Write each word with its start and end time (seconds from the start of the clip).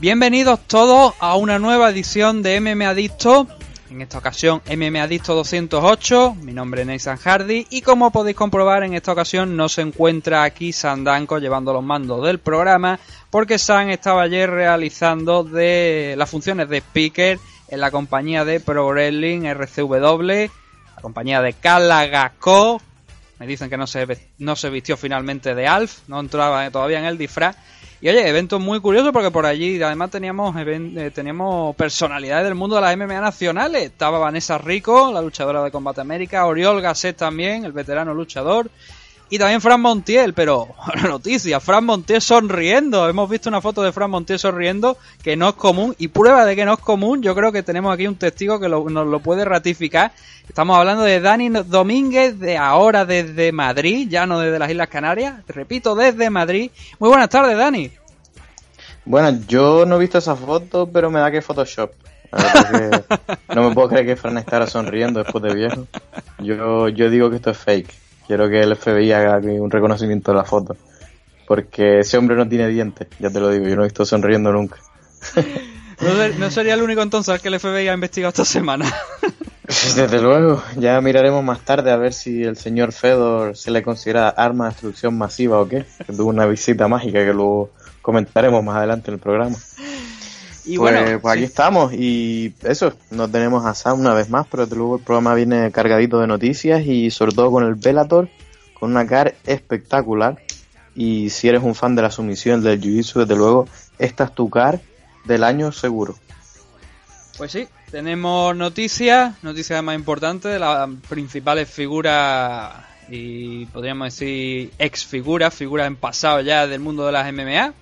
Bienvenidos 0.00 0.60
todos 0.60 1.14
a 1.18 1.34
una 1.34 1.58
nueva 1.58 1.90
edición 1.90 2.40
de 2.40 2.60
MM 2.60 2.82
Adicto. 2.86 3.48
En 3.90 4.00
esta 4.00 4.18
ocasión 4.18 4.62
MM 4.70 4.96
Adicto 5.00 5.34
208. 5.34 6.36
Mi 6.36 6.52
nombre 6.52 6.82
es 6.82 6.86
Nathan 6.86 7.16
Hardy 7.16 7.66
y 7.68 7.82
como 7.82 8.12
podéis 8.12 8.36
comprobar 8.36 8.84
en 8.84 8.94
esta 8.94 9.10
ocasión 9.10 9.56
no 9.56 9.68
se 9.68 9.82
encuentra 9.82 10.44
aquí 10.44 10.72
Sandanko 10.72 11.40
llevando 11.40 11.72
los 11.72 11.82
mandos 11.82 12.24
del 12.24 12.38
programa 12.38 13.00
porque 13.30 13.58
San 13.58 13.90
estaba 13.90 14.22
ayer 14.22 14.48
realizando 14.48 15.42
de 15.42 16.14
las 16.16 16.30
funciones 16.30 16.68
de 16.68 16.78
speaker 16.78 17.40
en 17.66 17.80
la 17.80 17.90
compañía 17.90 18.44
de 18.44 18.60
Pro 18.60 18.86
Wrestling 18.90 19.46
RCW, 19.46 20.48
la 20.94 21.02
compañía 21.02 21.42
de 21.42 21.54
Calagaco. 21.54 22.80
Me 23.40 23.48
dicen 23.48 23.68
que 23.68 23.76
no 23.76 23.88
se, 23.88 24.06
no 24.38 24.54
se 24.54 24.70
vistió 24.70 24.96
finalmente 24.96 25.56
de 25.56 25.66
Alf, 25.66 26.02
no 26.06 26.20
entraba 26.20 26.70
todavía 26.70 27.00
en 27.00 27.04
el 27.04 27.18
disfraz 27.18 27.56
y 28.00 28.08
oye, 28.08 28.28
evento 28.28 28.60
muy 28.60 28.80
curioso 28.80 29.12
porque 29.12 29.32
por 29.32 29.44
allí 29.44 29.82
además 29.82 30.10
teníamos 30.10 30.54
eh, 30.56 31.10
teníamos 31.12 31.74
personalidades 31.74 32.44
del 32.44 32.54
mundo 32.54 32.76
de 32.76 32.82
las 32.82 32.96
MMA 32.96 33.20
nacionales. 33.20 33.82
Estaba 33.82 34.18
Vanessa 34.18 34.56
Rico, 34.56 35.12
la 35.12 35.20
luchadora 35.20 35.64
de 35.64 35.72
Combate 35.72 36.00
América, 36.00 36.46
Oriol 36.46 36.80
Gasset 36.80 37.16
también, 37.16 37.64
el 37.64 37.72
veterano 37.72 38.14
luchador. 38.14 38.70
Y 39.30 39.38
también 39.38 39.60
Fran 39.60 39.80
Montiel, 39.80 40.32
pero 40.32 40.68
noticia, 41.06 41.60
Fran 41.60 41.84
Montiel 41.84 42.22
sonriendo. 42.22 43.08
Hemos 43.08 43.28
visto 43.28 43.50
una 43.50 43.60
foto 43.60 43.82
de 43.82 43.92
Fran 43.92 44.10
Montiel 44.10 44.38
sonriendo 44.38 44.96
que 45.22 45.36
no 45.36 45.50
es 45.50 45.54
común. 45.54 45.94
Y 45.98 46.08
prueba 46.08 46.46
de 46.46 46.56
que 46.56 46.64
no 46.64 46.74
es 46.74 46.78
común, 46.78 47.22
yo 47.22 47.34
creo 47.34 47.52
que 47.52 47.62
tenemos 47.62 47.92
aquí 47.92 48.06
un 48.06 48.16
testigo 48.16 48.58
que 48.58 48.68
nos 48.68 49.06
lo 49.06 49.20
puede 49.20 49.44
ratificar. 49.44 50.12
Estamos 50.48 50.78
hablando 50.78 51.02
de 51.02 51.20
Dani 51.20 51.50
Domínguez, 51.50 52.38
de 52.38 52.56
ahora 52.56 53.04
desde 53.04 53.52
Madrid, 53.52 54.08
ya 54.08 54.26
no 54.26 54.40
desde 54.40 54.58
las 54.58 54.70
Islas 54.70 54.88
Canarias. 54.88 55.34
Repito, 55.46 55.94
desde 55.94 56.30
Madrid. 56.30 56.70
Muy 56.98 57.10
buenas 57.10 57.28
tardes, 57.28 57.56
Dani. 57.56 57.90
Bueno, 59.04 59.40
yo 59.46 59.84
no 59.84 59.96
he 59.96 60.00
visto 60.00 60.18
esa 60.18 60.36
foto, 60.36 60.88
pero 60.90 61.10
me 61.10 61.20
da 61.20 61.30
que 61.30 61.42
Photoshop. 61.42 61.92
no 63.54 63.68
me 63.68 63.74
puedo 63.74 63.88
creer 63.88 64.06
que 64.06 64.16
Fran 64.16 64.38
estará 64.38 64.66
sonriendo 64.66 65.22
después 65.22 65.42
de 65.44 65.54
viejo. 65.54 65.86
Yo, 66.38 66.88
yo 66.88 67.10
digo 67.10 67.28
que 67.28 67.36
esto 67.36 67.50
es 67.50 67.58
fake. 67.58 68.07
Quiero 68.28 68.48
que 68.48 68.60
el 68.60 68.76
FBI 68.76 69.10
haga 69.10 69.38
un 69.38 69.70
reconocimiento 69.70 70.30
de 70.30 70.36
la 70.36 70.44
foto. 70.44 70.76
Porque 71.48 72.00
ese 72.00 72.18
hombre 72.18 72.36
no 72.36 72.46
tiene 72.46 72.68
dientes, 72.68 73.08
ya 73.18 73.30
te 73.30 73.40
lo 73.40 73.48
digo, 73.48 73.66
yo 73.66 73.74
no 73.74 73.82
he 73.82 73.86
visto 73.86 74.04
sonriendo 74.04 74.52
nunca. 74.52 74.76
No, 76.38 76.48
sería 76.48 76.74
el 76.74 76.82
único 76.82 77.02
entonces 77.02 77.42
que 77.42 77.48
el 77.48 77.58
FBI 77.58 77.88
ha 77.88 77.92
investigado 77.92 78.28
esta 78.28 78.44
semana. 78.44 78.86
Desde 79.96 80.22
luego, 80.22 80.62
ya 80.76 81.00
miraremos 81.00 81.42
más 81.42 81.64
tarde 81.64 81.90
a 81.90 81.96
ver 81.96 82.12
si 82.12 82.44
el 82.44 82.56
señor 82.56 82.92
Fedor 82.92 83.56
se 83.56 83.72
le 83.72 83.82
considera 83.82 84.28
arma 84.28 84.66
de 84.66 84.70
destrucción 84.70 85.18
masiva 85.18 85.60
o 85.60 85.68
qué. 85.68 85.86
Que 86.06 86.12
tuvo 86.12 86.30
una 86.30 86.46
visita 86.46 86.86
mágica 86.86 87.24
que 87.24 87.32
luego 87.32 87.70
comentaremos 88.00 88.62
más 88.62 88.76
adelante 88.76 89.10
en 89.10 89.14
el 89.14 89.20
programa. 89.20 89.56
Y 90.68 90.76
pues, 90.76 90.92
bueno, 90.92 91.18
pues 91.18 91.34
aquí 91.34 91.44
estamos 91.44 91.94
y 91.94 92.52
eso, 92.62 92.92
no 93.10 93.26
tenemos 93.26 93.64
a 93.64 93.74
Sam 93.74 94.00
una 94.00 94.12
vez 94.12 94.28
más, 94.28 94.46
pero 94.50 94.66
desde 94.66 94.76
luego 94.76 94.96
el 94.96 95.02
programa 95.02 95.34
viene 95.34 95.72
cargadito 95.72 96.20
de 96.20 96.26
noticias 96.26 96.84
y 96.84 97.10
sobre 97.10 97.32
todo 97.32 97.50
con 97.50 97.64
el 97.64 97.74
Velator, 97.74 98.28
con 98.78 98.90
una 98.90 99.06
car 99.06 99.34
espectacular. 99.46 100.36
Y 100.94 101.30
si 101.30 101.48
eres 101.48 101.62
un 101.62 101.74
fan 101.74 101.94
de 101.94 102.02
la 102.02 102.10
sumisión 102.10 102.62
del 102.62 102.82
Jiu-Jitsu, 102.82 103.20
desde 103.20 103.34
luego, 103.34 103.66
esta 103.98 104.24
es 104.24 104.34
tu 104.34 104.50
car 104.50 104.78
del 105.24 105.42
año 105.42 105.72
seguro. 105.72 106.16
Pues 107.38 107.50
sí, 107.50 107.66
tenemos 107.90 108.54
noticias, 108.54 109.42
noticias 109.42 109.82
más 109.82 109.94
importantes 109.94 110.52
de 110.52 110.58
las 110.58 110.86
principales 111.08 111.70
figuras 111.70 112.74
y 113.08 113.64
podríamos 113.66 114.12
decir 114.12 114.70
ex 114.78 115.06
figuras, 115.06 115.54
figuras 115.54 115.86
en 115.86 115.96
pasado 115.96 116.42
ya 116.42 116.66
del 116.66 116.80
mundo 116.80 117.06
de 117.06 117.12
las 117.12 117.32
MMA 117.32 117.72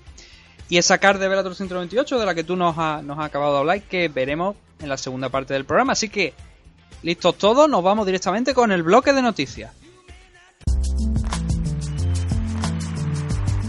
y 0.69 0.79
esa 0.79 0.99
card 0.99 1.21
de 1.21 1.29
Velator 1.29 1.55
128 1.55 2.19
de 2.19 2.27
la 2.27 2.35
que 2.35 2.45
tú 2.45 2.57
nos, 2.57 2.77
nos 2.77 3.19
has 3.19 3.25
acabado 3.25 3.53
de 3.55 3.59
hablar 3.61 3.83
que 3.83 4.09
veremos 4.09 4.57
en 4.81 4.89
la 4.89 4.97
segunda 4.97 5.29
parte 5.29 5.55
del 5.55 5.65
programa. 5.65 5.93
Así 5.93 6.09
que, 6.09 6.35
listos 7.03 7.37
todos, 7.39 7.69
nos 7.69 7.83
vamos 7.83 8.07
directamente 8.07 8.55
con 8.55 8.73
el 8.73 8.83
bloque 8.83 9.13
de 9.13 9.23
noticias. 9.23 9.73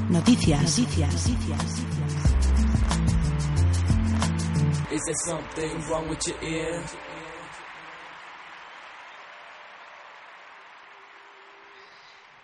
Noticias. 0.09 0.61
Noticias. 0.61 1.29
noticias. 1.29 1.87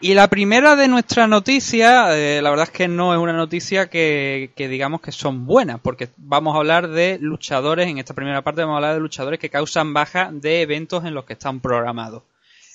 Y 0.03 0.15
la 0.15 0.27
primera 0.27 0.75
de 0.75 0.89
nuestras 0.89 1.29
noticias, 1.29 2.09
eh, 2.11 2.41
la 2.43 2.49
verdad 2.49 2.67
es 2.69 2.77
que 2.77 2.89
no 2.89 3.13
es 3.13 3.19
una 3.21 3.31
noticia 3.31 3.89
que, 3.89 4.51
digamos 4.57 4.99
que 4.99 5.13
son 5.13 5.45
buenas, 5.45 5.79
porque 5.79 6.09
vamos 6.17 6.53
a 6.53 6.57
hablar 6.57 6.89
de 6.89 7.19
luchadores, 7.21 7.87
en 7.87 7.99
esta 7.99 8.13
primera 8.13 8.41
parte 8.41 8.59
vamos 8.59 8.73
a 8.73 8.77
hablar 8.79 8.95
de 8.95 8.99
luchadores 8.99 9.39
que 9.39 9.49
causan 9.49 9.93
baja 9.93 10.29
de 10.33 10.61
eventos 10.61 11.05
en 11.05 11.13
los 11.13 11.23
que 11.23 11.31
están 11.31 11.61
programados. 11.61 12.23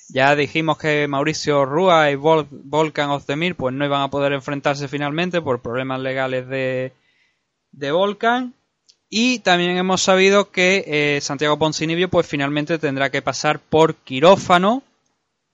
Ya 0.07 0.35
dijimos 0.35 0.79
que 0.79 1.07
Mauricio 1.07 1.65
Rúa 1.65 2.09
y 2.09 2.15
Volcan 2.15 3.11
of 3.11 3.27
the 3.27 3.35
Mir 3.35 3.55
pues 3.55 3.75
no 3.75 3.85
iban 3.85 4.01
a 4.01 4.09
poder 4.09 4.33
enfrentarse 4.33 4.87
finalmente 4.87 5.39
por 5.39 5.61
problemas 5.61 5.99
legales 5.99 6.47
de, 6.47 6.93
de 7.71 7.91
Volcan. 7.91 8.55
Y 9.07 9.37
también 9.39 9.77
hemos 9.77 10.01
sabido 10.01 10.49
que 10.49 10.83
eh, 10.87 11.21
Santiago 11.21 11.59
Poncinibio 11.59 12.09
pues 12.09 12.25
finalmente 12.25 12.79
tendrá 12.79 13.11
que 13.11 13.21
pasar 13.21 13.59
por 13.59 13.93
quirófano 13.97 14.81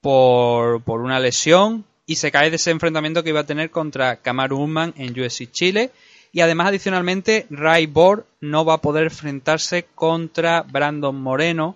por, 0.06 1.02
una 1.02 1.20
lesión 1.20 1.84
y 2.06 2.18
se 2.18 2.32
cae 2.32 2.52
de 2.52 2.58
ese 2.58 2.70
enfrentamiento 2.70 3.24
que 3.24 3.30
iba 3.30 3.40
a 3.40 3.46
tener 3.46 3.72
contra 3.72 4.18
Kamaru 4.18 4.62
Usman 4.62 4.94
en 4.98 5.20
UFC 5.20 5.50
Chile. 5.50 5.90
Y 6.32 6.42
además, 6.42 6.68
adicionalmente, 6.68 7.48
Ray 7.50 7.88
Borg 7.88 8.24
no 8.40 8.66
va 8.66 8.76
a 8.76 8.82
poder 8.82 9.06
enfrentarse 9.06 9.88
contra 9.96 10.62
Brandon 10.62 11.20
Moreno 11.20 11.76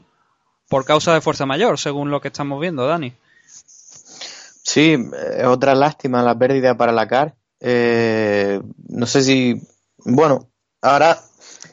por 0.67 0.85
causa 0.85 1.12
de 1.16 1.22
fuerza 1.22 1.47
mayor, 1.47 1.79
según 1.79 2.12
lo 2.12 2.22
que 2.22 2.28
estamos 2.28 2.62
viendo, 2.62 2.85
Dani. 2.85 3.13
Sí, 3.66 4.96
es 5.35 5.46
otra 5.46 5.73
lástima 5.73 6.22
la 6.22 6.38
pérdida 6.38 6.78
para 6.78 6.91
la 6.91 7.07
CAR. 7.07 7.34
Eh, 7.59 8.61
no 8.90 9.07
sé 9.07 9.23
si. 9.23 9.59
Bueno, 10.06 10.51
ahora 10.84 11.17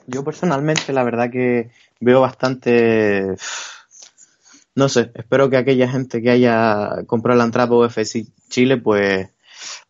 yo 0.07 0.25
personalmente, 0.25 0.95
la 0.95 1.05
verdad 1.05 1.31
que 1.31 1.71
veo 2.01 2.23
bastante 2.23 3.37
no 4.77 4.91
sé, 4.91 5.11
espero 5.15 5.51
que 5.51 5.57
aquella 5.57 5.89
gente 5.89 6.23
que 6.23 6.31
haya 6.31 7.05
comprado 7.07 7.39
la 7.39 7.45
entrada 7.45 7.69
para 7.69 7.81
UFC 7.81 8.27
Chile, 8.51 8.77
pues, 8.77 9.29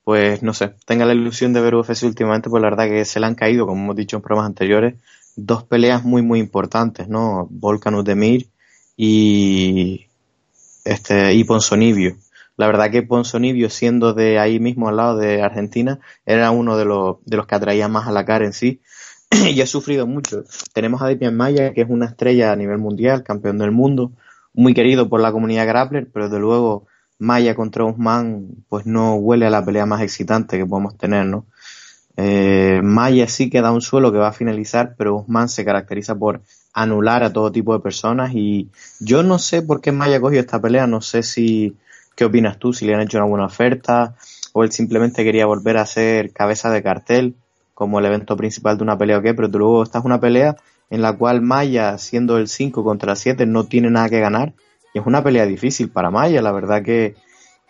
pues 0.05 0.43
no 0.45 0.55
sé, 0.55 0.75
tenga 0.87 1.05
la 1.05 1.13
ilusión 1.13 1.53
de 1.53 1.61
ver 1.61 1.75
UFC 1.75 2.05
últimamente, 2.05 2.49
pues 2.49 2.63
la 2.63 2.71
verdad 2.71 2.89
que 2.89 3.05
se 3.05 3.19
le 3.19 3.27
han 3.27 3.35
caído, 3.35 3.67
como 3.67 3.83
hemos 3.83 3.97
dicho 3.97 4.17
en 4.17 4.23
programas 4.23 4.47
anteriores, 4.47 4.95
dos 5.35 5.65
peleas 5.65 6.05
muy, 6.05 6.23
muy 6.23 6.39
importantes, 6.39 7.09
¿no? 7.09 7.49
Volcan 7.51 7.97
Udemir 7.97 8.49
y, 8.97 10.07
este, 10.85 11.35
y 11.35 11.43
Ponsonibio. 11.43 12.17
La 12.57 12.69
verdad 12.69 12.91
que 12.91 13.03
Ponsonibio, 13.03 13.69
siendo 13.71 14.15
de 14.15 14.39
ahí 14.39 14.61
mismo 14.61 14.89
al 14.89 14.97
lado 14.97 15.19
de 15.19 15.43
Argentina, 15.43 15.99
era 16.25 16.53
uno 16.53 16.77
de 16.79 16.85
los, 16.85 17.17
de 17.27 17.37
los 17.37 17.47
que 17.47 17.57
atraía 17.57 17.89
más 17.89 18.07
a 18.07 18.13
la 18.13 18.25
cara 18.25 18.47
en 18.47 18.53
sí. 18.53 18.81
y 19.53 19.61
ha 19.61 19.67
sufrido 19.67 20.07
mucho. 20.07 20.45
Tenemos 20.73 21.03
a 21.03 21.09
Depian 21.09 21.37
Maya, 21.37 21.75
que 21.75 21.83
es 21.83 21.91
una 21.91 22.07
estrella 22.07 22.53
a 22.53 22.57
nivel 22.57 22.79
mundial, 22.79 23.25
campeón 23.25 23.59
del 23.59 23.73
mundo, 23.73 24.13
muy 24.57 24.75
querido 24.75 25.09
por 25.09 25.21
la 25.21 25.31
comunidad 25.31 25.67
grappler, 25.67 26.09
pero 26.13 26.29
de 26.29 26.39
luego 26.41 26.87
Maya 27.19 27.55
contra 27.55 27.85
Usman 27.85 28.49
pues 28.69 28.87
no 28.87 29.15
huele 29.15 29.47
a 29.47 29.51
la 29.51 29.65
pelea 29.65 29.87
más 29.87 30.03
excitante 30.03 30.59
que 30.59 30.67
podemos 30.67 30.97
tener, 30.97 31.27
¿no? 31.27 31.47
Eh, 32.17 32.81
Maya 32.83 33.29
sí 33.29 33.51
que 33.51 33.61
da 33.61 33.71
un 33.71 33.83
suelo 33.83 34.11
que 34.11 34.19
va 34.19 34.29
a 34.29 34.33
finalizar, 34.33 34.95
pero 34.97 35.17
Usman 35.17 35.51
se 35.51 35.65
caracteriza 35.65 36.15
por 36.15 36.41
anular 36.73 37.23
a 37.23 37.33
todo 37.33 37.53
tipo 37.53 37.75
de 37.75 37.81
personas 37.81 38.33
y 38.35 38.71
yo 38.99 39.23
no 39.23 39.39
sé 39.39 39.61
por 39.61 39.83
qué 39.83 39.93
Maya 39.93 40.21
cogió 40.21 40.41
esta 40.41 40.61
pelea, 40.61 40.87
no 40.87 41.03
sé 41.03 41.23
si 41.23 41.77
qué 42.17 42.25
opinas 42.25 42.59
tú, 42.59 42.73
si 42.73 42.87
le 42.87 42.95
han 42.95 43.03
hecho 43.03 43.19
una 43.19 43.27
buena 43.27 43.47
oferta 43.47 44.15
o 44.55 44.65
él 44.65 44.73
simplemente 44.73 45.23
quería 45.23 45.45
volver 45.45 45.77
a 45.77 45.85
ser 45.85 46.33
cabeza 46.33 46.71
de 46.71 46.83
cartel 46.83 47.35
como 47.75 47.99
el 47.99 48.07
evento 48.07 48.39
principal 48.39 48.79
de 48.79 48.85
una 48.85 48.97
pelea 48.97 49.19
o 49.19 49.23
qué, 49.23 49.35
pero 49.35 49.49
luego 49.49 49.83
esta 49.83 49.99
es 49.99 50.05
una 50.07 50.19
pelea 50.19 50.57
en 50.91 51.03
la 51.03 51.13
cual 51.13 51.43
Maya, 51.43 51.99
siendo 51.99 52.39
el 52.39 52.49
5 52.49 52.85
contra 52.85 53.17
7, 53.17 53.47
no 53.47 53.65
tiene 53.65 53.91
nada 53.91 54.09
que 54.09 54.21
ganar 54.21 54.55
y 54.95 54.99
es 54.99 55.07
una 55.07 55.23
pelea 55.23 55.47
difícil 55.47 55.91
para 55.91 56.11
Maya. 56.11 56.41
La 56.41 56.53
verdad 56.53 56.83
que 56.83 57.17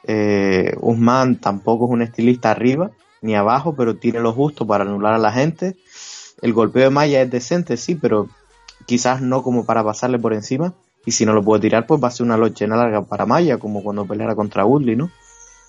eh, 0.04 0.74
Usman 0.80 1.40
tampoco 1.40 1.86
es 1.86 1.90
un 1.90 2.02
estilista 2.02 2.52
arriba 2.52 2.90
ni 3.22 3.34
abajo, 3.34 3.74
pero 3.74 3.96
tiene 3.96 4.20
lo 4.20 4.32
justo 4.32 4.66
para 4.66 4.84
anular 4.84 5.14
a 5.14 5.18
la 5.18 5.32
gente. 5.32 5.76
El 6.42 6.52
golpeo 6.52 6.84
de 6.84 6.90
Maya 6.90 7.22
es 7.22 7.30
decente, 7.30 7.76
sí, 7.76 7.94
pero 7.94 8.28
quizás 8.86 9.22
no 9.22 9.42
como 9.42 9.66
para 9.66 9.82
pasarle 9.82 10.18
por 10.18 10.34
encima. 10.34 10.74
Y 11.04 11.12
si 11.12 11.24
no 11.24 11.32
lo 11.32 11.42
puede 11.42 11.62
tirar, 11.62 11.86
pues 11.86 12.02
va 12.02 12.08
a 12.08 12.10
ser 12.12 12.26
una 12.26 12.36
lochena 12.36 12.76
larga 12.76 13.02
para 13.02 13.26
Maya, 13.26 13.58
como 13.58 13.82
cuando 13.82 14.06
peleara 14.06 14.34
contra 14.34 14.64
Woodley, 14.64 14.96
¿no? 14.96 15.10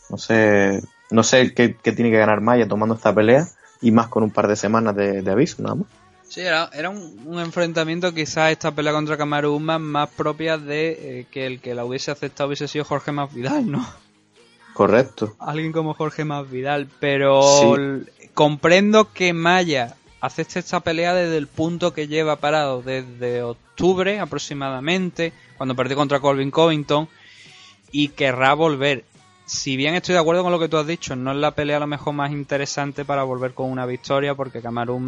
No 0.10 0.18
sé, 0.18 0.82
no 1.12 1.24
sé 1.24 1.54
qué, 1.54 1.70
tiene 1.70 2.12
que 2.12 2.18
ganar 2.18 2.42
Maya 2.42 2.68
tomando 2.68 2.96
esta 2.96 3.14
pelea 3.14 3.48
y 3.82 3.92
más 3.92 4.08
con 4.08 4.24
un 4.24 4.32
par 4.32 4.48
de 4.48 4.56
semanas 4.56 4.96
de, 4.96 5.24
aviso, 5.30 5.62
nada 5.62 5.76
más. 5.76 5.88
Sí, 6.30 6.42
era, 6.42 6.70
era 6.74 6.90
un, 6.90 7.40
enfrentamiento 7.40 8.14
quizás 8.14 8.52
esta 8.52 8.72
pelea 8.72 8.94
contra 8.94 9.18
Kamaru 9.18 9.60
más 9.60 10.10
propia 10.10 10.58
de 10.58 11.20
eh, 11.20 11.26
que 11.32 11.46
el 11.46 11.62
que 11.62 11.74
la 11.74 11.86
hubiese 11.86 12.12
aceptado 12.12 12.48
hubiese 12.48 12.68
sido 12.68 12.84
Jorge 12.84 13.12
Masvidal, 13.12 13.70
¿no? 13.72 13.88
Correcto. 14.74 15.36
Alguien 15.40 15.72
como 15.72 15.94
Jorge 15.94 16.26
Masvidal, 16.26 16.88
pero 17.00 17.42
comprendo 18.34 19.12
que 19.12 19.34
Maya 19.34 19.96
acepte 20.22 20.60
esta 20.60 20.82
pelea 20.82 21.14
desde 21.14 21.38
el 21.38 21.48
punto 21.48 21.94
que 21.94 22.08
lleva 22.08 22.36
parado 22.36 22.82
desde 22.82 23.42
octubre 23.42 24.20
aproximadamente, 24.20 25.34
cuando 25.58 25.76
perdió 25.76 25.96
contra 25.96 26.20
Colvin 26.20 26.52
Covington, 26.52 27.08
y 27.92 28.10
querrá 28.10 28.54
volver. 28.54 29.06
Si 29.46 29.78
bien 29.78 29.96
estoy 29.96 30.14
de 30.14 30.20
acuerdo 30.20 30.44
con 30.44 30.52
lo 30.52 30.60
que 30.60 30.68
tú 30.68 30.78
has 30.78 30.86
dicho, 30.86 31.16
no 31.16 31.32
es 31.32 31.38
la 31.38 31.52
pelea 31.52 31.78
a 31.78 31.80
lo 31.80 31.88
mejor 31.88 32.14
más 32.14 32.32
interesante 32.32 33.06
para 33.06 33.24
volver 33.24 33.54
con 33.54 33.72
una 33.72 33.86
victoria, 33.86 34.36
porque 34.36 34.62
Kamaru 34.62 35.00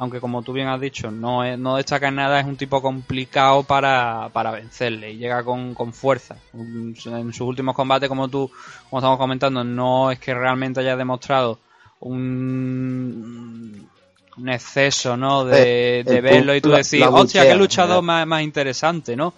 aunque 0.00 0.20
como 0.20 0.42
tú 0.42 0.52
bien 0.52 0.68
has 0.68 0.80
dicho, 0.80 1.10
no, 1.10 1.56
no 1.56 1.76
destaca 1.76 2.06
en 2.06 2.14
nada, 2.14 2.38
es 2.38 2.46
un 2.46 2.56
tipo 2.56 2.80
complicado 2.80 3.64
para, 3.64 4.30
para 4.32 4.52
vencerle 4.52 5.10
y 5.10 5.16
llega 5.16 5.42
con, 5.42 5.74
con, 5.74 5.92
fuerza. 5.92 6.36
En 6.54 6.94
sus 6.94 7.40
últimos 7.40 7.74
combates, 7.74 8.08
como 8.08 8.28
tú, 8.28 8.48
como 8.88 9.00
estamos 9.00 9.18
comentando, 9.18 9.64
no 9.64 10.12
es 10.12 10.20
que 10.20 10.32
realmente 10.34 10.78
haya 10.80 10.96
demostrado 10.96 11.58
un, 11.98 13.88
un 14.36 14.48
exceso, 14.48 15.16
¿no? 15.16 15.44
De, 15.44 16.00
eh, 16.00 16.20
verlo 16.20 16.54
y 16.54 16.60
tú 16.60 16.70
decir, 16.70 17.02
hostia, 17.02 17.42
qué 17.42 17.56
luchador 17.56 18.00
más, 18.00 18.24
más 18.24 18.42
interesante, 18.42 19.16
¿no? 19.16 19.34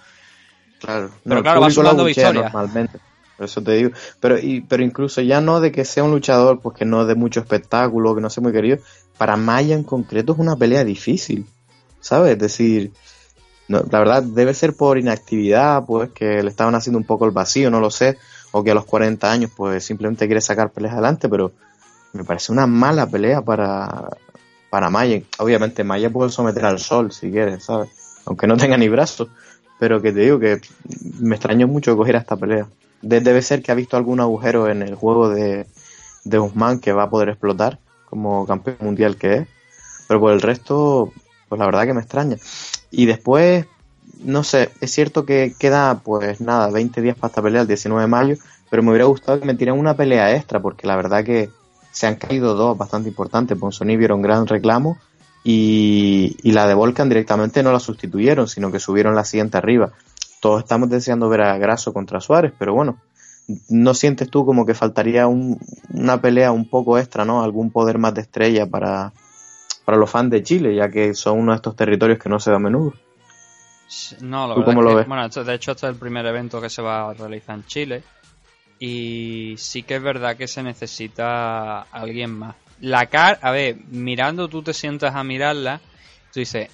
Claro, 0.79 1.11
pero 1.25 1.43
claro, 1.43 1.63
va 1.63 1.71
sumando 1.71 2.05
victorias. 2.05 2.53
Normalmente. 2.53 2.99
Por 3.41 3.47
eso 3.47 3.63
te 3.63 3.73
digo. 3.73 3.91
Pero, 4.21 4.39
y, 4.39 4.61
pero 4.61 4.83
incluso 4.83 5.23
ya 5.23 5.41
no 5.41 5.61
de 5.61 5.73
que 5.73 5.87
sea 5.87 6.05
un 6.05 6.11
luchador, 6.11 6.61
pues 6.61 6.77
que 6.77 6.85
no 6.85 7.07
de 7.07 7.15
mucho 7.15 7.41
espectáculo, 7.41 8.15
que 8.15 8.21
no 8.21 8.29
sea 8.29 8.43
muy 8.43 8.53
querido, 8.53 8.77
para 9.21 9.37
Maya 9.37 9.75
en 9.75 9.85
concreto 9.85 10.33
es 10.33 10.39
una 10.39 10.57
pelea 10.57 10.83
difícil, 10.83 11.45
¿sabes? 12.01 12.33
Es 12.33 12.39
decir, 12.39 12.91
la 13.69 13.99
verdad 13.99 14.23
debe 14.23 14.55
ser 14.55 14.75
por 14.75 14.97
inactividad, 14.97 15.85
pues 15.85 16.09
que 16.13 16.43
le 16.43 16.49
estaban 16.49 16.75
haciendo 16.75 16.97
un 16.99 17.05
poco 17.05 17.27
el 17.27 17.31
vacío, 17.31 17.71
no 17.71 17.81
lo 17.81 17.91
sé, 17.91 18.17
o 18.51 18.65
que 18.65 18.71
a 18.71 18.75
los 18.75 18.87
40 18.87 19.31
años 19.31 19.51
pues 19.55 19.85
simplemente 19.85 20.25
quiere 20.25 20.41
sacar 20.41 20.71
peleas 20.71 20.95
adelante, 20.95 21.29
pero 21.29 21.53
me 22.15 22.25
parece 22.25 22.51
una 22.51 22.67
mala 22.67 23.07
pelea 23.07 23.43
para, 23.43 24.09
para 24.71 24.89
Maya. 24.89 25.21
Obviamente 25.39 25.85
Maya 25.85 26.09
puede 26.09 26.31
someter 26.31 26.65
al 26.65 26.79
sol 26.79 27.13
si 27.13 27.31
quiere, 27.31 27.61
¿sabes? 27.61 27.91
Aunque 28.25 28.47
no 28.47 28.57
tenga 28.57 28.79
ni 28.79 28.89
brazos, 28.89 29.29
pero 29.79 30.01
que 30.01 30.13
te 30.13 30.21
digo 30.21 30.39
que 30.39 30.63
me 31.21 31.35
extraño 31.35 31.69
mucho 31.69 31.95
coger 31.95 32.15
esta 32.17 32.37
pelea. 32.37 32.69
debe 33.03 33.43
ser 33.43 33.63
que 33.63 33.71
ha 33.71 33.75
visto 33.75 33.99
algún 33.99 34.21
agujero 34.21 34.71
en 34.71 34.81
el 34.81 34.95
juego 34.95 35.29
de, 35.29 35.67
de 36.25 36.39
Usman 36.39 36.81
que 36.81 36.95
va 36.95 37.03
a 37.03 37.11
poder 37.11 37.29
explotar 37.29 37.81
como 38.11 38.47
campeón 38.47 38.77
mundial 38.81 39.17
que 39.17 39.35
es. 39.35 39.49
Pero 40.09 40.21
por 40.21 40.33
el 40.33 40.43
resto, 40.43 41.13
pues 41.49 41.59
la 41.59 41.67
verdad 41.67 41.87
que 41.87 41.95
me 41.95 42.01
extraña. 42.01 42.37
Y 42.91 43.07
después, 43.07 43.67
no 44.23 44.43
sé, 44.43 44.71
es 44.81 44.91
cierto 44.91 45.25
que 45.25 45.55
queda 45.59 46.01
pues 46.05 46.41
nada, 46.41 46.71
20 46.71 47.01
días 47.01 47.17
para 47.17 47.29
esta 47.29 47.43
pelea 47.43 47.63
el 47.63 47.69
19 47.69 48.03
de 48.03 48.09
mayo, 48.09 48.37
pero 48.69 48.83
me 48.83 48.91
hubiera 48.91 49.07
gustado 49.07 49.39
que 49.39 49.47
me 49.47 49.55
tiraran 49.55 49.79
una 49.81 49.95
pelea 49.95 50.35
extra, 50.35 50.61
porque 50.61 50.87
la 50.87 50.97
verdad 50.97 51.25
que 51.25 51.49
se 51.93 52.07
han 52.07 52.17
caído 52.17 52.55
dos 52.55 52.77
bastante 52.77 53.09
importantes. 53.09 53.57
Ponsoni 53.57 53.97
vieron 53.97 54.21
gran 54.21 54.47
reclamo 54.47 54.99
y, 55.45 56.37
y 56.43 56.53
la 56.53 56.67
de 56.67 56.75
Volcan 56.75 57.09
directamente 57.09 57.63
no 57.63 57.73
la 57.73 57.81
sustituyeron, 57.81 58.49
sino 58.49 58.71
que 58.71 58.81
subieron 58.81 59.15
la 59.15 59.25
siguiente 59.25 59.59
arriba. 59.59 59.93
Todos 60.41 60.61
estamos 60.61 60.89
deseando 60.89 61.29
ver 61.29 61.43
a 61.43 61.59
Grasso 61.59 61.93
contra 61.93 62.21
Suárez, 62.21 62.53
pero 62.59 62.75
bueno, 62.75 62.99
¿No 63.69 63.95
sientes 63.95 64.31
tú 64.31 64.45
como 64.45 64.67
que 64.67 64.75
faltaría 64.75 65.27
una 65.27 66.21
pelea 66.21 66.53
un 66.53 66.69
poco 66.69 66.99
extra, 66.99 67.25
¿no? 67.25 67.43
Algún 67.43 67.71
poder 67.71 67.99
más 67.99 68.15
de 68.15 68.23
estrella 68.23 68.67
para, 68.67 69.13
para 69.85 69.99
los 69.99 70.11
fans 70.11 70.31
de 70.31 70.43
Chile, 70.43 70.75
ya 70.75 70.91
que 70.91 71.15
son 71.15 71.39
uno 71.39 71.53
de 71.53 71.57
estos 71.57 71.77
territorios 71.77 72.19
que 72.19 72.29
no 72.29 72.39
se 72.39 72.51
da 72.51 72.57
a 72.57 72.61
menudo. 72.61 72.95
No, 74.21 74.47
lo 74.47 74.95
ves? 74.95 75.07
Bueno, 75.09 75.29
de 75.29 75.55
hecho, 75.55 75.73
este 75.73 75.87
es 75.87 75.93
el 75.93 75.99
primer 75.99 76.25
evento 76.27 76.61
que 76.61 76.71
se 76.71 76.81
va 76.81 77.11
a 77.11 77.15
realizar 77.15 77.57
en 77.57 77.65
Chile. 77.67 78.03
Y 78.79 79.55
sí 79.59 79.83
que 79.83 79.97
es 79.97 80.03
verdad 80.03 80.37
que 80.37 80.49
se 80.49 80.63
necesita 80.63 81.83
alguien 81.83 82.31
más. 82.39 82.55
La 82.81 83.07
car, 83.07 83.39
a 83.43 83.51
ver, 83.51 83.77
mirando, 83.91 84.49
tú 84.49 84.63
te 84.63 84.73
sientas 84.73 85.15
a 85.15 85.23
mirarla, 85.23 85.81
tú 86.33 86.41
dices, 86.41 86.71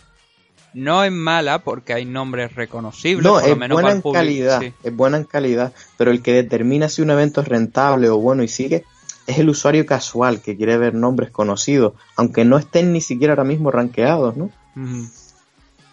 no 0.77 1.03
es 1.03 1.11
mala 1.11 1.61
porque 1.61 1.95
hay 1.95 2.05
nombres 2.05 2.55
reconocibles, 2.55 3.25
no, 3.25 3.41
es 3.41 3.57
buena 3.57 3.93
en 3.93 4.03
calidad, 4.03 4.63
es 4.63 4.95
buena 4.95 5.17
en 5.17 5.25
calidad, 5.25 5.73
pero 5.97 6.11
el 6.11 6.21
que 6.21 6.35
determina 6.35 6.91
si 6.91 7.01
un 7.01 7.11
evento 7.11 7.41
es 7.41 7.49
rentable 7.49 8.11
o 8.11 8.19
bueno 8.19 8.43
y 8.43 8.49
sigue 8.49 8.85
es 9.27 9.39
el 9.39 9.49
usuario 9.49 9.87
casual 9.87 10.43
que 10.43 10.57
quiere 10.57 10.77
ver 10.77 10.95
nombres 10.95 11.31
conocidos, 11.31 11.95
aunque 12.15 12.45
no 12.45 12.59
estén 12.59 12.93
ni 12.93 13.01
siquiera 13.01 13.33
ahora 13.33 13.45
mismo 13.45 13.71
rankeados, 13.71 14.37
¿no? 14.37 14.51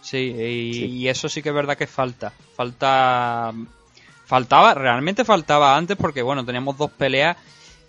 sí, 0.02 0.18
y, 0.18 1.08
eso 1.08 1.30
sí 1.30 1.42
que 1.42 1.50
es 1.50 1.56
verdad 1.56 1.78
que 1.78 1.88
falta. 1.88 2.34
Falta. 2.56 3.54
Faltaba, 4.26 4.74
realmente 4.74 5.26
faltaba 5.26 5.76
antes 5.78 5.98
porque, 5.98 6.22
bueno, 6.22 6.46
teníamos 6.46 6.78
dos 6.78 6.92
peleas 6.92 7.38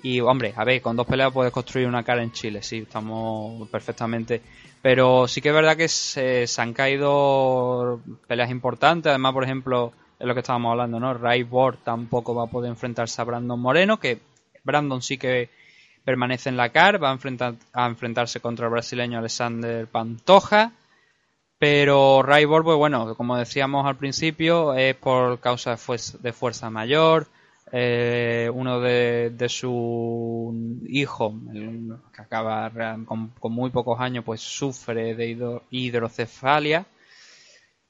y, 0.04 0.20
hombre, 0.20 0.54
a 0.56 0.62
ver, 0.64 0.80
con 0.80 0.94
dos 0.94 1.06
peleas 1.06 1.32
puedes 1.32 1.52
construir 1.52 1.88
una 1.88 2.04
cara 2.04 2.22
en 2.22 2.30
Chile, 2.30 2.62
sí, 2.62 2.78
estamos 2.78 3.68
perfectamente 3.68 4.40
pero 4.84 5.26
sí 5.28 5.40
que 5.40 5.48
es 5.48 5.54
verdad 5.54 5.78
que 5.78 5.88
se, 5.88 6.44
han 6.58 6.74
caído 6.74 8.02
peleas 8.26 8.50
importantes. 8.50 9.08
Además, 9.08 9.32
por 9.32 9.42
ejemplo, 9.42 9.94
es 10.18 10.26
lo 10.26 10.34
que 10.34 10.40
estábamos 10.40 10.72
hablando, 10.72 11.00
¿no? 11.00 11.14
Ray 11.14 11.42
Ward 11.42 11.78
tampoco 11.82 12.34
va 12.34 12.44
a 12.44 12.48
poder 12.48 12.68
enfrentarse 12.68 13.18
a 13.22 13.24
Brandon 13.24 13.58
Moreno, 13.58 13.98
que 13.98 14.18
Brandon 14.62 15.00
sí 15.00 15.16
que 15.16 15.48
permanece 16.04 16.50
en 16.50 16.58
la 16.58 16.68
CAR, 16.68 17.02
va 17.02 17.08
a, 17.08 17.12
enfrentar, 17.14 17.54
a 17.72 17.86
enfrentarse 17.86 18.40
contra 18.40 18.66
el 18.66 18.72
brasileño 18.72 19.20
Alexander 19.20 19.86
Pantoja. 19.86 20.72
Pero 21.58 22.22
Ray 22.22 22.44
Ward, 22.44 22.64
pues 22.64 22.76
bueno, 22.76 23.14
como 23.14 23.38
decíamos 23.38 23.86
al 23.86 23.96
principio, 23.96 24.74
es 24.74 24.94
por 24.96 25.40
causa 25.40 25.76
de, 25.76 26.02
de 26.20 26.32
fuerza 26.34 26.68
mayor. 26.68 27.26
Eh, 27.72 28.50
uno 28.52 28.80
de, 28.80 29.30
de 29.30 29.48
su 29.48 30.80
hijo, 30.86 31.34
que 32.14 32.22
acaba 32.22 32.70
con, 33.06 33.32
muy 33.52 33.70
pocos 33.70 33.98
años, 34.00 34.24
pues 34.24 34.40
sufre 34.40 35.14
de 35.14 35.60
hidrocefalia, 35.70 36.86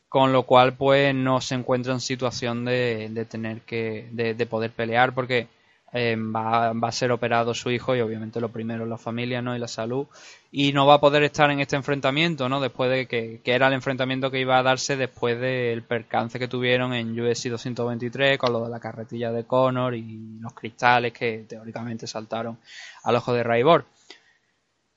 con 0.08 0.32
lo 0.32 0.44
cual 0.44 0.74
pues 0.74 1.14
no 1.14 1.40
se 1.40 1.56
encuentra 1.56 1.92
en 1.92 2.00
situación 2.00 2.64
de 2.64 3.26
tener 3.28 3.62
que, 3.62 4.08
de, 4.12 4.46
poder 4.46 4.70
pelear, 4.70 5.12
porque 5.14 5.48
eh, 5.96 6.16
va, 6.16 6.72
va, 6.72 6.88
a 6.88 6.92
ser 6.92 7.12
operado 7.12 7.54
su 7.54 7.70
hijo 7.70 7.94
y 7.94 8.00
obviamente 8.00 8.40
lo 8.40 8.48
primero 8.48 8.84
la 8.84 8.98
familia 8.98 9.40
¿no? 9.40 9.54
y 9.54 9.60
la 9.60 9.68
salud. 9.68 10.08
Y 10.50 10.72
no 10.72 10.86
va 10.86 10.94
a 10.94 11.00
poder 11.00 11.22
estar 11.22 11.48
en 11.52 11.60
este 11.60 11.76
enfrentamiento 11.76 12.48
no 12.48 12.60
después 12.60 12.90
de 12.90 13.06
que, 13.06 13.40
que 13.44 13.52
era 13.52 13.68
el 13.68 13.74
enfrentamiento 13.74 14.28
que 14.28 14.40
iba 14.40 14.58
a 14.58 14.64
darse 14.64 14.96
después 14.96 15.40
del 15.40 15.84
percance 15.84 16.40
que 16.40 16.48
tuvieron 16.48 16.94
en 16.94 17.18
UFC 17.18 17.44
223 17.44 18.38
con 18.38 18.52
lo 18.52 18.64
de 18.64 18.70
la 18.70 18.80
carretilla 18.80 19.30
de 19.30 19.44
Conor 19.44 19.94
y 19.94 20.38
los 20.40 20.52
cristales 20.52 21.12
que 21.12 21.44
teóricamente 21.48 22.08
saltaron 22.08 22.58
al 23.04 23.14
ojo 23.14 23.32
de 23.32 23.44
Raibor. 23.44 23.84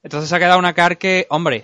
Entonces 0.02 0.30
se 0.30 0.36
ha 0.36 0.40
quedado 0.40 0.58
una 0.58 0.74
car 0.74 0.98
que 0.98 1.28
hombre 1.30 1.64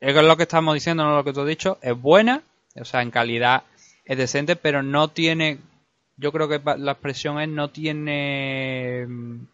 es 0.00 0.14
lo 0.14 0.36
que 0.36 0.44
estamos 0.44 0.74
diciendo 0.74 1.04
no 1.04 1.16
lo 1.16 1.24
que 1.24 1.32
tú 1.32 1.40
has 1.40 1.46
dicho 1.48 1.78
es 1.82 2.00
buena 2.00 2.42
o 2.76 2.84
sea 2.84 3.02
en 3.02 3.10
calidad 3.10 3.64
es 4.04 4.18
decente 4.18 4.54
pero 4.54 4.82
no 4.82 5.08
tiene 5.08 5.58
yo 6.16 6.32
creo 6.32 6.48
que 6.48 6.60
la 6.78 6.92
expresión 6.92 7.40
es 7.40 7.48
no 7.48 7.70
tiene 7.70 9.06
mm, 9.06 9.46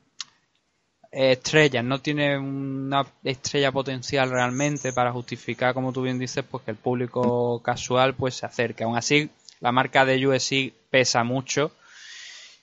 estrellas, 1.11 1.85
no 1.85 2.01
tiene 2.01 2.39
una 2.39 3.05
estrella 3.25 3.71
potencial 3.73 4.31
realmente 4.31 4.93
para 4.93 5.13
justificar, 5.13 5.75
como 5.75 5.93
tú 5.93 6.03
bien 6.03 6.19
dices, 6.19 6.45
pues 6.49 6.65
que 6.65 6.71
el 6.71 6.77
público 6.77 7.61
casual 7.63 8.15
pues 8.15 8.37
se 8.37 8.47
acerque. 8.47 8.85
Aún 8.85 8.97
así, 8.97 9.31
la 9.61 9.73
marca 9.73 10.05
de 10.05 10.27
USC 10.27 10.73
pesa 10.91 11.25
mucho 11.25 11.73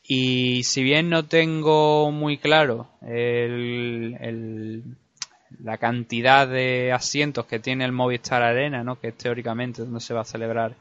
y 0.03 0.63
si 0.63 0.81
bien 0.81 1.09
no 1.09 1.25
tengo 1.25 2.11
muy 2.11 2.39
claro 2.39 2.87
el, 3.01 4.83
la 5.63 5.77
cantidad 5.77 6.47
de 6.47 6.91
asientos 6.91 7.45
que 7.45 7.59
tiene 7.59 7.85
el 7.85 7.91
Movistar 7.91 8.41
Arena, 8.41 8.83
¿no? 8.83 8.99
que 8.99 9.09
es 9.09 9.17
teóricamente 9.17 9.83
donde 9.83 9.99
se 9.99 10.15
va 10.15 10.21
a 10.21 10.25
celebrar 10.25 10.75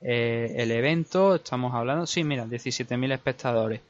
eh, 0.00 0.54
el 0.56 0.70
evento, 0.70 1.36
estamos 1.36 1.74
hablando, 1.74 2.06
sí, 2.06 2.24
mira, 2.24 2.46
17.000 2.46 3.12
espectadores. 3.12 3.80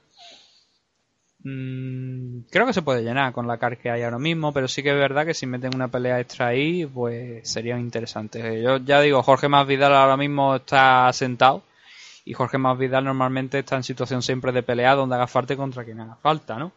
Mm, 1.44 2.40
creo 2.50 2.66
que 2.66 2.72
se 2.72 2.82
puede 2.82 3.02
llenar 3.04 3.32
con 3.32 3.46
la 3.46 3.58
car 3.58 3.78
que 3.78 3.90
hay 3.90 4.02
ahora 4.02 4.18
mismo, 4.18 4.52
pero 4.52 4.66
sí 4.68 4.82
que 4.82 4.90
es 4.90 4.96
verdad 4.96 5.24
que 5.24 5.34
si 5.34 5.46
meten 5.46 5.74
una 5.74 5.88
pelea 5.88 6.20
extra 6.20 6.48
ahí, 6.48 6.84
pues 6.86 7.48
sería 7.48 7.78
interesante. 7.78 8.62
Yo 8.62 8.78
ya 8.78 9.00
digo, 9.00 9.22
Jorge 9.22 9.48
Masvidal 9.48 9.94
ahora 9.94 10.16
mismo 10.16 10.56
está 10.56 11.12
sentado 11.12 11.62
y 12.24 12.34
Jorge 12.34 12.58
Masvidal 12.58 13.04
normalmente 13.04 13.60
está 13.60 13.76
en 13.76 13.84
situación 13.84 14.22
siempre 14.22 14.52
de 14.52 14.62
pelea 14.62 14.94
donde 14.94 15.14
haga 15.14 15.26
falta 15.26 15.56
contra 15.56 15.84
quien 15.84 16.00
haga 16.00 16.16
falta, 16.16 16.58
¿no? 16.58 16.72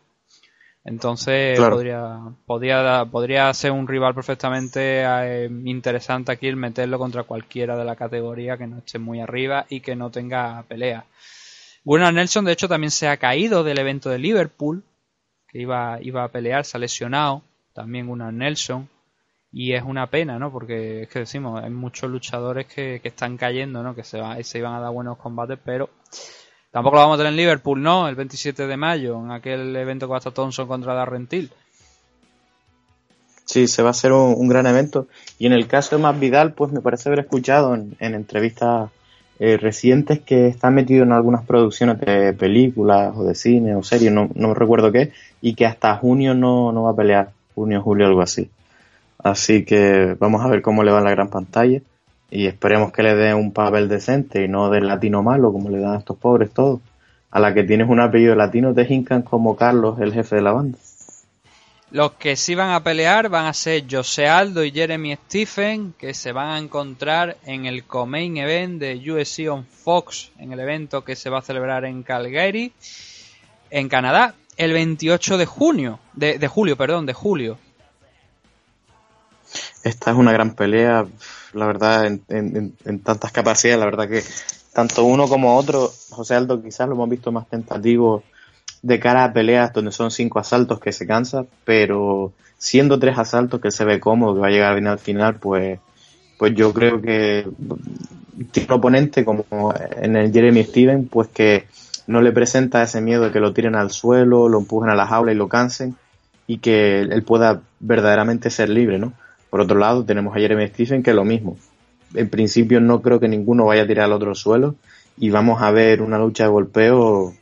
Entonces 0.83 1.59
podría, 1.59 2.19
podría, 2.45 3.05
podría 3.05 3.53
ser 3.53 3.71
un 3.71 3.87
rival 3.87 4.15
perfectamente 4.15 5.03
eh, 5.05 5.49
interesante 5.65 6.31
aquí 6.31 6.47
el 6.47 6.55
meterlo 6.55 6.97
contra 6.97 7.23
cualquiera 7.23 7.77
de 7.77 7.85
la 7.85 7.95
categoría 7.95 8.57
que 8.57 8.65
no 8.65 8.79
esté 8.79 8.97
muy 8.97 9.19
arriba 9.19 9.67
y 9.69 9.81
que 9.81 9.95
no 9.95 10.09
tenga 10.09 10.63
pelea. 10.67 11.05
Gunnar 11.83 12.13
Nelson 12.13 12.45
de 12.45 12.53
hecho 12.53 12.67
también 12.67 12.91
se 12.91 13.07
ha 13.07 13.17
caído 13.17 13.63
del 13.63 13.77
evento 13.77 14.09
de 14.09 14.17
Liverpool, 14.17 14.83
que 15.47 15.59
iba, 15.59 15.99
iba 16.01 16.23
a 16.23 16.29
pelear, 16.29 16.65
se 16.65 16.77
ha 16.77 16.79
lesionado, 16.79 17.43
también 17.73 18.07
Gunnar 18.07 18.33
Nelson. 18.33 18.89
Y 19.53 19.73
es 19.73 19.83
una 19.83 20.07
pena, 20.07 20.39
¿no? 20.39 20.49
Porque 20.49 21.03
es 21.03 21.09
que 21.09 21.19
decimos, 21.19 21.61
hay 21.61 21.71
muchos 21.71 22.09
luchadores 22.09 22.67
que, 22.67 23.01
que 23.01 23.09
están 23.09 23.35
cayendo, 23.35 23.83
¿no? 23.83 23.93
Que 23.93 24.03
se, 24.03 24.17
va, 24.17 24.41
se 24.41 24.59
iban 24.59 24.73
a 24.73 24.79
dar 24.79 24.93
buenos 24.93 25.17
combates, 25.17 25.59
pero 25.63 25.89
tampoco 26.71 26.95
lo 26.95 27.01
vamos 27.01 27.15
a 27.15 27.17
tener 27.19 27.31
en 27.31 27.37
Liverpool, 27.37 27.81
¿no? 27.81 28.07
El 28.07 28.15
27 28.15 28.65
de 28.65 28.77
mayo, 28.77 29.19
en 29.23 29.31
aquel 29.31 29.75
evento 29.75 30.07
que 30.07 30.11
va 30.11 30.17
a 30.17 30.19
estar 30.19 30.33
Thompson 30.33 30.67
contra 30.67 30.93
Darrentil. 30.93 31.51
Sí, 33.45 33.67
se 33.67 33.81
va 33.81 33.89
a 33.89 33.91
hacer 33.91 34.13
un, 34.13 34.47
gran 34.47 34.65
evento. 34.65 35.07
Y 35.37 35.45
en 35.45 35.53
el 35.53 35.67
caso 35.67 35.97
de 35.97 36.01
Más 36.01 36.17
Vidal, 36.17 36.53
pues 36.53 36.71
me 36.71 36.79
parece 36.79 37.09
haber 37.09 37.19
escuchado 37.19 37.75
en, 37.75 37.95
entrevistas 37.99 38.89
eh, 39.39 39.57
recientes 39.57 40.21
que 40.21 40.47
está 40.47 40.69
metido 40.69 41.03
en 41.03 41.11
algunas 41.11 41.45
producciones 41.45 41.99
de 41.99 42.31
películas 42.31 43.13
o 43.15 43.25
de 43.25 43.35
cine 43.35 43.75
o 43.75 43.83
series, 43.83 44.13
no, 44.13 44.53
recuerdo 44.53 44.91
qué, 44.91 45.11
y 45.41 45.55
que 45.55 45.65
hasta 45.65 45.97
junio 45.97 46.33
no, 46.33 46.71
no 46.71 46.83
va 46.83 46.91
a 46.91 46.95
pelear, 46.95 47.31
junio, 47.53 47.81
julio, 47.81 48.07
algo 48.07 48.21
así. 48.21 48.49
Así 49.17 49.65
que 49.65 50.15
vamos 50.17 50.41
a 50.45 50.47
ver 50.47 50.61
cómo 50.61 50.83
le 50.83 50.91
va 50.91 50.99
en 50.99 51.05
la 51.05 51.11
gran 51.11 51.29
pantalla 51.29 51.81
y 52.31 52.47
esperemos 52.47 52.93
que 52.93 53.03
le 53.03 53.13
dé 53.13 53.33
un 53.33 53.51
papel 53.51 53.89
decente 53.89 54.43
y 54.43 54.47
no 54.47 54.69
del 54.69 54.87
latino 54.87 55.21
malo 55.21 55.51
como 55.51 55.69
le 55.69 55.79
dan 55.79 55.95
a 55.95 55.99
estos 55.99 56.17
pobres 56.17 56.51
todos. 56.51 56.79
A 57.29 57.39
la 57.39 57.53
que 57.53 57.63
tienes 57.63 57.89
un 57.89 57.99
apellido 57.99 58.35
latino 58.35 58.73
te 58.73 58.91
hincan 58.91 59.21
como 59.21 59.57
Carlos, 59.57 59.99
el 59.99 60.13
jefe 60.13 60.37
de 60.37 60.41
la 60.41 60.53
banda. 60.53 60.77
Los 61.91 62.13
que 62.13 62.37
sí 62.37 62.55
van 62.55 62.71
a 62.71 62.83
pelear 62.83 63.27
van 63.27 63.47
a 63.47 63.53
ser 63.53 63.83
José 63.89 64.29
Aldo 64.29 64.63
y 64.63 64.71
Jeremy 64.71 65.13
Stephen, 65.27 65.93
que 65.97 66.13
se 66.13 66.31
van 66.31 66.51
a 66.51 66.57
encontrar 66.57 67.35
en 67.45 67.65
el 67.65 67.83
Comain 67.83 68.37
Event 68.37 68.79
de 68.79 68.95
UFC 68.95 69.51
on 69.51 69.65
Fox, 69.65 70.31
en 70.37 70.53
el 70.53 70.59
evento 70.61 71.03
que 71.03 71.17
se 71.17 71.29
va 71.29 71.39
a 71.39 71.41
celebrar 71.41 71.83
en 71.83 72.03
Calgary, 72.03 72.71
en 73.69 73.89
Canadá, 73.89 74.35
el 74.55 74.71
28 74.71 75.37
de 75.37 75.45
junio, 75.45 75.99
de, 76.13 76.39
de 76.39 76.47
julio, 76.47 76.77
perdón, 76.77 77.05
de 77.05 77.13
julio. 77.13 77.57
Esta 79.83 80.11
es 80.11 80.17
una 80.17 80.31
gran 80.31 80.55
pelea, 80.55 81.05
la 81.53 81.65
verdad, 81.65 82.05
en, 82.05 82.73
tantas 83.03 83.31
capacidades, 83.31 83.79
la 83.79 83.85
verdad 83.85 84.09
que 84.09 84.23
tanto 84.73 85.03
uno 85.03 85.27
como 85.27 85.57
otro, 85.57 85.91
José 86.09 86.35
Aldo 86.35 86.61
quizás 86.61 86.87
lo 86.87 86.95
hemos 86.95 87.09
visto 87.09 87.31
más 87.31 87.47
tentativo 87.49 88.23
de 88.81 88.99
cara 88.99 89.25
a 89.25 89.33
peleas 89.33 89.73
donde 89.73 89.91
son 89.91 90.11
cinco 90.11 90.39
asaltos 90.39 90.79
que 90.79 90.91
se 90.91 91.05
cansa, 91.05 91.45
pero 91.65 92.33
siendo 92.57 92.99
tres 92.99 93.17
asaltos 93.17 93.61
que 93.61 93.71
se 93.71 93.85
ve 93.85 93.99
cómodo, 93.99 94.35
que 94.35 94.41
va 94.41 94.47
a 94.47 94.51
llegar 94.51 94.73
bien 94.73 94.87
al 94.87 94.99
final, 94.99 95.35
pues, 95.35 95.79
pues 96.37 96.53
yo 96.55 96.73
creo 96.73 97.01
que 97.01 97.47
tiene 98.51 98.67
un 98.67 98.79
oponente 98.79 99.25
como 99.25 99.45
en 100.01 100.15
el 100.15 100.31
Jeremy 100.31 100.63
Steven, 100.63 101.07
pues 101.07 101.27
que 101.27 101.65
no 102.07 102.21
le 102.21 102.31
presenta 102.31 102.83
ese 102.83 103.01
miedo 103.01 103.23
de 103.23 103.31
que 103.31 103.39
lo 103.39 103.53
tiren 103.53 103.75
al 103.75 103.91
suelo, 103.91 104.49
lo 104.49 104.59
empujen 104.59 104.89
a 104.89 104.95
la 104.95 105.07
jaula 105.07 105.31
y 105.31 105.35
lo 105.35 105.47
cansen 105.47 105.95
y 106.47 106.57
que 106.57 107.01
él 107.01 107.23
pueda 107.23 107.61
verdaderamente 107.79 108.49
ser 108.49 108.69
libre, 108.69 108.99
¿no? 108.99 109.13
Por 109.51 109.59
otro 109.59 109.77
lado, 109.77 110.05
tenemos 110.05 110.33
a 110.33 110.39
Jeremy 110.39 110.65
Stephen 110.69 111.03
que 111.03 111.09
es 111.09 111.15
lo 111.15 111.25
mismo. 111.25 111.57
En 112.15 112.29
principio 112.29 112.79
no 112.79 113.01
creo 113.01 113.19
que 113.19 113.27
ninguno 113.27 113.65
vaya 113.65 113.83
a 113.83 113.87
tirar 113.87 114.05
al 114.05 114.13
otro 114.13 114.33
suelo 114.33 114.75
y 115.17 115.29
vamos 115.29 115.61
a 115.61 115.71
ver 115.71 116.01
una 116.01 116.17
lucha 116.17 116.45
de 116.45 116.49
golpeo 116.49 117.33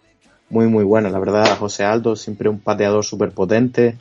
muy 0.49 0.65
muy 0.65 0.83
buena. 0.83 1.11
La 1.11 1.19
verdad, 1.19 1.55
José 1.59 1.83
Aldo, 1.83 2.15
siempre 2.15 2.49
un 2.49 2.59
pateador 2.59 3.05
súper 3.05 3.29
potente. 3.31 3.95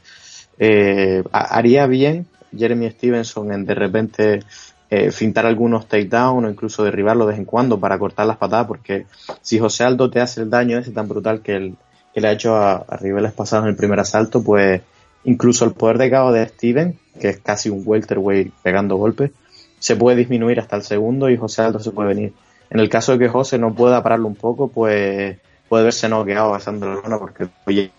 Eh, 0.59 1.23
haría 1.33 1.87
bien 1.87 2.27
Jeremy 2.57 2.91
Stevenson 2.91 3.53
en 3.53 3.67
de 3.67 3.75
repente 3.75 4.41
eh, 4.89 5.11
fintar 5.11 5.45
algunos 5.45 5.87
takedowns 5.87 6.47
o 6.47 6.51
incluso 6.51 6.85
derribarlo 6.85 7.27
de 7.27 7.33
vez 7.33 7.39
en 7.39 7.45
cuando 7.45 7.79
para 7.79 7.99
cortar 7.99 8.27
las 8.27 8.39
patadas 8.39 8.67
porque 8.67 9.05
si 9.43 9.59
José 9.59 9.85
Aldo 9.85 10.11
te 10.11 10.21
hace 10.21 10.41
el 10.41 10.49
daño 10.49 10.79
ese 10.79 10.93
tan 10.93 11.09
brutal 11.09 11.43
que, 11.43 11.57
el, 11.57 11.77
le 12.15 12.29
ha 12.29 12.33
hecho 12.33 12.57
a, 12.57 12.87
a 12.89 12.97
rivales 12.97 13.33
pasados 13.33 13.67
en 13.67 13.71
el 13.71 13.77
primer 13.77 14.01
asalto, 14.01 14.43
pues 14.43 14.81
incluso 15.25 15.67
el 15.67 15.73
poder 15.73 15.99
de 15.99 16.11
cabo 16.11 16.33
de 16.33 16.49
Steven 16.49 16.99
que 17.19 17.29
es 17.29 17.39
casi 17.39 17.71
un 17.71 17.83
welterweight 17.85 18.53
pegando 18.63 18.97
golpes, 18.97 19.31
se 19.79 19.97
puede 19.97 20.17
disminuir 20.17 20.61
hasta 20.61 20.77
el 20.77 20.83
segundo 20.83 21.31
y 21.31 21.37
José 21.37 21.63
Aldo 21.63 21.79
se 21.81 21.91
puede 21.91 22.09
venir. 22.09 22.33
En 22.71 22.81
el 22.81 22.89
caso 22.89 23.13
de 23.13 23.19
que 23.19 23.29
José 23.29 23.59
no 23.59 23.75
pueda 23.75 24.03
pararlo 24.03 24.27
un 24.27 24.35
poco, 24.35 24.69
pues 24.69 25.39
puede 25.69 25.85
verse 25.85 26.09
noqueado 26.09 26.51
basando 26.51 26.87
la 26.87 26.95
lona 26.95 27.19
porque 27.19 27.49
oye, 27.67 27.93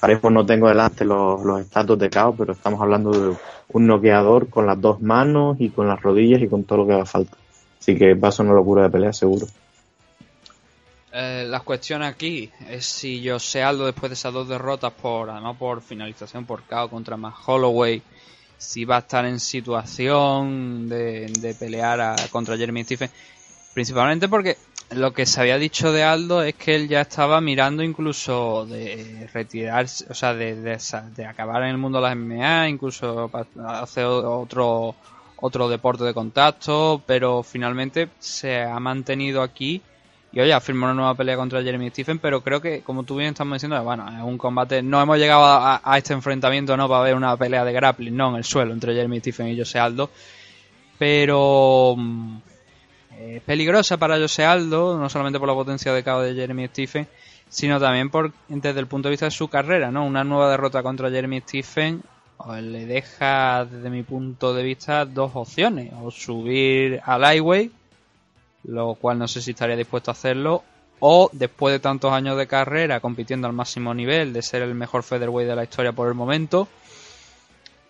ahora 0.00 0.20
no 0.30 0.46
tengo 0.46 0.68
delante 0.68 1.04
los, 1.04 1.42
los 1.44 1.60
estatus 1.60 1.98
de 1.98 2.10
caos, 2.10 2.34
pero 2.38 2.52
estamos 2.52 2.80
hablando 2.80 3.10
de 3.10 3.36
un 3.72 3.86
noqueador 3.86 4.48
con 4.48 4.66
las 4.66 4.80
dos 4.80 5.00
manos 5.00 5.56
y 5.60 5.70
con 5.70 5.88
las 5.88 6.00
rodillas 6.00 6.40
y 6.42 6.48
con 6.48 6.64
todo 6.64 6.78
lo 6.78 6.86
que 6.86 6.94
haga 6.94 7.06
falta. 7.06 7.36
Así 7.78 7.96
que 7.96 8.14
va 8.14 8.28
a 8.28 8.32
ser 8.32 8.46
una 8.46 8.54
locura 8.54 8.84
de 8.84 8.90
pelea, 8.90 9.12
seguro. 9.12 9.46
Eh, 11.12 11.46
la 11.48 11.60
cuestión 11.60 12.02
aquí 12.02 12.50
es 12.68 12.84
si 12.84 13.26
José 13.26 13.62
Aldo 13.62 13.86
después 13.86 14.10
de 14.10 14.14
esas 14.14 14.34
dos 14.34 14.48
derrotas 14.48 14.92
por, 14.92 15.30
además 15.30 15.56
por 15.56 15.80
finalización 15.80 16.44
por 16.44 16.62
KO 16.64 16.90
contra 16.90 17.16
más 17.16 17.34
Holloway 17.46 18.02
si 18.58 18.84
va 18.84 18.96
a 18.96 19.00
estar 19.00 19.24
en 19.24 19.40
situación 19.40 20.88
de, 20.88 21.56
pelear 21.58 22.16
contra 22.30 22.56
Jeremy 22.56 22.84
Stephen. 22.84 23.10
Principalmente 23.74 24.28
porque 24.28 24.56
lo 24.90 25.12
que 25.12 25.26
se 25.26 25.40
había 25.40 25.58
dicho 25.58 25.92
de 25.92 26.04
Aldo 26.04 26.42
es 26.42 26.54
que 26.54 26.74
él 26.74 26.88
ya 26.88 27.02
estaba 27.02 27.40
mirando 27.40 27.82
incluso 27.82 28.64
de 28.66 29.28
retirarse, 29.32 30.06
o 30.08 30.14
sea, 30.14 30.34
de, 30.34 30.54
de, 30.54 31.24
acabar 31.26 31.62
en 31.62 31.70
el 31.70 31.78
mundo 31.78 31.98
de 31.98 32.04
las 32.04 32.16
MMA, 32.16 32.68
incluso 32.68 33.30
hacer 33.66 34.04
otro, 34.04 34.94
otro 35.36 35.68
deporte 35.68 36.04
de 36.04 36.14
contacto, 36.14 37.02
pero 37.06 37.42
finalmente 37.42 38.08
se 38.18 38.62
ha 38.62 38.78
mantenido 38.80 39.42
aquí 39.42 39.82
y 40.32 40.40
oye, 40.40 40.60
firmó 40.60 40.86
una 40.86 40.94
nueva 40.94 41.14
pelea 41.14 41.36
contra 41.36 41.62
Jeremy 41.62 41.90
Stephen, 41.90 42.18
pero 42.18 42.42
creo 42.42 42.60
que, 42.60 42.82
como 42.82 43.04
tú 43.04 43.16
bien 43.16 43.30
estás 43.30 43.50
diciendo, 43.50 43.82
bueno, 43.82 44.06
es 44.08 44.22
un 44.22 44.36
combate, 44.36 44.82
no 44.82 45.00
hemos 45.00 45.18
llegado 45.18 45.44
a, 45.44 45.98
este 45.98 46.12
enfrentamiento, 46.12 46.76
no, 46.76 46.88
para 46.88 47.04
ver 47.04 47.14
una 47.14 47.36
pelea 47.36 47.64
de 47.64 47.72
grappling, 47.72 48.14
no, 48.14 48.30
en 48.30 48.36
el 48.36 48.44
suelo, 48.44 48.72
entre 48.72 48.94
Jeremy 48.94 49.20
Stephen 49.20 49.48
y 49.48 49.58
Jose 49.58 49.78
Aldo, 49.78 50.10
pero 50.98 51.94
mm, 51.96 52.36
peligrosa 53.46 53.96
para 53.96 54.18
Jose 54.18 54.44
Aldo, 54.44 54.98
no 54.98 55.08
solamente 55.08 55.38
por 55.38 55.48
la 55.48 55.54
potencia 55.54 55.92
de 55.92 56.02
cabo 56.02 56.22
de 56.22 56.34
Jeremy 56.34 56.68
Stephen, 56.68 57.06
sino 57.48 57.80
también 57.80 58.10
por, 58.10 58.32
desde 58.48 58.80
el 58.80 58.86
punto 58.86 59.08
de 59.08 59.12
vista 59.12 59.26
de 59.26 59.30
su 59.30 59.48
carrera, 59.48 59.90
¿no? 59.90 60.04
Una 60.04 60.24
nueva 60.24 60.50
derrota 60.50 60.82
contra 60.82 61.10
Jeremy 61.10 61.40
Stephen 61.40 62.02
le 62.60 62.86
deja, 62.86 63.64
desde 63.64 63.90
mi 63.90 64.02
punto 64.02 64.54
de 64.54 64.62
vista, 64.62 65.04
dos 65.04 65.32
opciones, 65.34 65.92
o 66.00 66.10
subir 66.10 67.00
al 67.04 67.22
highway 67.22 67.70
lo 68.66 68.94
cual 68.94 69.18
no 69.18 69.28
sé 69.28 69.40
si 69.40 69.52
estaría 69.52 69.76
dispuesto 69.76 70.10
a 70.10 70.12
hacerlo, 70.12 70.62
o 71.00 71.30
después 71.32 71.72
de 71.72 71.78
tantos 71.78 72.12
años 72.12 72.36
de 72.36 72.46
carrera 72.46 73.00
compitiendo 73.00 73.46
al 73.46 73.52
máximo 73.52 73.94
nivel, 73.94 74.32
de 74.32 74.42
ser 74.42 74.62
el 74.62 74.74
mejor 74.74 75.02
featherweight 75.02 75.48
de 75.48 75.56
la 75.56 75.64
historia 75.64 75.92
por 75.92 76.08
el 76.08 76.14
momento, 76.14 76.68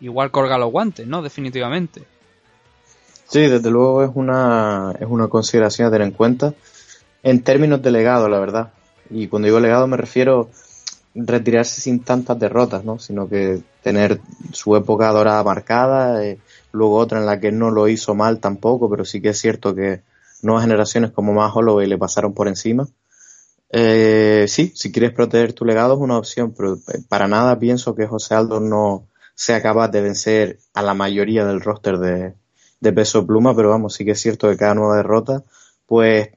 igual 0.00 0.30
colga 0.30 0.58
los 0.58 0.70
guantes, 0.70 1.06
¿no? 1.06 1.22
Definitivamente. 1.22 2.02
Sí, 3.28 3.40
desde 3.40 3.70
luego 3.70 4.04
es 4.04 4.10
una, 4.14 4.94
es 5.00 5.06
una 5.08 5.28
consideración 5.28 5.88
a 5.88 5.90
tener 5.90 6.06
en 6.06 6.14
cuenta 6.14 6.54
en 7.22 7.42
términos 7.42 7.82
de 7.82 7.90
legado, 7.90 8.28
la 8.28 8.38
verdad. 8.38 8.72
Y 9.10 9.28
cuando 9.28 9.46
digo 9.46 9.60
legado 9.60 9.86
me 9.86 9.96
refiero 9.96 10.50
retirarse 11.14 11.80
sin 11.80 12.00
tantas 12.00 12.38
derrotas, 12.38 12.84
¿no? 12.84 12.98
Sino 12.98 13.28
que 13.28 13.62
tener 13.82 14.20
su 14.52 14.76
época 14.76 15.10
dorada 15.10 15.42
marcada, 15.42 16.24
eh, 16.24 16.38
luego 16.72 16.96
otra 16.96 17.18
en 17.18 17.26
la 17.26 17.40
que 17.40 17.50
no 17.50 17.70
lo 17.70 17.88
hizo 17.88 18.14
mal 18.14 18.38
tampoco, 18.38 18.90
pero 18.90 19.04
sí 19.04 19.20
que 19.20 19.30
es 19.30 19.38
cierto 19.38 19.74
que 19.74 20.02
nuevas 20.42 20.64
generaciones 20.64 21.10
como 21.10 21.32
más 21.32 21.54
Holloway 21.54 21.86
le 21.86 21.98
pasaron 21.98 22.34
por 22.34 22.48
encima. 22.48 22.88
Eh, 23.70 24.46
sí, 24.48 24.72
si 24.74 24.92
quieres 24.92 25.12
proteger 25.12 25.52
tu 25.52 25.64
legado 25.64 25.94
es 25.94 26.00
una 26.00 26.18
opción, 26.18 26.54
pero 26.56 26.74
eh, 26.74 27.02
para 27.08 27.26
nada 27.28 27.58
pienso 27.58 27.94
que 27.94 28.06
José 28.06 28.34
Aldo 28.34 28.60
no 28.60 29.08
sea 29.34 29.60
capaz 29.60 29.88
de 29.88 30.00
vencer 30.00 30.58
a 30.72 30.82
la 30.82 30.94
mayoría 30.94 31.44
del 31.44 31.60
roster 31.60 31.98
de, 31.98 32.34
de 32.80 32.92
peso 32.92 33.26
pluma, 33.26 33.54
pero 33.54 33.70
vamos, 33.70 33.94
sí 33.94 34.04
que 34.04 34.12
es 34.12 34.20
cierto 34.20 34.48
que 34.48 34.56
cada 34.56 34.74
nueva 34.74 34.96
derrota, 34.96 35.44
pues 35.86 36.30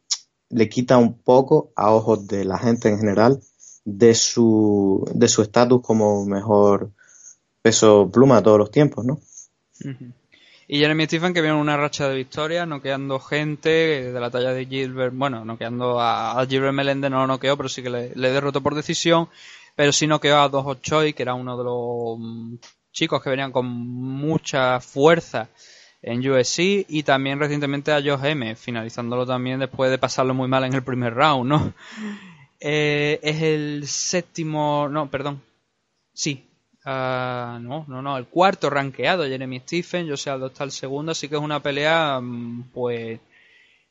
le 0.49 0.69
quita 0.69 0.97
un 0.97 1.19
poco 1.19 1.71
a 1.75 1.93
ojos 1.93 2.27
de 2.27 2.43
la 2.45 2.57
gente 2.57 2.89
en 2.89 2.97
general 2.97 3.39
de 3.85 4.13
su 4.15 5.09
de 5.13 5.27
su 5.27 5.41
estatus 5.41 5.81
como 5.81 6.25
mejor 6.25 6.91
peso 7.61 8.09
pluma 8.11 8.37
de 8.37 8.41
todos 8.43 8.59
los 8.59 8.71
tiempos, 8.71 9.05
¿no? 9.05 9.19
Y 10.71 10.77
Jeremy 10.77 11.05
Stephen 11.05 11.33
que 11.33 11.41
viene 11.41 11.57
una 11.57 11.77
racha 11.77 12.07
de 12.07 12.15
victorias, 12.15 12.67
noqueando 12.67 13.19
gente 13.19 14.11
de 14.11 14.19
la 14.19 14.29
talla 14.29 14.53
de 14.53 14.67
Gilbert, 14.67 15.15
bueno, 15.15 15.43
noqueando 15.43 15.99
a, 15.99 16.39
a 16.39 16.45
Gilbert 16.45 16.75
Melende 16.75 17.09
no 17.09 17.21
lo 17.21 17.25
noqueó, 17.25 17.57
pero 17.57 17.67
sí 17.67 17.81
que 17.81 17.89
le, 17.89 18.09
derrotó 18.13 18.61
por 18.61 18.75
decisión, 18.75 19.29
pero 19.75 19.91
sí 19.91 20.05
noqueó 20.05 20.37
a 20.37 20.47
Dos 20.47 20.79
Choi, 20.83 21.13
que 21.13 21.23
era 21.23 21.33
uno 21.33 21.57
de 21.57 21.63
los 21.63 22.19
mm, 22.19 22.57
chicos 22.91 23.23
que 23.23 23.31
venían 23.31 23.51
con 23.51 23.65
mucha 23.65 24.79
fuerza 24.79 25.49
en 26.03 26.19
USC 26.29 26.85
y 26.87 27.01
también 27.01 27.39
recientemente 27.39 27.91
a 27.91 28.03
Josh 28.03 28.25
M, 28.25 28.55
finalizándolo 28.55 29.25
también 29.25 29.59
después 29.59 29.89
de 29.89 29.97
pasarlo 29.97 30.35
muy 30.35 30.47
mal 30.47 30.65
en 30.65 30.75
el 30.75 30.83
primer 30.83 31.15
round, 31.15 31.49
¿no? 31.49 31.73
Eh, 32.59 33.19
es 33.23 33.41
el 33.41 33.87
séptimo, 33.87 34.87
no, 34.87 35.09
perdón, 35.09 35.41
sí, 36.13 36.48
uh, 36.89 37.59
no, 37.59 37.85
no, 37.87 38.01
no, 38.01 38.17
el 38.17 38.27
cuarto 38.27 38.69
rankeado, 38.69 39.25
Jeremy 39.25 39.59
Stephen, 39.59 40.09
José 40.09 40.29
Aldo 40.29 40.47
está 40.47 40.63
el 40.63 40.71
segundo, 40.71 41.11
así 41.11 41.27
que 41.27 41.35
es 41.35 41.41
una 41.41 41.61
pelea, 41.61 42.19
mm, 42.21 42.71
pues, 42.73 43.19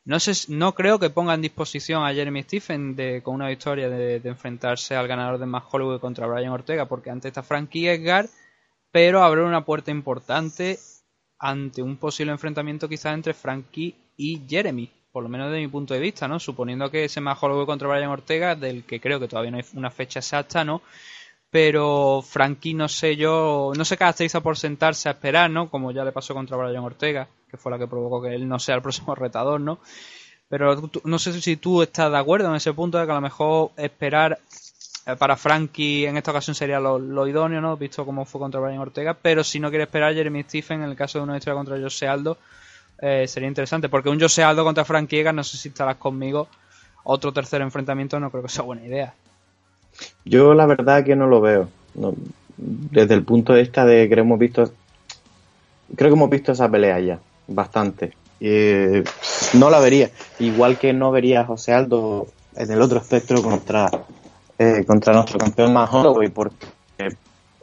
no 0.05 0.19
sé, 0.21 0.33
no 0.53 0.75
creo 0.75 0.99
que 0.99 1.11
ponga 1.11 1.35
en 1.35 1.43
disposición 1.43 2.05
a 2.05 2.15
Jeremy 2.15 2.43
Stephen 2.43 2.97
de, 2.97 3.23
con 3.23 3.35
una 3.35 3.49
victoria 3.49 3.89
de, 3.89 4.21
de 4.21 4.29
enfrentarse 4.29 4.97
al 4.97 5.07
ganador 5.07 5.39
de 5.39 5.47
Más 5.47 5.65
Hollywood 5.71 6.01
contra 6.01 6.27
Brian 6.27 6.53
Ortega, 6.53 6.87
porque 6.87 7.11
antes 7.11 7.31
está 7.31 7.43
Frankie 7.43 7.89
Edgar, 7.89 8.29
pero 8.91 9.23
abre 9.23 9.43
una 9.43 9.65
puerta 9.65 9.91
importante 9.91 10.79
ante 11.39 11.83
un 11.83 11.97
posible 11.97 12.33
enfrentamiento 12.33 12.89
quizás 12.89 13.15
entre 13.15 13.35
Frankie 13.35 13.95
y 14.17 14.43
Jeremy, 14.49 14.91
por 15.13 15.23
lo 15.23 15.29
menos 15.29 15.53
de 15.53 15.59
mi 15.59 15.69
punto 15.69 15.95
de 15.95 16.01
vista, 16.01 16.27
¿no? 16.27 16.39
Suponiendo 16.39 16.91
que 16.91 17.05
ese 17.05 17.21
más 17.21 17.41
Holloway 17.41 17.67
contra 17.67 17.89
Brian 17.89 18.11
Ortega, 18.11 18.55
del 18.55 18.85
que 18.85 19.01
creo 19.01 19.21
que 19.21 19.29
todavía 19.29 19.51
no 19.51 19.59
hay 19.59 19.65
una 19.75 19.91
fecha 19.91 20.19
exacta, 20.19 20.65
¿no? 20.65 20.83
Pero 21.51 22.23
Frankie, 22.23 22.75
no 22.75 22.89
sé 22.89 23.17
yo, 23.17 23.73
no 23.77 23.85
se 23.85 23.97
caracteriza 23.97 24.41
por 24.41 24.59
sentarse 24.59 25.09
a 25.09 25.13
esperar, 25.13 25.51
¿no? 25.51 25.71
Como 25.71 25.93
ya 25.93 26.05
le 26.05 26.13
pasó 26.13 26.35
contra 26.35 26.57
Brian 26.57 26.85
Ortega, 26.85 27.29
que 27.51 27.57
fue 27.57 27.73
la 27.73 27.79
que 27.79 27.87
provocó 27.87 28.21
que 28.21 28.35
él 28.35 28.47
no 28.47 28.59
sea 28.59 28.75
el 28.75 28.83
próximo 28.83 29.15
retador, 29.15 29.61
¿no? 29.61 29.79
Pero 30.49 30.91
no 31.05 31.19
sé 31.19 31.41
si 31.41 31.57
tú 31.57 31.83
estás 31.83 32.11
de 32.11 32.19
acuerdo 32.19 32.49
en 32.49 32.57
ese 32.57 32.73
punto 32.73 32.99
de 32.99 33.07
que 33.07 33.13
a 33.13 33.17
lo 33.17 33.21
mejor 33.21 33.71
esperar 33.77 34.39
eh, 35.09 35.17
para 35.17 35.37
Frankie 35.37 36.07
en 36.07 36.19
esta 36.19 36.33
ocasión 36.33 36.55
sería 36.55 36.81
lo, 36.81 37.27
idóneo, 37.27 37.63
¿no? 37.63 37.77
Visto 37.77 38.05
cómo 38.05 38.27
fue 38.27 38.41
contra 38.41 38.61
Brian 38.61 38.79
Ortega, 38.79 39.15
pero 39.15 39.43
si 39.43 39.59
no 39.59 39.71
quiere 39.71 39.85
esperar 39.85 40.15
Jeremy 40.15 40.43
Stephen 40.43 40.83
en 40.83 40.91
el 40.91 40.97
caso 40.97 41.19
de 41.19 41.25
una 41.25 41.37
historia 41.39 41.57
contra 41.57 41.81
Jose 41.81 42.07
Aldo, 42.07 42.37
eh, 43.01 43.27
sería 43.27 43.49
interesante, 43.49 43.89
porque 43.89 44.11
un 44.11 44.21
Jose 44.21 44.43
Aldo 44.43 44.65
contra 44.65 44.85
Frankie 44.85 45.21
Egas, 45.21 45.35
no 45.35 45.45
sé 45.45 45.57
si 45.57 45.69
estarás 45.69 45.97
conmigo, 45.97 46.49
otro 47.05 47.33
tercer 47.33 47.63
enfrentamiento 47.63 48.21
no 48.21 48.31
creo 48.31 48.43
que 48.43 48.51
sea 48.51 48.65
buena 48.65 48.85
idea. 48.85 49.15
Yo 50.25 50.55
la 50.55 50.67
verdad 50.67 51.05
que 51.05 51.17
no 51.17 51.27
lo 51.27 51.41
veo. 51.41 51.69
desde 52.57 53.15
el 53.15 53.25
punto 53.25 53.53
de 53.53 53.63
vista 53.63 53.85
de 53.85 54.09
que 54.09 54.21
hemos 54.21 54.39
visto, 54.39 54.71
creo 55.97 56.11
que 56.11 56.17
hemos 56.17 56.31
visto 56.31 56.53
esa 56.53 56.69
pelea 56.69 57.01
ya, 57.01 57.19
bastante. 57.47 58.13
Eh, 58.41 59.03
no 59.55 59.71
la 59.71 59.81
vería, 59.81 60.11
igual 60.39 60.79
que 60.79 60.93
no 60.93 61.11
vería 61.11 61.41
a 61.41 61.45
José 61.45 61.73
Aldo 61.73 62.29
en 62.57 62.71
el 62.71 62.81
otro 62.81 62.99
espectro 62.99 63.43
contra 63.43 63.91
eh, 64.59 64.85
contra 64.87 65.13
nuestro 65.13 65.39
campeón 65.39 65.73
más 65.73 65.93
Holloway 65.93 66.29
porque 66.29 66.67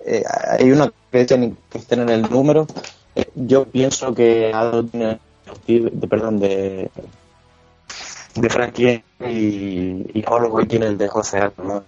eh, 0.06 0.24
hay 0.60 0.72
una 0.72 0.92
que 1.12 1.26
tiene 1.26 1.54
que 1.70 1.80
tener 1.80 2.10
el 2.10 2.24
número. 2.24 2.68
Yo 3.36 3.66
pienso 3.66 4.14
que 4.14 4.52
Aldo 4.54 4.84
tiene 4.86 5.20
perdón, 6.10 6.40
de, 6.40 6.90
de 8.36 8.50
Frankie 8.50 9.04
y, 9.22 10.20
y 10.20 10.26
Holloway 10.28 10.66
tiene 10.66 10.88
el 10.88 10.98
de 10.98 11.08
José 11.08 11.40
Aldo, 11.40 11.86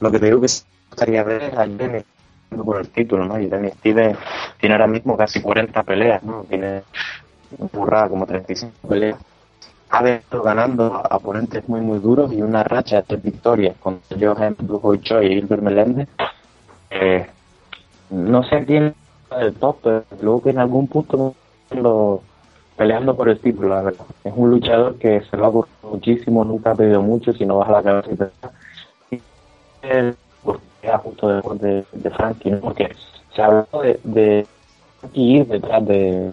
lo 0.00 0.10
que 0.10 0.18
te 0.18 0.26
digo 0.26 0.40
que 0.40 0.48
gustaría 0.88 1.22
ver 1.24 1.42
es 1.42 1.54
a 1.54 1.66
Jenny 1.66 2.02
por 2.64 2.80
el 2.80 2.88
título, 2.88 3.24
¿no? 3.24 3.40
Y 3.40 3.50
Jenny 3.50 3.70
Steve 3.70 4.16
tiene 4.60 4.74
ahora 4.74 4.86
mismo 4.86 5.16
casi 5.16 5.40
40 5.40 5.82
peleas, 5.82 6.22
¿no? 6.22 6.44
Tiene 6.48 6.82
burrada 7.72 8.08
como 8.08 8.26
35 8.26 8.88
peleas 8.88 9.18
ha 9.88 10.02
venido 10.02 10.42
ganando 10.42 10.94
a 10.96 11.16
oponentes 11.16 11.68
muy 11.68 11.80
muy 11.80 11.98
duros 11.98 12.32
y 12.32 12.42
una 12.42 12.64
racha 12.64 13.02
de 13.02 13.16
victorias 13.16 13.76
contra 13.78 14.18
Johan 14.18 14.56
Blue 14.58 14.96
Choi 14.96 15.26
y 15.26 15.32
Hilbert 15.32 15.62
Meléndez. 15.62 16.08
Eh, 16.90 17.26
no 18.10 18.42
sé 18.44 18.64
quién 18.64 18.94
el 19.38 19.54
top, 19.54 19.78
pero 19.82 20.04
luego 20.20 20.42
que 20.42 20.50
en 20.50 20.58
algún 20.58 20.88
punto 20.88 21.34
lo 21.70 22.22
peleando 22.76 23.16
por 23.16 23.28
el 23.28 23.38
título, 23.38 23.68
la 23.68 23.82
verdad. 23.82 24.06
Es 24.24 24.32
un 24.36 24.50
luchador 24.50 24.96
que 24.98 25.22
se 25.22 25.36
lo 25.36 25.46
ha 25.46 25.48
ocurrido 25.48 25.90
muchísimo, 25.90 26.44
nunca 26.44 26.72
ha 26.72 26.74
pedido 26.74 27.02
mucho, 27.02 27.32
si 27.32 27.46
no 27.46 27.58
baja 27.58 27.72
la 27.72 27.82
cabeza 27.82 28.30
y 29.10 29.20
pues, 30.42 30.58
justo 31.02 31.28
después 31.28 31.60
de, 31.60 31.84
de 31.92 32.10
Frankie, 32.10 32.50
¿no? 32.50 32.60
porque 32.60 32.94
se 33.34 33.42
habló 33.42 33.66
de, 33.82 33.98
de 34.04 34.46
ir 35.14 35.46
detrás 35.46 35.84
de 35.86 36.32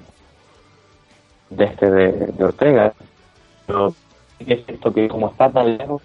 este 1.58 1.89
de, 1.89 2.43
Ortega 2.43 2.93
pero 3.65 3.93
es 4.39 4.65
cierto 4.65 4.93
que 4.93 5.08
como 5.08 5.29
está 5.29 5.49
tan 5.49 5.77
lejos, 5.77 6.01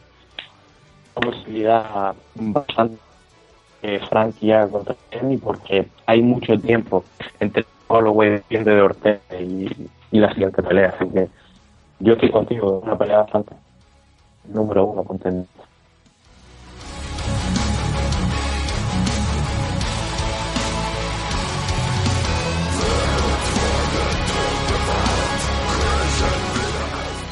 una 1.17 1.31
posibilidad 1.31 2.15
bastante 2.35 2.99
que 3.81 3.99
Frankie 4.01 4.53
haga 4.53 4.69
contra 4.69 4.97
Jenny 5.11 5.37
porque 5.37 5.89
hay 6.07 6.23
mucho 6.23 6.59
tiempo 6.59 7.05
entre 7.41 7.65
Holloway 7.87 8.31
defiende 8.31 8.75
de 8.75 8.83
Ortega 8.83 9.21
y, 9.41 9.89
y 10.11 10.19
la 10.19 10.33
siguiente 10.33 10.63
pelea, 10.63 10.95
así 10.97 11.11
que 11.11 11.29
yo 12.01 12.13
estoy 12.15 12.31
contigo, 12.31 12.81
una 12.85 12.97
pelea 12.97 13.19
bastante 13.19 13.55
número 14.49 14.87
uno 14.87 15.05
contento. 15.05 15.49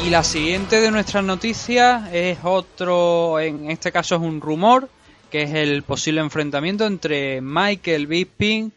Y 0.04 0.10
la 0.10 0.22
siguiente 0.22 0.80
de 0.80 0.92
nuestras 0.92 1.24
noticias 1.24 2.12
es 2.12 2.38
otro, 2.44 3.40
en 3.40 3.72
este 3.72 3.90
caso 3.90 4.14
es 4.14 4.20
un 4.20 4.40
rumor, 4.40 4.88
que 5.32 5.42
es 5.42 5.52
el 5.52 5.82
posible 5.82 6.20
enfrentamiento 6.20 6.86
entre 6.86 7.40
Michael 7.40 8.06
Bisping 8.06 8.72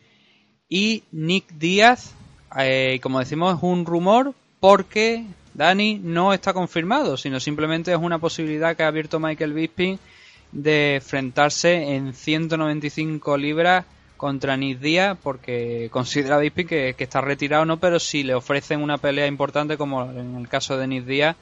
y 0.67 1.03
Nick 1.11 1.51
Díaz. 1.53 2.15
Eh, 2.57 2.99
como 3.01 3.19
decimos, 3.19 3.57
es 3.57 3.63
un 3.63 3.85
rumor 3.85 4.33
porque 4.59 5.25
Dani 5.53 5.99
no 6.01 6.33
está 6.33 6.53
confirmado, 6.53 7.17
sino 7.17 7.39
simplemente 7.39 7.91
es 7.91 7.97
una 7.97 8.19
posibilidad 8.19 8.75
que 8.75 8.83
ha 8.83 8.87
abierto 8.87 9.19
Michael 9.19 9.53
Bisping 9.53 9.99
de 10.51 10.95
enfrentarse 10.95 11.95
en 11.95 12.13
195 12.13 13.37
libras 13.37 13.85
contra 14.17 14.57
Nick 14.57 14.79
Díaz 14.79 15.17
porque 15.21 15.89
considera 15.91 16.37
Bisping 16.39 16.67
que, 16.67 16.95
está 16.97 17.21
retirado 17.21 17.65
no, 17.65 17.77
pero 17.77 17.99
si 17.99 18.23
le 18.23 18.33
ofrecen 18.33 18.81
una 18.81 18.97
pelea 18.97 19.27
importante 19.27 19.77
como 19.77 20.09
en 20.11 20.35
el 20.35 20.47
caso 20.47 20.77
de 20.77 20.87
Nick 20.87 21.05
Díaz, 21.05 21.35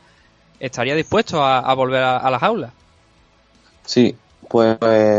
estaría 0.60 0.96
dispuesto 0.96 1.44
a, 1.44 1.74
volver 1.74 2.04
a, 2.04 2.30
la 2.30 2.40
jaula. 2.40 2.74
Sí, 3.86 4.16
pues, 4.50 4.78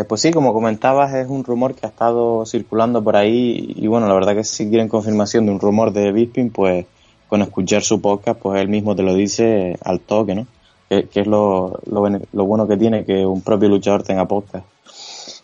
pues 0.08 0.20
sí, 0.20 0.30
como 0.30 0.52
comentabas, 0.52 1.14
es 1.14 1.28
un 1.28 1.44
rumor 1.44 1.74
que 1.74 1.86
ha 1.86 1.90
estado 1.90 2.46
circulando 2.46 3.02
por 3.02 3.16
ahí 3.16 3.74
y 3.76 3.86
bueno, 3.86 4.06
la 4.08 4.14
verdad 4.14 4.34
que 4.34 4.44
si 4.44 4.68
quieren 4.68 4.88
confirmación 4.88 5.46
de 5.46 5.52
un 5.52 5.60
rumor 5.60 5.92
de 5.92 6.12
Bisping, 6.12 6.50
pues 6.50 6.86
con 7.28 7.42
escuchar 7.42 7.82
su 7.82 8.00
podcast, 8.00 8.40
pues 8.40 8.60
él 8.60 8.68
mismo 8.68 8.96
te 8.96 9.02
lo 9.02 9.14
dice 9.14 9.76
al 9.84 10.00
toque, 10.00 10.34
¿no? 10.34 10.46
Que, 10.88 11.06
es 11.12 11.26
lo, 11.26 11.80
lo, 11.84 12.44
bueno 12.46 12.66
que 12.66 12.78
tiene 12.78 13.04
que 13.04 13.26
un 13.26 13.42
propio 13.42 13.68
luchador 13.68 14.02
tenga 14.02 14.26
podcast. 14.26 14.64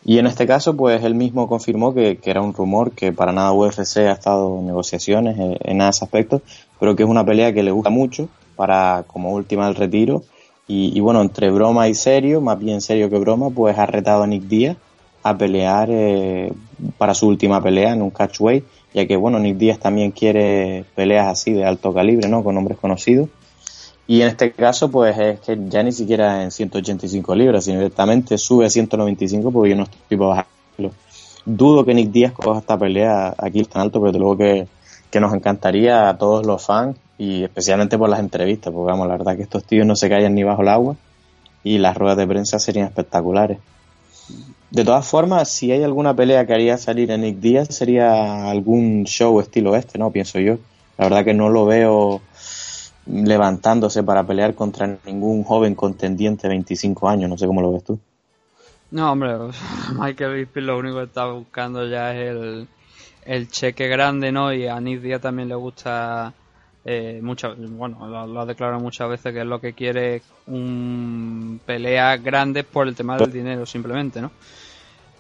Y 0.02 0.18
en 0.18 0.26
este 0.26 0.46
caso, 0.46 0.74
pues 0.74 1.04
él 1.04 1.14
mismo 1.14 1.48
confirmó 1.48 1.92
que, 1.92 2.18
era 2.24 2.40
un 2.40 2.54
rumor, 2.54 2.92
que 2.92 3.12
para 3.12 3.32
nada 3.32 3.52
UFC 3.52 3.98
ha 3.98 4.12
estado 4.12 4.58
en 4.58 4.66
negociaciones 4.66 5.38
en, 5.38 5.58
en 5.60 5.80
ese 5.82 6.04
aspecto, 6.04 6.40
pero 6.80 6.96
que 6.96 7.02
es 7.02 7.08
una 7.08 7.24
pelea 7.24 7.52
que 7.52 7.62
le 7.62 7.70
gusta 7.70 7.90
mucho 7.90 8.28
para 8.56 9.04
como 9.06 9.32
última 9.32 9.66
del 9.66 9.74
retiro. 9.74 10.22
Y, 10.66 10.98
bueno, 11.00 11.20
entre 11.20 11.50
broma 11.50 11.88
y 11.88 11.94
serio, 11.94 12.40
más 12.40 12.58
bien 12.58 12.80
serio 12.80 13.10
que 13.10 13.18
broma, 13.18 13.50
pues 13.50 13.78
ha 13.78 13.84
retado 13.84 14.22
a 14.22 14.26
Nick 14.26 14.44
Díaz 14.44 14.78
a 15.22 15.36
pelear 15.36 15.88
eh, 15.90 16.52
para 16.96 17.14
su 17.14 17.28
última 17.28 17.62
pelea 17.62 17.92
en 17.92 18.00
un 18.00 18.10
catchweight, 18.10 18.64
ya 18.94 19.06
que 19.06 19.16
bueno, 19.16 19.38
Nick 19.38 19.58
Díaz 19.58 19.78
también 19.78 20.10
quiere 20.10 20.84
peleas 20.94 21.28
así 21.28 21.52
de 21.52 21.66
alto 21.66 21.92
calibre, 21.92 22.28
¿no? 22.28 22.42
Con 22.42 22.56
hombres 22.56 22.78
conocidos. 22.78 23.28
Y 24.06 24.22
en 24.22 24.28
este 24.28 24.52
caso, 24.52 24.90
pues 24.90 25.18
es 25.18 25.40
que 25.40 25.58
ya 25.68 25.82
ni 25.82 25.92
siquiera 25.92 26.42
en 26.42 26.50
185 26.50 27.34
libras, 27.34 27.64
sino 27.64 27.78
directamente 27.78 28.38
sube 28.38 28.66
a 28.66 28.70
195 28.70 29.50
porque 29.50 29.70
yo 29.70 29.76
no 29.76 29.84
estoy 29.84 30.16
para 30.16 30.28
bajarlo. 30.28 30.92
Dudo 31.44 31.84
que 31.84 31.94
Nick 31.94 32.10
Díaz 32.10 32.32
coja 32.32 32.60
esta 32.60 32.78
pelea 32.78 33.34
aquí 33.36 33.64
tan 33.64 33.82
alto, 33.82 34.00
pero 34.00 34.12
de 34.12 34.18
luego 34.18 34.38
que, 34.38 34.66
que 35.10 35.20
nos 35.20 35.34
encantaría 35.34 36.08
a 36.08 36.16
todos 36.16 36.46
los 36.46 36.64
fans 36.64 36.96
y 37.18 37.44
especialmente 37.44 37.96
por 37.98 38.08
las 38.08 38.20
entrevistas, 38.20 38.72
porque 38.72 38.90
vamos, 38.90 39.06
la 39.06 39.16
verdad 39.16 39.36
que 39.36 39.42
estos 39.42 39.64
tíos 39.64 39.86
no 39.86 39.96
se 39.96 40.08
callan 40.08 40.34
ni 40.34 40.42
bajo 40.42 40.62
el 40.62 40.68
agua 40.68 40.96
y 41.62 41.78
las 41.78 41.96
ruedas 41.96 42.18
de 42.18 42.26
prensa 42.26 42.58
serían 42.58 42.86
espectaculares. 42.86 43.58
De 44.70 44.84
todas 44.84 45.06
formas, 45.06 45.48
si 45.48 45.70
hay 45.70 45.82
alguna 45.84 46.14
pelea 46.14 46.46
que 46.46 46.54
haría 46.54 46.76
salir 46.76 47.12
a 47.12 47.16
Nick 47.16 47.38
Díaz, 47.38 47.68
sería 47.68 48.50
algún 48.50 49.04
show 49.04 49.38
estilo 49.40 49.76
este, 49.76 49.98
¿no? 49.98 50.10
Pienso 50.10 50.40
yo. 50.40 50.58
La 50.98 51.04
verdad 51.04 51.24
que 51.24 51.34
no 51.34 51.48
lo 51.48 51.64
veo 51.64 52.20
levantándose 53.06 54.02
para 54.02 54.24
pelear 54.24 54.54
contra 54.54 54.98
ningún 55.06 55.44
joven 55.44 55.74
contendiente 55.74 56.48
de 56.48 56.54
25 56.54 57.08
años. 57.08 57.30
No 57.30 57.38
sé 57.38 57.46
cómo 57.46 57.62
lo 57.62 57.72
ves 57.72 57.84
tú. 57.84 58.00
No, 58.90 59.12
hombre, 59.12 59.36
Michael 59.98 60.34
Bisping 60.34 60.66
lo 60.66 60.78
único 60.78 60.96
que 60.96 61.04
está 61.04 61.26
buscando 61.26 61.86
ya 61.86 62.12
es 62.12 62.30
el, 62.30 62.68
el 63.24 63.48
cheque 63.48 63.88
grande, 63.88 64.32
¿no? 64.32 64.52
Y 64.52 64.66
a 64.66 64.80
Nick 64.80 65.00
Díaz 65.00 65.20
también 65.20 65.48
le 65.48 65.54
gusta 65.54 66.34
eh, 66.84 67.20
mucho, 67.22 67.54
bueno, 67.56 68.06
lo, 68.06 68.40
ha 68.40 68.46
declarado 68.46 68.80
muchas 68.80 69.08
veces 69.08 69.32
que 69.32 69.40
es 69.40 69.46
lo 69.46 69.60
que 69.60 69.72
quiere 69.72 70.22
un 70.46 71.60
pelea 71.64 72.16
grande 72.18 72.62
por 72.64 72.86
el 72.86 72.94
tema 72.94 73.16
del 73.16 73.32
dinero, 73.32 73.64
simplemente, 73.64 74.20
¿no? 74.20 74.30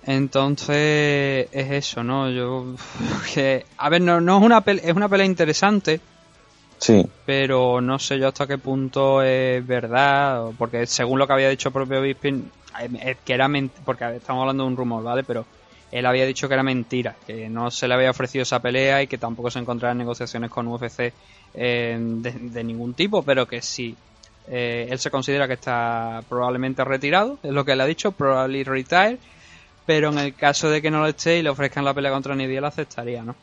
Entonces 0.06 1.48
es 1.50 1.70
eso, 1.70 2.04
¿no? 2.04 2.30
Yo 2.30 2.74
que 3.34 3.64
a 3.78 3.88
ver, 3.88 4.02
no, 4.02 4.20
no 4.20 4.38
es 4.38 4.44
una 4.44 4.60
pelea, 4.60 4.84
es 4.84 4.94
una 4.94 5.08
pelea 5.08 5.26
interesante, 5.26 6.00
Sí, 6.78 7.06
pero 7.24 7.80
no 7.80 7.98
sé 7.98 8.18
yo 8.18 8.28
hasta 8.28 8.46
qué 8.46 8.58
punto 8.58 9.22
es 9.22 9.66
verdad, 9.66 10.50
porque 10.58 10.86
según 10.86 11.18
lo 11.18 11.26
que 11.26 11.32
había 11.32 11.48
dicho 11.48 11.68
el 11.70 11.72
propio 11.72 12.02
Bisping, 12.02 12.50
eh, 12.80 13.16
que 13.24 13.32
era 13.32 13.48
porque 13.84 14.16
estamos 14.16 14.42
hablando 14.42 14.64
de 14.64 14.68
un 14.68 14.76
rumor, 14.76 15.02
¿vale? 15.02 15.22
Pero 15.24 15.46
él 15.90 16.04
había 16.04 16.26
dicho 16.26 16.48
que 16.48 16.54
era 16.54 16.62
mentira, 16.62 17.16
que 17.26 17.48
no 17.48 17.70
se 17.70 17.88
le 17.88 17.94
había 17.94 18.10
ofrecido 18.10 18.42
esa 18.42 18.60
pelea 18.60 19.02
y 19.02 19.06
que 19.06 19.16
tampoco 19.16 19.50
se 19.50 19.60
encontraba 19.60 19.92
en 19.92 19.98
negociaciones 19.98 20.50
con 20.50 20.66
UFC 20.66 21.12
eh, 21.54 21.96
de, 21.98 22.64
ningún 22.64 22.94
tipo, 22.94 23.22
pero 23.22 23.46
que 23.46 23.62
sí. 23.62 23.96
eh, 24.48 24.88
él 24.90 24.98
se 24.98 25.10
considera 25.10 25.46
que 25.46 25.54
está 25.54 26.22
probablemente 26.28 26.84
retirado, 26.84 27.38
es 27.42 27.52
lo 27.52 27.64
que 27.64 27.72
él 27.72 27.80
ha 27.80 27.86
dicho, 27.86 28.12
probably 28.12 28.64
retired, 28.64 29.18
pero 29.86 30.10
en 30.10 30.18
el 30.18 30.34
caso 30.34 30.70
de 30.70 30.82
que 30.82 30.90
no 30.90 31.00
lo 31.00 31.06
esté 31.08 31.38
y 31.38 31.42
le 31.42 31.50
ofrezcan 31.50 31.84
la 31.84 31.94
pelea 31.94 32.10
contra 32.10 32.34
Nidia, 32.34 32.60
la 32.60 32.68
aceptaría, 32.68 33.22
¿no? 33.22 33.36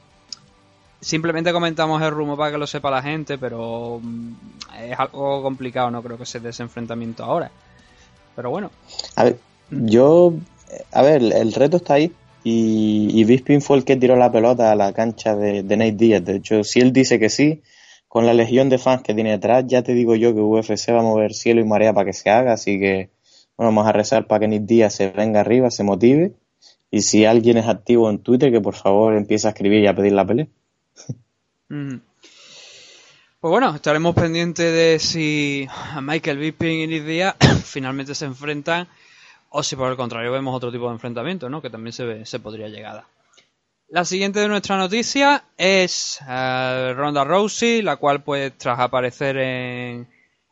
Simplemente 1.00 1.52
comentamos 1.52 2.02
el 2.02 2.12
rumor 2.12 2.38
para 2.38 2.52
que 2.52 2.58
lo 2.60 2.68
sepa 2.68 2.92
la 2.92 3.02
gente, 3.02 3.38
pero 3.38 4.00
mm, 4.04 4.34
es 4.84 5.00
algo 5.00 5.42
complicado, 5.42 5.90
no 5.90 6.04
creo 6.04 6.18
que 6.18 6.26
se 6.26 6.40
dé 6.40 6.50
ese 6.50 6.64
ahora. 7.20 7.50
Pero 8.36 8.50
bueno, 8.50 8.72
A 9.16 9.24
ver, 9.24 9.40
yo, 9.70 10.34
a 10.92 11.02
ver, 11.02 11.22
el 11.24 11.54
reto 11.54 11.78
está 11.78 11.96
ahí 11.96 12.14
y, 12.44 13.10
y 13.20 13.24
Bisping 13.24 13.62
fue 13.62 13.78
el 13.78 13.86
que 13.86 13.96
tiró 13.96 14.16
la 14.16 14.32
pelota 14.32 14.72
a 14.72 14.76
la 14.76 14.94
cancha 14.94 15.36
de, 15.36 15.64
de 15.64 15.78
Nate 15.78 15.92
Diaz. 15.94 16.24
De 16.24 16.38
hecho, 16.38 16.64
si 16.64 16.80
él 16.80 16.94
dice 16.94 17.20
que 17.20 17.30
sí, 17.30 17.62
con 18.12 18.26
la 18.26 18.34
legión 18.34 18.68
de 18.68 18.78
fans 18.78 19.04
que 19.04 19.14
tiene 19.14 19.32
detrás, 19.32 19.64
ya 19.68 19.84
te 19.84 19.94
digo 19.94 20.16
yo 20.16 20.34
que 20.34 20.42
UFC 20.42 20.90
va 20.92 21.00
a 21.00 21.04
mover 21.04 21.34
cielo 21.34 21.62
y 21.62 21.64
marea 21.64 21.94
para 21.94 22.08
que 22.08 22.14
se 22.14 22.30
haga, 22.30 22.52
así 22.52 22.78
que 22.78 23.10
bueno, 23.56 23.70
vamos 23.72 23.88
a 23.88 23.94
rezar 23.94 24.28
para 24.28 24.42
que 24.42 24.48
Nate 24.50 24.66
Diaz 24.66 24.94
se 24.96 25.10
venga 25.12 25.40
arriba, 25.40 25.72
se 25.72 25.84
motive 25.84 26.34
y 26.92 27.04
si 27.04 27.24
alguien 27.24 27.56
es 27.58 27.68
activo 27.68 28.10
en 28.10 28.20
Twitter, 28.20 28.52
que 28.52 28.60
por 28.60 28.76
favor 28.76 29.16
empiece 29.16 29.48
a 29.48 29.52
escribir 29.52 29.82
y 29.84 29.88
a 29.88 29.96
pedir 29.96 30.12
la 30.12 30.26
pelea. 30.26 30.48
mm. 31.70 31.96
pues 33.40 33.50
bueno, 33.52 33.74
estaremos 33.74 34.14
pendientes 34.14 34.74
de 34.74 35.00
si 35.00 35.68
Michael 36.02 36.38
Bisping 36.38 36.82
y 36.82 36.88
Nick 36.88 37.06
Diaz 37.06 37.36
finalmente 37.64 38.14
se 38.14 38.26
enfrentan 38.26 38.90
o 39.52 39.64
si 39.64 39.78
por 39.78 39.90
el 39.90 39.96
contrario 39.98 40.34
vemos 40.34 40.54
otro 40.54 40.70
tipo 40.72 40.88
de 40.88 40.94
enfrentamiento, 40.96 41.50
¿no? 41.50 41.62
Que 41.62 41.70
también 41.70 41.94
se, 41.94 42.04
ve- 42.04 42.26
se 42.26 42.40
podría 42.40 42.68
llegar 42.68 42.98
a. 42.98 43.06
La 43.92 44.06
siguiente 44.06 44.40
de 44.40 44.48
nuestra 44.48 44.78
noticia 44.78 45.44
es 45.58 46.20
eh, 46.28 46.94
Ronda 46.96 47.26
Rousey, 47.26 47.82
la 47.82 47.98
cual 47.98 48.24
pues 48.24 48.54
tras 48.58 48.80
aparecer 48.80 49.36
en, 49.38 50.08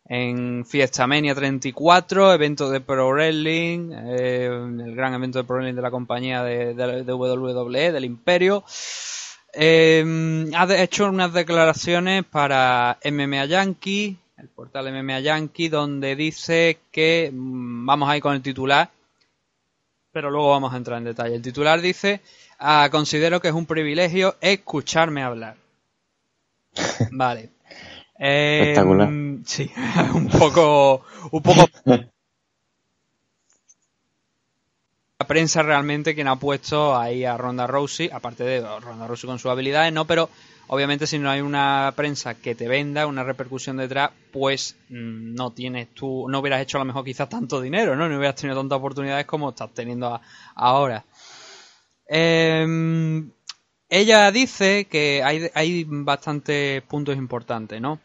en 0.09 0.65
Fiesta 0.65 1.07
Mania 1.07 1.33
34, 1.33 2.33
evento 2.33 2.69
de 2.69 2.81
Pro 2.81 3.09
Wrestling, 3.11 3.91
eh, 3.93 4.45
el 4.47 4.93
gran 4.93 5.13
evento 5.13 5.39
de 5.39 5.45
Pro 5.45 5.55
Wrestling 5.55 5.75
de 5.75 5.81
la 5.81 5.89
compañía 5.91 6.43
de, 6.43 6.73
de- 6.73 7.03
de 7.05 7.13
WWE, 7.13 7.93
del 7.93 8.03
Imperio, 8.03 8.65
eh, 9.53 10.45
ha 10.53 10.75
hecho 10.75 11.07
unas 11.07 11.31
declaraciones 11.31 12.25
para 12.25 12.97
MMA 13.05 13.45
Yankee, 13.45 14.17
el 14.37 14.49
portal 14.49 14.91
MMA 14.91 15.21
Yankee, 15.21 15.69
donde 15.69 16.17
dice 16.17 16.79
que 16.91 17.31
mm, 17.33 17.85
vamos 17.85 18.09
a 18.09 18.17
ir 18.17 18.21
con 18.21 18.35
el 18.35 18.41
titular, 18.41 18.89
pero 20.11 20.29
luego 20.29 20.49
vamos 20.49 20.73
a 20.73 20.77
entrar 20.77 20.97
en 20.97 21.05
detalle. 21.05 21.35
El 21.35 21.41
titular 21.41 21.79
dice, 21.79 22.19
"Ah, 22.59 22.89
considero 22.91 23.41
que 23.41 23.47
es 23.47 23.53
un 23.53 23.65
privilegio 23.65 24.35
escucharme 24.41 25.23
hablar. 25.23 25.55
Vale. 27.11 27.49
Eh, 28.19 28.61
Espectacular. 28.61 29.09
Sí, 29.45 29.71
un 30.13 30.27
poco, 30.29 31.03
un 31.31 31.41
poco 31.41 31.65
la 35.19 35.27
prensa 35.27 35.61
realmente 35.63 36.15
quien 36.15 36.27
ha 36.27 36.37
puesto 36.37 36.97
ahí 36.97 37.25
a 37.25 37.37
Ronda 37.37 37.67
Rousey, 37.67 38.09
aparte 38.11 38.43
de 38.43 38.61
Ronda 38.79 39.05
Rousey 39.07 39.27
con 39.27 39.39
sus 39.39 39.51
habilidades, 39.51 39.91
no, 39.91 40.05
pero 40.05 40.29
obviamente 40.67 41.07
si 41.07 41.19
no 41.19 41.29
hay 41.29 41.41
una 41.41 41.91
prensa 41.95 42.35
que 42.35 42.55
te 42.55 42.67
venda, 42.69 43.05
una 43.05 43.23
repercusión 43.23 43.77
detrás, 43.77 44.11
pues 44.31 44.75
mm, 44.89 45.33
no 45.35 45.51
tienes 45.51 45.89
tú, 45.93 46.27
no 46.29 46.39
hubieras 46.39 46.61
hecho 46.61 46.77
a 46.77 46.81
lo 46.81 46.85
mejor 46.85 47.03
quizás 47.03 47.27
tanto 47.27 47.59
dinero, 47.59 47.95
¿no? 47.95 48.07
No 48.07 48.17
hubieras 48.17 48.35
tenido 48.35 48.59
tantas 48.59 48.77
oportunidades 48.77 49.25
como 49.25 49.49
estás 49.49 49.71
teniendo 49.73 50.07
a- 50.15 50.21
ahora. 50.55 51.03
Em, 52.09 53.31
ella 53.89 54.31
dice 54.31 54.85
que 54.85 55.23
hay, 55.23 55.49
hay 55.53 55.85
bastantes 55.87 56.81
puntos 56.83 57.15
importantes, 57.17 57.79
¿no? 57.81 57.99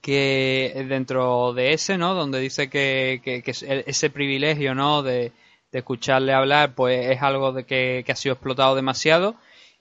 que 0.00 0.84
dentro 0.88 1.52
de 1.54 1.72
ese, 1.72 1.98
¿no? 1.98 2.14
Donde 2.14 2.40
dice 2.40 2.68
que, 2.70 3.20
que- 3.24 3.42
ese 3.86 4.10
privilegio, 4.10 4.74
¿no? 4.74 5.02
De, 5.02 5.32
escucharle 5.70 6.32
hablar, 6.32 6.74
pues 6.74 7.10
es 7.10 7.20
algo 7.22 7.52
de 7.52 7.64
que, 7.64 8.02
que 8.04 8.12
ha 8.12 8.16
sido 8.16 8.32
explotado 8.34 8.74
demasiado 8.74 9.34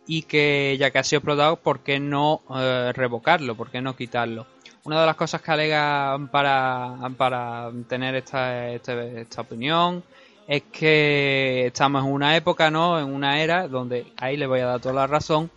y 0.06 0.24
que 0.24 0.76
ya 0.80 0.92
que 0.92 1.00
ha 1.00 1.04
sido 1.04 1.20
explotado, 1.20 1.56
¿por 1.58 1.80
qué 1.80 2.00
no 2.00 2.42
eh, 2.56 2.92
revocarlo? 2.94 3.56
¿Por 3.56 3.72
qué 3.72 3.82
no 3.82 3.96
quitarlo? 3.96 4.46
Una 4.84 5.00
de 5.00 5.06
las 5.06 5.16
cosas 5.16 5.42
que 5.42 5.52
alega 5.52 6.18
para, 6.32 6.98
para 7.18 7.72
tener 7.88 8.16
esta, 8.16 8.70
este- 8.72 9.22
esta 9.22 9.42
opinión 9.42 10.04
es 10.48 10.64
que 10.72 11.68
estamos 11.68 12.06
en 12.06 12.12
una 12.12 12.36
época, 12.38 12.72
¿no? 12.72 13.00
En 13.00 13.14
una 13.14 13.42
era 13.42 13.68
donde, 13.68 14.14
ahí 14.18 14.38
le 14.38 14.48
voy 14.48 14.62
a 14.62 14.66
dar 14.66 14.80
toda 14.80 14.96
la 14.96 15.08
razón, 15.08 15.52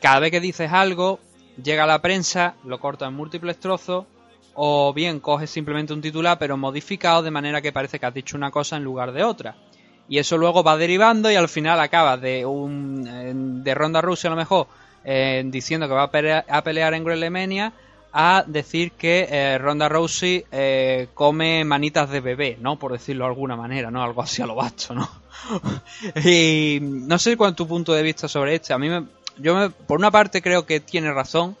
cada 0.00 0.20
vez 0.20 0.30
que 0.30 0.40
dices 0.40 0.70
algo, 0.70 1.18
llega 1.62 1.84
a 1.84 1.86
la 1.86 2.02
prensa, 2.02 2.54
lo 2.64 2.78
corta 2.78 3.06
en 3.06 3.14
múltiples 3.14 3.58
trozos, 3.58 4.04
o 4.54 4.92
bien 4.92 5.20
coges 5.20 5.50
simplemente 5.50 5.92
un 5.92 6.00
titular 6.00 6.38
pero 6.38 6.56
modificado 6.56 7.22
de 7.22 7.30
manera 7.30 7.60
que 7.60 7.72
parece 7.72 7.98
que 7.98 8.06
has 8.06 8.14
dicho 8.14 8.36
una 8.36 8.50
cosa 8.50 8.76
en 8.76 8.84
lugar 8.84 9.12
de 9.12 9.24
otra. 9.24 9.56
Y 10.08 10.18
eso 10.18 10.38
luego 10.38 10.62
va 10.62 10.76
derivando 10.76 11.30
y 11.30 11.34
al 11.34 11.48
final 11.48 11.80
acaba 11.80 12.16
de 12.16 12.46
un 12.46 13.64
de 13.64 13.74
Ronda 13.74 14.00
Rousey 14.00 14.28
a 14.28 14.30
lo 14.30 14.36
mejor 14.36 14.68
eh, 15.04 15.42
diciendo 15.46 15.88
que 15.88 15.94
va 15.94 16.04
a 16.04 16.10
pelear, 16.10 16.44
a 16.48 16.62
pelear 16.62 16.94
en 16.94 17.04
Grelemania 17.04 17.72
a 18.18 18.44
decir 18.46 18.92
que 18.92 19.28
eh, 19.30 19.58
Ronda 19.58 19.90
Rousey 19.90 20.42
eh, 20.50 21.08
come 21.12 21.64
manitas 21.64 22.08
de 22.08 22.20
bebé, 22.20 22.56
¿no? 22.60 22.78
Por 22.78 22.92
decirlo 22.92 23.24
de 23.26 23.30
alguna 23.32 23.56
manera, 23.56 23.90
¿no? 23.90 24.02
Algo 24.02 24.22
así 24.22 24.40
a 24.40 24.46
lo 24.46 24.54
bacho, 24.54 24.94
¿no? 24.94 25.06
y 26.24 26.78
no 26.80 27.18
sé 27.18 27.36
cuál 27.36 27.50
es 27.50 27.56
tu 27.56 27.68
punto 27.68 27.92
de 27.92 28.02
vista 28.02 28.26
sobre 28.26 28.54
este. 28.54 28.72
A 28.72 28.78
mí 28.78 28.88
me, 28.88 29.04
yo 29.38 29.54
me- 29.54 29.68
por 29.68 29.98
una 29.98 30.10
parte 30.10 30.40
creo 30.40 30.64
que 30.64 30.80
tiene 30.80 31.12
razón, 31.12 31.56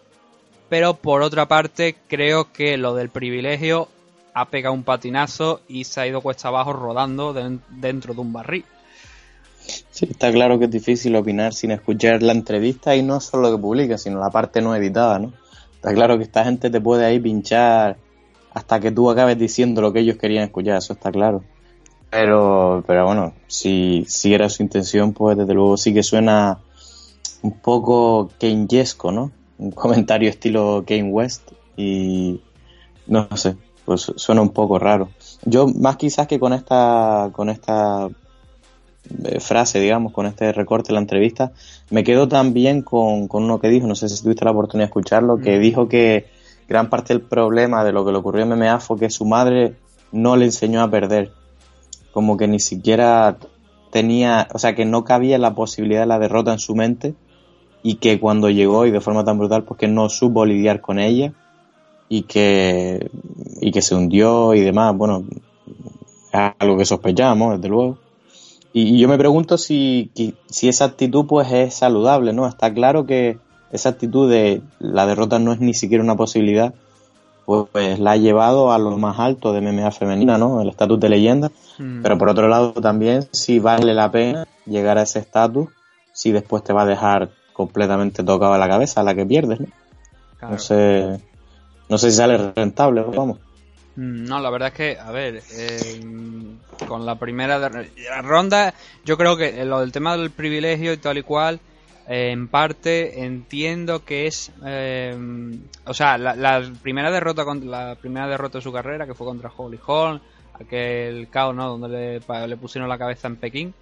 pero 0.70 0.94
por 0.94 1.20
otra 1.20 1.46
parte 1.46 1.94
creo 2.08 2.50
que 2.52 2.78
lo 2.78 2.94
del 2.94 3.10
privilegio 3.10 3.88
ha 4.32 4.46
pegado 4.46 4.74
un 4.74 4.82
patinazo 4.82 5.60
y 5.68 5.84
se 5.84 6.00
ha 6.00 6.06
ido 6.06 6.22
cuesta 6.22 6.48
abajo 6.48 6.72
rodando 6.72 7.34
den- 7.34 7.60
dentro 7.68 8.14
de 8.14 8.20
un 8.22 8.32
barril. 8.32 8.64
Sí, 9.90 10.06
está 10.10 10.32
claro 10.32 10.58
que 10.58 10.66
es 10.66 10.70
difícil 10.70 11.16
opinar 11.16 11.52
sin 11.52 11.70
escuchar 11.70 12.22
la 12.22 12.32
entrevista 12.32 12.96
y 12.96 13.02
no 13.02 13.20
solo 13.20 13.50
lo 13.50 13.56
que 13.56 13.60
publica, 13.62 13.98
sino 13.98 14.18
la 14.20 14.30
parte 14.30 14.62
no 14.62 14.74
editada, 14.74 15.18
¿no? 15.18 15.32
Está 15.86 15.94
claro 15.94 16.18
que 16.18 16.24
esta 16.24 16.42
gente 16.42 16.68
te 16.68 16.80
puede 16.80 17.04
ahí 17.04 17.20
pinchar 17.20 17.96
hasta 18.52 18.80
que 18.80 18.90
tú 18.90 19.08
acabes 19.08 19.38
diciendo 19.38 19.80
lo 19.80 19.92
que 19.92 20.00
ellos 20.00 20.16
querían 20.16 20.42
escuchar, 20.42 20.78
eso 20.78 20.94
está 20.94 21.12
claro. 21.12 21.44
Pero, 22.10 22.82
pero 22.88 23.06
bueno, 23.06 23.34
si, 23.46 24.04
si 24.08 24.34
era 24.34 24.48
su 24.48 24.64
intención, 24.64 25.12
pues 25.12 25.38
desde 25.38 25.54
luego 25.54 25.76
sí 25.76 25.94
que 25.94 26.02
suena 26.02 26.58
un 27.42 27.52
poco 27.52 28.30
Keynesiesco, 28.36 29.12
¿no? 29.12 29.30
Un 29.58 29.70
comentario 29.70 30.28
estilo 30.28 30.82
Kane 30.84 31.08
West 31.12 31.52
y 31.76 32.40
no 33.06 33.28
sé, 33.36 33.54
pues 33.84 34.12
suena 34.16 34.42
un 34.42 34.50
poco 34.50 34.80
raro. 34.80 35.10
Yo 35.44 35.68
más 35.68 35.98
quizás 35.98 36.26
que 36.26 36.40
con 36.40 36.52
esta 36.52 37.30
con 37.32 37.48
esta 37.48 38.08
frase, 39.40 39.80
digamos, 39.80 40.12
con 40.12 40.26
este 40.26 40.52
recorte 40.52 40.88
de 40.88 40.94
la 40.94 41.00
entrevista, 41.00 41.52
me 41.90 42.04
quedo 42.04 42.28
también 42.28 42.82
con, 42.82 43.28
con 43.28 43.44
uno 43.44 43.58
que 43.58 43.68
dijo, 43.68 43.86
no 43.86 43.94
sé 43.94 44.08
si 44.08 44.22
tuviste 44.22 44.44
la 44.44 44.50
oportunidad 44.52 44.86
de 44.86 44.90
escucharlo, 44.90 45.38
que 45.38 45.58
Mm. 45.58 45.60
dijo 45.60 45.88
que 45.88 46.26
gran 46.68 46.90
parte 46.90 47.14
del 47.14 47.22
problema 47.22 47.84
de 47.84 47.92
lo 47.92 48.04
que 48.04 48.12
le 48.12 48.18
ocurrió 48.18 48.42
en 48.42 48.50
MMA 48.50 48.80
fue 48.80 48.98
que 48.98 49.10
su 49.10 49.24
madre 49.24 49.74
no 50.12 50.36
le 50.36 50.46
enseñó 50.46 50.82
a 50.82 50.90
perder. 50.90 51.32
Como 52.12 52.36
que 52.36 52.48
ni 52.48 52.60
siquiera 52.60 53.36
tenía, 53.90 54.48
o 54.52 54.58
sea, 54.58 54.74
que 54.74 54.84
no 54.84 55.04
cabía 55.04 55.38
la 55.38 55.54
posibilidad 55.54 56.00
de 56.00 56.06
la 56.06 56.18
derrota 56.18 56.52
en 56.52 56.58
su 56.58 56.74
mente 56.74 57.14
y 57.82 57.96
que 57.96 58.18
cuando 58.18 58.50
llegó 58.50 58.86
y 58.86 58.90
de 58.90 59.00
forma 59.00 59.24
tan 59.24 59.38
brutal, 59.38 59.64
pues 59.64 59.78
que 59.78 59.88
no 59.88 60.08
supo 60.08 60.44
lidiar 60.44 60.80
con 60.80 60.98
ella 60.98 61.32
y 62.08 62.22
que, 62.22 63.10
y 63.60 63.70
que 63.70 63.82
se 63.82 63.94
hundió 63.94 64.54
y 64.54 64.60
demás. 64.60 64.96
Bueno, 64.96 65.24
algo 66.32 66.76
que 66.76 66.84
sospechábamos, 66.84 67.56
desde 67.56 67.68
luego. 67.68 67.98
Y, 68.78 68.98
yo 68.98 69.08
me 69.08 69.16
pregunto 69.16 69.56
si, 69.56 70.10
si 70.50 70.68
esa 70.68 70.84
actitud 70.84 71.24
pues 71.26 71.50
es 71.50 71.76
saludable, 71.76 72.34
¿no? 72.34 72.46
Está 72.46 72.74
claro 72.74 73.06
que 73.06 73.38
esa 73.72 73.88
actitud 73.88 74.30
de 74.30 74.60
la 74.78 75.06
derrota 75.06 75.38
no 75.38 75.54
es 75.54 75.60
ni 75.60 75.72
siquiera 75.72 76.04
una 76.04 76.14
posibilidad, 76.14 76.74
pues, 77.46 77.68
pues 77.72 77.98
la 77.98 78.10
ha 78.10 78.16
llevado 78.18 78.72
a 78.72 78.78
lo 78.78 78.98
más 78.98 79.18
alto 79.18 79.54
de 79.54 79.62
MMA 79.62 79.92
femenina, 79.92 80.36
¿no? 80.36 80.60
El 80.60 80.68
estatus 80.68 81.00
de 81.00 81.08
leyenda. 81.08 81.50
Mm. 81.78 82.02
Pero 82.02 82.18
por 82.18 82.28
otro 82.28 82.48
lado 82.48 82.74
también 82.74 83.26
si 83.32 83.60
vale 83.60 83.94
la 83.94 84.10
pena 84.10 84.46
llegar 84.66 84.98
a 84.98 85.04
ese 85.04 85.20
estatus, 85.20 85.70
si 86.12 86.32
después 86.32 86.62
te 86.62 86.74
va 86.74 86.82
a 86.82 86.86
dejar 86.86 87.30
completamente 87.54 88.24
tocado 88.24 88.52
a 88.52 88.58
la 88.58 88.68
cabeza 88.68 89.00
a 89.00 89.04
la 89.04 89.14
que 89.14 89.24
pierdes, 89.24 89.58
¿no? 89.58 89.68
Claro. 90.38 90.52
No 90.52 90.60
sé, 90.60 91.18
no 91.88 91.96
sé 91.96 92.10
si 92.10 92.18
sale 92.18 92.52
rentable, 92.54 93.00
vamos. 93.00 93.38
Mm, 93.96 94.24
No, 94.26 94.40
la 94.40 94.50
verdad 94.50 94.68
es 94.68 94.74
que, 94.74 94.98
a 94.98 95.10
ver, 95.10 95.42
eh, 95.50 96.00
con 96.86 97.04
la 97.06 97.18
primera 97.18 97.58
de- 97.58 97.90
la 98.08 98.22
ronda, 98.22 98.74
yo 99.04 99.16
creo 99.16 99.36
que 99.36 99.64
lo 99.64 99.80
del 99.80 99.92
tema 99.92 100.16
del 100.16 100.30
privilegio 100.30 100.92
y 100.92 100.98
tal 100.98 101.18
y 101.18 101.22
cual, 101.22 101.60
eh, 102.06 102.30
en 102.30 102.48
parte 102.48 103.24
entiendo 103.24 104.04
que 104.04 104.26
es, 104.26 104.52
eh, 104.64 105.16
o 105.84 105.94
sea, 105.94 106.18
la, 106.18 106.62
primera 106.82 107.10
derrota 107.10 107.44
la 107.64 107.96
primera 108.00 108.28
derrota 108.28 108.58
de 108.58 108.62
su 108.62 108.72
carrera, 108.72 109.06
que 109.06 109.14
fue 109.14 109.26
contra 109.26 109.50
Holly 109.56 109.78
Holm, 109.86 110.20
aquel 110.54 111.28
caos, 111.30 111.54
¿no? 111.54 111.76
Donde 111.76 111.88
le, 112.22 112.46
le 112.48 112.56
pusieron 112.56 112.88
la 112.88 112.98
cabeza 112.98 113.28
en 113.28 113.36
Pekín, 113.36 113.74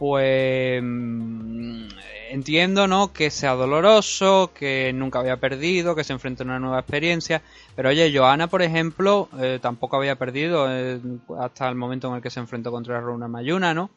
pues 0.00 0.80
mm, 0.82 1.88
entiendo, 2.30 2.88
¿no? 2.88 3.12
Que 3.12 3.30
sea 3.30 3.52
doloroso, 3.52 4.50
que 4.54 4.92
nunca 4.94 5.18
había 5.20 5.36
perdido, 5.36 5.94
que 5.94 6.04
se 6.04 6.14
enfrenta 6.14 6.42
a 6.42 6.46
una 6.46 6.58
nueva 6.58 6.78
experiencia. 6.80 7.42
Pero 7.76 7.90
oye, 7.90 8.10
Johanna, 8.16 8.46
por 8.46 8.62
ejemplo, 8.62 9.28
eh, 9.38 9.58
tampoco 9.60 9.98
había 9.98 10.16
perdido 10.16 10.66
eh, 10.70 10.98
hasta 11.38 11.68
el 11.68 11.74
momento 11.74 12.08
en 12.08 12.14
el 12.14 12.22
que 12.22 12.30
se 12.30 12.40
enfrentó 12.40 12.70
contra 12.70 12.98
Runa 12.98 13.28
Mayuna, 13.28 13.74
¿no? 13.74 13.90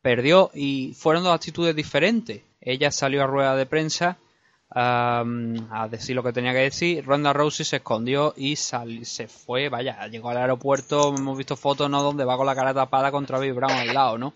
Perdió 0.00 0.50
y 0.54 0.94
fueron 0.94 1.24
dos 1.24 1.34
actitudes 1.34 1.76
diferentes. 1.76 2.40
Ella 2.62 2.90
salió 2.90 3.22
a 3.22 3.26
rueda 3.26 3.54
de 3.54 3.66
prensa 3.66 4.16
a 4.72 5.88
decir 5.90 6.16
lo 6.16 6.22
que 6.22 6.32
tenía 6.32 6.52
que 6.52 6.58
decir. 6.60 7.04
Ronda 7.04 7.34
Rousey 7.34 7.66
se 7.66 7.76
escondió 7.76 8.32
y 8.36 8.56
sal- 8.56 9.04
se 9.04 9.28
fue, 9.28 9.68
vaya, 9.68 10.06
llegó 10.06 10.30
al 10.30 10.38
aeropuerto, 10.38 11.14
hemos 11.14 11.36
visto 11.36 11.54
fotos, 11.56 11.90
¿no? 11.90 12.02
Donde 12.02 12.24
va 12.24 12.36
con 12.38 12.46
la 12.46 12.54
cara 12.54 12.72
tapada 12.72 13.10
con 13.10 13.26
Travis 13.26 13.54
Brown 13.54 13.72
al 13.72 13.92
lado, 13.92 14.16
¿no? 14.16 14.32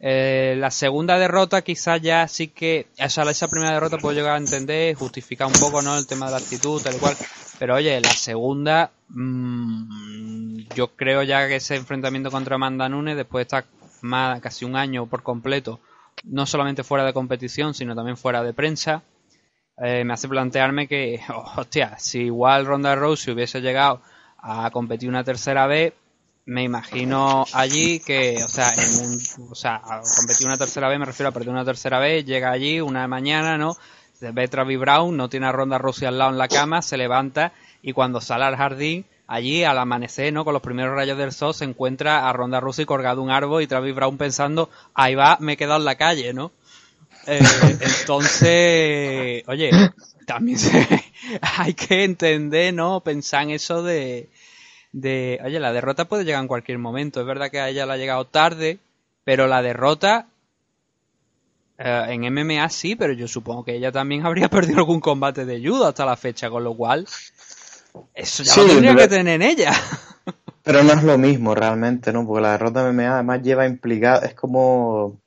Eh, 0.00 0.56
la 0.58 0.70
segunda 0.70 1.18
derrota 1.18 1.62
quizás 1.62 2.00
ya 2.00 2.26
sí 2.28 2.48
que, 2.48 2.88
o 2.98 3.04
esa 3.04 3.48
primera 3.48 3.72
derrota 3.72 3.98
puedo 3.98 4.14
llegar 4.14 4.34
a 4.34 4.38
entender, 4.38 4.94
justificar 4.94 5.46
un 5.46 5.54
poco, 5.54 5.82
¿no? 5.82 5.96
El 5.96 6.06
tema 6.06 6.26
de 6.26 6.32
la 6.32 6.38
actitud, 6.38 6.82
tal 6.82 6.96
y 6.96 6.98
cual. 6.98 7.16
Pero 7.58 7.76
oye, 7.76 8.00
la 8.00 8.10
segunda, 8.10 8.90
mm, 9.08 10.58
yo 10.74 10.88
creo 10.96 11.22
ya 11.22 11.46
que 11.48 11.56
ese 11.56 11.76
enfrentamiento 11.76 12.30
contra 12.30 12.56
Amanda 12.56 12.88
Nunes, 12.88 13.16
después 13.16 13.40
de 13.40 13.42
estar 13.42 13.64
más, 14.02 14.40
casi 14.40 14.64
un 14.64 14.76
año 14.76 15.06
por 15.06 15.22
completo, 15.22 15.80
no 16.24 16.46
solamente 16.46 16.84
fuera 16.84 17.04
de 17.04 17.12
competición, 17.12 17.74
sino 17.74 17.94
también 17.94 18.16
fuera 18.16 18.42
de 18.42 18.52
prensa, 18.52 19.02
eh, 19.78 20.04
me 20.04 20.14
hace 20.14 20.28
plantearme 20.28 20.86
que, 20.86 21.20
hostia, 21.56 21.98
si 21.98 22.22
igual 22.22 22.66
Ronda 22.66 22.94
Rousey 22.94 23.34
hubiese 23.34 23.60
llegado 23.60 24.00
a 24.38 24.70
competir 24.70 25.08
una 25.08 25.24
tercera 25.24 25.66
vez, 25.66 25.94
me 26.46 26.62
imagino 26.62 27.46
allí 27.52 28.00
que, 28.00 28.42
o 28.44 28.48
sea, 28.48 28.74
en 28.74 28.94
un, 28.94 29.18
o 29.50 29.54
sea, 29.54 29.80
competir 30.14 30.46
una 30.46 30.58
tercera 30.58 30.88
vez, 30.88 30.98
me 30.98 31.06
refiero 31.06 31.28
a 31.30 31.32
perder 31.32 31.48
una 31.50 31.64
tercera 31.64 31.98
vez, 31.98 32.24
llega 32.24 32.50
allí 32.50 32.80
una 32.80 33.08
mañana, 33.08 33.56
¿no? 33.56 33.76
Se 34.18 34.30
ve 34.30 34.46
Travis 34.48 34.78
Brown, 34.78 35.16
no 35.16 35.28
tiene 35.28 35.46
a 35.46 35.52
Ronda 35.52 35.78
Rousey 35.78 36.06
al 36.06 36.18
lado 36.18 36.30
en 36.30 36.38
la 36.38 36.48
cama, 36.48 36.82
se 36.82 36.96
levanta 36.96 37.52
y 37.82 37.92
cuando 37.92 38.20
sale 38.20 38.44
al 38.44 38.56
jardín, 38.56 39.04
allí 39.26 39.64
al 39.64 39.78
amanecer, 39.78 40.32
¿no? 40.32 40.44
Con 40.44 40.52
los 40.52 40.62
primeros 40.62 40.94
rayos 40.94 41.16
del 41.18 41.32
sol, 41.32 41.54
se 41.54 41.64
encuentra 41.64 42.28
a 42.28 42.32
Ronda 42.32 42.60
Rousey 42.60 42.84
colgado 42.84 43.22
un 43.22 43.30
árbol 43.30 43.62
y 43.62 43.66
Travis 43.66 43.94
Brown 43.94 44.18
pensando, 44.18 44.68
ahí 44.94 45.14
va, 45.14 45.38
me 45.40 45.54
he 45.54 45.56
quedado 45.56 45.78
en 45.78 45.84
la 45.86 45.94
calle, 45.96 46.34
¿no? 46.34 46.52
Eh, 47.26 47.40
entonces, 47.80 49.42
oye, 49.48 49.70
también 50.26 50.58
se- 50.60 51.04
hay 51.40 51.74
que 51.74 52.04
entender, 52.04 52.74
¿no? 52.74 53.00
Pensar 53.00 53.44
en 53.44 53.50
eso 53.50 53.82
de, 53.82 54.28
de, 54.96 55.40
oye, 55.44 55.58
la 55.58 55.72
derrota 55.72 56.04
puede 56.04 56.24
llegar 56.24 56.40
en 56.40 56.46
cualquier 56.46 56.78
momento. 56.78 57.20
Es 57.20 57.26
verdad 57.26 57.50
que 57.50 57.58
a 57.58 57.68
ella 57.68 57.84
le 57.84 57.92
ha 57.92 57.96
llegado 57.96 58.24
tarde, 58.26 58.78
pero 59.24 59.48
la 59.48 59.60
derrota 59.60 60.28
eh, 61.78 62.06
en 62.10 62.32
MMA 62.32 62.68
sí, 62.68 62.94
pero 62.94 63.12
yo 63.12 63.26
supongo 63.26 63.64
que 63.64 63.74
ella 63.74 63.90
también 63.90 64.24
habría 64.26 64.48
perdido 64.48 64.78
algún 64.78 65.00
combate 65.00 65.44
de 65.44 65.60
judo 65.66 65.86
hasta 65.88 66.06
la 66.06 66.16
fecha, 66.16 66.48
con 66.48 66.62
lo 66.64 66.74
cual 66.74 67.06
eso 68.14 68.42
ya 68.44 68.52
Sí, 68.52 68.60
lo 68.60 68.66
tendría 68.68 68.92
pero- 68.94 69.02
que 69.02 69.08
tener 69.16 69.42
en 69.42 69.48
ella. 69.48 69.72
Pero 70.62 70.82
no 70.82 70.92
es 70.94 71.02
lo 71.02 71.18
mismo 71.18 71.54
realmente, 71.54 72.10
¿no? 72.10 72.26
Porque 72.26 72.40
la 72.40 72.52
derrota 72.52 72.88
MMA 72.90 73.14
además 73.16 73.42
lleva 73.42 73.66
implicado, 73.66 74.22
es 74.22 74.32
como, 74.34 75.20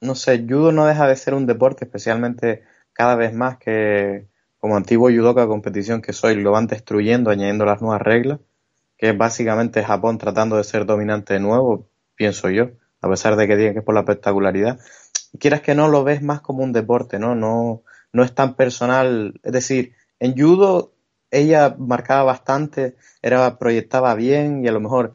no 0.00 0.14
sé, 0.14 0.44
judo 0.48 0.70
no 0.70 0.86
deja 0.86 1.08
de 1.08 1.16
ser 1.16 1.34
un 1.34 1.46
deporte, 1.46 1.84
especialmente 1.86 2.62
cada 2.92 3.16
vez 3.16 3.34
más 3.34 3.56
que 3.58 4.26
como 4.58 4.76
antiguo 4.76 5.10
judoka 5.10 5.48
competición 5.48 6.00
que 6.00 6.12
soy, 6.12 6.36
lo 6.36 6.52
van 6.52 6.68
destruyendo, 6.68 7.30
añadiendo 7.30 7.64
las 7.64 7.82
nuevas 7.82 8.02
reglas, 8.02 8.38
que 8.96 9.10
es 9.10 9.18
básicamente 9.18 9.84
Japón 9.84 10.18
tratando 10.18 10.56
de 10.56 10.64
ser 10.64 10.86
dominante 10.86 11.34
de 11.34 11.40
nuevo, 11.40 11.88
pienso 12.14 12.50
yo, 12.50 12.70
a 13.00 13.08
pesar 13.08 13.36
de 13.36 13.46
que 13.46 13.56
digan 13.56 13.74
que 13.74 13.80
es 13.80 13.84
por 13.84 13.94
la 13.94 14.00
espectacularidad. 14.00 14.78
Quieras 15.38 15.62
que 15.62 15.74
no, 15.74 15.88
lo 15.88 16.04
ves 16.04 16.22
más 16.22 16.40
como 16.40 16.62
un 16.62 16.72
deporte, 16.72 17.18
¿no? 17.18 17.34
No, 17.34 17.82
no 18.12 18.22
es 18.22 18.34
tan 18.34 18.54
personal, 18.54 19.40
es 19.42 19.52
decir, 19.52 19.94
en 20.20 20.36
judo 20.38 20.94
ella 21.30 21.74
marcaba 21.78 22.22
bastante, 22.22 22.96
era 23.22 23.58
proyectaba 23.58 24.14
bien 24.14 24.64
y 24.64 24.68
a 24.68 24.72
lo 24.72 24.80
mejor 24.80 25.14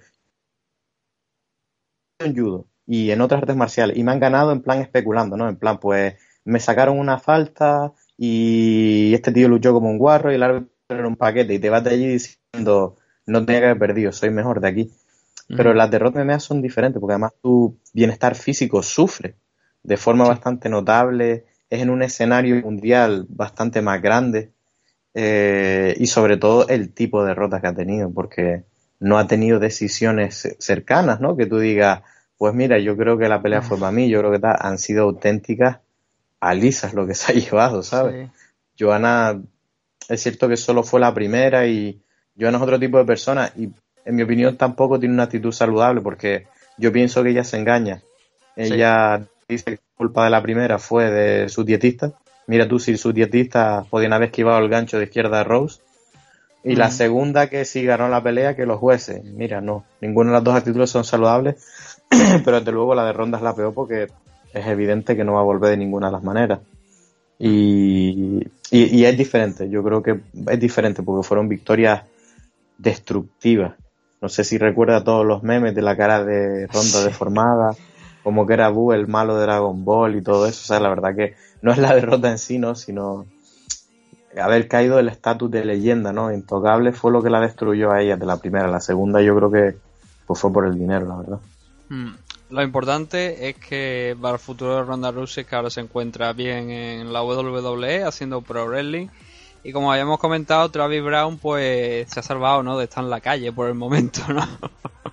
en 2.20 2.36
judo 2.36 2.68
y 2.86 3.12
en 3.12 3.22
otras 3.22 3.42
artes 3.42 3.56
marciales 3.56 3.98
y 3.98 4.04
me 4.04 4.12
han 4.12 4.20
ganado 4.20 4.52
en 4.52 4.62
plan 4.62 4.80
especulando, 4.80 5.38
¿no? 5.38 5.48
En 5.48 5.56
plan, 5.58 5.80
pues 5.80 6.15
me 6.44 6.60
sacaron 6.60 7.00
una 7.00 7.20
falta 7.20 7.94
y 8.18 9.13
este 9.13 9.32
tío 9.32 9.48
luchó 9.48 9.74
como 9.74 9.89
un 9.89 9.98
guarro 9.98 10.32
y 10.32 10.36
el 10.36 10.44
árbitro 10.44 10.70
era 10.89 11.08
un 11.08 11.15
paquete 11.15 11.54
y 11.54 11.60
te 11.60 11.70
vas 11.70 11.84
de 11.84 11.92
allí 11.92 12.08
diciendo 12.08 12.98
no 13.30 13.46
tenía 13.46 13.62
que 13.62 13.65
haber 13.68 13.80
perdido, 13.80 14.12
soy 14.12 14.30
mejor 14.32 14.62
de 14.62 14.68
aquí. 14.68 14.92
Pero 15.48 15.74
las 15.74 15.89
derrotas 15.89 16.24
MMA 16.24 16.39
son 16.39 16.62
diferentes 16.62 17.00
porque 17.00 17.13
además 17.13 17.32
tu 17.42 17.76
bienestar 17.92 18.36
físico 18.36 18.84
sufre 18.84 19.36
de 19.82 19.98
forma 19.98 20.28
bastante 20.28 20.70
notable, 20.70 21.46
es 21.70 21.82
en 21.82 21.89
un 21.89 22.04
escenario 22.04 22.62
mundial 22.62 23.26
bastante 23.30 23.82
más 23.82 24.00
grande 24.00 24.52
eh, 25.15 25.96
y 25.98 26.06
sobre 26.06 26.38
todo 26.38 26.68
el 26.68 26.94
tipo 26.94 27.24
de 27.24 27.30
derrotas 27.30 27.62
que 27.62 27.68
ha 27.68 27.74
tenido, 27.74 28.12
porque 28.12 28.63
no 29.00 29.18
ha 29.18 29.26
tenido 29.26 29.60
decisiones 29.60 30.56
cercanas, 30.60 31.20
¿no? 31.20 31.36
Que 31.36 31.48
tú 31.48 31.58
digas, 31.58 32.02
pues 32.38 32.54
mira, 32.54 32.78
yo 32.78 32.96
creo 32.96 33.18
que 33.18 33.28
la 33.28 33.42
pelea 33.42 33.62
fue 33.62 33.80
para 33.80 33.92
mí, 33.92 34.10
yo 34.10 34.20
creo 34.20 34.32
que 34.32 34.39
han 34.44 34.78
sido 34.78 35.04
auténticas 35.04 35.80
alisas 36.39 36.94
lo 36.94 37.06
que 37.08 37.15
se 37.15 37.32
ha 37.32 37.36
llevado, 37.39 37.84
¿sabes? 37.84 38.28
Sí. 38.28 38.84
Joana, 38.84 39.42
es 40.08 40.22
cierto 40.22 40.48
que 40.48 40.58
solo 40.58 40.84
fue 40.84 41.00
la 41.00 41.13
primera 41.13 41.68
y 41.68 42.02
Joana 42.39 42.58
es 42.58 42.63
otro 42.63 42.80
tipo 42.80 42.97
de 42.97 43.06
persona 43.06 43.52
y 43.56 43.69
en 44.06 44.15
mi 44.15 44.23
opinión 44.23 44.58
tampoco 44.58 44.99
tiene 44.99 45.13
una 45.13 45.23
actitud 45.23 45.52
saludable 45.52 46.02
porque 46.02 46.47
yo 46.78 46.91
pienso 46.91 47.21
que 47.21 47.32
ella 47.32 47.43
se 47.43 47.58
engaña. 47.58 48.02
Ella 48.56 49.21
dice 49.47 49.65
que 49.65 49.71
la 49.71 49.97
culpa 49.97 50.23
de 50.25 50.30
la 50.30 50.41
primera 50.41 50.80
fue 50.80 51.12
de 51.12 51.49
sus 51.49 51.65
dietistas. 51.65 52.13
Mira 52.47 52.67
tú 52.67 52.80
si 52.80 52.97
sus 52.97 53.13
dietistas 53.13 53.86
podían 53.88 54.13
haber 54.13 54.30
esquivado 54.30 54.60
el 54.60 54.69
gancho 54.69 54.97
de 54.97 55.06
izquierda 55.06 55.39
de 55.39 55.43
Rose. 55.43 55.82
Y 56.63 56.75
la 56.75 56.91
segunda 56.91 57.47
que 57.47 57.63
sí 57.63 57.84
ganó 57.84 58.10
la 58.10 58.21
pelea 58.21 58.56
que 58.56 58.65
los 58.65 58.80
jueces. 58.80 59.23
Mira, 59.23 59.62
no, 59.62 59.86
ninguna 60.02 60.32
de 60.32 60.34
las 60.34 60.43
dos 60.43 60.56
actitudes 60.56 60.89
son 60.89 61.06
saludables, 61.06 61.56
pero 62.43 62.60
desde 62.60 62.71
luego 62.73 62.95
la 62.95 63.06
de 63.06 63.13
Ronda 63.13 63.38
es 63.38 63.43
la 63.43 63.56
peor 63.56 63.73
porque 63.73 64.08
es 64.54 64.67
evidente 64.67 65.15
que 65.15 65.23
no 65.23 65.34
va 65.34 65.39
a 65.39 65.43
volver 65.43 65.71
de 65.71 65.78
ninguna 65.78 66.08
de 66.08 66.13
las 66.13 66.23
maneras. 66.23 66.60
Y, 67.38 68.39
y, 68.71 68.97
y 68.97 69.06
es 69.06 69.17
diferente, 69.17 69.69
yo 69.69 69.82
creo 69.82 70.04
que 70.04 70.19
es 70.47 70.60
diferente 70.60 71.02
porque 71.02 71.25
fueron 71.25 71.47
victorias 71.47 72.04
destructivas. 72.80 73.76
No 74.22 74.28
sé 74.28 74.44
si 74.44 74.58
recuerda 74.58 75.04
todos 75.04 75.26
los 75.26 75.44
memes 75.44 75.76
de 75.76 75.82
la 75.82 75.96
cara 75.96 76.24
de 76.24 76.68
Ronda 76.68 77.04
deformada, 77.04 77.76
como 78.24 78.48
que 78.48 78.54
era 78.54 78.70
Buu 78.70 78.94
el 78.94 79.08
malo 79.08 79.38
de 79.38 79.44
Dragon 79.44 79.86
Ball 79.86 80.15
y 80.15 80.22
todo 80.22 80.48
eso. 80.48 80.62
O 80.63 80.65
sea, 80.65 80.80
la 80.80 80.89
verdad 80.89 81.15
que 81.15 81.36
no 81.62 81.72
es 81.72 81.78
la 81.78 81.94
derrota 81.94 82.32
en 82.32 82.39
sí, 82.39 82.58
¿no? 82.58 82.76
Sino 82.76 83.26
haber 84.42 84.68
caído 84.68 85.00
el 85.00 85.10
estatus 85.10 85.52
de 85.52 85.63
leyenda, 85.63 86.12
¿no? 86.12 86.34
Intocable 86.34 86.92
fue 86.92 87.12
lo 87.12 87.22
que 87.22 87.30
la 87.30 87.39
destruyó 87.39 87.92
a 87.92 88.02
ella 88.02 88.18
de 88.18 88.26
la 88.26 88.38
primera. 88.38 88.68
La 88.68 88.82
segunda 88.82 89.22
yo 89.22 89.36
creo 89.36 89.52
que 89.52 89.78
pues 90.26 90.39
fue 90.39 90.52
por 90.52 90.65
el 90.65 90.78
dinero, 90.78 91.08
la 91.08 91.15
verdad. 91.15 91.39
Mm. 91.89 92.12
Lo 92.52 92.63
importante 92.63 93.50
es 93.50 93.58
que 93.58 94.18
para 94.20 94.34
el 94.34 94.39
futuro 94.39 94.76
de 94.76 94.84
Ronda 94.84 95.12
Rousey 95.12 95.46
que 95.46 95.56
ahora 95.56 95.70
se 95.70 95.82
encuentra 95.82 96.34
bien 96.34 96.72
en 96.72 97.13
la 97.13 97.24
WWE 97.24 98.04
haciendo 98.04 98.42
pro 98.42 98.65
wrestling 98.65 99.08
y 99.63 99.72
como 99.72 99.91
habíamos 99.91 100.19
comentado 100.19 100.69
Travis 100.69 101.04
Brown 101.04 101.38
pues 101.38 102.10
se 102.10 102.19
ha 102.19 102.24
salvado 102.24 102.63
no 102.63 102.78
de 102.78 102.86
estar 102.86 103.04
en 103.04 103.10
la 103.10 103.22
calle 103.22 103.52
por 103.52 103.67
el 103.67 103.76
momento 103.76 104.22
no 104.32 104.48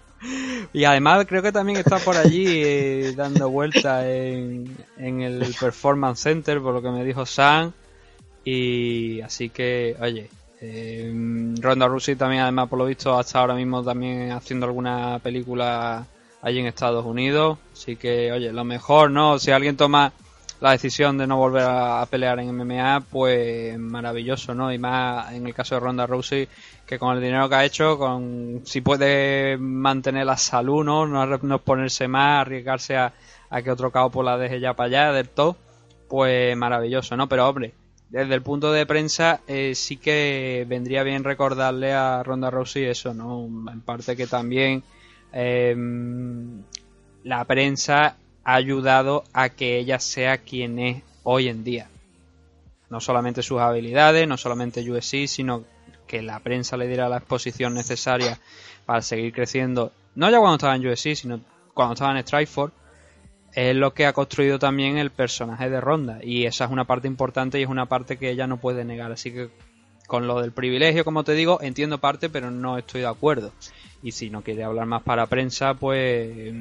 y 0.72 0.84
además 0.84 1.26
creo 1.28 1.42
que 1.42 1.52
también 1.52 1.78
está 1.78 1.98
por 1.98 2.16
allí 2.16 2.46
eh, 2.48 3.14
dando 3.16 3.50
vueltas 3.50 4.04
en, 4.04 4.76
en 4.96 5.22
el 5.22 5.54
Performance 5.58 6.20
Center 6.20 6.60
por 6.60 6.74
lo 6.74 6.82
que 6.82 6.90
me 6.90 7.04
dijo 7.04 7.26
Sam 7.26 7.72
y 8.44 9.20
así 9.20 9.50
que 9.50 9.96
oye 10.00 10.30
eh, 10.60 11.12
Ronda 11.60 11.86
Rousey 11.86 12.16
también 12.16 12.42
además 12.42 12.68
por 12.68 12.78
lo 12.78 12.86
visto 12.86 13.18
hasta 13.18 13.40
ahora 13.40 13.54
mismo 13.54 13.82
también 13.82 14.30
haciendo 14.32 14.66
alguna 14.66 15.18
película 15.22 16.06
allí 16.46 16.60
en 16.60 16.66
Estados 16.66 17.04
Unidos. 17.04 17.58
Así 17.72 17.96
que, 17.96 18.30
oye, 18.32 18.52
lo 18.52 18.64
mejor, 18.64 19.10
¿no? 19.10 19.38
Si 19.38 19.50
alguien 19.50 19.76
toma 19.76 20.12
la 20.60 20.72
decisión 20.72 21.18
de 21.18 21.26
no 21.26 21.36
volver 21.36 21.64
a, 21.66 22.06
pelear 22.06 22.38
en 22.40 22.56
MMA, 22.56 23.04
pues 23.10 23.78
maravilloso, 23.78 24.54
¿no? 24.54 24.72
Y 24.72 24.78
más 24.78 25.32
en 25.32 25.46
el 25.46 25.54
caso 25.54 25.74
de 25.74 25.80
Ronda 25.80 26.06
Rousey, 26.06 26.48
que 26.86 26.98
con 26.98 27.16
el 27.16 27.22
dinero 27.22 27.48
que 27.48 27.54
ha 27.54 27.64
hecho, 27.64 27.98
con 27.98 28.62
si 28.64 28.80
puede 28.80 29.58
mantener 29.58 30.26
la 30.26 30.36
salud, 30.36 30.84
¿no? 30.84 31.06
No, 31.06 31.26
no 31.26 31.54
exponerse 31.56 32.08
más, 32.08 32.40
arriesgarse 32.40 32.96
a, 32.96 33.12
a 33.50 33.62
que 33.62 33.70
otro 33.70 33.90
capo 33.90 34.22
la 34.22 34.38
deje 34.38 34.60
ya 34.60 34.74
para 34.74 34.86
allá 34.86 35.12
del 35.12 35.28
todo, 35.28 35.56
pues 36.08 36.56
maravilloso, 36.56 37.16
¿no? 37.16 37.28
Pero, 37.28 37.48
hombre, 37.48 37.74
desde 38.08 38.34
el 38.34 38.42
punto 38.42 38.72
de 38.72 38.86
prensa 38.86 39.40
eh, 39.46 39.74
sí 39.74 39.96
que 39.96 40.64
vendría 40.68 41.02
bien 41.02 41.24
recordarle 41.24 41.92
a 41.92 42.22
Ronda 42.22 42.50
Rousey 42.50 42.84
eso, 42.84 43.14
¿no? 43.14 43.46
En 43.70 43.80
parte 43.80 44.16
que 44.16 44.26
también 44.26 44.84
em, 45.32 46.62
la 47.24 47.44
prensa 47.44 48.16
ha 48.46 48.54
ayudado 48.54 49.24
a 49.32 49.48
que 49.48 49.76
ella 49.76 49.98
sea 49.98 50.38
quien 50.38 50.78
es 50.78 51.02
hoy 51.24 51.48
en 51.48 51.64
día. 51.64 51.88
No 52.88 53.00
solamente 53.00 53.42
sus 53.42 53.60
habilidades, 53.60 54.28
no 54.28 54.36
solamente 54.36 54.88
USC, 54.88 55.26
sino 55.26 55.64
que 56.06 56.22
la 56.22 56.38
prensa 56.38 56.76
le 56.76 56.86
diera 56.86 57.08
la 57.08 57.16
exposición 57.16 57.74
necesaria 57.74 58.38
para 58.86 59.02
seguir 59.02 59.32
creciendo. 59.32 59.90
No 60.14 60.30
ya 60.30 60.38
cuando 60.38 60.54
estaba 60.54 60.76
en 60.76 60.86
USC, 60.86 61.16
sino 61.16 61.40
cuando 61.74 61.94
estaba 61.94 62.16
en 62.16 62.24
Strikeforce 62.24 62.72
es 63.52 63.74
lo 63.74 63.94
que 63.94 64.06
ha 64.06 64.12
construido 64.12 64.60
también 64.60 64.96
el 64.96 65.10
personaje 65.10 65.68
de 65.68 65.80
Ronda 65.80 66.20
y 66.22 66.46
esa 66.46 66.66
es 66.66 66.70
una 66.70 66.84
parte 66.84 67.08
importante 67.08 67.58
y 67.58 67.64
es 67.64 67.68
una 67.68 67.86
parte 67.86 68.16
que 68.16 68.30
ella 68.30 68.46
no 68.46 68.58
puede 68.58 68.84
negar 68.84 69.10
así 69.10 69.32
que 69.32 69.48
con 70.06 70.26
lo 70.26 70.40
del 70.40 70.52
privilegio 70.52 71.04
como 71.04 71.24
te 71.24 71.32
digo 71.32 71.58
entiendo 71.62 71.98
parte 71.98 72.28
pero 72.28 72.50
no 72.50 72.76
estoy 72.76 73.00
de 73.00 73.06
acuerdo 73.06 73.52
y 74.02 74.12
si 74.12 74.28
no 74.28 74.42
quiere 74.42 74.62
hablar 74.62 74.84
más 74.86 75.02
para 75.02 75.26
prensa 75.26 75.72
pues 75.72 76.52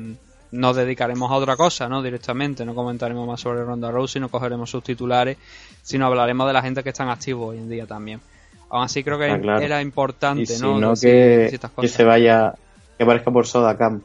nos 0.55 0.75
dedicaremos 0.75 1.31
a 1.31 1.35
otra 1.35 1.55
cosa 1.55 1.87
no 1.87 2.01
directamente 2.01 2.65
no 2.65 2.73
comentaremos 2.73 3.27
más 3.27 3.41
sobre 3.41 3.63
Ronda 3.63 3.91
Rousey 3.91 4.21
no 4.21 4.29
cogeremos 4.29 4.69
sus 4.69 4.83
titulares 4.83 5.37
sino 5.81 6.05
hablaremos 6.05 6.47
de 6.47 6.53
la 6.53 6.61
gente 6.61 6.83
que 6.83 6.89
están 6.89 7.09
activos 7.09 7.49
hoy 7.49 7.57
en 7.57 7.69
día 7.69 7.85
también. 7.85 8.21
Aún 8.69 8.83
así 8.83 9.03
creo 9.03 9.19
que 9.19 9.25
ah, 9.25 9.57
era 9.61 9.81
importante 9.81 10.57
no, 10.59 10.93
que, 10.95 11.59
que 11.79 11.87
se 11.87 12.03
vaya 12.03 12.53
que 12.97 13.05
parezca 13.05 13.31
por 13.31 13.45
Soda 13.45 13.77
Camp 13.77 14.03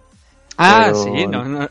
Ah, 0.63 0.93
sí, 0.93 1.25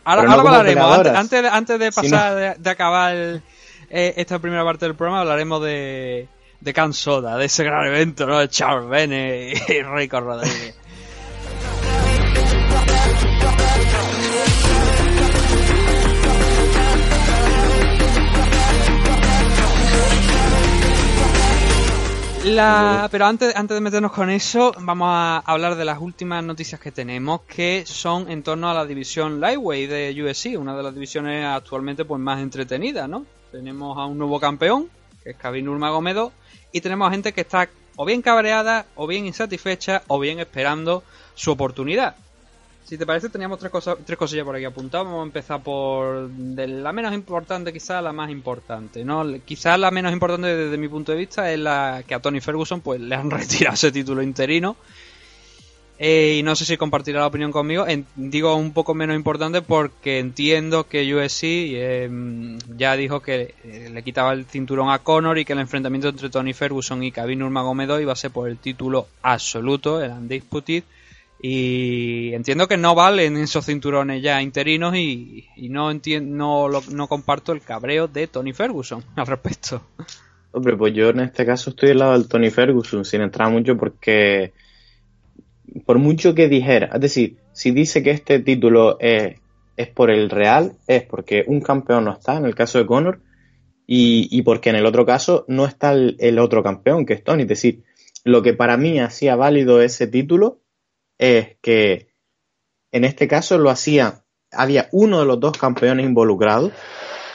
ahora, 0.04 0.34
hablaremos. 0.34 1.08
Antes, 1.10 1.46
antes, 1.46 1.80
de 1.80 1.92
pasar, 1.92 2.58
de, 2.58 2.70
acabar 2.72 3.16
eh, 3.16 4.14
esta 4.18 4.40
primera 4.40 4.64
parte 4.64 4.86
del 4.86 4.96
programa, 4.96 5.22
hablaremos 5.22 5.62
de, 5.62 6.28
de 6.60 6.74
Cansoda, 6.74 7.38
de 7.38 7.46
ese 7.46 7.64
gran 7.64 7.86
evento, 7.86 8.26
¿no? 8.26 8.40
De 8.40 8.50
Charles 8.50 8.90
Bennett 8.90 9.70
y 9.70 9.84
Rico 9.84 10.20
Rodríguez. 10.22 10.76
Pero 23.12 23.26
antes, 23.26 23.56
antes 23.56 23.76
de 23.76 23.82
meternos 23.82 24.12
con 24.12 24.30
eso, 24.30 24.74
vamos 24.80 25.10
a 25.12 25.40
hablar 25.40 25.76
de 25.76 25.84
las 25.84 26.00
últimas 26.00 26.44
noticias 26.44 26.80
que 26.80 26.92
tenemos, 26.92 27.42
que 27.42 27.84
son 27.86 28.32
en 28.32 28.44
torno 28.44 28.70
a 28.70 28.74
la 28.74 28.86
división 28.86 29.42
Lightweight 29.42 29.90
de 29.90 30.24
USC, 30.24 30.58
una 30.58 30.76
de 30.76 30.84
las 30.84 30.94
divisiones 30.94 31.46
actualmente 31.46 32.06
pues 32.06 32.22
más 32.22 32.40
entretenidas, 32.40 33.10
¿no? 33.10 33.26
Tenemos 33.52 33.98
a 33.98 34.06
un 34.06 34.18
nuevo 34.18 34.40
campeón, 34.40 34.90
que 35.24 35.32
es 35.32 35.36
Kevin 35.36 35.66
Nurmagomedov, 35.66 36.32
y 36.72 36.82
tenemos 36.82 37.10
a 37.10 37.12
gente 37.12 37.34
que 37.34 37.42
está 37.42 37.68
o 37.98 38.06
bien 38.06 38.22
cabreada, 38.22 38.86
o 38.96 39.06
bien 39.06 39.26
insatisfecha, 39.26 40.04
o 40.08 40.20
bien 40.20 40.40
esperando 40.40 41.04
su 41.36 41.52
oportunidad. 41.52 42.16
Si 42.90 42.98
te 42.98 43.06
parece, 43.06 43.30
teníamos 43.30 43.60
tres, 43.60 43.72
cosas, 43.72 43.98
tres 44.04 44.18
cosillas 44.18 44.44
por 44.44 44.56
aquí 44.56 44.66
apuntadas. 44.66 45.06
Vamos 45.06 45.22
a 45.22 45.26
empezar 45.28 45.62
por 45.62 46.28
de 46.28 46.68
la 46.68 46.92
menos 46.92 47.14
importante, 47.14 47.72
quizá 47.72 48.02
la 48.02 48.14
más 48.14 48.32
importante. 48.32 49.06
¿no? 49.06 49.24
Quizás 49.46 49.78
la 49.78 49.92
menos 49.92 50.12
importante 50.12 50.48
desde 50.48 50.76
mi 50.76 50.88
punto 50.88 51.12
de 51.12 51.20
vista 51.20 51.52
es 51.52 51.60
la 51.60 52.04
que 52.08 52.16
a 52.16 52.20
Tony 52.20 52.42
Ferguson 52.42 52.82
pues 52.82 53.00
le 53.00 53.14
han 53.14 53.30
retirado 53.30 53.76
ese 53.76 53.92
título 53.92 54.24
interino. 54.24 54.76
Eh, 56.00 56.38
y 56.40 56.42
no 56.44 56.56
sé 56.56 56.66
si 56.66 56.78
compartirá 56.78 57.20
la 57.20 57.28
opinión 57.28 57.52
conmigo. 57.52 57.86
digo 58.16 58.56
un 58.56 58.74
poco 58.74 58.96
menos 58.96 59.16
importante 59.16 59.62
porque 59.62 60.18
entiendo 60.18 60.88
que 60.88 61.14
USC 61.14 61.44
em, 61.44 62.58
ya 62.76 62.96
dijo 62.96 63.20
que 63.20 63.54
eh, 63.66 63.92
le 63.94 64.02
quitaba 64.02 64.34
el 64.34 64.46
cinturón 64.46 64.90
a 64.90 64.98
Conor 64.98 65.38
y 65.38 65.46
que 65.46 65.54
el 65.54 65.60
enfrentamiento 65.60 66.08
entre 66.08 66.32
Tony 66.32 66.54
Ferguson 66.54 67.04
y 67.04 67.12
Khabib 67.12 67.38
Nurmagomedov 67.38 68.02
iba 68.02 68.14
a 68.14 68.16
ser 68.16 68.32
por 68.32 68.50
el 68.50 68.58
título 68.58 69.10
absoluto, 69.22 70.02
el 70.02 70.10
Undisputed 70.10 70.84
y 71.42 72.34
entiendo 72.34 72.68
que 72.68 72.76
no 72.76 72.96
valen 72.96 73.38
esos 73.38 73.66
cinturones 73.66 74.22
ya 74.22 74.42
interinos 74.42 74.96
y, 74.96 75.48
no, 75.70 75.90
entiendo, 75.90 76.36
no, 76.36 76.82
no 76.92 77.08
comparto 77.08 77.54
el 77.54 77.62
cabreo 77.62 78.08
de 78.08 78.28
Tony 78.28 78.52
Ferguson 78.52 79.04
al 79.16 79.26
respecto. 79.26 79.82
Hombre, 80.52 80.76
pues 80.76 80.94
yo 80.94 81.10
en 81.10 81.22
este 81.22 81.46
caso 81.46 81.70
estoy 81.70 81.90
del 81.90 82.00
lado 82.00 82.14
del 82.14 82.28
Tony 82.28 82.50
Ferguson, 82.50 83.06
sin 83.06 83.22
entrar 83.22 83.50
mucho 83.52 83.78
porque 83.78 84.52
por 85.86 85.98
mucho 86.00 86.36
que 86.36 86.50
dijera, 86.50 86.90
es 86.94 87.02
decir, 87.02 87.38
si 87.54 87.72
dice 87.72 88.04
que 88.04 88.12
este 88.12 88.40
título 88.40 88.98
es, 89.00 89.38
es 89.78 89.88
por 89.88 90.10
el 90.10 90.30
Real, 90.30 90.74
es 90.88 91.04
porque 91.04 91.46
un 91.48 91.62
campeón 91.62 92.06
no 92.06 92.14
está, 92.14 92.38
en 92.38 92.46
el 92.46 92.56
caso 92.56 92.80
de 92.80 92.86
Conor, 92.86 93.22
y, 93.86 94.28
y 94.32 94.42
porque 94.42 94.72
en 94.72 94.76
el 94.76 94.86
otro 94.86 95.06
caso 95.06 95.46
no 95.48 95.66
está 95.66 95.94
el, 95.94 96.18
el 96.20 96.40
otro 96.40 96.64
campeón, 96.64 97.06
que 97.06 97.14
es 97.14 97.24
Tony. 97.24 97.44
Es 97.44 97.50
decir, 97.50 97.84
lo 98.24 98.42
que 98.42 98.54
para 98.54 98.78
mí 98.78 99.00
hacía 99.00 99.36
válido 99.36 99.82
ese 99.82 100.08
título 100.08 100.60
es 101.20 101.58
que 101.62 102.10
en 102.92 103.04
este 103.04 103.28
caso 103.28 103.60
lo 103.60 103.70
hacía, 103.70 104.24
había 104.52 104.90
uno 104.92 105.20
de 105.20 105.26
los 105.26 105.40
dos 105.40 105.58
campeones 105.58 106.06
involucrados 106.06 106.72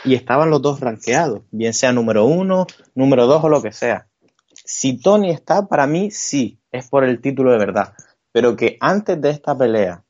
y 0.05 0.15
estaban 0.15 0.51
los 0.51 0.61
dos 0.61 0.81
rankeados, 0.81 1.43
bien 1.53 1.73
sea 1.73 1.93
número 1.93 2.25
uno, 2.25 2.67
número 2.95 3.27
dos 3.27 3.45
o 3.45 3.49
lo 3.49 3.63
que 3.63 3.71
sea. 3.71 4.09
Si 4.53 4.99
Tony 4.99 5.31
está, 5.31 5.67
para 5.69 5.87
mí 5.87 6.11
sí, 6.11 6.61
es 6.73 6.89
por 6.89 7.05
el 7.05 7.21
título 7.21 7.53
de 7.53 7.59
verdad. 7.59 7.95
Pero 8.33 8.57
que 8.57 8.77
antes 8.81 9.21
de 9.21 9.31
esta 9.31 9.57
pelea 9.57 10.05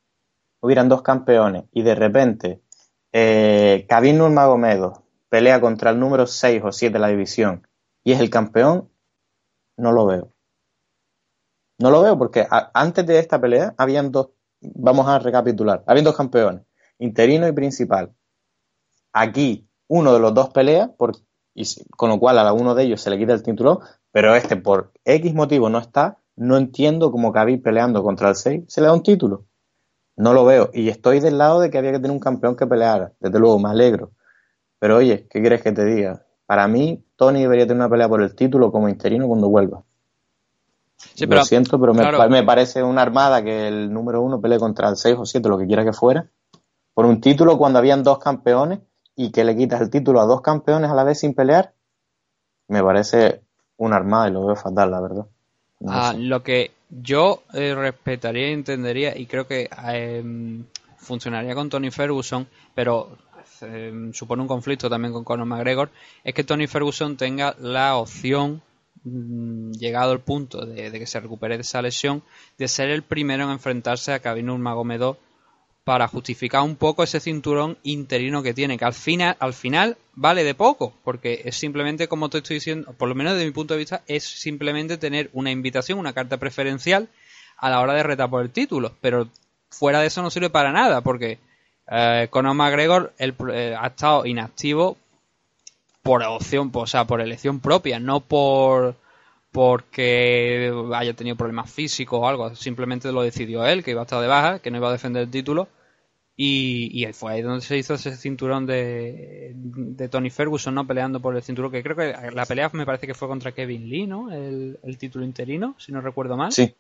hubieran 0.60 0.88
dos 0.88 1.02
campeones 1.02 1.64
y 1.72 1.82
de 1.82 1.94
repente 1.94 2.62
eh, 3.12 3.84
Khabib 3.88 4.14
Nurmagomedov 4.14 5.02
pelea 5.28 5.60
contra 5.60 5.90
el 5.90 6.00
número 6.00 6.26
6 6.26 6.62
o 6.64 6.72
7 6.72 6.92
de 6.92 6.98
la 6.98 7.08
división 7.08 7.66
y 8.02 8.12
es 8.12 8.20
el 8.20 8.30
campeón, 8.30 8.90
no 9.76 9.92
lo 9.92 10.06
veo. 10.06 10.34
No 11.78 11.90
lo 11.90 12.02
veo 12.02 12.16
porque 12.16 12.46
antes 12.72 13.06
de 13.06 13.18
esta 13.18 13.40
pelea 13.40 13.74
habían 13.76 14.12
dos, 14.12 14.30
vamos 14.60 15.08
a 15.08 15.18
recapitular, 15.18 15.82
habían 15.87 16.04
dos 16.04 16.16
campeones, 16.16 16.62
interino 16.98 17.48
y 17.48 17.52
principal. 17.52 18.14
Aquí 19.12 19.68
uno 19.88 20.12
de 20.12 20.20
los 20.20 20.32
dos 20.34 20.50
pelea, 20.50 20.92
por, 20.96 21.16
y, 21.52 21.64
con 21.96 22.10
lo 22.10 22.20
cual 22.20 22.38
a 22.38 22.52
uno 22.52 22.74
de 22.74 22.84
ellos 22.84 23.00
se 23.00 23.10
le 23.10 23.18
quita 23.18 23.32
el 23.32 23.42
título, 23.42 23.80
pero 24.12 24.34
este 24.37 24.56
por 24.56 24.92
X 25.04 25.34
motivo 25.34 25.68
no 25.68 25.78
está, 25.78 26.18
no 26.37 26.56
entiendo 26.56 27.10
cómo 27.10 27.32
Khabib 27.32 27.62
peleando 27.62 28.02
contra 28.04 28.28
el 28.28 28.37
6 28.37 28.64
se 28.68 28.80
le 28.80 28.87
da 28.87 28.92
un 28.92 29.02
título. 29.02 29.46
No 30.16 30.32
lo 30.32 30.44
veo. 30.44 30.70
Y 30.72 30.88
estoy 30.90 31.18
del 31.18 31.38
lado 31.38 31.60
de 31.60 31.70
que 31.70 31.78
había 31.78 31.90
que 31.90 31.98
tener 31.98 32.12
un 32.12 32.20
campeón 32.20 32.56
que 32.56 32.66
peleara. 32.68 33.12
Desde 33.18 33.40
luego, 33.40 33.58
me 33.58 33.68
alegro. 33.68 34.12
Pero 34.78 34.98
oye, 34.98 35.26
¿qué 35.28 35.40
quieres 35.40 35.62
que 35.62 35.72
te 35.72 35.84
diga? 35.84 36.24
Para 36.46 36.68
mí, 36.68 37.04
Tony 37.16 37.40
debería 37.42 37.66
tener 37.66 37.78
una 37.78 37.90
pelea 37.90 38.08
por 38.08 38.22
el 38.22 38.34
título 38.37 38.70
como 38.70 38.88
interino 38.88 39.26
cuando 39.26 39.48
vuelva 39.48 39.84
lo 41.26 41.44
siento, 41.44 41.78
pero 41.80 41.94
me, 41.94 42.42
parece 42.42 42.83
una 42.83 43.02
armada 43.02 43.42
que 43.42 43.68
el 43.68 43.92
número 43.92 44.22
uno 44.22 44.40
pelee 44.40 44.59
contra 44.59 44.88
el 44.88 44.96
6 44.96 45.16
o 45.18 45.26
7, 45.26 45.48
lo 45.48 45.59
que 45.59 45.66
quiera 45.66 45.85
que 45.85 45.92
fuera, 45.92 46.28
por 46.92 47.07
un 47.07 47.20
título 47.20 47.59
cuando 47.59 47.78
habían 47.78 48.02
dos 48.02 48.18
campeones 48.18 48.80
y 49.16 49.30
que 49.30 49.44
le 49.44 49.57
quitas 49.57 49.80
el 49.80 49.90
título 49.90 50.20
a 50.20 50.26
dos 50.26 50.40
campeones 50.40 50.90
a 50.90 50.94
la 50.94 51.04
vez 51.04 51.20
sin 51.20 51.35
pelear, 51.35 51.72
me 52.68 52.83
parece 52.83 53.42
una 53.76 53.96
armada 53.96 54.28
y 54.28 54.33
lo 54.33 54.46
veo 54.46 54.57
fatal, 54.57 54.90
la 54.90 55.00
verdad. 55.00 55.26
Ah, 55.87 56.14
lo 56.16 56.42
que 56.42 56.72
yo 56.88 57.42
eh, 57.52 57.74
respetaría 57.74 58.50
y 58.50 58.52
entendería, 58.52 59.16
y 59.16 59.26
creo 59.26 59.46
que 59.46 59.68
em, 59.88 60.64
funcionaría 60.96 61.54
con 61.54 61.68
Tony 61.68 61.90
Ferguson, 61.90 62.46
pero 62.74 63.11
em, 63.61 64.12
supone 64.12 64.42
un 64.42 64.48
conflicto 64.48 64.88
también 64.88 65.12
con 65.12 65.24
Conor 65.24 65.46
McGregor, 65.46 65.90
es 66.22 66.35
que 66.35 66.44
Tony 66.44 66.66
Ferguson 66.66 67.16
tenga 67.16 67.54
la 67.59 67.96
opción 67.96 68.62
llegado 69.05 70.12
el 70.12 70.21
punto 70.21 70.64
de, 70.64 70.90
que 70.90 71.07
se 71.07 71.21
recupere 71.21 71.57
de 71.57 71.62
esa 71.62 71.83
lesión, 71.83 72.23
de 72.59 72.69
ser 72.69 72.90
el 72.90 73.03
primero 73.03 73.45
en 73.45 73.51
enfrentarse 73.51 74.12
a 74.12 74.21
Khabib 74.21 74.45
Nurmagomedov 74.45 75.19
para 75.85 76.09
justificar 76.09 76.62
un 76.62 76.77
poco 76.77 77.03
ese 77.03 77.21
cinturón 77.21 77.77
interino 77.83 78.43
que 78.43 78.55
tiene, 78.55 78.79
que 78.79 78.87
al 78.87 78.95
final, 78.95 79.37
al 79.38 79.53
final 79.53 79.99
vale 80.14 80.43
de 80.43 80.55
poco, 80.55 80.95
porque 81.05 81.43
es 81.45 81.57
simplemente, 81.57 82.09
como 82.09 82.31
te 82.31 82.38
estoy 82.38 82.55
diciendo, 82.55 82.95
por 82.95 83.09
lo 83.09 83.14
menos 83.14 83.35
desde 83.35 83.45
mi 83.47 83.53
punto 83.53 83.75
de 83.75 83.79
vista, 83.79 84.03
es 84.07 84.25
simplemente 84.25 84.97
tener 84.97 85.29
una 85.35 85.51
invitación, 85.51 85.99
una 85.99 86.14
carta 86.14 86.38
preferencial 86.38 87.09
a 87.59 87.69
la 87.69 87.81
hora 87.81 87.93
de 87.93 88.03
retar 88.03 88.31
por 88.31 88.43
el 88.43 88.51
título, 88.51 88.97
pero 89.03 89.29
fuera 89.69 90.01
de 90.01 90.07
eso 90.07 90.23
no 90.23 90.31
sirve 90.31 90.49
para 90.49 90.73
nada, 90.73 91.03
porque 91.03 91.38
eh, 91.90 92.29
Conor 92.31 92.55
McGregor 92.55 93.13
eh, 93.19 93.77
ha 93.79 93.87
estado 93.88 94.25
inactivo 94.25 94.96
por 96.05 96.23
opción, 96.23 96.71
o 96.73 96.87
sea, 96.87 97.07
por 97.07 97.23
elección 97.23 97.61
propia, 97.61 97.98
no 97.98 98.21
por 98.21 98.94
porque 99.50 100.71
haya 100.94 101.15
tenido 101.15 101.37
problemas 101.37 101.73
físicos 101.73 102.21
o 102.21 102.29
algo, 102.29 102.55
simplemente 102.55 103.11
lo 103.11 103.23
decidió 103.23 103.65
él, 103.65 103.83
que 103.83 103.92
iba 103.92 104.02
a 104.02 104.05
estar 104.05 104.21
de 104.21 104.27
baja, 104.27 104.59
que 104.59 104.71
no 104.71 104.77
iba 104.77 104.88
a 104.88 104.92
defender 104.92 105.23
el 105.23 105.31
título, 105.31 105.69
y, 106.37 106.90
y 106.92 107.11
fue 107.13 107.33
ahí 107.33 107.42
donde 107.42 107.65
se 107.65 107.79
hizo 107.79 107.94
ese 107.94 108.17
cinturón 108.17 108.67
de, 108.67 109.52
de 109.55 110.09
Tony 110.09 110.29
Ferguson, 110.29 110.75
¿no? 110.75 110.87
Peleando 110.87 111.21
por 111.21 111.37
el 111.37 111.42
cinturón, 111.42 111.71
que 111.71 111.83
creo 111.83 111.96
que 111.96 112.13
la 112.33 112.44
pelea 112.44 112.69
me 112.75 112.85
parece 112.85 113.07
que 113.07 113.15
fue 113.15 113.29
contra 113.29 113.52
Kevin 113.52 113.88
Lee, 113.88 114.07
¿no? 114.07 114.31
El, 114.31 114.98
título 114.98 115.25
interino, 115.25 115.75
si 115.79 115.90
no 115.90 116.02
recuerdo 116.02 116.37
mal. 116.37 116.52
Sí. 116.52 116.75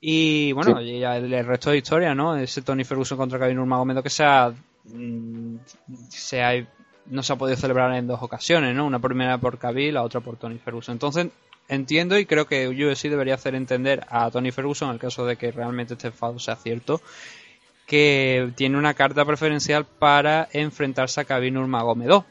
Y 0.00 0.52
bueno, 0.52 0.80
el, 0.80 1.46
resto 1.46 1.70
de 1.70 1.78
historia, 1.78 2.14
¿no? 2.14 2.36
Ese 2.36 2.60
Tony 2.60 2.84
Ferguson 2.84 3.16
contra 3.16 3.38
Kevin 3.38 3.56
Nurmagomedov 3.56 4.02
que 4.02 4.10
se 4.10 4.24
ha, 4.24 4.52
mm, 4.84 5.56
se 6.10 6.42
ha 6.42 6.56
no 7.10 7.22
se 7.22 7.32
ha 7.32 7.36
podido 7.36 7.56
celebrar 7.56 7.94
en 7.94 8.06
dos 8.06 8.22
ocasiones, 8.22 8.74
¿no? 8.74 8.86
Una 8.86 8.98
primera 8.98 9.38
por 9.38 9.58
Khabib, 9.58 9.92
la 9.92 10.02
otra 10.02 10.20
por 10.20 10.36
Tony 10.36 10.58
Ferguson. 10.58 10.94
Entonces, 10.94 11.28
entiendo 11.68 12.18
y 12.18 12.26
creo 12.26 12.46
que 12.46 12.68
UFC 12.68 13.04
debería 13.04 13.34
hacer 13.34 13.54
entender 13.54 14.06
a 14.08 14.30
Tony 14.30 14.50
Ferguson, 14.50 14.88
en 14.88 14.94
el 14.94 15.00
caso 15.00 15.24
de 15.26 15.36
que 15.36 15.52
realmente 15.52 15.94
este 15.94 16.08
enfado 16.08 16.38
sea 16.38 16.56
cierto, 16.56 17.00
que 17.86 18.52
tiene 18.56 18.76
una 18.76 18.94
carta 18.94 19.24
preferencial 19.24 19.84
para 19.86 20.48
enfrentarse 20.52 21.20
a 21.20 21.24
Khabib 21.24 21.52
Nurmagomedov. 21.52 22.24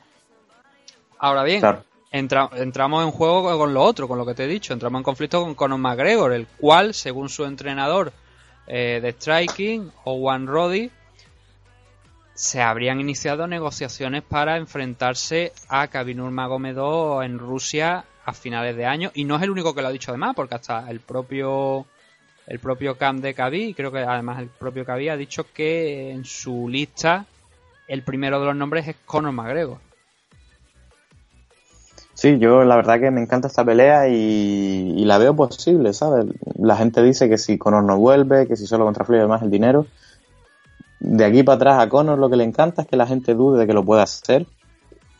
Ahora 1.19 1.43
bien, 1.43 1.63
entramos 2.11 3.03
en 3.03 3.11
juego 3.11 3.57
con 3.57 3.73
lo 3.73 3.83
otro, 3.83 4.07
con 4.07 4.17
lo 4.17 4.25
que 4.25 4.35
te 4.35 4.43
he 4.43 4.47
dicho. 4.47 4.73
Entramos 4.73 4.99
en 4.99 5.03
conflicto 5.03 5.41
con 5.41 5.55
Conor 5.55 5.79
McGregor, 5.79 6.33
el 6.33 6.47
cual, 6.47 6.93
según 6.93 7.29
su 7.29 7.43
entrenador 7.45 8.13
eh, 8.67 8.99
de 9.01 9.13
striking, 9.13 9.91
Owen 10.03 10.45
Roddy, 10.45 10.91
se 12.37 12.61
habrían 12.61 12.99
iniciado 12.99 13.47
negociaciones 13.47 14.21
para 14.21 14.57
enfrentarse 14.57 15.53
a 15.69 15.87
Khabib 15.87 16.17
Nurmagomedov 16.17 17.23
en 17.23 17.39
Rusia 17.39 18.05
a 18.25 18.31
finales 18.31 18.77
de 18.77 18.85
año 18.85 19.09
y 19.15 19.23
no 19.23 19.37
es 19.37 19.41
el 19.41 19.49
único 19.49 19.73
que 19.73 19.81
lo 19.81 19.87
ha 19.87 19.91
dicho 19.91 20.11
además 20.11 20.35
porque 20.35 20.53
hasta 20.53 20.87
el 20.91 20.99
propio 20.99 21.87
el 22.45 22.59
propio 22.59 22.95
camp 22.95 23.23
de 23.23 23.33
Khabib 23.33 23.75
creo 23.75 23.91
que 23.91 24.01
además 24.01 24.37
el 24.39 24.49
propio 24.49 24.85
Khabib 24.85 25.09
ha 25.09 25.17
dicho 25.17 25.47
que 25.51 26.11
en 26.11 26.25
su 26.25 26.69
lista 26.69 27.25
el 27.87 28.03
primero 28.03 28.39
de 28.39 28.45
los 28.45 28.55
nombres 28.55 28.87
es 28.87 28.97
Conor 29.03 29.31
McGregor 29.31 29.79
Sí, 32.13 32.37
yo 32.37 32.63
la 32.63 32.75
verdad 32.75 32.99
que 32.99 33.09
me 33.09 33.21
encanta 33.21 33.47
esta 33.47 33.65
pelea 33.65 34.09
y, 34.09 34.93
y, 34.97 35.05
la 35.05 35.19
veo 35.19 35.35
posible, 35.35 35.93
¿sabes? 35.93 36.25
La 36.57 36.75
gente 36.75 37.03
dice 37.03 37.29
que 37.29 37.37
si 37.37 37.59
Conor 37.59 37.83
no 37.83 37.99
vuelve, 37.99 38.47
que 38.47 38.55
si 38.55 38.65
solo 38.65 38.85
contra 38.85 39.05
Floyd 39.05 39.27
más 39.27 39.43
el 39.43 39.51
dinero, 39.51 39.85
de 40.99 41.25
aquí 41.25 41.43
para 41.43 41.55
atrás 41.55 41.83
a 41.83 41.89
Conor 41.89 42.17
lo 42.17 42.29
que 42.29 42.37
le 42.37 42.43
encanta 42.43 42.81
es 42.81 42.87
que 42.87 42.97
la 42.97 43.07
gente 43.07 43.35
dude 43.35 43.59
de 43.59 43.67
que 43.67 43.73
lo 43.73 43.85
pueda 43.85 44.03
hacer, 44.03 44.47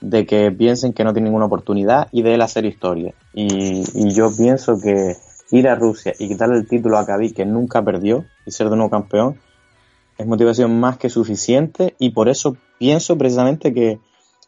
de 0.02 0.26
que 0.26 0.52
piensen 0.52 0.94
que 0.94 1.04
no 1.04 1.14
tiene 1.14 1.30
ninguna 1.30 1.46
oportunidad 1.46 2.08
y 2.12 2.22
de 2.22 2.36
él 2.36 2.42
hacer 2.42 2.66
historia. 2.66 3.14
Y, 3.34 3.84
yo 4.14 4.30
pienso 4.36 4.80
que 4.82 5.16
ir 5.52 5.68
a 5.68 5.76
Rusia 5.76 6.14
y 6.20 6.28
quitarle 6.28 6.58
el 6.58 6.68
título 6.68 6.98
a 6.98 7.06
Khabib 7.06 7.34
que 7.34 7.46
nunca 7.46 7.84
perdió 7.84 8.26
y 8.46 8.52
ser 8.52 8.70
de 8.70 8.76
nuevo 8.76 8.90
campeón 8.90 9.40
es 10.18 10.26
motivación 10.26 10.80
más 10.80 10.98
que 10.98 11.10
suficiente 11.10 11.96
y 12.00 12.10
por 12.10 12.28
eso 12.28 12.58
pienso 12.80 13.18
precisamente 13.18 13.74
que, 13.74 14.00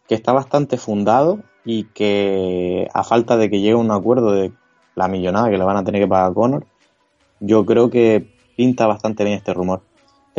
que 0.07 0.15
está 0.15 0.33
bastante 0.33 0.77
fundado 0.77 1.39
y 1.63 1.83
que 1.85 2.87
a 2.93 3.03
falta 3.03 3.37
de 3.37 3.49
que 3.49 3.59
llegue 3.59 3.73
a 3.73 3.77
un 3.77 3.91
acuerdo 3.91 4.31
de 4.31 4.51
la 4.95 5.07
millonada 5.07 5.49
que 5.49 5.57
le 5.57 5.63
van 5.63 5.77
a 5.77 5.83
tener 5.83 6.01
que 6.01 6.07
pagar 6.07 6.31
a 6.31 6.33
Conor, 6.33 6.65
yo 7.39 7.65
creo 7.65 7.89
que 7.89 8.35
pinta 8.57 8.87
bastante 8.87 9.23
bien 9.23 9.37
este 9.37 9.53
rumor. 9.53 9.81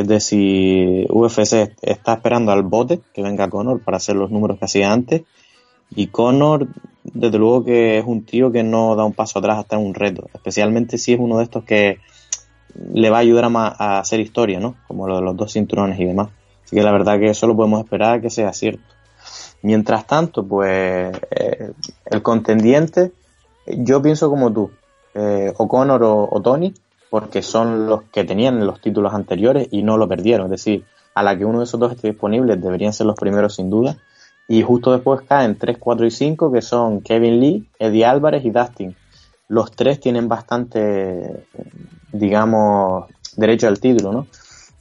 Es 0.01 0.09
decir, 0.09 1.07
UFC 1.11 1.77
está 1.83 2.15
esperando 2.15 2.53
al 2.53 2.63
bote 2.63 3.03
que 3.13 3.23
venga 3.23 3.51
Conor 3.51 3.81
para 3.81 3.99
hacer 3.99 4.17
los 4.17 4.31
números 4.31 4.59
que 4.59 4.65
hacía 4.65 4.91
antes. 4.91 5.25
Y 5.91 6.07
Conor, 6.07 6.69
desde 7.05 7.37
luego 7.37 7.67
que 7.67 7.99
es 7.99 8.05
un 8.07 8.25
tío 8.25 8.51
que 8.51 8.63
no 8.63 8.97
da 8.97 9.05
un 9.05 9.13
paso 9.13 9.39
atrás 9.39 9.59
hasta 9.59 9.77
un 9.77 9.93
reto. 9.93 10.31
Especialmente 10.33 10.97
si 10.97 11.13
es 11.13 11.21
uno 11.21 11.37
de 11.37 11.45
estos 11.45 11.65
que 11.65 11.99
le 12.95 13.11
va 13.11 13.19
a 13.19 13.21
ayudar 13.21 13.51
a, 13.55 13.99
hacer 13.99 14.21
historia, 14.21 14.59
¿no? 14.59 14.77
Como 14.89 15.07
lo 15.07 15.17
de 15.17 15.23
los 15.23 15.37
dos 15.37 15.53
cinturones 15.53 16.01
y 16.01 16.07
demás. 16.07 16.31
Así 16.65 16.77
que 16.77 16.83
la 16.83 16.93
verdad 16.93 17.21
que 17.21 17.35
solo 17.35 17.55
podemos 17.55 17.85
esperar 17.85 18.23
que 18.23 18.31
sea 18.31 18.55
cierto. 18.55 18.83
Mientras 19.61 20.07
tanto, 20.07 20.47
pues 20.47 21.15
eh, 21.31 21.73
el 22.07 22.23
contendiente, 22.23 23.13
yo 23.67 24.01
pienso 24.01 24.31
como 24.31 24.51
tú, 24.51 24.71
eh, 25.13 25.53
o 25.59 25.69
Conor 25.69 26.03
o 26.03 26.41
Tony, 26.41 26.73
porque 27.11 27.43
son 27.43 27.87
los 27.87 28.05
que 28.05 28.25
tenían 28.25 28.67
los 28.67 28.81
títulos 28.81 29.13
anteriores 29.13 29.69
y 29.71 29.83
no 29.83 29.99
lo 29.99 30.09
perdieron. 30.09 30.47
Es 30.47 30.53
decir, 30.53 30.85
a 31.15 31.23
la 31.23 31.37
que 31.37 31.45
uno 31.45 31.59
de 31.59 31.65
esos 31.65 31.79
dos 31.79 31.93
esté 31.93 32.09
disponible 32.09 32.57
deberían 32.57 32.93
ser 32.93 33.07
los 33.07 33.17
primeros 33.17 33.57
sin 33.57 33.69
duda. 33.69 33.97
Y 34.49 34.63
justo 34.63 34.93
después 34.93 35.21
caen 35.23 35.57
3, 35.57 35.77
4 35.79 36.07
y 36.07 36.11
5 36.11 36.53
que 36.53 36.63
son 36.63 37.03
Kevin 37.03 37.41
Lee, 37.41 37.69
Eddie 37.79 38.05
Álvarez 38.05 38.45
y 38.45 38.51
Dustin. 38.51 38.97
Los 39.49 39.73
tres 39.73 39.99
tienen 39.99 40.29
bastante, 40.29 41.45
digamos, 42.13 43.07
derecho 43.37 43.67
al 43.67 43.81
título, 43.81 44.13
¿no? 44.13 44.27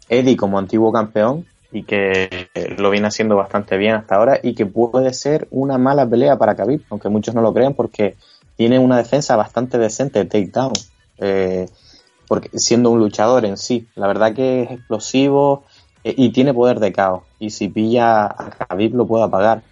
Eddie 0.08 0.38
como 0.38 0.60
antiguo 0.60 0.92
campeón 0.92 1.46
y 1.72 1.84
que 1.84 2.50
lo 2.78 2.90
viene 2.90 3.08
haciendo 3.08 3.36
bastante 3.36 3.78
bien 3.78 3.96
hasta 3.96 4.16
ahora 4.16 4.40
y 4.42 4.54
que 4.54 4.66
puede 4.66 5.14
ser 5.14 5.48
una 5.52 5.78
mala 5.78 6.08
pelea 6.08 6.38
para 6.38 6.56
Khabib, 6.56 6.84
aunque 6.90 7.10
muchos 7.10 7.34
no 7.36 7.42
lo 7.42 7.54
crean 7.54 7.74
porque 7.74 8.16
tiene 8.56 8.80
una 8.80 8.98
defensa 8.98 9.36
bastante 9.36 9.78
decente 9.78 10.20
de 10.20 10.26
takedown. 10.26 10.74
Eh, 11.20 11.68
porque 12.30 12.50
siendo 12.60 12.92
un 12.92 13.00
luchador 13.00 13.44
en 13.44 13.58
sí. 13.58 13.88
La 13.96 14.08
verdad 14.08 14.34
que 14.34 14.62
es 14.62 14.72
explosivo 14.72 15.64
eh, 16.04 16.14
y 16.16 16.32
tiene 16.32 16.54
poder 16.54 16.80
de 16.80 16.94
caos. 16.94 17.24
Y 17.40 17.50
si 17.50 17.68
pilla 17.70 18.28
a 18.28 18.52
Khabib 18.52 18.96
lo 18.96 19.08
puede 19.08 19.24
apagar. 19.24 19.64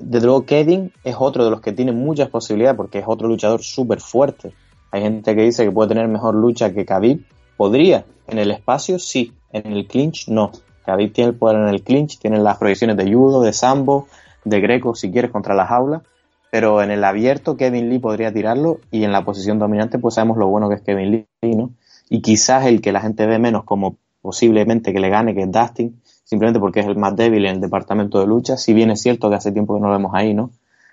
Desde 0.00 0.26
luego, 0.26 0.44
Kedin 0.44 0.92
es 1.04 1.14
otro 1.16 1.44
de 1.44 1.50
los 1.50 1.60
que 1.60 1.72
tiene 1.72 1.92
muchas 1.92 2.28
posibilidades 2.28 2.76
porque 2.76 2.98
es 2.98 3.04
otro 3.06 3.28
luchador 3.28 3.62
súper 3.62 4.00
fuerte. 4.00 4.52
Hay 4.90 5.02
gente 5.02 5.36
que 5.36 5.42
dice 5.42 5.64
que 5.64 5.70
puede 5.70 5.90
tener 5.90 6.08
mejor 6.08 6.34
lucha 6.34 6.74
que 6.74 6.84
Khabib. 6.84 7.24
Podría. 7.56 8.04
En 8.26 8.38
el 8.38 8.50
espacio, 8.50 8.98
sí. 8.98 9.32
En 9.52 9.72
el 9.72 9.86
clinch, 9.86 10.26
no. 10.26 10.50
Khabib 10.84 11.12
tiene 11.12 11.30
el 11.30 11.36
poder 11.36 11.56
en 11.56 11.68
el 11.68 11.84
clinch, 11.84 12.18
tiene 12.18 12.40
las 12.40 12.58
proyecciones 12.58 12.96
de 12.96 13.12
judo, 13.12 13.42
de 13.42 13.52
sambo, 13.52 14.08
de 14.44 14.60
greco, 14.60 14.96
si 14.96 15.12
quieres, 15.12 15.30
contra 15.30 15.54
la 15.54 15.66
jaula 15.66 16.02
pero 16.50 16.82
en 16.82 16.90
el 16.90 17.04
abierto 17.04 17.56
Kevin 17.56 17.88
Lee 17.88 17.98
podría 18.00 18.32
tirarlo 18.32 18.80
y 18.90 19.04
en 19.04 19.12
la 19.12 19.24
posición 19.24 19.58
dominante 19.58 19.98
pues 19.98 20.14
sabemos 20.14 20.36
lo 20.36 20.48
bueno 20.48 20.68
que 20.68 20.74
es 20.76 20.82
Kevin 20.82 21.26
Lee, 21.42 21.54
¿no? 21.54 21.70
Y 22.08 22.22
quizás 22.22 22.66
el 22.66 22.80
que 22.80 22.92
la 22.92 23.00
gente 23.00 23.26
ve 23.26 23.38
menos 23.38 23.64
como 23.64 23.96
posiblemente 24.20 24.92
que 24.92 25.00
le 25.00 25.08
gane, 25.08 25.34
que 25.34 25.42
es 25.42 25.50
Dustin, 25.50 26.00
simplemente 26.24 26.58
porque 26.58 26.80
es 26.80 26.86
el 26.86 26.96
más 26.96 27.14
débil 27.14 27.46
en 27.46 27.56
el 27.56 27.60
departamento 27.60 28.18
de 28.18 28.26
lucha, 28.26 28.56
si 28.56 28.74
bien 28.74 28.90
es 28.90 29.00
cierto 29.00 29.30
que 29.30 29.36
hace 29.36 29.52
tiempo 29.52 29.74
que 29.74 29.80
no 29.80 29.86
lo 29.86 29.92
vemos 29.92 30.12
ahí, 30.14 30.34
¿no? 30.34 30.50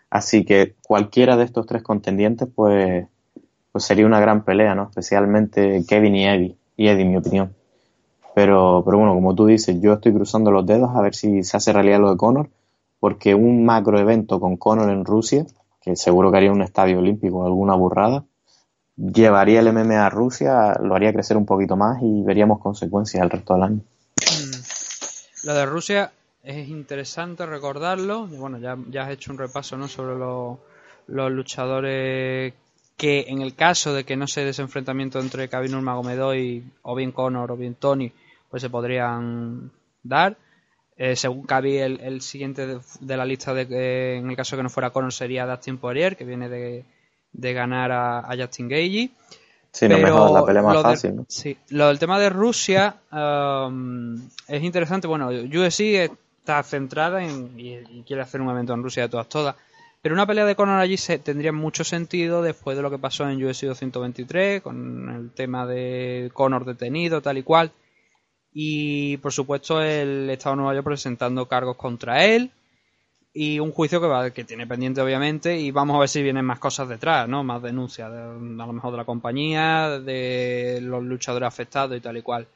Así 0.10 0.46
que 0.46 0.76
cualquiera 0.84 1.36
de 1.36 1.44
estos 1.44 1.66
tres 1.66 1.82
contendientes 1.82 2.48
pues, 2.54 3.08
pues 3.72 3.84
sería 3.84 4.06
una 4.06 4.20
gran 4.20 4.44
pelea, 4.44 4.76
¿no? 4.76 4.84
Especialmente 4.84 5.84
Kevin 5.88 6.16
y 6.16 6.26
Eddie, 6.28 6.56
y 6.78 6.88
Eddie 6.88 7.02
en 7.02 7.12
mi 7.12 7.18
opinión. 7.18 7.54
Pero, 8.36 8.84
pero 8.86 9.00
bueno, 9.00 9.16
como 9.16 9.34
tú 9.34 9.48
dices, 9.48 9.82
yo 9.82 9.94
estoy 9.94 10.14
cruzando 10.14 10.52
los 10.52 10.66
dedos 10.68 10.92
a 10.96 11.02
ver 11.02 11.16
si 11.16 11.44
se 11.44 11.58
hace 11.58 11.74
realidad 11.74 12.00
lo 12.00 12.12
de 12.12 12.18
Conor 12.18 12.50
porque 13.00 13.36
un 13.36 13.66
macro 13.66 14.00
evento 14.00 14.40
con 14.40 14.58
Conor 14.58 14.90
en 14.90 15.06
Rusia, 15.06 15.46
que 15.82 15.96
seguro 15.96 16.32
que 16.32 16.38
haría 16.38 16.52
un 16.52 16.62
estadio 16.62 17.00
olímpico 17.00 17.40
o 17.40 17.46
alguna 17.46 17.76
burrada, 17.76 18.24
llevaría 18.98 19.60
el 19.60 19.72
MMA 19.72 20.06
a 20.06 20.10
Rusia, 20.10 20.78
lo 20.82 20.96
haría 20.96 21.14
crecer 21.14 21.38
un 21.38 21.46
poquito 21.46 21.76
más 21.76 22.02
y 22.02 22.24
veríamos 22.24 22.60
consecuencias 22.60 23.24
el 23.24 23.30
resto 23.30 23.54
del 23.54 23.64
año. 23.64 23.82
Lo 25.44 25.54
de 25.54 25.66
Rusia 25.66 26.12
es 26.44 26.68
interesante 26.68 27.46
recordarlo. 27.46 28.28
Bueno, 28.28 28.58
ya, 28.58 29.04
has 29.04 29.12
hecho 29.12 29.32
un 29.32 29.38
repaso 29.38 29.78
¿no? 29.78 29.88
sobre 29.88 30.18
los, 30.18 30.58
luchadores 31.32 32.54
que 32.98 33.26
en 33.28 33.42
el 33.42 33.54
caso 33.54 33.94
de 33.94 34.04
que 34.04 34.18
no 34.18 34.28
se 34.28 34.50
ese 34.50 34.64
enfrentamiento 34.64 35.20
entre 35.20 35.48
Khabib 35.48 35.72
Nurmagomedov 35.72 36.34
y 36.34 36.64
o 36.82 36.96
bien 36.96 37.12
Conor 37.12 37.52
o 37.52 37.58
bien 37.58 37.76
Tony, 37.76 38.12
pues 38.50 38.62
se 38.62 38.70
podrían 38.70 39.72
dar. 40.02 40.36
Eh, 41.00 41.16
según 41.16 41.44
Cavi, 41.44 41.78
el, 41.78 42.22
siguiente 42.22 42.66
de, 42.66 43.18
la 43.18 43.24
lista, 43.24 43.54
de, 43.54 44.18
en 44.18 44.30
el 44.30 44.36
caso 44.36 44.56
de 44.56 44.60
que 44.60 44.64
no 44.64 44.70
fuera 44.70 44.90
Conor, 44.90 45.14
sería 45.14 45.46
Dustin 45.46 45.78
Poirier, 45.78 46.18
que 46.18 46.26
viene 46.26 46.50
de, 46.50 46.84
ganar 47.54 47.92
a, 47.92 48.36
Justin 48.36 48.68
Gagey. 48.68 49.12
Sí, 49.72 49.88
no 49.88 50.00
mejor, 50.00 50.32
la 50.32 50.44
pelea 50.44 50.64
más 50.64 50.82
fácil. 50.82 51.18
¿no? 51.18 51.26
Sí, 51.28 51.56
lo 51.70 51.90
del 51.90 52.00
tema 52.00 52.20
de 52.20 52.30
Rusia 52.30 52.96
um, 53.12 54.16
es 54.48 54.64
interesante. 54.64 55.06
Bueno, 55.06 55.28
UFC 55.28 56.10
está 56.40 56.64
centrada 56.64 57.24
en, 57.24 57.52
y, 57.60 58.02
quiere 58.02 58.24
hacer 58.24 58.42
un 58.42 58.50
evento 58.50 58.74
en 58.74 58.82
Rusia 58.82 59.04
de 59.04 59.10
todas, 59.10 59.30
todas. 59.30 59.56
Pero 60.02 60.16
una 60.16 60.26
pelea 60.26 60.46
de 60.46 60.56
Conor 60.56 60.80
allí 60.80 60.98
se, 60.98 61.20
tendría 61.20 61.52
mucho 61.52 61.84
sentido 61.84 62.42
después 62.42 62.76
de 62.76 62.82
lo 62.82 62.90
que 62.90 62.98
pasó 62.98 63.30
en 63.30 63.44
UFC 63.44 63.66
223, 63.66 64.64
con 64.64 65.10
el 65.10 65.30
tema 65.32 65.68
de 65.68 66.32
Conor 66.34 66.66
detenido, 66.66 67.22
tal 67.22 67.38
y 67.38 67.44
cual 67.44 67.72
y 68.60 69.18
por 69.18 69.32
supuesto 69.32 69.84
el 69.84 70.32
Estado 70.32 70.56
de 70.56 70.58
Nueva 70.58 70.74
York 70.74 70.86
presentando 70.86 71.46
cargos 71.46 71.78
contra 71.78 72.26
él 72.26 72.50
y 73.32 73.60
un 73.60 73.72
juicio 73.72 74.02
que 74.02 74.08
va 74.08 74.32
que 74.32 74.46
tiene 74.46 74.66
pendiente 74.66 75.00
obviamente 75.00 75.60
y 75.60 75.70
vamos 75.70 75.96
a 75.96 76.00
ver 76.00 76.10
si 76.10 76.24
vienen 76.24 76.44
más 76.44 76.58
cosas 76.58 76.90
detrás, 76.90 77.30
¿no? 77.30 77.44
Más 77.44 77.62
denuncias, 77.62 78.12
a 78.12 78.34
lo 78.34 78.74
mejor 78.74 78.90
de 78.90 78.98
la 78.98 79.06
compañía, 79.06 80.00
de 80.00 80.80
los 80.82 81.04
luchadores 81.04 81.46
afectados 81.46 81.96
y 81.96 82.02
tal 82.02 82.18
y 82.18 82.24
cual. 82.24 82.48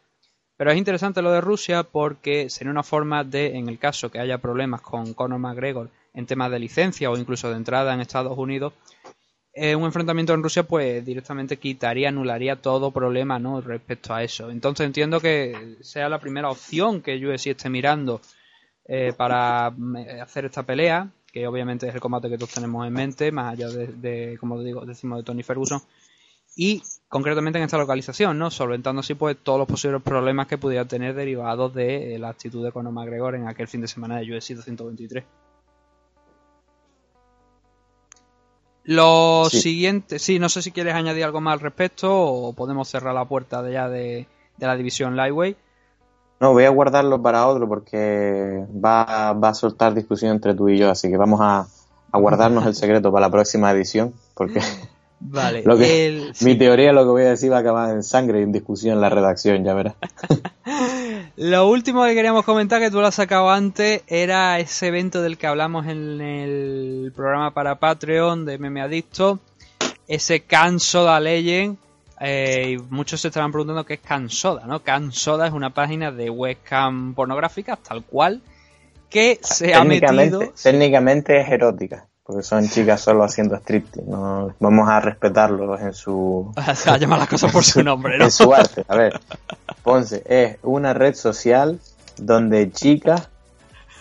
Pero 0.57 0.71
es 0.71 0.77
interesante 0.79 1.21
lo 1.21 1.31
de 1.31 1.39
Rusia 1.39 1.83
porque 1.83 2.49
sería 2.49 2.71
una 2.71 2.81
forma 2.81 3.23
de, 3.23 3.55
en 3.55 3.69
el 3.69 3.77
caso 3.77 4.09
que 4.09 4.17
haya 4.17 4.39
problemas 4.39 4.81
con 4.81 5.13
Conor 5.13 5.37
McGregor 5.37 5.91
en 6.15 6.25
temas 6.25 6.49
de 6.49 6.57
licencia 6.57 7.11
o 7.11 7.17
incluso 7.17 7.51
de 7.51 7.57
entrada 7.57 7.93
en 7.93 8.01
Estados 8.01 8.35
Unidos, 8.39 8.73
eh, 9.53 9.75
un 9.75 9.83
enfrentamiento 9.83 10.33
en 10.33 10.43
Rusia 10.43 10.63
pues 10.63 11.03
directamente 11.05 11.57
quitaría, 11.57 12.09
anularía 12.09 12.55
todo 12.55 12.91
problema 12.91 13.37
¿no? 13.37 13.59
respecto 13.59 14.13
a 14.13 14.23
eso. 14.23 14.49
Entonces 14.49 14.85
entiendo 14.85 15.19
que 15.19 15.77
sea 15.81 16.07
la 16.07 16.19
primera 16.19 16.49
opción 16.49 17.01
que 17.01 17.17
UFC 17.25 17.47
esté 17.47 17.69
mirando 17.69 18.21
eh, 18.85 19.13
para 19.15 19.73
eh, 19.97 20.21
hacer 20.21 20.45
esta 20.45 20.63
pelea, 20.63 21.09
que 21.31 21.47
obviamente 21.47 21.87
es 21.87 21.93
el 21.93 22.01
combate 22.01 22.29
que 22.29 22.37
todos 22.37 22.53
tenemos 22.53 22.85
en 22.87 22.93
mente, 22.93 23.31
más 23.31 23.53
allá 23.53 23.69
de, 23.69 24.37
como 24.39 24.61
digo, 24.61 24.85
decimos 24.85 25.19
de 25.19 25.23
Tony 25.23 25.43
Ferguson. 25.43 25.81
y 26.55 26.81
concretamente 27.07 27.59
en 27.59 27.65
esta 27.65 27.77
localización, 27.77 28.37
¿no? 28.37 28.49
Solventando 28.51 29.01
así 29.01 29.15
pues 29.15 29.37
todos 29.43 29.59
los 29.59 29.67
posibles 29.67 30.01
problemas 30.01 30.47
que 30.47 30.57
pudiera 30.57 30.85
tener 30.85 31.13
derivados 31.13 31.73
de 31.73 32.15
eh, 32.15 32.19
la 32.19 32.29
actitud 32.29 32.63
de 32.63 32.71
Conor 32.71 32.93
McGregor 32.93 33.35
en 33.35 33.47
aquel 33.47 33.67
fin 33.67 33.81
de 33.81 33.87
semana 33.87 34.17
de 34.19 34.33
UFC 34.33 34.55
223. 34.55 35.25
Lo 38.83 39.45
Sí. 39.49 39.61
siguiente, 39.61 40.17
sí, 40.19 40.39
no 40.39 40.49
sé 40.49 40.61
si 40.61 40.71
quieres 40.71 40.95
añadir 40.95 41.23
algo 41.23 41.39
más 41.41 41.53
al 41.53 41.59
respecto 41.59 42.11
o 42.11 42.53
podemos 42.53 42.87
cerrar 42.89 43.13
la 43.13 43.25
puerta 43.25 43.61
de 43.61 43.73
ya 43.73 43.87
de, 43.89 44.27
de 44.57 44.67
la 44.67 44.75
división 44.75 45.15
Lightweight. 45.15 45.57
No, 46.39 46.53
voy 46.53 46.63
a 46.63 46.69
guardarlo 46.69 47.21
para 47.21 47.45
otro 47.47 47.67
porque 47.67 48.65
va, 48.83 49.33
va 49.33 49.49
a 49.49 49.53
soltar 49.53 49.93
discusión 49.93 50.31
entre 50.31 50.55
tú 50.55 50.69
y 50.69 50.77
yo, 50.79 50.89
así 50.89 51.09
que 51.09 51.17
vamos 51.17 51.39
a, 51.41 51.67
a 52.11 52.17
guardarnos 52.17 52.65
el 52.65 52.73
secreto 52.73 53.11
para 53.11 53.27
la 53.27 53.31
próxima 53.31 53.69
edición, 53.71 54.13
porque 54.33 54.59
Vale, 55.23 55.61
Lo 55.63 55.77
que- 55.77 56.07
el- 56.07 56.33
mi 56.41 56.55
teoría 56.57 56.91
lo 56.93 57.03
que 57.03 57.09
voy 57.11 57.21
a 57.21 57.29
decir 57.29 57.51
va 57.51 57.57
a 57.57 57.59
acabar 57.59 57.91
en 57.91 58.01
sangre 58.01 58.39
y 58.39 58.43
en 58.43 58.51
discusión 58.51 58.95
en 58.95 59.01
la 59.01 59.09
redacción, 59.09 59.63
ya 59.63 59.75
verás. 59.75 59.93
Lo 61.43 61.67
último 61.67 62.05
que 62.05 62.13
queríamos 62.13 62.45
comentar, 62.45 62.79
que 62.79 62.91
tú 62.91 63.01
lo 63.01 63.07
has 63.07 63.15
sacado 63.15 63.49
antes, 63.49 64.03
era 64.05 64.59
ese 64.59 64.89
evento 64.89 65.23
del 65.23 65.39
que 65.39 65.47
hablamos 65.47 65.87
en 65.87 66.21
el 66.21 67.11
programa 67.15 67.51
para 67.51 67.79
Patreon 67.79 68.45
de 68.45 68.59
Meme 68.59 68.79
Adicto, 68.79 69.39
ese 70.07 70.41
Cansoda 70.41 71.19
Legend. 71.19 71.77
eh, 72.19 72.73
y 72.73 72.93
muchos 72.93 73.21
se 73.21 73.29
estarán 73.29 73.51
preguntando 73.51 73.83
qué 73.83 73.95
es 73.95 74.01
Cansoda, 74.01 74.67
¿no? 74.67 74.83
Cansoda 74.83 75.47
es 75.47 75.53
una 75.53 75.71
página 75.71 76.11
de 76.11 76.29
webcam 76.29 77.15
pornográficas, 77.15 77.79
tal 77.81 78.03
cual, 78.03 78.43
que 79.09 79.39
se 79.41 79.73
ha 79.73 79.83
metido. 79.83 80.53
técnicamente 80.61 81.41
es 81.41 81.49
erótica, 81.49 82.07
porque 82.23 82.43
son 82.43 82.67
chicas 82.69 83.01
solo 83.01 83.23
haciendo 83.23 83.55
striptease, 83.55 84.09
no 84.09 84.53
vamos 84.59 84.87
a 84.89 84.99
respetarlos 84.99 85.81
en 85.81 85.93
su, 85.93 86.51
sea, 86.75 86.97
llamar 86.97 87.19
las 87.19 87.27
cosas 87.29 87.51
por 87.51 87.63
su 87.63 87.83
nombre, 87.83 88.17
¿no? 88.17 88.25
en 88.25 88.31
su 88.31 88.53
arte. 88.53 88.85
A 88.87 88.95
ver, 88.95 89.19
Ponce 89.83 90.21
es 90.25 90.57
una 90.63 90.93
red 90.93 91.15
social 91.15 91.79
donde 92.17 92.71
chicas 92.71 93.29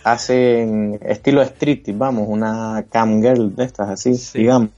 hacen 0.04 0.98
estilo 1.02 1.42
striptease, 1.42 1.96
vamos, 1.98 2.26
una 2.28 2.84
cam 2.90 3.20
girl 3.22 3.54
de 3.54 3.64
estas 3.64 3.88
así, 3.90 4.14
Sí. 4.14 4.38
digamos. 4.38 4.70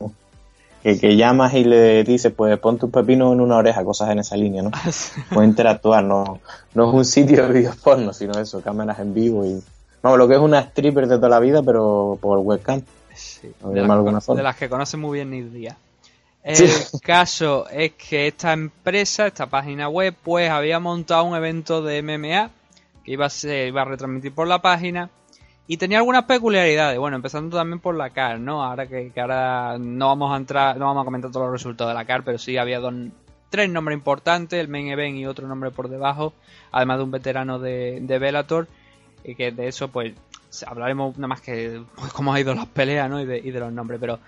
Que, 0.82 0.98
que 0.98 1.16
llamas 1.16 1.54
y 1.54 1.62
le 1.62 2.02
dices, 2.02 2.32
pues 2.36 2.58
pon 2.58 2.76
tu 2.76 2.90
pepino 2.90 3.32
en 3.32 3.40
una 3.40 3.56
oreja, 3.56 3.84
cosas 3.84 4.10
en 4.10 4.18
esa 4.18 4.36
línea, 4.36 4.62
¿no? 4.64 4.72
Puede 5.32 5.46
interactuar, 5.46 6.02
no, 6.02 6.40
no 6.74 6.88
es 6.88 6.94
un 6.94 7.04
sitio 7.04 7.46
de 7.46 7.52
videos 7.52 7.76
porno, 7.76 8.12
sino 8.12 8.32
eso, 8.40 8.60
cámaras 8.62 8.98
en 8.98 9.14
vivo 9.14 9.44
y... 9.46 9.62
Vamos, 10.02 10.18
lo 10.18 10.26
que 10.26 10.34
es 10.34 10.40
una 10.40 10.58
stripper 10.58 11.06
de 11.06 11.14
toda 11.18 11.28
la 11.28 11.38
vida, 11.38 11.62
pero 11.62 12.18
por 12.20 12.38
webcam. 12.40 12.82
Sí, 13.14 13.52
de, 13.64 13.82
las, 13.82 14.26
que- 14.26 14.34
de 14.34 14.42
las 14.42 14.56
que 14.56 14.68
conoce 14.68 14.96
muy 14.96 15.18
bien 15.24 15.52
Díaz. 15.52 15.76
El 16.42 16.56
Sí. 16.56 16.98
caso 17.02 17.68
es 17.70 17.92
que 17.92 18.26
esta 18.28 18.52
empresa, 18.52 19.26
esta 19.26 19.46
página 19.46 19.88
web, 19.88 20.14
pues 20.22 20.50
había 20.50 20.78
montado 20.80 21.24
un 21.24 21.36
evento 21.36 21.82
de 21.82 22.02
MMA 22.02 22.50
que 23.04 23.12
iba 23.12 23.26
a, 23.26 23.30
ser, 23.30 23.68
iba 23.68 23.82
a 23.82 23.84
retransmitir 23.84 24.32
por 24.34 24.46
la 24.48 24.60
página 24.60 25.10
y 25.68 25.76
tenía 25.76 25.98
algunas 25.98 26.24
peculiaridades. 26.24 26.98
Bueno, 26.98 27.16
empezando 27.16 27.56
también 27.56 27.78
por 27.80 27.94
la 27.94 28.10
CAR, 28.10 28.40
¿no? 28.40 28.64
Ahora 28.64 28.86
que, 28.88 29.10
que 29.12 29.20
ahora 29.20 29.76
no 29.78 30.08
vamos 30.08 30.32
a 30.32 30.36
entrar, 30.36 30.76
no 30.76 30.86
vamos 30.86 31.02
a 31.02 31.04
comentar 31.04 31.30
todos 31.30 31.46
los 31.46 31.52
resultados 31.52 31.90
de 31.92 31.94
la 31.94 32.04
CAR, 32.04 32.24
pero 32.24 32.38
sí 32.38 32.56
había 32.56 32.80
dos, 32.80 32.92
tres 33.48 33.70
nombres 33.70 33.96
importantes, 33.96 34.58
el 34.58 34.68
main 34.68 34.88
event 34.88 35.16
y 35.16 35.26
otro 35.26 35.46
nombre 35.46 35.70
por 35.70 35.88
debajo, 35.88 36.32
además 36.72 36.98
de 36.98 37.04
un 37.04 37.10
veterano 37.12 37.58
de, 37.60 37.98
de 38.02 38.18
Bellator, 38.18 38.66
y 39.24 39.34
que 39.36 39.52
de 39.52 39.68
eso 39.68 39.88
pues 39.88 40.12
hablaremos 40.66 41.16
nada 41.16 41.28
más 41.28 41.40
que 41.40 41.82
pues, 41.96 42.12
cómo 42.12 42.32
ha 42.32 42.40
ido 42.40 42.54
las 42.54 42.66
peleas, 42.66 43.08
¿no? 43.10 43.20
Y 43.20 43.24
de, 43.26 43.50
los 43.60 43.72
nombres, 43.72 43.98
pero 44.00 44.18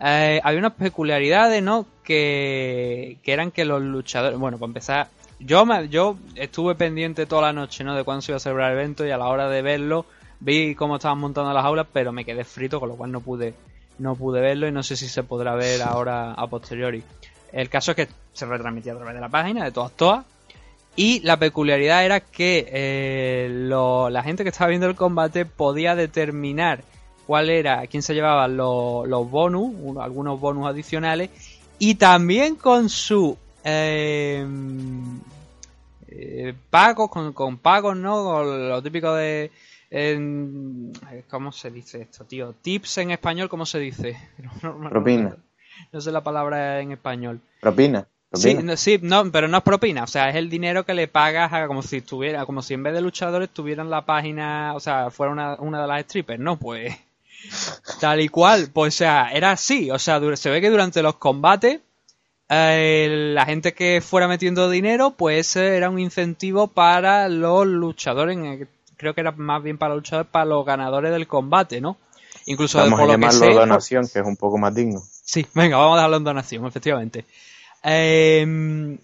eh, 0.00 0.40
había 0.42 0.58
unas 0.60 0.72
peculiaridades, 0.72 1.62
¿no? 1.62 1.86
Que, 2.04 3.18
que 3.22 3.32
eran 3.32 3.50
que 3.50 3.64
los 3.64 3.82
luchadores, 3.82 4.38
bueno, 4.38 4.58
para 4.58 4.68
empezar, 4.68 5.08
yo 5.38 5.64
me- 5.66 5.88
yo 5.88 6.16
estuve 6.34 6.74
pendiente 6.74 7.26
toda 7.26 7.42
la 7.42 7.52
noche, 7.52 7.84
¿no? 7.84 7.94
De 7.94 8.04
cuándo 8.04 8.22
se 8.22 8.32
iba 8.32 8.36
a 8.36 8.40
celebrar 8.40 8.72
el 8.72 8.78
evento 8.78 9.04
y 9.06 9.10
a 9.10 9.18
la 9.18 9.26
hora 9.28 9.48
de 9.48 9.62
verlo 9.62 10.06
vi 10.40 10.74
cómo 10.74 10.96
estaban 10.96 11.18
montando 11.18 11.52
las 11.52 11.64
aulas, 11.64 11.86
pero 11.92 12.12
me 12.12 12.24
quedé 12.24 12.44
frito, 12.44 12.80
con 12.80 12.88
lo 12.88 12.96
cual 12.96 13.12
no 13.12 13.20
pude 13.20 13.54
no 13.98 14.16
pude 14.16 14.40
verlo 14.40 14.66
y 14.66 14.72
no 14.72 14.82
sé 14.82 14.96
si 14.96 15.06
se 15.08 15.22
podrá 15.22 15.54
ver 15.54 15.82
ahora 15.82 16.32
a 16.32 16.46
posteriori. 16.46 17.02
El 17.52 17.68
caso 17.68 17.92
es 17.92 17.96
que 17.96 18.08
se 18.32 18.46
retransmitía 18.46 18.94
a 18.94 18.96
través 18.96 19.14
de 19.14 19.20
la 19.20 19.28
página 19.28 19.64
de 19.64 19.70
todas 19.70 19.92
todas 19.92 20.24
y 20.96 21.20
la 21.20 21.38
peculiaridad 21.38 22.04
era 22.04 22.20
que 22.20 22.66
eh, 22.70 23.48
lo- 23.50 24.10
la 24.10 24.22
gente 24.22 24.42
que 24.42 24.50
estaba 24.50 24.68
viendo 24.68 24.86
el 24.86 24.94
combate 24.94 25.44
podía 25.46 25.94
determinar 25.94 26.82
cuál 27.26 27.48
era, 27.50 27.86
quién 27.86 28.02
se 28.02 28.14
llevaba 28.14 28.46
los, 28.48 29.08
los 29.08 29.30
bonus, 29.30 29.72
un- 29.78 29.98
algunos 30.00 30.38
bonus 30.40 30.66
adicionales, 30.66 31.30
y 31.78 31.94
también 31.94 32.56
con 32.56 32.88
su 32.88 33.36
eh, 33.64 34.44
eh, 36.08 36.54
pagos, 36.70 37.10
con, 37.10 37.32
con 37.32 37.58
pagos, 37.58 37.96
¿no? 37.96 38.24
Con 38.24 38.68
lo 38.68 38.82
típico 38.82 39.14
de... 39.14 39.50
en- 39.90 40.92
¿Cómo 41.30 41.52
se 41.52 41.70
dice 41.70 42.02
esto, 42.02 42.24
tío? 42.24 42.54
Tips 42.60 42.98
en 42.98 43.10
español, 43.12 43.48
¿cómo 43.48 43.66
se 43.66 43.78
dice? 43.78 44.16
No, 44.62 44.72
no- 44.72 44.78
no- 44.78 44.90
Propina. 44.90 45.36
No 45.90 46.00
sé 46.00 46.12
la 46.12 46.22
palabra 46.22 46.80
en 46.80 46.92
español. 46.92 47.40
Propina. 47.60 48.06
Sí, 48.34 48.54
no, 48.54 48.76
sí, 48.76 48.98
no, 49.02 49.30
pero 49.30 49.46
no 49.48 49.58
es 49.58 49.62
propina, 49.62 50.04
o 50.04 50.06
sea, 50.06 50.30
es 50.30 50.36
el 50.36 50.48
dinero 50.48 50.84
que 50.84 50.94
le 50.94 51.06
pagas 51.08 51.52
a, 51.52 51.66
como 51.66 51.82
si 51.82 51.98
estuviera, 51.98 52.46
como 52.46 52.62
si 52.62 52.74
en 52.74 52.82
vez 52.82 52.94
de 52.94 53.02
luchadores 53.02 53.50
tuvieran 53.50 53.90
la 53.90 54.06
página, 54.06 54.72
o 54.74 54.80
sea, 54.80 55.10
fuera 55.10 55.32
una, 55.32 55.54
una 55.56 55.82
de 55.82 55.88
las 55.88 56.02
strippers, 56.04 56.40
¿no? 56.40 56.56
Pues 56.58 56.94
tal 58.00 58.20
y 58.20 58.28
cual, 58.28 58.70
pues 58.72 58.94
o 58.94 58.98
sea, 58.98 59.30
era 59.32 59.52
así, 59.52 59.90
o 59.90 59.98
sea, 59.98 60.20
se 60.36 60.50
ve 60.50 60.60
que 60.60 60.70
durante 60.70 61.02
los 61.02 61.16
combates 61.16 61.80
eh, 62.48 63.32
la 63.34 63.44
gente 63.46 63.74
que 63.74 64.00
fuera 64.00 64.28
metiendo 64.28 64.68
dinero, 64.70 65.12
pues 65.12 65.48
ese 65.48 65.76
era 65.76 65.90
un 65.90 65.98
incentivo 65.98 66.68
para 66.68 67.28
los 67.28 67.66
luchadores, 67.66 68.38
creo 68.96 69.14
que 69.14 69.20
era 69.22 69.32
más 69.32 69.62
bien 69.62 69.78
para 69.78 69.94
los 69.94 70.02
luchadores, 70.02 70.30
para 70.30 70.44
los 70.44 70.64
ganadores 70.66 71.12
del 71.12 71.26
combate, 71.26 71.80
¿no? 71.80 71.96
Incluso 72.46 72.78
Vamos 72.78 72.98
por 72.98 73.02
a 73.02 73.06
lo 73.06 73.18
que 73.18 73.18
llamarlo 73.20 73.38
sé, 73.38 73.50
por- 73.50 73.54
donación, 73.60 74.08
que 74.08 74.18
es 74.20 74.26
un 74.26 74.36
poco 74.36 74.58
más 74.58 74.74
digno. 74.74 75.02
Sí, 75.24 75.46
venga, 75.54 75.76
vamos 75.78 75.94
a 75.94 75.96
dejarlo 76.00 76.16
en 76.18 76.24
donación, 76.24 76.66
efectivamente. 76.66 77.24
Eh, 77.84 78.98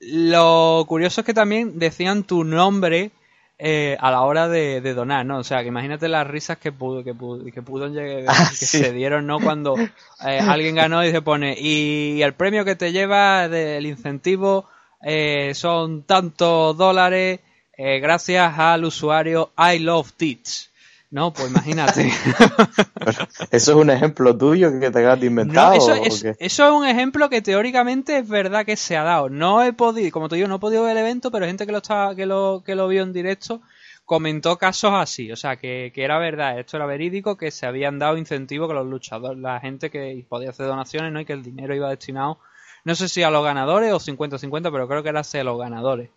lo 0.00 0.84
curioso 0.86 1.20
es 1.20 1.26
que 1.26 1.34
también 1.34 1.78
decían 1.78 2.22
tu 2.24 2.44
nombre 2.44 3.10
eh, 3.58 3.96
a 4.00 4.10
la 4.12 4.22
hora 4.22 4.48
de, 4.48 4.80
de 4.80 4.94
donar, 4.94 5.26
¿no? 5.26 5.38
O 5.38 5.44
sea, 5.44 5.62
que 5.62 5.68
imagínate 5.68 6.08
las 6.08 6.26
risas 6.26 6.58
que 6.58 6.70
pudo, 6.70 7.02
que 7.02 7.14
pudo, 7.14 7.44
que 7.44 7.62
pudo 7.62 7.88
llegar, 7.88 8.24
Ah, 8.28 8.46
que 8.50 8.56
sí. 8.56 8.78
se 8.78 8.92
dieron, 8.92 9.26
¿no? 9.26 9.40
Cuando 9.40 9.74
eh, 9.76 10.40
alguien 10.40 10.76
ganó 10.76 11.04
y 11.04 11.10
se 11.10 11.22
pone, 11.22 11.56
y 11.58 12.22
el 12.22 12.34
premio 12.34 12.64
que 12.64 12.76
te 12.76 12.92
lleva 12.92 13.48
del 13.48 13.86
incentivo 13.86 14.68
eh, 15.02 15.52
son 15.54 16.02
tantos 16.04 16.76
dólares 16.76 17.40
eh, 17.76 18.00
gracias 18.00 18.58
al 18.58 18.84
usuario 18.84 19.50
I 19.56 19.78
Love 19.80 20.12
Tits. 20.12 20.67
No, 21.10 21.32
pues 21.32 21.50
imagínate. 21.50 22.12
¿Eso 23.50 23.72
es 23.72 23.76
un 23.76 23.88
ejemplo 23.88 24.36
tuyo 24.36 24.70
que 24.78 24.90
te 24.90 24.98
acabas 24.98 25.20
de 25.20 25.26
inventar? 25.26 25.68
No, 25.68 25.72
eso, 25.72 25.94
es 26.38 26.58
un 26.58 26.86
ejemplo 26.86 27.30
que 27.30 27.40
teóricamente 27.40 28.18
es 28.18 28.28
verdad 28.28 28.66
que 28.66 28.76
se 28.76 28.96
ha 28.96 29.04
dado. 29.04 29.30
No 29.30 29.62
he 29.62 29.72
podido, 29.72 30.10
como 30.10 30.28
te 30.28 30.36
digo, 30.36 30.48
no 30.48 30.56
he 30.56 30.60
podido 30.60 30.82
ver 30.82 30.92
el 30.92 30.98
evento, 30.98 31.30
pero 31.30 31.46
gente 31.46 31.64
que 31.64 31.72
lo 31.72 31.78
estaba, 31.78 32.14
que 32.14 32.26
lo, 32.26 32.62
que 32.64 32.74
lo 32.74 32.88
vio 32.88 33.02
en 33.02 33.14
directo 33.14 33.62
comentó 34.04 34.56
casos 34.56 34.92
así, 34.94 35.30
o 35.30 35.36
sea, 35.36 35.56
que, 35.56 35.92
que 35.94 36.02
era 36.02 36.18
verdad, 36.18 36.58
esto 36.58 36.78
era 36.78 36.86
verídico, 36.86 37.36
que 37.36 37.50
se 37.50 37.66
habían 37.66 37.98
dado 37.98 38.16
incentivos 38.16 38.66
que 38.66 38.72
los 38.72 38.86
luchadores, 38.86 39.38
la 39.38 39.60
gente 39.60 39.90
que 39.90 40.24
podía 40.26 40.48
hacer 40.48 40.66
donaciones, 40.66 41.12
¿no? 41.12 41.20
Y 41.20 41.26
que 41.26 41.34
el 41.34 41.42
dinero 41.42 41.74
iba 41.74 41.90
destinado, 41.90 42.38
no 42.84 42.94
sé 42.94 43.10
si 43.10 43.22
a 43.22 43.30
los 43.30 43.44
ganadores 43.44 43.92
o 43.92 44.00
50-50, 44.00 44.72
pero 44.72 44.88
creo 44.88 45.02
que 45.02 45.10
era 45.10 45.20
hacia 45.20 45.44
los 45.44 45.58
ganadores. 45.58 46.08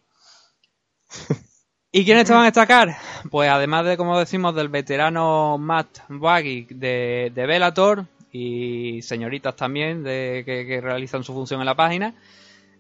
¿Y 1.94 2.06
quiénes 2.06 2.26
te 2.26 2.32
van 2.32 2.44
a 2.44 2.46
destacar? 2.46 2.96
Pues 3.30 3.50
además 3.50 3.86
de, 3.86 3.98
como 3.98 4.18
decimos, 4.18 4.56
del 4.56 4.70
veterano 4.70 5.58
Matt 5.58 6.00
Baggy 6.08 6.68
de, 6.70 7.32
de 7.36 7.46
Bellator 7.46 8.06
y 8.32 9.02
señoritas 9.02 9.58
también 9.58 10.02
de, 10.02 10.44
que, 10.46 10.66
que 10.66 10.80
realizan 10.80 11.26
su 11.26 11.34
función 11.34 11.60
en 11.60 11.66
la 11.66 11.76
página, 11.76 12.16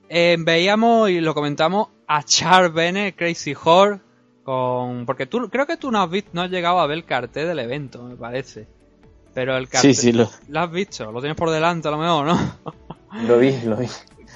eh, 0.07 0.38
veíamos 0.39 1.09
y 1.09 1.20
lo 1.20 1.34
comentamos 1.34 1.89
a 2.07 2.24
Charles 2.24 2.74
Bennett, 2.74 3.18
Crazy 3.18 3.53
Horse, 3.62 4.01
con... 4.43 5.05
porque 5.05 5.26
tú 5.26 5.49
creo 5.49 5.68
que 5.68 5.76
tú 5.76 5.91
no 5.91 6.01
has, 6.01 6.09
visto, 6.09 6.30
no 6.34 6.43
has 6.43 6.49
llegado 6.49 6.80
a 6.80 6.88
ver 6.88 6.99
el 6.99 7.05
cartel 7.05 7.47
del 7.47 7.59
evento, 7.59 8.03
me 8.03 8.16
parece. 8.16 8.66
Pero 9.34 9.57
el 9.57 9.68
cartel... 9.68 9.93
Sí, 9.93 10.01
sí, 10.01 10.12
lo, 10.14 10.30
¿Lo 10.47 10.59
has 10.62 10.72
visto? 10.72 11.12
Lo 11.12 11.20
tienes 11.20 11.38
por 11.38 11.49
delante 11.49 11.89
a 11.89 11.91
lo 11.91 11.97
mejor, 11.97 12.28
¿no? 12.28 12.55
lo 13.28 13.38
vi, 13.38 13.59
lo 13.62 13.76
vi. 13.76 13.88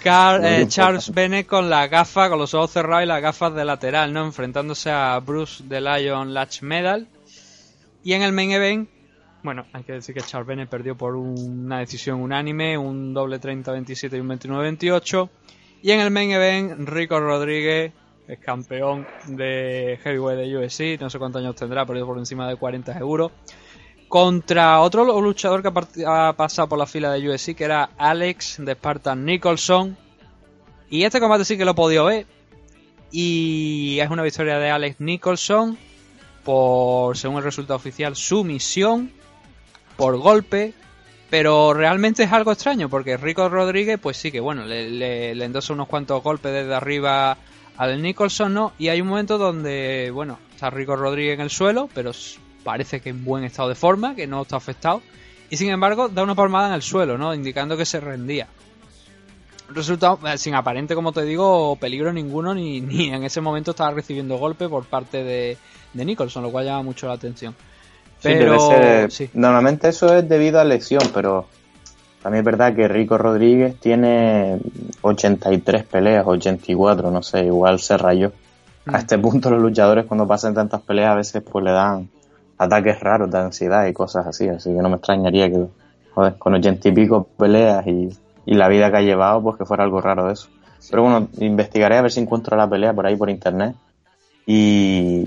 Car- 0.04 0.46
eh. 0.46 0.68
Charles 0.68 1.12
Bennett 1.14 1.48
con 1.48 1.70
la 1.70 1.88
gafa, 1.88 2.30
con 2.30 2.38
los 2.40 2.54
ojos 2.54 2.72
cerrados 2.72 3.04
y 3.04 3.08
las 3.08 3.22
gafas 3.22 3.54
de 3.56 3.66
lateral, 3.66 4.14
¿no? 4.14 4.24
Enfrentándose 4.26 4.92
a 4.92 5.20
Bruce 5.20 5.64
de 5.66 5.82
Lion 5.82 6.34
Latch 6.34 6.62
Medal. 6.62 7.08
Y 8.04 8.14
en 8.14 8.22
el 8.22 8.32
main 8.32 8.52
event, 8.52 8.90
bueno, 9.42 9.66
hay 9.74 9.84
que 9.84 9.94
decir 9.94 10.14
que 10.14 10.22
Charles 10.22 10.48
Bennett 10.48 10.70
perdió 10.70 10.96
por 10.96 11.16
una 11.16 11.80
decisión 11.80 12.22
unánime, 12.22 12.78
un 12.78 13.14
doble 13.14 13.40
30-27 13.40 14.18
y 14.18 14.20
un 14.20 14.30
29-28. 14.30 15.30
Y 15.82 15.92
en 15.92 16.00
el 16.00 16.12
main 16.12 16.32
event, 16.32 16.88
Rico 16.88 17.20
Rodríguez, 17.20 17.92
es 18.28 18.40
campeón 18.40 19.08
de 19.28 20.00
heavyweight 20.04 20.40
de 20.40 20.58
UFC, 20.58 21.00
no 21.02 21.10
sé 21.10 21.20
cuántos 21.20 21.42
años 21.42 21.56
tendrá, 21.56 21.86
pero 21.86 22.06
por 22.06 22.18
encima 22.18 22.48
de 22.48 22.56
40 22.56 22.98
euros. 22.98 23.32
Contra 24.08 24.80
otro 24.82 25.22
luchador 25.22 25.62
que 25.62 26.06
ha, 26.06 26.34
pasado 26.34 26.70
por 26.70 26.80
la 26.80 26.86
fila 26.86 27.12
de 27.12 27.30
UFC, 27.30 27.56
que 27.56 27.64
era 27.64 27.90
Alex 27.98 28.58
de 28.60 28.74
Spartan 28.74 29.26
Nicholson. 29.26 29.98
Y 30.90 31.04
este 31.04 31.20
combate 31.20 31.46
sí 31.46 31.58
que 31.58 31.66
lo 31.66 31.72
he 31.72 31.76
podido 31.76 32.06
ver. 32.06 32.28
Y 33.12 34.00
es 34.00 34.10
una 34.10 34.24
victoria 34.24 34.60
de 34.60 34.70
Alex 34.70 35.00
Nicholson 35.00 35.78
por, 36.44 37.18
según 37.18 37.38
el 37.38 37.44
resultado 37.44 37.78
oficial, 37.78 38.16
sumisión 38.16 39.12
por 39.98 40.18
golpe. 40.18 40.74
Pero 41.30 41.74
realmente 41.74 42.24
es 42.24 42.32
algo 42.32 42.52
extraño 42.52 42.88
porque 42.88 43.18
Rico 43.18 43.50
Rodríguez, 43.50 44.00
pues 44.00 44.16
sí 44.16 44.32
que 44.32 44.40
bueno, 44.40 44.64
le, 44.64 44.90
le, 44.90 45.34
le 45.34 45.46
endosa 45.46 45.74
unos 45.74 45.88
cuantos 45.88 46.22
golpes 46.22 46.54
desde 46.54 46.74
arriba 46.74 47.38
al 47.78 48.02
Nicholson, 48.02 48.54
¿no? 48.54 48.74
Y 48.78 48.90
hay 48.90 49.02
un 49.02 49.08
momento 49.08 49.38
donde, 49.38 50.12
bueno, 50.14 50.40
está 50.54 50.70
Rico 50.70 50.96
Rodríguez 50.96 51.34
en 51.34 51.42
el 51.42 51.50
suelo, 51.50 51.90
pero 51.94 52.14
parece 52.66 53.00
que 53.00 53.12
en 53.12 53.24
buen 53.24 53.46
estado 53.46 53.70
de 53.70 53.76
forma, 53.76 54.16
que 54.16 54.28
no 54.28 54.42
está 54.42 54.58
afectado. 54.58 55.02
Y 55.50 55.56
sin 55.56 55.70
embargo, 55.70 56.10
da 56.10 56.24
una 56.24 56.36
palmada 56.36 56.68
en 56.70 56.74
el 56.74 56.82
suelo, 56.82 57.18
¿no? 57.18 57.34
Indicando 57.34 57.78
que 57.78 57.86
se 57.86 58.02
rendía. 58.02 58.48
Resultado, 59.70 60.20
eh, 60.28 60.38
sin 60.38 60.54
aparente, 60.56 60.94
como 60.96 61.12
te 61.12 61.24
digo, 61.24 61.76
peligro 61.78 62.12
ninguno, 62.12 62.54
ni, 62.54 62.82
ni 62.82 63.10
en 63.10 63.24
ese 63.24 63.40
momento 63.40 63.72
estaba 63.72 63.92
recibiendo 63.92 64.38
golpe 64.38 64.68
por 64.68 64.86
parte 64.86 65.24
de, 65.24 65.58
de 65.94 66.06
Nicholson, 66.06 66.44
lo 66.44 66.52
cual 66.52 66.66
llama 66.66 66.84
mucho 66.84 67.08
la 67.08 67.14
atención. 67.14 67.54
Sí, 68.20 68.30
Pero, 68.30 68.52
debe 68.54 68.60
ser- 68.60 69.12
sí. 69.12 69.30
Normalmente 69.34 69.88
eso 69.90 70.14
es 70.16 70.28
debido 70.28 70.60
a 70.60 70.64
lesión, 70.64 71.04
pero 71.14 71.48
también 72.24 72.40
es 72.42 72.46
verdad 72.46 72.76
que 72.76 72.88
Rico 72.88 73.18
Rodríguez 73.18 73.80
tiene 73.80 74.58
83 75.02 75.84
peleas, 75.84 76.26
84, 76.26 77.12
no 77.12 77.22
sé, 77.22 77.46
igual 77.46 77.80
se 77.80 77.98
rayó. 77.98 78.32
Mm. 78.86 78.96
A 78.96 79.00
este 79.00 79.18
punto 79.20 79.52
los 79.52 79.62
luchadores 79.62 80.06
cuando 80.06 80.28
pasan 80.28 80.54
tantas 80.56 80.82
peleas 80.82 81.12
a 81.12 81.16
veces 81.16 81.44
pues 81.44 81.64
le 81.64 81.72
dan 81.72 82.10
ataques 82.58 83.00
raros 83.00 83.30
de 83.32 83.38
ansiedad 83.38 83.86
y 83.88 83.94
cosas 83.94 84.28
así, 84.28 84.48
así 84.48 84.70
que 84.70 84.82
no 84.82 84.90
me 84.90 84.96
extrañaría 84.96 85.50
que, 85.50 85.66
joder, 86.14 86.38
con 86.38 86.54
80 86.56 86.90
y 86.90 86.92
pico 86.92 87.28
peleas 87.38 87.86
y, 87.88 88.10
y 88.46 88.54
la 88.56 88.68
vida 88.68 88.90
que 88.92 88.98
ha 88.98 89.02
llevado, 89.02 89.42
pues 89.42 89.58
que 89.58 89.66
fuera 89.66 89.84
algo 89.84 90.02
raro 90.02 90.30
eso. 90.32 90.48
Pero 90.90 91.04
bueno, 91.04 91.28
investigaré 91.40 91.98
a 91.98 92.02
ver 92.02 92.12
si 92.12 92.20
encuentro 92.20 92.56
la 92.56 92.70
pelea 92.70 92.94
por 92.94 93.06
ahí 93.08 93.16
por 93.16 93.30
internet 93.30 93.76
y, 94.46 95.26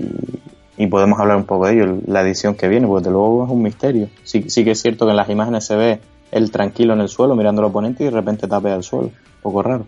y 0.77 0.87
podemos 0.87 1.19
hablar 1.19 1.37
un 1.37 1.45
poco 1.45 1.67
de 1.67 1.73
ello, 1.73 1.97
la 2.07 2.21
edición 2.21 2.55
que 2.55 2.67
viene, 2.67 2.87
porque 2.87 3.01
desde 3.03 3.11
luego 3.11 3.45
es 3.45 3.51
un 3.51 3.61
misterio. 3.61 4.09
Sí, 4.23 4.49
sí 4.49 4.63
que 4.63 4.71
es 4.71 4.81
cierto 4.81 5.05
que 5.05 5.11
en 5.11 5.17
las 5.17 5.29
imágenes 5.29 5.65
se 5.65 5.75
ve 5.75 5.99
él 6.31 6.51
tranquilo 6.51 6.93
en 6.93 7.01
el 7.01 7.09
suelo 7.09 7.35
mirando 7.35 7.61
al 7.61 7.67
oponente 7.67 8.03
y 8.03 8.05
de 8.05 8.11
repente 8.11 8.47
tapea 8.47 8.75
el 8.75 8.83
suelo. 8.83 9.07
Un 9.07 9.41
poco 9.41 9.63
raro. 9.63 9.85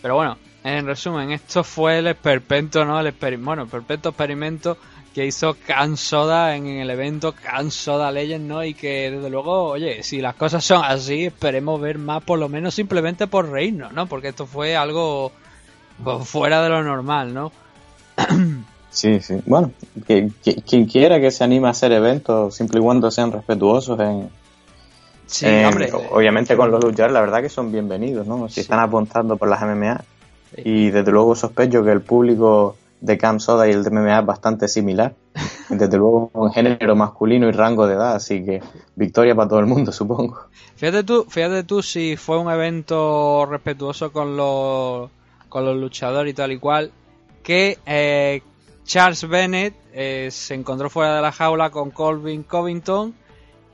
Pero 0.00 0.14
bueno, 0.16 0.36
en 0.62 0.86
resumen, 0.86 1.30
esto 1.32 1.64
fue 1.64 1.98
el 1.98 2.06
esperpento, 2.06 2.84
¿no? 2.84 2.98
El 3.00 3.06
exper- 3.06 3.42
bueno, 3.42 3.62
el 3.62 3.66
esperpento 3.66 4.10
experimento 4.10 4.76
que 5.14 5.24
hizo 5.26 5.56
Can 5.66 5.96
Soda 5.96 6.56
en 6.56 6.66
el 6.66 6.90
evento 6.90 7.32
Can 7.40 7.70
Soda 7.70 8.10
Legend, 8.10 8.46
¿no? 8.48 8.64
Y 8.64 8.74
que 8.74 9.10
desde 9.12 9.30
luego, 9.30 9.68
oye, 9.70 10.02
si 10.02 10.20
las 10.20 10.34
cosas 10.34 10.64
son 10.64 10.82
así, 10.84 11.26
esperemos 11.26 11.80
ver 11.80 11.98
más, 11.98 12.22
por 12.24 12.38
lo 12.38 12.48
menos 12.48 12.74
simplemente 12.74 13.26
por 13.28 13.48
reírnos, 13.48 13.92
¿no? 13.92 14.06
Porque 14.06 14.28
esto 14.28 14.44
fue 14.46 14.74
algo 14.76 15.30
pues, 16.02 16.28
fuera 16.28 16.62
de 16.62 16.68
lo 16.68 16.82
normal, 16.82 17.32
¿no? 17.32 17.52
Sí, 18.90 19.20
sí. 19.20 19.36
Bueno, 19.46 19.72
que, 20.06 20.30
que- 20.42 20.62
quien 20.62 20.86
quiera 20.86 21.20
que 21.20 21.30
se 21.30 21.42
anime 21.44 21.68
a 21.68 21.70
hacer 21.70 21.92
eventos, 21.92 22.54
siempre 22.54 22.78
y 22.80 22.82
cuando 22.82 23.10
sean 23.10 23.32
respetuosos 23.32 23.98
en, 24.00 24.28
Sí, 25.26 25.46
en- 25.46 25.66
hombre. 25.66 25.90
obviamente 26.10 26.56
con 26.56 26.70
los 26.70 26.82
luchadores, 26.82 27.12
la 27.14 27.20
verdad 27.20 27.40
que 27.42 27.48
son 27.48 27.72
bienvenidos, 27.72 28.26
¿no? 28.26 28.48
Si 28.48 28.54
Sí. 28.56 28.60
están 28.60 28.78
apuntando 28.80 29.36
por 29.36 29.48
las 29.48 29.62
MMA. 29.62 30.04
Sí. 30.54 30.62
Y 30.64 30.90
desde 30.90 31.10
luego 31.10 31.34
sospecho 31.34 31.82
que 31.84 31.90
el 31.90 32.02
público 32.02 32.76
de 33.04 33.18
Camp 33.18 33.38
Soda 33.38 33.68
y 33.68 33.72
el 33.72 33.84
de 33.84 33.90
MMA 33.90 34.20
es 34.20 34.26
bastante 34.26 34.66
similar. 34.66 35.14
Desde 35.68 35.96
luego 35.98 36.30
un 36.32 36.52
género 36.52 36.96
masculino 36.96 37.48
y 37.48 37.52
rango 37.52 37.86
de 37.86 37.94
edad, 37.94 38.14
así 38.14 38.44
que 38.44 38.62
victoria 38.96 39.34
para 39.34 39.48
todo 39.48 39.60
el 39.60 39.66
mundo, 39.66 39.92
supongo. 39.92 40.46
Fíjate 40.76 41.04
tú, 41.04 41.26
fíjate 41.28 41.64
tú 41.64 41.82
si 41.82 42.16
fue 42.16 42.38
un 42.38 42.50
evento 42.50 43.46
respetuoso 43.46 44.10
con 44.10 44.36
los, 44.36 45.10
con 45.48 45.64
los 45.64 45.76
luchadores 45.76 46.32
y 46.32 46.34
tal 46.34 46.52
y 46.52 46.58
cual, 46.58 46.92
que 47.42 47.78
eh, 47.84 48.42
Charles 48.84 49.28
Bennett 49.28 49.74
eh, 49.92 50.28
se 50.30 50.54
encontró 50.54 50.88
fuera 50.88 51.16
de 51.16 51.22
la 51.22 51.32
jaula 51.32 51.70
con 51.70 51.90
Colvin 51.90 52.42
Covington 52.42 53.14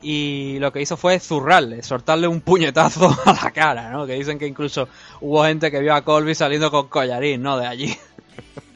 y 0.03 0.59
lo 0.59 0.73
que 0.73 0.81
hizo 0.81 0.97
fue 0.97 1.21
zurrarle, 1.21 1.83
soltarle 1.83 2.27
un 2.27 2.41
puñetazo 2.41 3.15
a 3.25 3.33
la 3.33 3.51
cara, 3.53 3.91
¿no? 3.91 4.07
Que 4.07 4.15
dicen 4.15 4.39
que 4.39 4.47
incluso 4.47 4.89
hubo 5.21 5.45
gente 5.45 5.71
que 5.71 5.79
vio 5.79 5.95
a 5.95 6.03
Colby 6.03 6.35
saliendo 6.35 6.71
con 6.71 6.89
collarín, 6.89 7.43
¿no? 7.43 7.59
De 7.59 7.67
allí. 7.67 7.95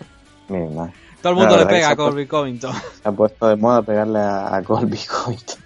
Todo 0.47 1.33
el 1.33 1.35
mundo 1.35 1.57
le 1.57 1.67
pega 1.67 1.91
a 1.91 1.97
Colby 1.97 2.27
Covington. 2.27 2.75
Se 2.75 3.09
ha 3.09 3.13
puesto 3.13 3.49
de 3.49 3.57
moda 3.57 3.83
pegarle 3.83 4.19
a, 4.19 4.55
a 4.55 4.63
Colby 4.63 4.99
Covington. 5.25 5.59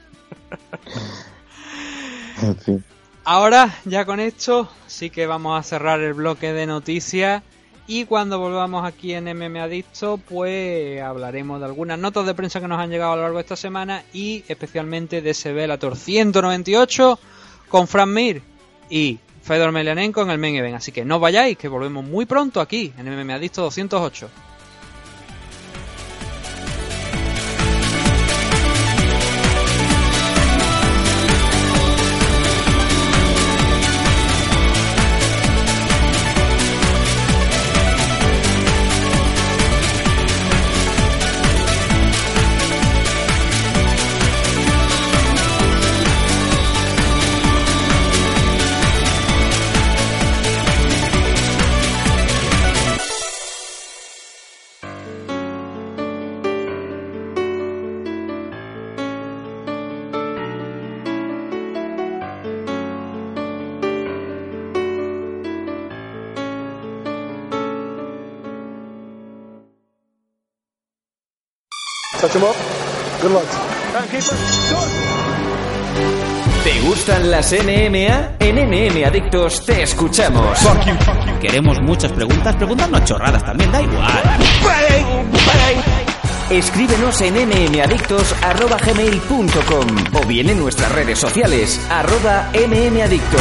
en 2.43 2.57
fin. 2.57 2.85
Ahora, 3.25 3.75
ya 3.85 4.07
con 4.07 4.21
esto, 4.21 4.71
sí 4.87 5.11
que 5.11 5.27
vamos 5.27 5.59
a 5.59 5.63
cerrar 5.63 6.01
el 6.01 6.15
bloque 6.15 6.53
de 6.53 6.67
noticias. 6.67 7.43
Y 7.87 8.05
cuando 8.05 8.39
volvamos 8.39 8.87
aquí 8.87 9.15
en 9.15 9.25
MM 9.25 9.57
Adicto, 9.61 10.19
pues 10.19 11.01
hablaremos 11.03 11.59
de 11.59 11.67
algunas 11.67 11.99
notas 11.99 12.25
de 12.27 12.35
prensa 12.35 12.61
que 12.61 12.69
nos 12.69 12.79
han 12.79 12.91
llegado 12.91 13.13
a 13.13 13.17
lo 13.17 13.23
largo 13.23 13.39
de 13.39 13.43
esta 13.43 13.57
semana 13.57 14.05
y 14.13 14.45
especialmente 14.47 15.23
de 15.23 15.31
ese 15.31 15.53
Bellator 15.53 15.97
198 15.97 17.19
con 17.69 17.89
Fran 17.89 18.13
Mir 18.13 18.43
y 18.91 19.19
Fedor 19.43 19.73
Melianenko 19.73 20.23
en 20.23 20.31
el 20.31 20.39
main 20.39 20.57
event. 20.57 20.77
Así 20.77 20.93
que 20.93 21.05
no 21.05 21.19
vayáis, 21.19 21.57
que 21.59 21.69
volvemos 21.69 22.05
muy 22.05 22.27
pronto 22.27 22.61
aquí 22.61 22.93
en 22.97 23.07
MM 23.09 23.31
Adicto 23.33 23.63
208. 23.63 24.29
Touch 72.29 72.37
him 72.37 72.45
up. 72.45 72.55
Good 73.23 73.33
luck. 73.33 73.49
¿Te 76.63 76.81
gustan 76.81 77.31
las 77.31 77.51
NMA? 77.53 78.33
En 78.39 78.57
NM 78.57 79.03
Adictos 79.07 79.65
te 79.65 79.83
escuchamos. 79.83 80.59
Queremos 81.41 81.81
muchas 81.81 82.13
preguntas, 82.13 82.55
preguntarnos 82.57 83.03
chorradas 83.05 83.43
también, 83.45 83.73
da 83.73 83.81
igual. 83.81 84.23
Escríbenos 86.51 87.19
en 87.23 87.35
mmadictos.gmail.com 87.35 89.87
o 90.15 90.21
bien 90.27 90.51
en 90.51 90.59
nuestras 90.59 90.93
redes 90.93 91.19
sociales, 91.19 91.81
arroba 91.89 92.51
mmadictos. 92.53 93.41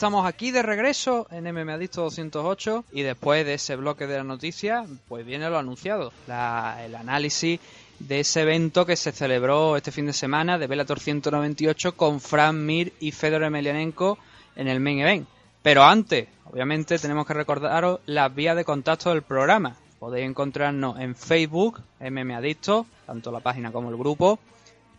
Estamos 0.00 0.24
aquí 0.26 0.50
de 0.50 0.62
regreso 0.62 1.26
en 1.30 1.44
MM 1.46 1.68
Adicto 1.74 2.00
208 2.04 2.86
y 2.92 3.02
después 3.02 3.44
de 3.44 3.52
ese 3.52 3.76
bloque 3.76 4.06
de 4.06 4.16
la 4.16 4.24
noticia, 4.24 4.86
pues 5.08 5.26
viene 5.26 5.50
lo 5.50 5.58
anunciado, 5.58 6.10
la- 6.26 6.78
el 6.82 6.94
análisis 6.94 7.60
de 7.98 8.20
ese 8.20 8.40
evento 8.40 8.86
que 8.86 8.96
se 8.96 9.12
celebró 9.12 9.76
este 9.76 9.92
fin 9.92 10.06
de 10.06 10.14
semana 10.14 10.56
de 10.56 10.66
Bellator 10.68 10.98
198 11.00 11.98
con 11.98 12.18
Fran 12.22 12.64
Mir 12.64 12.94
y 12.98 13.12
Fedor 13.12 13.42
Emelianenko 13.42 14.16
en 14.56 14.68
el 14.68 14.80
main 14.80 15.00
event. 15.00 15.28
Pero 15.62 15.84
antes, 15.84 16.28
obviamente, 16.50 16.98
tenemos 16.98 17.26
que 17.26 17.34
recordaros 17.34 18.00
las 18.06 18.34
vías 18.34 18.56
de 18.56 18.64
contacto 18.64 19.10
del 19.10 19.20
programa. 19.20 19.76
Podéis 19.98 20.26
encontrarnos 20.30 20.98
en 20.98 21.14
Facebook, 21.14 21.82
MM 22.00 22.32
Adicto, 22.36 22.86
tanto 23.04 23.30
la 23.30 23.40
página 23.40 23.70
como 23.70 23.90
el 23.90 23.98
grupo, 23.98 24.38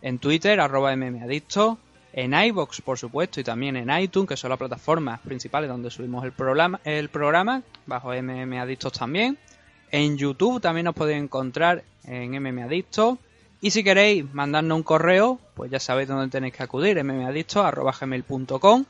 en 0.00 0.20
Twitter, 0.20 0.60
arroba 0.60 0.94
mmadicto, 0.94 1.78
en 2.12 2.34
iBox, 2.34 2.82
por 2.82 2.98
supuesto, 2.98 3.40
y 3.40 3.44
también 3.44 3.76
en 3.76 3.90
iTunes, 3.90 4.28
que 4.28 4.36
son 4.36 4.50
las 4.50 4.58
plataformas 4.58 5.20
principales 5.20 5.70
donde 5.70 5.90
subimos 5.90 6.24
el 6.24 6.32
programa, 6.32 6.80
el 6.84 7.08
programa 7.08 7.62
bajo 7.86 8.12
MM 8.12 8.58
Adictos 8.58 8.92
también. 8.92 9.38
En 9.90 10.16
YouTube 10.16 10.60
también 10.60 10.88
os 10.88 10.94
podéis 10.94 11.22
encontrar 11.22 11.84
en 12.04 12.32
MM 12.32 12.62
Adicto. 12.62 13.18
Y 13.60 13.70
si 13.70 13.84
queréis 13.84 14.24
mandarnos 14.34 14.76
un 14.76 14.82
correo, 14.82 15.38
pues 15.54 15.70
ya 15.70 15.78
sabéis 15.78 16.08
dónde 16.08 16.28
tenéis 16.28 16.54
que 16.54 16.62
acudir, 16.62 17.02
mmadicto.gmail.com 17.02 18.84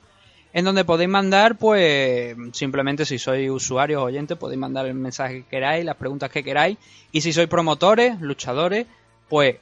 en 0.55 0.65
donde 0.65 0.85
podéis 0.85 1.09
mandar, 1.09 1.57
pues, 1.57 2.37
simplemente 2.53 3.07
si 3.07 3.19
sois 3.19 3.49
usuarios 3.51 4.03
o 4.03 4.05
oyentes, 4.05 4.37
podéis 4.37 4.61
mandar 4.61 4.87
el 4.87 4.95
mensaje 4.95 5.43
que 5.43 5.49
queráis, 5.49 5.85
las 5.85 5.97
preguntas 5.97 6.31
que 6.31 6.45
queráis. 6.45 6.77
Y 7.11 7.23
si 7.23 7.33
sois 7.33 7.49
promotores, 7.49 8.21
luchadores, 8.21 8.87
pues 9.29 9.57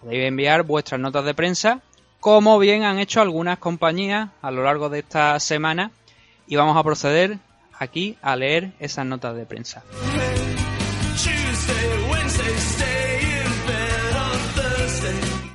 podéis 0.00 0.24
enviar 0.24 0.64
vuestras 0.64 1.00
notas 1.00 1.24
de 1.24 1.34
prensa, 1.34 1.82
como 2.24 2.58
bien 2.58 2.84
han 2.84 2.98
hecho 2.98 3.20
algunas 3.20 3.58
compañías 3.58 4.30
a 4.40 4.50
lo 4.50 4.64
largo 4.64 4.88
de 4.88 5.00
esta 5.00 5.38
semana. 5.40 5.90
Y 6.46 6.56
vamos 6.56 6.74
a 6.74 6.82
proceder 6.82 7.36
aquí 7.78 8.16
a 8.22 8.34
leer 8.34 8.72
esas 8.80 9.04
notas 9.04 9.36
de 9.36 9.44
prensa. 9.44 9.84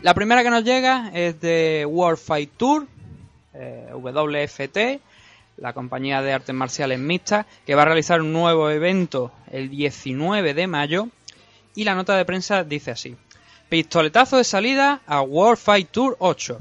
La 0.03 0.13
primera 0.13 0.43
que 0.43 0.51
nos 0.51 0.63
llega 0.63 1.09
es 1.11 1.41
de 1.41 1.88
World 1.89 2.20
Fight 2.20 2.51
Tour, 2.55 2.86
eh, 3.55 3.89
WFT, 3.91 5.01
la 5.57 5.74
compañía 5.74 6.22
de 6.22 6.34
artes 6.34 6.53
marciales 6.53 6.99
mixtas, 6.99 7.47
que 7.65 7.74
va 7.74 7.82
a 7.82 7.86
realizar 7.86 8.22
un 8.22 8.32
nuevo 8.32 8.70
evento 8.70 9.32
el 9.51 9.72
19 9.72 10.53
de 10.53 10.67
mayo. 10.67 11.07
Y 11.74 11.84
la 11.86 11.95
nota 11.95 12.15
de 12.15 12.26
prensa 12.26 12.63
dice 12.63 12.91
así: 12.91 13.17
Pistoletazo 13.70 14.38
de 14.38 14.43
salida 14.43 15.01
a 15.05 15.22
World 15.22 15.59
Fight 15.59 15.91
Tour 15.91 16.17
8. 16.20 16.59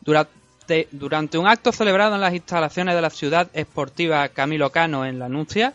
Durante, 0.00 1.38
un 1.38 1.46
acto 1.46 1.70
celebrado 1.70 2.14
en 2.14 2.22
las 2.22 2.32
instalaciones 2.32 2.94
de 2.94 3.02
la 3.02 3.10
ciudad 3.10 3.50
esportiva 3.52 4.26
Camilo 4.30 4.70
Cano 4.70 5.04
en 5.04 5.18
La 5.18 5.28
Nucia, 5.28 5.74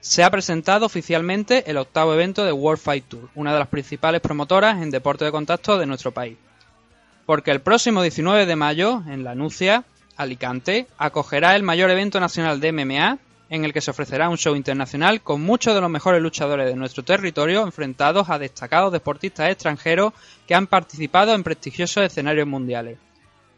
se 0.00 0.24
ha 0.24 0.30
presentado 0.30 0.84
oficialmente 0.84 1.70
el 1.70 1.76
octavo 1.76 2.12
evento 2.12 2.44
de 2.44 2.50
World 2.50 2.82
Fight 2.82 3.04
Tour, 3.06 3.28
una 3.36 3.52
de 3.52 3.60
las 3.60 3.68
principales 3.68 4.20
promotoras 4.20 4.82
en 4.82 4.90
deporte 4.90 5.24
de 5.24 5.30
contacto 5.30 5.78
de 5.78 5.86
nuestro 5.86 6.10
país. 6.10 6.36
Porque 7.24 7.52
el 7.52 7.60
próximo 7.60 8.02
19 8.02 8.46
de 8.46 8.56
mayo, 8.56 9.04
en 9.08 9.22
La 9.22 9.36
Nucia, 9.36 9.84
Alicante, 10.16 10.88
acogerá 10.98 11.54
el 11.54 11.62
mayor 11.62 11.90
evento 11.90 12.18
nacional 12.18 12.58
de 12.58 12.72
MMA, 12.72 13.18
en 13.48 13.64
el 13.64 13.72
que 13.72 13.80
se 13.80 13.90
ofrecerá 13.90 14.28
un 14.28 14.38
show 14.38 14.56
internacional 14.56 15.20
con 15.20 15.40
muchos 15.42 15.74
de 15.74 15.80
los 15.80 15.90
mejores 15.90 16.20
luchadores 16.20 16.66
de 16.66 16.76
nuestro 16.76 17.04
territorio 17.04 17.62
enfrentados 17.62 18.28
a 18.28 18.38
destacados 18.38 18.92
deportistas 18.92 19.50
extranjeros 19.50 20.12
que 20.46 20.54
han 20.54 20.66
participado 20.66 21.34
en 21.34 21.44
prestigiosos 21.44 22.04
escenarios 22.04 22.46
mundiales. 22.46 22.98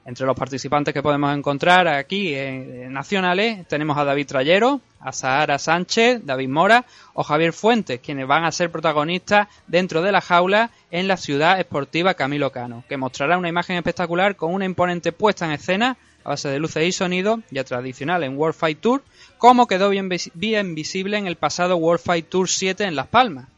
Entre 0.05 0.25
los 0.25 0.37
participantes 0.37 0.95
que 0.95 1.03
podemos 1.03 1.37
encontrar 1.37 1.87
aquí 1.87 2.33
eh, 2.35 2.87
nacionales 2.89 3.69
tenemos 3.69 3.99
a 3.99 4.05
David 4.05 4.27
Trayero, 4.27 4.81
a 5.01 5.13
Sahara 5.13 5.59
Sánchez, 5.59 6.25
David 6.25 6.49
Mora 6.49 6.87
o 7.13 7.23
Javier 7.23 7.53
Fuentes, 7.53 8.01
quienes 8.01 8.27
van 8.27 8.45
a 8.45 8.53
ser 8.53 8.71
protagonistas 8.71 9.49
dentro 9.67 10.01
de 10.01 10.11
la 10.11 10.23
jaula 10.23 10.71
en 10.91 11.09
la 11.09 11.19
ciudad 11.19 11.61
esportiva 11.61 12.15
Camilo 12.15 12.51
Cano, 12.53 12.85
que 12.89 12.97
mostrará 12.97 13.37
una 13.37 13.51
imagen 13.51 13.77
espectacular 13.77 14.35
con 14.37 14.55
una 14.55 14.65
imponente 14.65 15.13
puesta 15.13 15.45
en 15.45 15.53
escena 15.53 15.99
base 16.29 16.49
de 16.49 16.59
luces 16.59 16.87
y 16.87 16.93
sonido, 16.93 17.41
ya 17.51 17.65
tradicional 17.65 18.23
en 18.23 18.37
World 18.37 18.55
Fight 18.55 18.81
Tour, 18.81 19.03
como 19.39 19.67
quedó 19.67 19.89
bien, 19.89 20.09
bien 20.35 20.75
visible 20.75 21.19
en 21.19 21.27
el 21.27 21.37
pasado 21.37 21.77
World 21.77 22.03
Fight 22.03 22.29
Tour 22.29 22.49
7 22.49 22.85
en 22.85 22.97
Las 22.97 23.09
Palmas. 23.09 23.49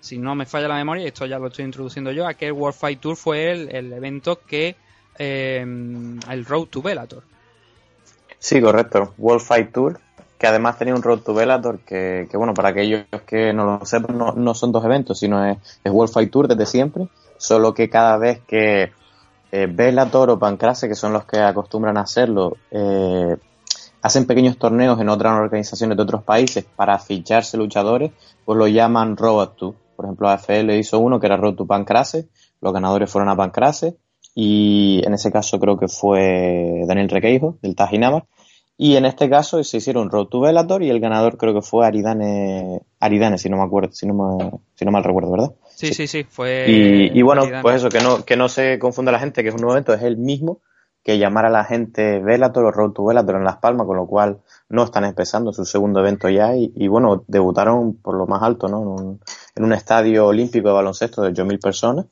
Si 0.00 0.18
no 0.18 0.34
me 0.34 0.46
falla 0.46 0.68
la 0.68 0.76
memoria, 0.76 1.06
esto 1.06 1.26
ya 1.26 1.38
lo 1.38 1.48
estoy 1.48 1.64
introduciendo 1.64 2.12
yo, 2.12 2.26
aquel 2.26 2.52
World 2.52 2.78
Fight 2.78 3.00
Tour 3.00 3.16
fue 3.16 3.50
el, 3.50 3.74
el 3.74 3.92
evento 3.92 4.40
que 4.46 4.76
eh, 5.18 5.60
el 5.60 6.44
Road 6.44 6.66
to 6.66 6.82
Bellator. 6.82 7.22
Sí, 8.38 8.60
correcto. 8.60 9.14
World 9.18 9.42
Fight 9.42 9.72
Tour, 9.72 9.98
que 10.38 10.46
además 10.46 10.78
tenía 10.78 10.94
un 10.94 11.02
Road 11.02 11.20
to 11.20 11.34
Bellator, 11.34 11.80
que, 11.80 12.28
que 12.30 12.36
bueno, 12.36 12.54
para 12.54 12.68
aquellos 12.68 13.04
que 13.26 13.52
no 13.52 13.64
lo 13.64 13.84
sepan, 13.84 14.16
no, 14.16 14.32
no 14.32 14.54
son 14.54 14.70
dos 14.70 14.84
eventos, 14.84 15.18
sino 15.18 15.44
es, 15.44 15.58
es 15.82 15.92
World 15.92 16.12
Fight 16.12 16.30
Tour 16.30 16.48
desde 16.48 16.66
siempre, 16.66 17.08
solo 17.36 17.74
que 17.74 17.90
cada 17.90 18.16
vez 18.16 18.40
que 18.46 18.92
eh, 19.52 19.66
Bellator 19.70 20.30
o 20.30 20.38
Pancrase, 20.38 20.88
que 20.88 20.94
son 20.94 21.12
los 21.12 21.24
que 21.24 21.38
acostumbran 21.40 21.96
a 21.96 22.02
hacerlo, 22.02 22.56
eh, 22.70 23.36
hacen 24.02 24.26
pequeños 24.26 24.58
torneos 24.58 25.00
en 25.00 25.08
otras 25.08 25.32
organizaciones 25.40 25.96
de 25.96 26.02
otros 26.02 26.22
países 26.22 26.64
para 26.76 26.98
ficharse 26.98 27.56
luchadores, 27.56 28.12
pues 28.44 28.58
lo 28.58 28.66
llaman 28.68 29.16
Road 29.16 29.48
to. 29.56 29.74
Por 29.96 30.04
ejemplo, 30.06 30.28
AFL 30.28 30.78
hizo 30.78 30.98
uno 31.00 31.18
que 31.18 31.26
era 31.26 31.36
Road 31.36 31.54
to 31.54 31.66
Pancrase, 31.66 32.28
los 32.60 32.72
ganadores 32.72 33.10
fueron 33.10 33.28
a 33.28 33.36
Pancrase, 33.36 33.96
y 34.34 35.00
en 35.04 35.14
ese 35.14 35.32
caso 35.32 35.58
creo 35.58 35.76
que 35.76 35.88
fue 35.88 36.84
Daniel 36.86 37.08
Requeijo, 37.08 37.58
del 37.62 37.74
Tajinama, 37.74 38.24
y 38.76 38.94
en 38.94 39.06
este 39.06 39.28
caso 39.28 39.62
se 39.64 39.78
hicieron 39.78 40.08
Road 40.10 40.26
to 40.26 40.38
Bellator 40.40 40.84
y 40.84 40.90
el 40.90 41.00
ganador 41.00 41.36
creo 41.36 41.52
que 41.52 41.62
fue 41.62 41.84
Aridane, 41.84 42.82
Aridane 43.00 43.36
si 43.38 43.48
no 43.48 43.56
me 43.56 43.64
acuerdo, 43.64 43.92
si 43.92 44.06
no, 44.06 44.14
me- 44.14 44.50
si 44.76 44.84
no 44.84 44.92
mal 44.92 45.02
recuerdo, 45.02 45.32
¿verdad? 45.32 45.52
Sí, 45.78 45.94
sí, 45.94 46.06
sí, 46.06 46.24
fue. 46.24 46.64
Y, 46.68 47.18
y 47.18 47.22
bueno, 47.22 47.42
pues 47.62 47.76
eso, 47.76 47.88
que 47.88 48.00
no, 48.00 48.24
que 48.24 48.36
no 48.36 48.48
se 48.48 48.78
confunda 48.78 49.12
la 49.12 49.18
gente, 49.20 49.42
que 49.42 49.48
es 49.50 49.54
un 49.54 49.60
nuevo 49.60 49.74
evento, 49.74 49.94
es 49.94 50.02
el 50.02 50.16
mismo 50.16 50.60
que 51.04 51.18
llamar 51.18 51.46
a 51.46 51.50
la 51.50 51.64
gente 51.64 52.18
Bellator 52.18 52.64
o 52.64 52.70
Road 52.72 52.92
to 52.92 53.04
Bellator 53.04 53.36
en 53.36 53.44
Las 53.44 53.58
Palmas, 53.58 53.86
con 53.86 53.96
lo 53.96 54.06
cual 54.06 54.38
no 54.68 54.82
están 54.84 55.04
empezando 55.04 55.52
su 55.52 55.64
segundo 55.64 56.00
evento 56.00 56.28
ya 56.28 56.54
y, 56.56 56.72
y 56.74 56.88
bueno, 56.88 57.24
debutaron 57.28 57.94
por 57.94 58.16
lo 58.16 58.26
más 58.26 58.42
alto, 58.42 58.68
¿no? 58.68 58.82
En 58.82 58.88
un, 58.88 59.20
en 59.54 59.64
un 59.64 59.72
estadio 59.72 60.26
olímpico 60.26 60.68
de 60.68 60.74
baloncesto 60.74 61.22
de 61.22 61.28
8.000 61.30 61.60
personas 61.60 62.06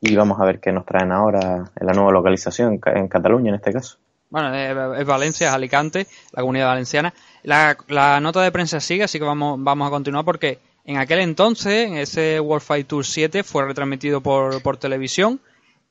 y 0.00 0.16
vamos 0.16 0.40
a 0.40 0.44
ver 0.44 0.58
qué 0.58 0.72
nos 0.72 0.86
traen 0.86 1.12
ahora 1.12 1.70
en 1.78 1.86
la 1.86 1.92
nueva 1.92 2.10
localización, 2.12 2.72
en 2.72 2.78
Ca- 2.78 2.92
en 2.98 3.08
Cataluña 3.08 3.50
en 3.50 3.56
este 3.56 3.72
caso. 3.72 3.98
Bueno, 4.30 4.54
es, 4.54 5.00
es 5.00 5.06
Valencia, 5.06 5.48
es 5.48 5.54
Alicante, 5.54 6.06
la 6.32 6.40
comunidad 6.40 6.68
valenciana. 6.68 7.12
La, 7.42 7.76
la 7.88 8.18
nota 8.20 8.40
de 8.42 8.50
prensa 8.50 8.80
sigue, 8.80 9.04
así 9.04 9.18
que 9.18 9.24
vamos, 9.26 9.58
vamos 9.62 9.86
a 9.86 9.90
continuar 9.90 10.24
porque 10.24 10.58
en 10.84 10.96
aquel 10.96 11.20
entonces, 11.20 11.88
en 11.88 11.96
ese 11.96 12.40
World 12.40 12.64
Fight 12.64 12.88
Tour 12.88 13.06
7, 13.06 13.44
fue 13.44 13.64
retransmitido 13.64 14.20
por, 14.20 14.76
televisión 14.78 15.40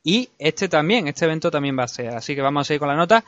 y 0.04 0.30
este 0.38 0.68
también, 0.68 1.08
este 1.08 1.26
evento 1.26 1.50
también 1.50 1.78
va 1.78 1.84
a 1.84 1.88
ser. 1.88 2.10
Así 2.10 2.36
que 2.36 2.42
vamos 2.42 2.62
a 2.62 2.66
seguir 2.66 2.80
con 2.80 2.90
la 2.90 2.96
nota. 2.96 3.24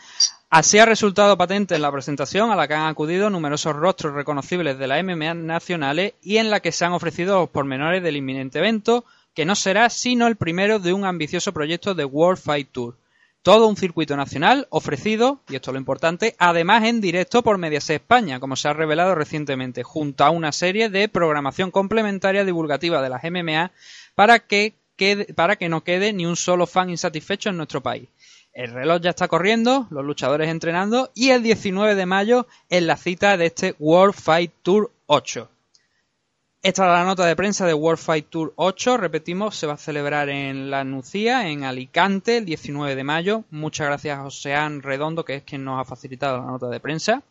Así 0.49 0.79
ha 0.79 0.85
resultado 0.85 1.37
patente 1.37 1.75
en 1.75 1.81
la 1.81 1.91
presentación 1.91 2.51
a 2.51 2.55
la 2.55 2.67
que 2.67 2.73
han 2.73 2.87
acudido 2.87 3.29
numerosos 3.29 3.75
rostros 3.75 4.13
reconocibles 4.13 4.77
de 4.77 4.87
la 4.87 5.01
MMA 5.01 5.35
nacionales 5.35 6.13
y 6.21 6.37
en 6.37 6.49
la 6.49 6.59
que 6.59 6.71
se 6.71 6.83
han 6.83 6.93
ofrecido 6.93 7.39
los 7.39 7.49
pormenores 7.49 8.03
del 8.03 8.17
inminente 8.17 8.59
evento, 8.59 9.05
que 9.33 9.45
no 9.45 9.55
será 9.55 9.89
sino 9.89 10.27
el 10.27 10.35
primero 10.35 10.79
de 10.79 10.93
un 10.93 11.05
ambicioso 11.05 11.53
proyecto 11.53 11.95
de 11.95 12.05
World 12.05 12.41
Fight 12.41 12.69
Tour. 12.71 12.97
Todo 13.43 13.67
un 13.67 13.75
circuito 13.75 14.15
nacional 14.15 14.67
ofrecido, 14.69 15.41
y 15.49 15.55
esto 15.55 15.71
es 15.71 15.73
lo 15.73 15.79
importante, 15.79 16.33
además 16.39 16.85
en 16.85 17.01
directo 17.01 17.43
por 17.43 17.57
Mediaset 17.57 18.01
España, 18.01 18.39
como 18.39 18.55
se 18.55 18.69
ha 18.69 18.73
revelado 18.73 19.15
recientemente, 19.15 19.83
junto 19.83 20.23
a 20.23 20.29
una 20.29 20.53
serie 20.53 20.89
de 20.89 21.09
programación 21.09 21.69
complementaria 21.69 22.45
divulgativa 22.45 23.01
de 23.01 23.09
las 23.09 23.23
MMA 23.25 23.71
para 24.15 24.39
que, 24.39 24.75
quede- 24.97 25.33
para 25.33 25.57
que 25.57 25.67
no 25.67 25.83
quede 25.83 26.13
ni 26.13 26.25
un 26.25 26.37
solo 26.37 26.67
fan 26.67 26.89
insatisfecho 26.89 27.49
en 27.49 27.57
nuestro 27.57 27.81
país. 27.83 28.07
El 28.53 28.71
reloj 28.71 29.01
ya 29.01 29.09
está 29.09 29.27
corriendo, 29.27 29.87
los 29.89 30.05
luchadores 30.05 30.47
entrenando 30.47 31.11
y 31.13 31.31
el 31.31 31.43
19 31.43 31.95
de 31.95 32.05
mayo 32.05 32.47
es 32.69 32.83
la 32.83 32.95
cita 32.95 33.35
de 33.35 33.47
este 33.47 33.75
World 33.77 34.13
Fight 34.15 34.53
Tour 34.61 34.89
8. 35.07 35.49
Esta 36.65 36.85
es 36.85 36.91
la 36.93 37.03
nota 37.03 37.25
de 37.25 37.35
prensa 37.35 37.65
de 37.65 37.73
World 37.73 37.99
Fight 37.99 38.29
Tour 38.29 38.53
8. 38.55 38.95
Repetimos, 38.95 39.57
se 39.57 39.67
va 39.67 39.73
a 39.73 39.77
celebrar 39.77 40.29
en 40.29 40.71
La 40.71 40.85
Nucía, 40.85 41.49
en 41.49 41.65
Alicante, 41.65 42.37
el 42.37 42.45
19 42.45 42.95
de 42.95 43.03
mayo. 43.03 43.43
Muchas 43.51 43.87
gracias 43.87 44.17
a 44.17 44.21
Joseán 44.21 44.81
Redondo, 44.81 45.25
que 45.25 45.35
es 45.35 45.43
quien 45.43 45.65
nos 45.65 45.77
ha 45.77 45.83
facilitado 45.83 46.37
la 46.37 46.45
nota 46.45 46.69
de 46.69 46.79
prensa. 46.79 47.21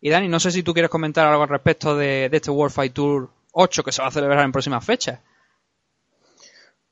Y 0.00 0.08
Dani, 0.08 0.26
no 0.26 0.40
sé 0.40 0.50
si 0.50 0.62
tú 0.62 0.72
quieres 0.72 0.90
comentar 0.90 1.26
algo 1.26 1.42
al 1.42 1.50
respecto 1.50 1.94
de, 1.94 2.30
de 2.30 2.36
este 2.38 2.50
World 2.50 2.72
Fight 2.72 2.94
Tour 2.94 3.28
8 3.52 3.84
que 3.84 3.92
se 3.92 4.00
va 4.00 4.08
a 4.08 4.10
celebrar 4.10 4.42
en 4.42 4.52
próximas 4.52 4.82
fechas. 4.82 5.20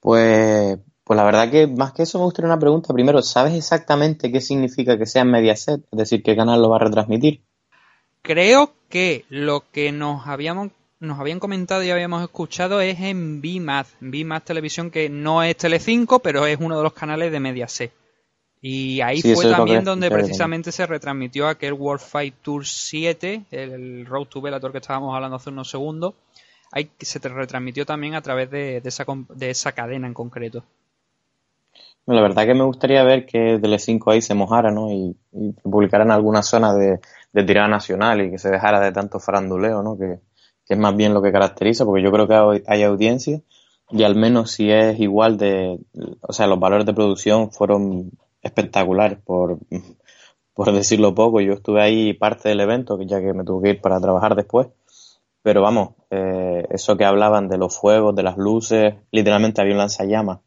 Pues, 0.00 0.76
pues 1.02 1.16
la 1.16 1.24
verdad 1.24 1.50
que 1.50 1.66
más 1.66 1.94
que 1.94 2.02
eso 2.02 2.18
me 2.18 2.24
gustaría 2.24 2.48
una 2.48 2.60
pregunta. 2.60 2.92
Primero, 2.92 3.22
¿sabes 3.22 3.54
exactamente 3.54 4.30
qué 4.30 4.42
significa 4.42 4.98
que 4.98 5.06
sea 5.06 5.22
en 5.22 5.30
Mediaset? 5.30 5.80
Es 5.90 5.98
decir, 5.98 6.22
¿qué 6.22 6.36
canal 6.36 6.60
lo 6.60 6.68
va 6.68 6.76
a 6.76 6.80
retransmitir? 6.80 7.40
Creo 8.20 8.74
que 8.90 9.24
lo 9.30 9.64
que 9.72 9.92
nos 9.92 10.26
habíamos 10.26 10.72
nos 11.00 11.18
habían 11.18 11.40
comentado 11.40 11.82
y 11.82 11.90
habíamos 11.90 12.22
escuchado 12.22 12.80
es 12.80 13.00
en 13.00 13.40
BMAT, 13.40 13.86
BMAT 14.00 14.44
Televisión, 14.44 14.90
que 14.90 15.08
no 15.08 15.42
es 15.42 15.56
Telecinco, 15.56 16.20
pero 16.20 16.46
es 16.46 16.58
uno 16.60 16.76
de 16.76 16.82
los 16.82 16.92
canales 16.92 17.32
de 17.32 17.40
Mediaset. 17.40 17.92
Y 18.62 19.00
ahí 19.00 19.22
Sí, 19.22 19.34
fue 19.34 19.50
también 19.50 19.84
donde 19.84 20.10
precisamente 20.10 20.70
se 20.70 20.86
retransmitió 20.86 21.48
aquel 21.48 21.72
World 21.72 22.02
Fight 22.02 22.34
Tour 22.42 22.66
7, 22.66 23.44
el 23.50 24.04
Road 24.04 24.26
to 24.26 24.42
Bellator 24.42 24.70
que 24.70 24.78
estábamos 24.78 25.14
hablando 25.14 25.36
hace 25.36 25.48
unos 25.48 25.70
segundos. 25.70 26.14
Ahí 26.70 26.90
se 27.00 27.18
te 27.18 27.30
retransmitió 27.30 27.86
también 27.86 28.14
a 28.14 28.20
través 28.20 28.50
de, 28.50 28.82
de 28.82 28.88
esa, 28.88 29.06
de 29.30 29.50
esa 29.50 29.72
cadena 29.72 30.06
en 30.06 30.14
concreto. 30.14 30.62
La 32.04 32.20
verdad 32.20 32.44
que 32.44 32.54
me 32.54 32.64
gustaría 32.64 33.02
ver 33.02 33.24
que 33.24 33.58
Tele5 33.58 34.12
ahí 34.12 34.20
se 34.20 34.34
mojara, 34.34 34.70
¿no? 34.70 34.90
Y, 34.90 35.16
y 35.32 35.52
publicaran 35.62 36.10
alguna 36.10 36.42
zona 36.42 36.74
de, 36.74 37.00
de 37.32 37.44
tirada 37.44 37.68
nacional 37.68 38.20
y 38.20 38.30
que 38.30 38.38
se 38.38 38.50
dejara 38.50 38.80
de 38.80 38.92
tanto 38.92 39.18
faranduleo, 39.18 39.82
¿no? 39.82 39.96
Que, 39.96 40.18
que 40.70 40.74
es 40.76 40.80
más 40.80 40.96
bien 40.96 41.14
lo 41.14 41.20
que 41.22 41.32
caracteriza, 41.32 41.84
porque 41.84 42.00
yo 42.04 42.12
creo 42.12 42.28
que 42.28 42.62
hay- 42.68 42.84
audiencia 42.84 43.40
y 43.90 44.04
al 44.04 44.14
menos 44.14 44.52
si 44.52 44.70
es 44.70 45.00
igual 45.00 45.36
de, 45.36 45.80
o 46.22 46.32
sea, 46.32 46.46
los 46.46 46.60
valores 46.60 46.86
de 46.86 46.94
producción 46.94 47.50
fueron 47.50 48.12
espectaculares, 48.40 49.18
por, 49.24 49.58
por 50.54 50.72
decirlo 50.72 51.14
poco. 51.14 51.40
Yo 51.40 51.54
estuve 51.54 51.82
ahí 51.82 52.12
parte 52.14 52.48
del 52.48 52.60
evento, 52.60 53.00
ya 53.02 53.20
que 53.20 53.32
me 53.34 53.44
tuve 53.44 53.62
que 53.64 53.70
ir 53.70 53.80
para 53.80 54.00
trabajar 54.00 54.34
después. 54.36 54.68
Pero 55.42 55.62
vamos, 55.62 55.90
eh, 56.10 56.66
eso 56.70 56.96
que 56.96 57.04
hablaban 57.04 57.48
de 57.48 57.58
los 57.58 57.76
fuegos, 57.78 58.14
de 58.16 58.22
las 58.24 58.36
luces, 58.38 58.94
literalmente 59.12 59.60
había 59.62 59.74
un 59.74 59.78
lanzallamas 59.78 60.40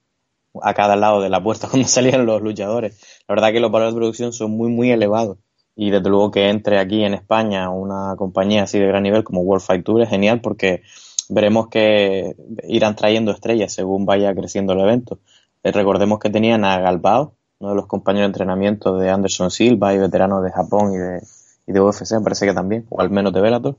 a 0.62 0.74
cada 0.74 0.96
lado 0.96 1.22
de 1.22 1.30
la 1.30 1.44
puerta 1.44 1.68
cuando 1.72 1.88
salían 1.88 2.26
los 2.26 2.42
luchadores. 2.42 3.00
La 3.28 3.36
verdad 3.36 3.52
que 3.54 3.60
los 3.60 3.72
valores 3.72 3.94
de 3.96 4.00
producción 4.00 4.34
son 4.34 4.52
muy, 4.52 4.70
muy 4.72 4.92
elevados. 4.92 5.38
Y 5.76 5.90
desde 5.90 6.10
luego 6.10 6.32
que 6.32 6.50
entre 6.50 6.80
aquí 6.80 7.04
en 7.04 7.14
España 7.14 7.70
una 7.70 8.16
compañía 8.16 8.64
así 8.64 8.80
de 8.80 8.88
gran 8.88 9.04
nivel 9.04 9.24
como 9.24 9.42
World 9.42 9.66
Fight 9.66 9.84
Tour 9.84 10.02
es 10.02 10.10
genial 10.10 10.42
porque 10.42 10.84
veremos 11.30 11.68
que 11.70 12.36
irán 12.68 12.96
trayendo 12.96 13.32
estrellas 13.32 13.74
según 13.74 14.06
vaya 14.06 14.34
creciendo 14.36 14.74
el 14.74 14.82
evento. 14.82 15.20
Eh, 15.64 15.72
recordemos 15.72 16.20
que 16.20 16.30
tenían 16.30 16.66
a 16.66 16.80
Galbao, 16.80 17.36
uno 17.60 17.70
de 17.70 17.76
los 17.76 17.88
compañeros 17.88 18.26
de 18.26 18.32
entrenamiento 18.32 18.98
de 18.98 19.10
Anderson 19.10 19.50
Silva 19.50 19.94
y 19.94 19.98
veteranos 19.98 20.44
de 20.44 20.52
Japón 20.52 20.94
y 20.94 20.98
de, 20.98 21.22
y 21.68 21.72
de 21.72 21.82
UFC, 21.82 22.22
parece 22.22 22.46
que 22.46 22.54
también, 22.54 22.86
o 22.90 23.02
al 23.02 23.10
menos 23.10 23.34
de 23.34 23.42
Bellator. 23.42 23.78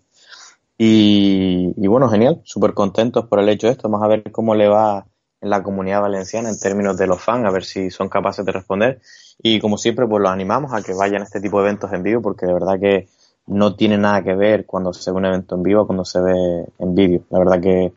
Y, 0.79 1.73
y 1.77 1.87
bueno, 1.87 2.09
genial, 2.09 2.41
súper 2.45 2.75
contentos 2.75 3.27
por 3.27 3.39
el 3.39 3.49
hecho 3.49 3.69
de 3.69 3.75
esto. 3.75 3.89
Vamos 3.89 4.05
a 4.05 4.09
ver 4.09 4.33
cómo 4.33 4.55
le 4.55 4.69
va 4.69 5.07
en 5.41 5.51
la 5.51 5.63
comunidad 5.63 6.01
valenciana 6.01 6.49
en 6.49 6.59
términos 6.59 6.97
de 6.97 7.07
los 7.07 7.23
fans, 7.23 7.45
a 7.45 7.51
ver 7.51 7.65
si 7.65 7.91
son 7.91 8.09
capaces 8.09 8.45
de 8.45 8.53
responder. 8.53 9.01
Y 9.43 9.61
como 9.61 9.79
siempre, 9.79 10.07
pues 10.07 10.23
los 10.23 10.31
animamos 10.31 10.73
a 10.73 10.83
que 10.83 10.95
vayan 10.95 11.23
a 11.23 11.25
este 11.25 11.41
tipo 11.41 11.59
de 11.61 11.69
eventos 11.69 11.93
en 11.93 12.03
vivo, 12.03 12.23
porque 12.23 12.47
de 12.47 12.53
verdad 12.55 12.79
que 12.81 13.09
no 13.47 13.75
tiene 13.75 13.99
nada 13.99 14.23
que 14.23 14.35
ver 14.35 14.65
cuando 14.65 14.93
se 14.93 15.11
ve 15.11 15.19
un 15.19 15.27
evento 15.27 15.55
en 15.57 15.63
vivo 15.63 15.87
cuando 15.87 16.05
se 16.05 16.21
ve 16.21 16.67
en 16.79 16.95
vídeo. 16.95 17.23
La 17.31 17.39
verdad 17.39 17.61
que 17.61 17.93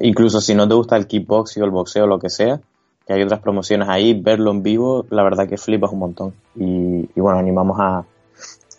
incluso 0.00 0.40
si 0.40 0.54
no 0.54 0.68
te 0.68 0.74
gusta 0.74 0.96
el 0.96 1.06
kickboxing 1.06 1.62
o 1.62 1.66
el 1.66 1.70
boxeo 1.70 2.04
o 2.04 2.06
lo 2.06 2.18
que 2.18 2.28
sea, 2.28 2.60
que 3.06 3.14
hay 3.14 3.22
otras 3.22 3.40
promociones 3.40 3.88
ahí, 3.88 4.12
verlo 4.14 4.50
en 4.50 4.62
vivo, 4.62 5.06
la 5.10 5.22
verdad 5.22 5.48
que 5.48 5.56
flipas 5.56 5.92
un 5.92 6.00
montón. 6.00 6.34
Y, 6.54 7.08
y 7.14 7.20
bueno, 7.20 7.38
animamos 7.38 7.78
a, 7.80 8.04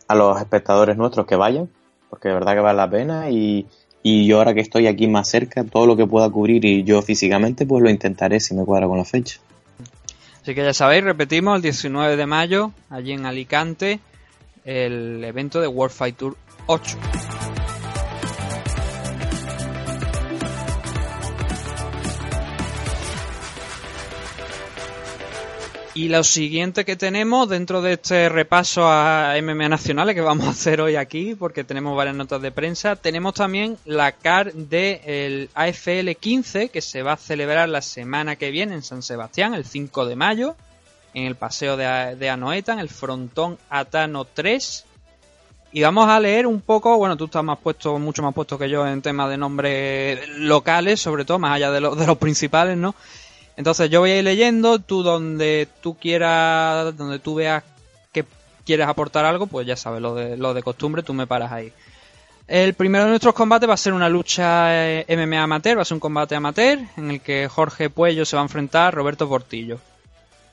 a 0.07 0.15
los 0.15 0.39
espectadores 0.39 0.97
nuestros 0.97 1.25
que 1.25 1.35
vayan, 1.35 1.69
porque 2.09 2.27
de 2.27 2.35
verdad 2.35 2.53
que 2.53 2.59
vale 2.59 2.77
la 2.77 2.89
pena 2.89 3.29
y, 3.31 3.65
y 4.03 4.27
yo 4.27 4.37
ahora 4.37 4.53
que 4.53 4.61
estoy 4.61 4.87
aquí 4.87 5.07
más 5.07 5.27
cerca, 5.29 5.63
todo 5.63 5.87
lo 5.87 5.95
que 5.95 6.05
pueda 6.05 6.29
cubrir 6.29 6.63
y 6.65 6.83
yo 6.83 7.01
físicamente, 7.01 7.65
pues 7.65 7.81
lo 7.81 7.89
intentaré 7.89 8.39
si 8.39 8.53
me 8.53 8.65
cuadra 8.65 8.87
con 8.87 8.97
la 8.97 9.05
fecha. 9.05 9.39
Así 10.41 10.55
que 10.55 10.63
ya 10.63 10.73
sabéis, 10.73 11.03
repetimos, 11.03 11.55
el 11.55 11.61
19 11.61 12.15
de 12.15 12.25
mayo, 12.25 12.71
allí 12.89 13.11
en 13.11 13.25
Alicante, 13.25 13.99
el 14.63 15.23
evento 15.23 15.59
de 15.61 15.67
World 15.67 15.95
Fight 15.95 16.17
Tour 16.17 16.37
8. 16.67 16.97
Y 25.99 26.07
lo 26.07 26.23
siguiente 26.23 26.85
que 26.85 26.95
tenemos 26.95 27.49
dentro 27.49 27.81
de 27.81 27.91
este 27.91 28.29
repaso 28.29 28.87
a 28.87 29.33
MMA 29.43 29.67
nacionales 29.67 30.15
que 30.15 30.21
vamos 30.21 30.47
a 30.47 30.51
hacer 30.51 30.79
hoy 30.79 30.95
aquí, 30.95 31.35
porque 31.35 31.65
tenemos 31.65 31.93
varias 31.93 32.15
notas 32.15 32.41
de 32.41 32.53
prensa, 32.53 32.95
tenemos 32.95 33.33
también 33.33 33.77
la 33.83 34.13
CAR 34.13 34.53
del 34.53 35.49
AFL 35.53 36.11
15 36.17 36.69
que 36.69 36.79
se 36.79 37.03
va 37.03 37.11
a 37.11 37.17
celebrar 37.17 37.67
la 37.67 37.81
semana 37.81 38.37
que 38.37 38.49
viene 38.49 38.75
en 38.75 38.81
San 38.81 39.03
Sebastián, 39.03 39.53
el 39.53 39.65
5 39.65 40.05
de 40.05 40.15
mayo, 40.15 40.55
en 41.13 41.25
el 41.25 41.35
paseo 41.35 41.75
de, 41.75 42.15
de 42.15 42.29
Anoeta, 42.29 42.71
en 42.71 42.79
el 42.79 42.87
frontón 42.87 43.57
Atano 43.69 44.23
3. 44.23 44.85
Y 45.73 45.81
vamos 45.81 46.07
a 46.07 46.17
leer 46.21 46.47
un 46.47 46.61
poco, 46.61 46.97
bueno, 46.97 47.17
tú 47.17 47.25
estás 47.25 47.43
más 47.43 47.57
puesto, 47.57 47.99
mucho 47.99 48.23
más 48.23 48.33
puesto 48.33 48.57
que 48.57 48.69
yo 48.69 48.87
en 48.87 49.01
temas 49.01 49.29
de 49.29 49.35
nombres 49.35 50.29
locales, 50.29 51.01
sobre 51.01 51.25
todo, 51.25 51.39
más 51.39 51.57
allá 51.57 51.71
de, 51.71 51.81
de 51.81 52.07
los 52.07 52.17
principales, 52.17 52.77
¿no? 52.77 52.95
Entonces 53.59 53.89
yo 53.89 53.99
voy 53.99 54.11
a 54.11 54.19
ir 54.19 54.23
leyendo, 54.23 54.79
tú 54.79 55.03
donde 55.03 55.67
tú 55.81 55.97
quieras, 55.97 56.95
donde 56.95 57.19
tú 57.19 57.35
veas 57.35 57.61
que 58.13 58.23
quieres 58.65 58.87
aportar 58.87 59.25
algo, 59.25 59.47
pues 59.47 59.67
ya 59.67 59.75
sabes, 59.75 60.01
lo 60.01 60.15
de, 60.15 60.37
lo 60.37 60.53
de 60.53 60.63
costumbre, 60.63 61.03
tú 61.03 61.13
me 61.13 61.27
paras 61.27 61.51
ahí. 61.51 61.73
El 62.47 62.73
primero 62.73 63.03
de 63.03 63.09
nuestros 63.09 63.33
combates 63.33 63.67
va 63.67 63.73
a 63.73 63.77
ser 63.77 63.91
una 63.91 64.07
lucha 64.07 64.69
eh, 64.71 65.05
MMA 65.09 65.43
amateur, 65.43 65.77
va 65.77 65.81
a 65.81 65.85
ser 65.85 65.95
un 65.95 65.99
combate 65.99 66.35
amateur 66.35 66.79
en 66.95 67.11
el 67.11 67.19
que 67.19 67.49
Jorge 67.49 67.89
Puello 67.89 68.23
se 68.23 68.37
va 68.37 68.43
a 68.43 68.45
enfrentar 68.45 68.87
a 68.87 68.91
Roberto 68.91 69.27
Portillo. 69.27 69.77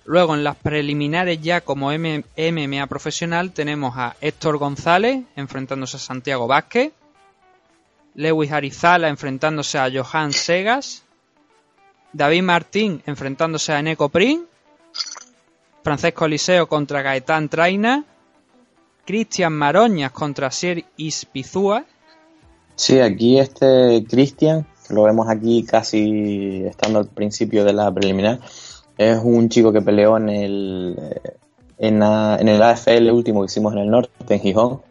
Luego 0.05 0.35
en 0.35 0.43
las 0.43 0.57
preliminares 0.57 1.41
ya 1.41 1.61
como 1.61 1.93
MMA 1.93 2.87
profesional 2.89 3.53
tenemos 3.53 3.97
a 3.97 4.17
Héctor 4.21 4.59
González 4.59 5.23
enfrentándose 5.37 5.99
a 5.99 6.01
Santiago 6.01 6.49
Vázquez, 6.49 6.93
Lewis 8.17 8.51
Arizala 8.51 9.09
enfrentándose 9.09 9.79
a 9.79 9.89
Johan 9.93 10.33
Segas, 10.33 11.05
David 12.17 12.43
Martín 12.43 13.03
enfrentándose 13.07 13.73
a 13.73 13.81
Eneco 13.81 14.09
Prin, 14.09 14.47
Francesco 15.83 16.25
Eliseo 16.25 16.69
contra 16.69 17.03
Gaetán 17.03 17.49
Traina, 17.49 18.05
Cristian 19.05 19.53
Maroñas 19.53 20.13
contra 20.13 20.51
Sier 20.51 20.85
Ispizúa, 20.97 21.85
Sí, 22.77 23.01
aquí 23.01 23.39
este 23.39 24.05
Cristian, 24.07 24.67
que 24.87 24.93
lo 24.93 25.05
vemos 25.05 25.29
aquí 25.31 25.65
casi 25.65 26.63
estando 26.67 26.99
al 26.99 27.07
principio 27.07 27.65
de 27.65 27.73
la 27.73 27.93
preliminar, 27.93 28.41
es 28.99 29.19
un 29.23 29.49
chico 29.49 29.73
que 29.73 29.81
peleó 29.81 30.19
en 30.19 30.29
el, 30.29 30.97
eh, 30.99 31.33
en 31.79 32.03
el 32.49 32.63
AFL 32.63 33.11
último 33.11 33.41
que 33.41 33.47
hicimos 33.47 33.73
en 33.73 33.79
el 33.79 33.91
norte, 33.91 34.13
en 34.29 34.41
Gijón. 34.41 34.83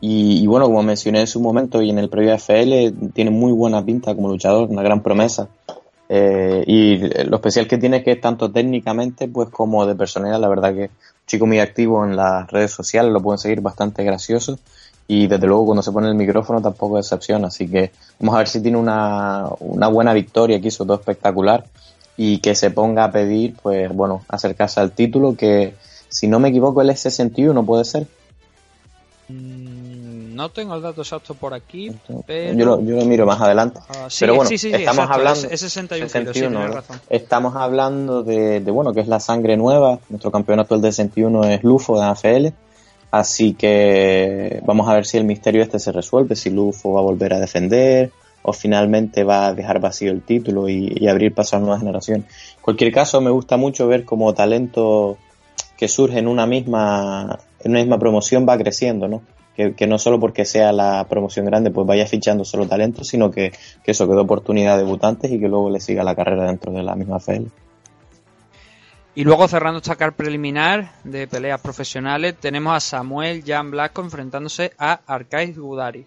Y, 0.00 0.44
y 0.44 0.46
bueno, 0.46 0.66
como 0.66 0.84
mencioné 0.84 1.20
en 1.20 1.26
su 1.26 1.40
momento 1.40 1.82
y 1.82 1.90
en 1.90 1.98
el 1.98 2.08
previo 2.08 2.34
AFL, 2.34 3.10
tiene 3.12 3.32
muy 3.32 3.50
buena 3.50 3.84
pinta 3.84 4.14
como 4.14 4.28
luchador, 4.28 4.70
una 4.70 4.82
gran 4.82 5.02
promesa. 5.02 5.48
Eh, 6.08 6.64
y 6.66 6.96
lo 7.24 7.36
especial 7.36 7.68
que 7.68 7.76
tiene 7.76 7.98
es 7.98 8.04
que 8.04 8.16
tanto 8.16 8.50
técnicamente 8.50 9.28
pues 9.28 9.50
como 9.50 9.84
de 9.86 9.94
personalidad, 9.94 10.40
la 10.40 10.48
verdad 10.48 10.74
que 10.74 10.84
un 10.84 11.26
chico 11.26 11.46
muy 11.46 11.60
activo 11.60 12.04
en 12.04 12.16
las 12.16 12.50
redes 12.50 12.72
sociales, 12.72 13.12
lo 13.12 13.20
pueden 13.20 13.38
seguir 13.38 13.60
bastante 13.60 14.04
gracioso. 14.04 14.58
Y 15.06 15.26
desde 15.26 15.46
luego 15.46 15.66
cuando 15.66 15.82
se 15.82 15.92
pone 15.92 16.08
el 16.08 16.14
micrófono 16.14 16.60
tampoco 16.60 16.98
decepciona, 16.98 17.48
así 17.48 17.66
que 17.68 17.92
vamos 18.18 18.34
a 18.34 18.38
ver 18.38 18.48
si 18.48 18.60
tiene 18.60 18.76
una, 18.76 19.46
una 19.60 19.88
buena 19.88 20.12
victoria 20.12 20.58
aquí, 20.58 20.70
sobre 20.70 20.88
todo 20.88 20.98
espectacular. 20.98 21.64
Y 22.16 22.38
que 22.38 22.54
se 22.54 22.70
ponga 22.70 23.04
a 23.04 23.12
pedir 23.12 23.54
pues 23.62 23.88
bueno, 23.94 24.24
acercarse 24.28 24.80
al 24.80 24.90
título 24.90 25.36
que 25.36 25.74
si 26.08 26.26
no 26.26 26.40
me 26.40 26.48
equivoco 26.48 26.82
él 26.82 26.90
es 26.90 27.00
61, 27.00 27.64
puede 27.64 27.84
ser. 27.84 28.06
Mm, 29.28 29.77
no 30.38 30.48
tengo 30.50 30.74
el 30.76 30.82
dato 30.82 31.02
exacto 31.02 31.34
por 31.34 31.52
aquí, 31.52 31.90
pero... 32.26 32.54
Yo, 32.56 32.64
lo, 32.64 32.80
yo 32.82 32.96
lo 32.96 33.04
miro 33.04 33.26
más 33.26 33.40
adelante. 33.40 33.80
Ah, 33.88 34.06
sí, 34.08 34.18
Pero 34.20 34.36
bueno, 34.36 34.48
sí, 34.48 34.56
sí, 34.56 34.68
estamos 34.68 35.04
exacto, 35.04 35.12
hablando 35.14 35.46
es- 35.48 35.52
es 35.52 35.60
61 35.60 35.98
kilos, 35.98 36.12
sí, 36.12 36.18
61, 36.18 36.32
tienes 36.58 36.68
¿verdad? 36.74 36.88
razón. 36.88 37.00
Estamos 37.10 37.56
hablando 37.56 38.22
de, 38.22 38.60
de, 38.60 38.70
bueno, 38.70 38.92
que 38.94 39.00
es 39.00 39.08
la 39.08 39.18
sangre 39.20 39.56
nueva. 39.56 39.98
Nuestro 40.08 40.30
campeón 40.30 40.60
actual 40.60 40.80
de 40.80 40.92
61 40.92 41.44
es 41.44 41.64
Lufo 41.64 41.98
de 42.00 42.06
AFL. 42.06 42.46
Así 43.10 43.54
que 43.54 44.60
vamos 44.64 44.88
a 44.88 44.94
ver 44.94 45.06
si 45.06 45.16
el 45.16 45.24
misterio 45.24 45.62
este 45.62 45.78
se 45.78 45.92
resuelve, 45.92 46.36
si 46.36 46.50
Lufo 46.50 46.92
va 46.92 47.00
a 47.00 47.02
volver 47.02 47.32
a 47.34 47.40
defender 47.40 48.10
o 48.42 48.52
finalmente 48.52 49.24
va 49.24 49.46
a 49.48 49.54
dejar 49.54 49.80
vacío 49.80 50.12
el 50.12 50.22
título 50.22 50.68
y, 50.68 50.92
y 50.94 51.08
abrir 51.08 51.34
paso 51.34 51.56
a 51.56 51.58
nuevas 51.58 51.80
generaciones. 51.80 52.26
En 52.56 52.62
cualquier 52.62 52.92
caso, 52.92 53.20
me 53.20 53.30
gusta 53.30 53.56
mucho 53.56 53.88
ver 53.88 54.04
cómo 54.04 54.32
talento 54.34 55.18
que 55.76 55.88
surge 55.88 56.18
en 56.18 56.28
una 56.28 56.46
misma, 56.46 57.38
en 57.64 57.70
una 57.72 57.80
misma 57.80 57.98
promoción 57.98 58.46
va 58.48 58.56
creciendo, 58.56 59.08
¿no? 59.08 59.22
Que, 59.58 59.88
no 59.88 59.98
solo 59.98 60.20
porque 60.20 60.44
sea 60.44 60.70
la 60.70 61.04
promoción 61.08 61.44
grande 61.44 61.72
pues 61.72 61.84
vaya 61.84 62.06
fichando 62.06 62.44
solo 62.44 62.68
talentos, 62.68 63.08
sino 63.08 63.32
que, 63.32 63.50
que 63.82 63.90
eso, 63.90 64.06
que 64.06 64.14
dé 64.14 64.20
oportunidad 64.20 64.74
a 64.74 64.78
debutantes 64.78 65.32
y 65.32 65.40
que 65.40 65.48
luego 65.48 65.68
le 65.68 65.80
siga 65.80 66.04
la 66.04 66.14
carrera 66.14 66.44
dentro 66.44 66.72
de 66.72 66.84
la 66.84 66.94
misma 66.94 67.16
FL. 67.16 67.46
Y 69.16 69.24
luego 69.24 69.48
cerrando 69.48 69.78
esta 69.78 69.96
car 69.96 70.14
preliminar 70.14 70.92
de 71.02 71.26
peleas 71.26 71.60
profesionales, 71.60 72.36
tenemos 72.38 72.72
a 72.72 72.78
Samuel 72.78 73.42
Jan 73.44 73.72
Blasco 73.72 74.00
enfrentándose 74.00 74.74
a 74.78 75.00
Arcais 75.08 75.58
Gudari. 75.58 76.06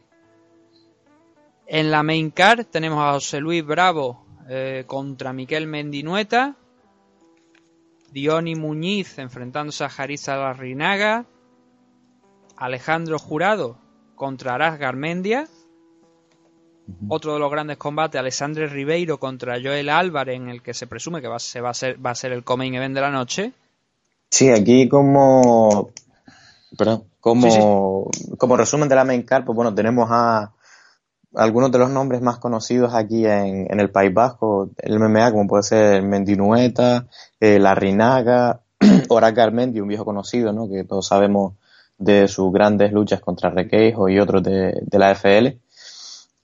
En 1.68 1.92
la 1.92 2.04
main 2.04 2.32
card 2.32 2.68
tenemos 2.68 3.00
a 3.00 3.12
José 3.12 3.42
Luis 3.42 3.66
Bravo 3.66 4.26
eh, 4.48 4.86
contra 4.88 5.34
Miquel 5.34 5.68
Mendinueta. 5.68 6.56
Diony 8.14 8.56
Muñiz 8.56 9.20
enfrentándose 9.20 9.84
a 9.84 9.90
Jarisa 9.90 10.38
Larrinaga. 10.38 11.26
Alejandro 12.62 13.18
Jurado 13.18 13.76
contra 14.16 14.54
Aras 14.54 14.78
Garmendia. 14.78 15.48
Otro 17.08 17.34
de 17.34 17.40
los 17.40 17.50
grandes 17.50 17.78
combates, 17.78 18.20
Alessandre 18.20 18.68
Ribeiro 18.68 19.20
contra 19.20 19.60
Joel 19.60 19.90
Álvarez, 19.90 20.36
en 20.36 20.48
el 20.48 20.62
que 20.62 20.76
se 20.76 20.86
presume 20.86 21.22
que 21.22 21.28
va, 21.28 21.40
se 21.40 21.60
va, 21.60 21.72
a 21.72 21.74
ser, 21.74 22.06
va 22.06 22.12
a 22.12 22.16
ser 22.16 22.32
el 22.34 22.44
coming 22.44 22.74
event 22.74 22.94
de 22.94 23.02
la 23.02 23.10
noche. 23.10 23.54
Sí, 24.30 24.50
aquí 24.50 24.88
como, 24.88 25.90
perdón, 26.78 27.06
como, 27.20 28.12
como 28.38 28.58
resumen 28.58 28.90
de 28.90 28.96
la 28.96 29.06
main 29.06 29.24
card, 29.24 29.44
pues 29.44 29.56
bueno, 29.56 29.74
tenemos 29.74 30.10
a 30.12 30.52
algunos 31.34 31.72
de 31.72 31.80
los 31.80 31.90
nombres 31.90 32.22
más 32.22 32.38
conocidos 32.38 32.94
aquí 32.94 33.26
en, 33.26 33.72
en 33.72 33.80
el 33.80 33.90
País 33.90 34.14
Vasco, 34.14 34.70
el 34.78 35.00
MMA, 35.00 35.32
como 35.32 35.48
puede 35.48 35.64
ser 35.64 36.04
Mendinueta, 36.04 37.08
eh, 37.40 37.58
La 37.58 37.74
Rinaga, 37.74 38.62
un 39.10 39.88
viejo 39.88 40.06
conocido, 40.06 40.54
¿no? 40.54 40.70
Que 40.70 40.84
todos 40.84 41.08
sabemos 41.08 41.54
de 42.02 42.28
sus 42.28 42.52
grandes 42.52 42.92
luchas 42.92 43.22
contra 43.22 43.52
Requeijo 43.52 44.10
y 44.10 44.20
otros 44.20 44.42
de, 44.44 44.82
la 44.92 45.12
FL. 45.12 45.60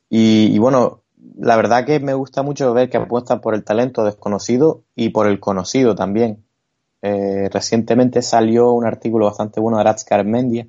Y, 0.09 0.57
bueno, 0.59 1.01
la 1.39 1.57
verdad 1.57 1.83
que 1.85 1.99
me 1.99 2.13
gusta 2.13 2.43
mucho 2.43 2.73
ver 2.73 2.89
que 2.89 2.97
apuestan 2.97 3.41
por 3.41 3.55
el 3.55 3.63
talento 3.63 4.05
desconocido 4.05 4.83
y 4.95 5.09
por 5.09 5.27
el 5.27 5.39
conocido 5.39 5.95
también. 5.95 6.45
Eh, 7.01 7.49
recientemente 7.51 8.21
salió 8.21 8.71
un 8.71 8.85
artículo 8.85 9.25
bastante 9.25 9.59
bueno 9.59 9.77
de 9.77 9.81
Aratz 9.81 10.05
Armendia 10.11 10.67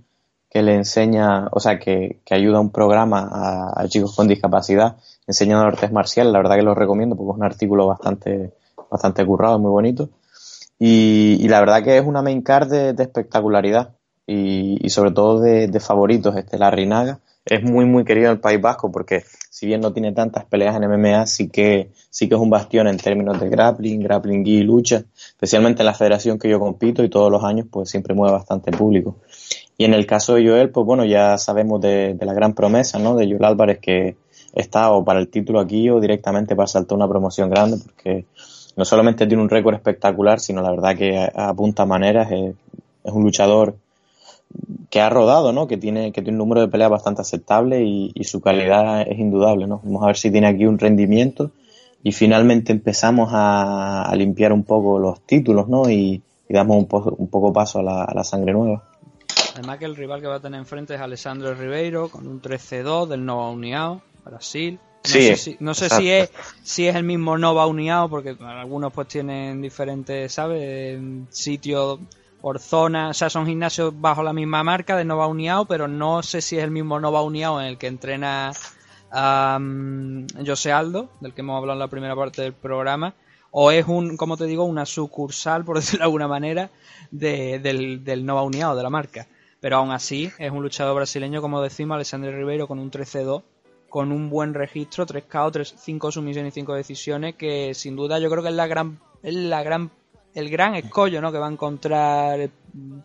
que 0.51 0.63
le 0.63 0.75
enseña, 0.75 1.49
o 1.53 1.61
sea, 1.61 1.79
que, 1.79 2.21
que 2.25 2.35
ayuda 2.35 2.59
a 2.59 2.61
un 2.61 2.71
programa 2.71 3.73
a, 3.75 3.87
chicos 3.89 4.17
con 4.17 4.29
discapacidad 4.29 4.97
enseñando 5.27 5.67
artes 5.67 5.93
marciales. 5.93 6.33
La 6.33 6.39
verdad 6.39 6.57
que 6.57 6.63
lo 6.63 6.75
recomiendo 6.75 7.15
porque 7.15 7.33
es 7.33 7.37
un 7.37 7.45
artículo 7.45 7.87
bastante, 7.87 8.55
bastante 8.91 9.25
currado, 9.27 9.59
muy 9.59 9.71
bonito. 9.71 10.09
Y, 10.79 11.47
la 11.49 11.61
verdad 11.61 11.83
que 11.83 11.99
es 11.99 12.07
una 12.07 12.23
main 12.23 12.41
card 12.41 12.71
de 12.71 13.03
espectacularidad 13.03 13.98
y, 14.29 14.85
y, 14.85 14.91
sobre 14.91 15.11
todo 15.11 15.41
de, 15.41 15.69
de 15.69 15.81
favoritos. 15.81 16.37
Este, 16.37 16.59
la 16.59 16.71
Rinaga 16.71 17.19
es 17.47 17.63
muy, 17.63 17.87
muy 17.87 18.05
querido 18.05 18.27
en 18.27 18.33
el 18.33 18.41
País 18.41 18.61
Vasco 18.61 18.93
porque 18.93 19.25
si 19.49 19.67
bien 19.67 19.81
no 19.81 19.93
tiene 19.95 20.13
tantas 20.13 20.45
peleas 20.45 20.77
en 20.77 20.87
MMA, 20.87 21.27
sí 21.27 21.49
que, 21.49 21.91
sí 22.11 22.29
que 22.29 22.35
es 22.35 22.41
un 22.41 22.51
bastión 22.51 22.87
en 22.89 22.99
términos 22.99 23.41
de 23.41 23.49
grappling, 23.49 24.03
grappling 24.03 24.47
y 24.47 24.61
lucha, 24.61 25.03
especialmente 25.17 25.81
en 25.81 25.87
la 25.87 25.95
federación 25.95 26.39
que 26.39 26.51
yo 26.51 26.61
compito 26.61 27.03
y 27.03 27.09
todos 27.09 27.33
los 27.33 27.43
años 27.43 27.67
pues 27.71 27.89
siempre 27.89 28.15
mueve 28.15 28.35
bastante 28.35 28.71
público. 28.71 29.17
Y 29.79 29.87
en 29.87 29.95
el 29.95 30.07
caso 30.07 30.35
de 30.35 30.47
Joel, 30.47 30.71
pues 30.71 30.85
bueno, 30.85 31.07
ya 31.07 31.39
sabemos 31.39 31.81
de, 31.81 32.15
de 32.15 32.27
la 32.27 32.35
gran 32.35 32.53
promesa, 32.53 32.99
¿no? 32.99 33.17
De 33.17 33.27
Joel 33.27 33.45
Álvarez 33.45 33.79
que 33.79 34.17
está 34.53 34.91
o 34.91 35.05
para 35.05 35.21
el 35.21 35.29
título 35.29 35.59
aquí 35.61 35.89
o 35.89 36.01
directamente 36.01 36.55
para 36.55 36.67
saltar 36.67 36.97
una 36.97 37.09
promoción 37.09 37.49
grande 37.49 37.79
porque 37.83 38.27
no 38.77 38.85
solamente 38.85 39.27
tiene 39.27 39.43
un 39.43 39.49
récord 39.49 39.75
espectacular, 39.75 40.39
sino 40.39 40.61
la 40.61 40.71
verdad 40.71 40.97
que 40.97 41.31
apunta 41.35 41.87
maneras, 41.87 42.31
es, 42.31 42.55
es 43.05 43.13
un 43.13 43.23
luchador 43.23 43.77
que 44.91 45.01
ha 45.01 45.11
rodado, 45.11 45.53
¿no? 45.53 45.67
Que 45.67 45.77
tiene, 45.77 46.13
que 46.13 46.23
tiene 46.23 46.37
un 46.37 46.39
número 46.39 46.61
de 46.61 46.69
peleas 46.69 46.91
bastante 46.91 47.21
aceptable 47.21 47.85
y, 47.85 48.11
y, 48.15 48.25
su 48.25 48.41
calidad 48.41 49.03
es 49.03 49.19
indudable, 49.19 49.67
¿no? 49.67 49.81
Vamos 49.85 50.03
a 50.03 50.07
ver 50.07 50.17
si 50.17 50.31
tiene 50.31 50.47
aquí 50.47 50.67
un 50.67 50.79
rendimiento 50.79 51.51
y 52.03 52.13
finalmente 52.13 52.73
empezamos 52.73 53.31
a, 53.33 54.03
a 54.03 54.17
limpiar 54.17 54.53
un 54.53 54.65
poco 54.65 54.99
los 54.99 55.21
títulos, 55.23 55.69
¿no? 55.69 55.91
Y, 55.91 56.23
y 56.49 56.55
damos 56.55 56.77
un, 56.79 56.87
po 56.87 57.15
un, 57.19 57.29
poco 57.29 57.53
paso 57.53 57.81
a 57.81 57.83
la, 57.83 58.05
a 58.05 58.15
la, 58.15 58.25
sangre 58.25 58.53
nueva. 58.53 58.85
Además 59.55 59.79
que 59.79 59.85
el 59.85 59.97
rival 59.97 60.21
que 60.21 60.27
va 60.27 60.37
a 60.37 60.41
tener 60.41 60.59
enfrente 60.59 60.95
es 60.95 61.01
Alessandro 61.01 61.55
Ribeiro 61.55 62.09
con 62.09 62.27
un 62.27 62.41
13-2 62.41 63.09
del 63.09 63.25
Nova 63.25 63.51
Uniao, 63.51 64.01
Brasil. 64.25 64.79
No 65.05 65.11
sí, 65.11 65.23
sé, 65.23 65.37
si, 65.37 65.57
no 65.61 65.75
sé 65.75 65.91
si, 65.91 66.11
es, 66.11 66.31
si 66.63 66.87
es 66.87 66.95
el 66.95 67.05
mismo 67.05 67.39
Nova 67.39 67.67
Uniao, 67.67 68.09
porque 68.09 68.37
algunos 68.41 68.93
pues 68.93 69.09
tienen 69.09 69.61
diferentes, 69.61 70.33
¿sabes? 70.33 70.99
Sitios 71.31 72.01
por 72.49 72.61
zona, 72.61 73.11
o 73.11 73.13
sea, 73.13 73.29
son 73.29 73.45
gimnasios 73.45 73.93
bajo 74.01 74.23
la 74.23 74.33
misma 74.33 74.65
marca 74.65 74.97
de 74.97 75.05
Nova 75.05 75.27
Uniao, 75.27 75.67
pero 75.67 75.87
no 75.87 76.23
sé 76.23 76.41
si 76.41 76.57
es 76.57 76.65
el 76.65 76.71
mismo 76.71 76.99
Nova 76.99 77.21
Uniao 77.21 77.61
en 77.61 77.67
el 77.67 77.77
que 77.77 77.89
entrena 77.89 78.53
um, 79.13 80.27
José 80.47 80.73
Aldo, 80.73 81.11
del 81.21 81.35
que 81.35 81.43
hemos 81.43 81.59
hablado 81.59 81.75
en 81.75 81.81
la 81.81 81.89
primera 81.89 82.17
parte 82.17 82.41
del 82.41 82.55
programa, 82.55 83.13
o 83.51 83.71
es 83.71 83.87
un, 83.87 84.17
como 84.17 84.39
te 84.39 84.47
digo, 84.47 84.65
una 84.65 84.87
sucursal, 84.87 85.63
por 85.63 85.77
decirlo 85.81 85.99
de 85.99 86.05
alguna 86.05 86.27
manera, 86.27 86.71
de, 87.11 87.59
del, 87.59 88.03
del 88.03 88.25
Nova 88.25 88.41
Uniao, 88.45 88.75
de 88.75 88.83
la 88.83 88.89
marca. 88.89 89.27
Pero 89.61 89.77
aún 89.77 89.91
así, 89.91 90.33
es 90.39 90.51
un 90.51 90.63
luchador 90.63 90.97
brasileño, 90.97 91.43
como 91.43 91.61
decimos, 91.61 91.97
Alessandro 91.97 92.33
Ribeiro, 92.33 92.67
con 92.67 92.79
un 92.79 92.91
13-2, 92.91 93.43
con 93.91 94.11
un 94.11 94.31
buen 94.31 94.55
registro, 94.55 95.05
3 95.05 95.25
KO, 95.25 95.51
3, 95.51 95.75
5 95.77 96.13
sumisiones 96.13 96.55
y 96.55 96.61
5 96.61 96.73
decisiones, 96.73 97.35
que 97.35 97.75
sin 97.75 97.95
duda 97.95 98.19
yo 98.19 98.31
creo 98.31 98.43
que 98.43 98.49
es 98.49 98.55
la 98.55 98.67
gran, 98.67 99.01
es 99.23 99.35
la 99.35 99.63
gran 99.63 99.91
el 100.39 100.51
gran 100.51 100.77
escollo 100.77 101.21
¿no? 101.21 101.33
que 101.33 101.39
va 101.39 101.49
a 101.49 101.51
encontrar, 101.51 102.39
el 102.39 102.51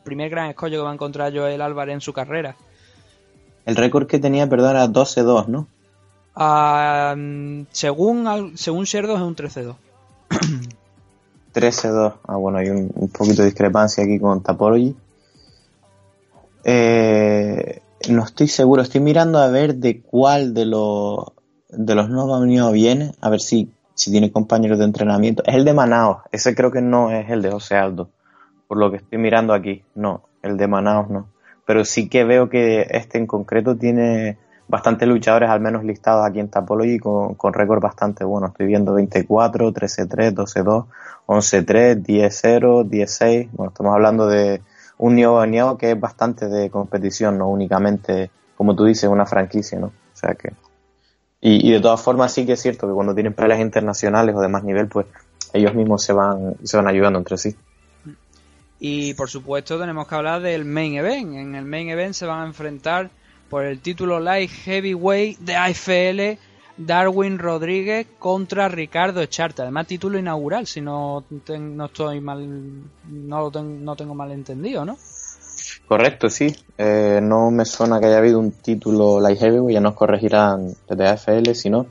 primer 0.03 0.29
gran 0.29 0.49
escollo 0.49 0.77
que 0.77 0.83
va 0.83 0.91
a 0.91 0.93
encontrar 0.93 1.33
Joel 1.35 1.61
Álvarez 1.61 1.95
en 1.95 2.01
su 2.01 2.13
carrera. 2.13 2.55
El 3.65 3.75
récord 3.75 4.07
que 4.07 4.19
tenía, 4.19 4.47
perdón, 4.47 4.71
era 4.71 4.87
12-2, 4.87 5.47
¿no? 5.47 5.67
Uh, 6.35 7.65
según, 7.71 8.57
según 8.57 8.85
Sherdo 8.85 9.15
es 9.15 9.21
un 9.21 9.35
13-2. 9.35 9.75
13-2. 11.53 12.13
Ah, 12.27 12.35
bueno, 12.35 12.57
hay 12.59 12.69
un, 12.69 12.91
un, 12.93 13.09
poquito 13.09 13.41
de 13.41 13.49
discrepancia 13.49 14.03
aquí 14.03 14.19
con 14.19 14.41
Tapology. 14.41 14.95
Eh, 16.63 17.81
no 18.09 18.23
estoy 18.23 18.47
seguro, 18.47 18.81
estoy 18.81 19.01
mirando 19.01 19.39
a 19.39 19.47
ver 19.47 19.75
de 19.75 20.01
cuál 20.01 20.53
de 20.53 20.65
los 20.65 21.31
de 21.69 21.95
los 21.95 22.09
Nova 22.09 22.37
Unidos 22.37 22.71
viene, 22.71 23.13
a 23.21 23.29
ver 23.29 23.41
si 23.41 23.69
si 23.93 24.11
tiene 24.11 24.31
compañeros 24.31 24.79
de 24.79 24.85
entrenamiento. 24.85 25.43
Es 25.45 25.55
el 25.55 25.65
de 25.65 25.73
Manaos, 25.73 26.23
ese 26.31 26.55
creo 26.55 26.71
que 26.71 26.81
no 26.81 27.11
es 27.11 27.29
el 27.29 27.41
de 27.41 27.51
José 27.51 27.75
Aldo, 27.75 28.09
por 28.67 28.77
lo 28.77 28.91
que 28.91 28.97
estoy 28.97 29.17
mirando 29.17 29.53
aquí. 29.53 29.83
No, 29.95 30.23
el 30.41 30.57
de 30.57 30.67
Manaos 30.67 31.09
no. 31.09 31.27
Pero 31.65 31.85
sí 31.85 32.09
que 32.09 32.23
veo 32.23 32.49
que 32.49 32.87
este 32.89 33.17
en 33.17 33.27
concreto 33.27 33.77
tiene 33.77 34.37
bastantes 34.67 35.07
luchadores, 35.07 35.49
al 35.49 35.61
menos 35.61 35.83
listados 35.83 36.25
aquí 36.25 36.39
en 36.39 36.49
Tapology, 36.49 36.99
con, 36.99 37.35
con 37.35 37.53
récord 37.53 37.81
bastante 37.81 38.23
bueno. 38.23 38.47
Estoy 38.47 38.65
viendo 38.65 38.93
24, 38.93 39.71
13-3, 39.71 40.33
12-2, 40.33 40.85
11-3, 41.27 42.03
10-0, 42.03 42.89
10-6. 42.89 43.49
Bueno, 43.51 43.69
estamos 43.69 43.93
hablando 43.93 44.27
de 44.27 44.61
un 44.97 45.15
Neo 45.15 45.77
que 45.77 45.91
es 45.91 45.99
bastante 45.99 46.47
de 46.47 46.69
competición, 46.69 47.37
no 47.37 47.49
únicamente, 47.49 48.31
como 48.55 48.75
tú 48.75 48.85
dices, 48.85 49.09
una 49.09 49.25
franquicia, 49.25 49.79
¿no? 49.79 49.87
O 49.87 50.15
sea 50.15 50.35
que 50.35 50.53
y, 51.43 51.67
y, 51.67 51.71
de 51.71 51.79
todas 51.79 52.01
formas 52.01 52.33
sí 52.33 52.45
que 52.45 52.53
es 52.53 52.61
cierto 52.61 52.87
que 52.87 52.93
cuando 52.93 53.13
tienen 53.13 53.33
peleas 53.33 53.59
internacionales 53.59 54.33
o 54.35 54.41
de 54.41 54.47
más 54.47 54.63
nivel, 54.63 54.87
pues 54.87 55.05
ellos 55.53 55.75
mismos 55.75 56.03
se 56.03 56.13
van, 56.13 56.55
se 56.63 56.77
van 56.77 56.87
ayudando 56.87 57.19
entre 57.19 57.37
sí. 57.37 57.55
Y 58.79 59.13
por 59.13 59.29
supuesto 59.29 59.79
tenemos 59.79 60.07
que 60.07 60.15
hablar 60.15 60.41
del 60.41 60.65
main 60.65 60.95
event. 60.95 61.35
En 61.35 61.55
el 61.55 61.65
main 61.65 61.89
event 61.89 62.13
se 62.13 62.25
van 62.25 62.41
a 62.41 62.45
enfrentar 62.45 63.11
por 63.49 63.65
el 63.65 63.79
título 63.79 64.19
Light 64.19 64.49
Heavyweight 64.49 65.39
de 65.39 65.55
AFL 65.55 66.39
Darwin 66.75 67.37
Rodríguez 67.37 68.07
contra 68.19 68.67
Ricardo 68.67 69.21
Echarte. 69.21 69.61
Además 69.61 69.87
título 69.87 70.17
inaugural, 70.17 70.65
si 70.65 70.81
no, 70.81 71.23
ten, 71.45 71.77
no 71.77 71.85
estoy 71.85 72.19
mal, 72.19 72.45
no, 73.09 73.39
lo 73.39 73.51
ten, 73.51 73.85
no 73.85 73.95
tengo 73.95 74.15
mal 74.15 74.31
entendido, 74.31 74.83
¿no? 74.85 74.97
Correcto, 75.87 76.29
sí. 76.29 76.55
Eh, 76.77 77.19
no 77.21 77.51
me 77.51 77.65
suena 77.65 77.99
que 77.99 78.07
haya 78.07 78.17
habido 78.17 78.39
un 78.39 78.51
título 78.51 79.19
Light 79.19 79.39
Heavyweight, 79.39 79.75
ya 79.75 79.81
nos 79.81 79.93
corregirán 79.93 80.73
desde 80.89 81.07
AFL, 81.07 81.53
si 81.53 81.69
no. 81.69 81.87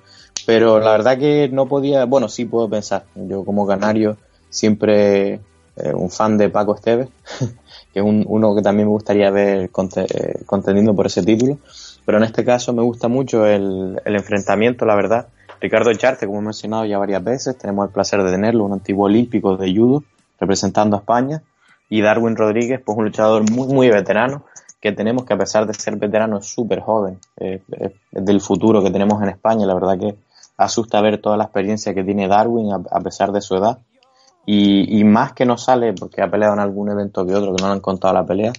Pero 0.47 0.81
la 0.81 0.93
verdad 0.93 1.19
que 1.19 1.49
no 1.53 1.67
podía, 1.67 2.05
bueno, 2.05 2.29
sí 2.29 2.45
puedo 2.45 2.69
pensar. 2.69 3.05
Yo 3.15 3.45
como 3.45 3.67
canario 3.67 4.17
siempre 4.49 5.35
eh, 5.77 5.93
un 5.95 6.11
fan 6.11 6.37
de 6.37 6.49
Paco 6.49 6.75
Esteves, 6.75 7.09
que 7.93 8.01
es 8.01 8.05
un, 8.05 8.25
uno 8.27 8.55
que 8.55 8.63
también 8.63 8.89
me 8.89 8.93
gustaría 8.93 9.31
ver 9.31 9.71
eh, 9.71 10.43
contendiendo 10.47 10.95
por 10.95 11.07
ese 11.07 11.23
título. 11.23 11.59
Pero 12.05 12.19
en 12.19 12.25
este 12.25 12.45
caso 12.45 12.73
me 12.73 12.83
gusta 12.83 13.09
mucho 13.09 13.47
el, 13.47 14.01
el 14.05 14.15
enfrentamiento, 14.17 14.85
la 14.85 14.97
verdad. 14.97 15.29
Ricardo 15.61 15.91
Echarte, 15.91 16.27
como 16.27 16.41
he 16.41 16.43
mencionado 16.43 16.85
ya 16.85 16.99
varias 16.99 17.23
veces, 17.23 17.57
tenemos 17.57 17.87
el 17.87 17.93
placer 17.93 18.21
de 18.25 18.33
tenerlo, 18.33 18.65
un 18.65 18.73
antiguo 18.73 19.05
olímpico 19.05 19.57
de 19.57 19.73
judo 19.73 20.03
representando 20.41 20.97
a 20.97 20.99
España 21.01 21.41
y 21.93 22.01
Darwin 22.01 22.37
Rodríguez, 22.37 22.81
pues 22.83 22.97
un 22.97 23.05
luchador 23.05 23.51
muy, 23.51 23.69
muy 23.69 23.91
veterano, 23.91 24.45
que 24.81 24.93
tenemos 24.93 25.27
que 25.27 25.35
a 25.35 25.37
pesar 25.37 25.67
de 25.67 25.75
ser 25.75 25.97
veterano 25.97 26.39
es 26.39 26.47
súper 26.47 26.81
joven, 26.81 27.19
eh, 27.37 27.61
del 28.11 28.41
futuro 28.41 28.83
que 28.83 28.91
tenemos 28.91 29.23
en 29.23 29.29
España, 29.29 29.67
la 29.67 29.75
verdad 29.75 29.99
que 29.99 30.15
asusta 30.57 31.03
ver 31.03 31.21
toda 31.21 31.37
la 31.37 31.45
experiencia 31.45 31.93
que 31.93 32.03
tiene 32.03 32.29
Darwin 32.29 32.73
a, 32.73 32.81
a 32.91 33.01
pesar 33.03 33.31
de 33.31 33.43
su 33.43 33.57
edad. 33.57 33.77
Y, 34.47 35.01
y, 35.01 35.05
más 35.05 35.35
que 35.35 35.45
no 35.45 35.59
sale, 35.59 35.93
porque 35.93 36.23
ha 36.23 36.31
peleado 36.31 36.55
en 36.55 36.61
algún 36.61 36.89
evento 36.89 37.27
que 37.27 37.35
otro, 37.35 37.55
que 37.55 37.63
no 37.63 37.69
le 37.69 37.75
han 37.75 37.81
contado 37.81 38.15
la 38.15 38.25
pelea, 38.25 38.55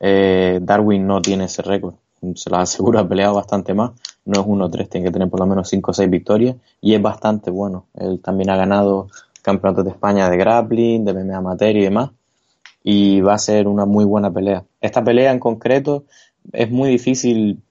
eh, 0.00 0.58
Darwin 0.62 1.06
no 1.06 1.20
tiene 1.20 1.44
ese 1.44 1.60
récord. 1.60 1.96
Se 2.34 2.48
lo 2.48 2.56
aseguro, 2.56 2.98
ha 2.98 3.06
peleado 3.06 3.34
bastante 3.34 3.74
más. 3.74 3.90
No 4.24 4.40
es 4.40 4.46
1-3, 4.46 4.88
tiene 4.88 5.08
que 5.08 5.12
tener 5.12 5.28
por 5.28 5.40
lo 5.40 5.46
menos 5.46 5.68
5 5.68 5.90
o 5.90 5.94
6 5.94 6.08
victorias. 6.08 6.56
Y 6.80 6.94
es 6.94 7.02
bastante 7.02 7.50
bueno. 7.50 7.84
Él 7.92 8.20
también 8.20 8.48
ha 8.48 8.56
ganado 8.56 9.08
campeonatos 9.42 9.84
de 9.84 9.90
España 9.90 10.30
de 10.30 10.38
grappling, 10.38 11.04
de 11.04 11.12
MMA 11.12 11.36
amateur 11.36 11.76
y 11.76 11.82
demás 11.82 12.10
y 12.86 13.22
va 13.22 13.34
a 13.34 13.38
ser 13.38 13.66
una 13.66 13.86
muy 13.86 14.04
buena 14.04 14.30
pelea. 14.30 14.64
Esta 14.80 15.02
pelea 15.02 15.32
en 15.32 15.40
concreto 15.40 16.04
es 16.52 16.70
muy 16.70 16.90
difícil 16.90 17.62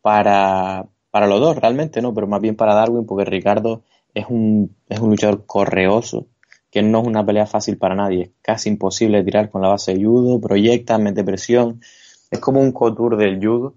para, 0.00 0.86
para 1.10 1.26
los 1.26 1.38
dos 1.40 1.56
realmente, 1.56 2.00
¿no? 2.00 2.14
Pero 2.14 2.26
más 2.26 2.40
bien 2.40 2.56
para 2.56 2.74
Darwin 2.74 3.04
porque 3.04 3.26
Ricardo 3.26 3.82
es 4.14 4.24
un, 4.30 4.74
es 4.88 4.98
un 4.98 5.10
luchador 5.10 5.44
correoso, 5.44 6.26
que 6.70 6.82
no 6.82 7.02
es 7.02 7.06
una 7.06 7.24
pelea 7.24 7.46
fácil 7.46 7.76
para 7.76 7.94
nadie. 7.94 8.22
Es 8.22 8.30
casi 8.40 8.70
imposible 8.70 9.22
tirar 9.22 9.50
con 9.50 9.60
la 9.60 9.68
base 9.68 9.92
de 9.92 10.02
judo, 10.02 10.40
proyecta, 10.40 10.96
mete 10.96 11.22
presión. 11.22 11.82
Es 12.30 12.40
como 12.40 12.60
un 12.60 12.72
couture 12.72 13.18
del 13.18 13.38
judo. 13.38 13.74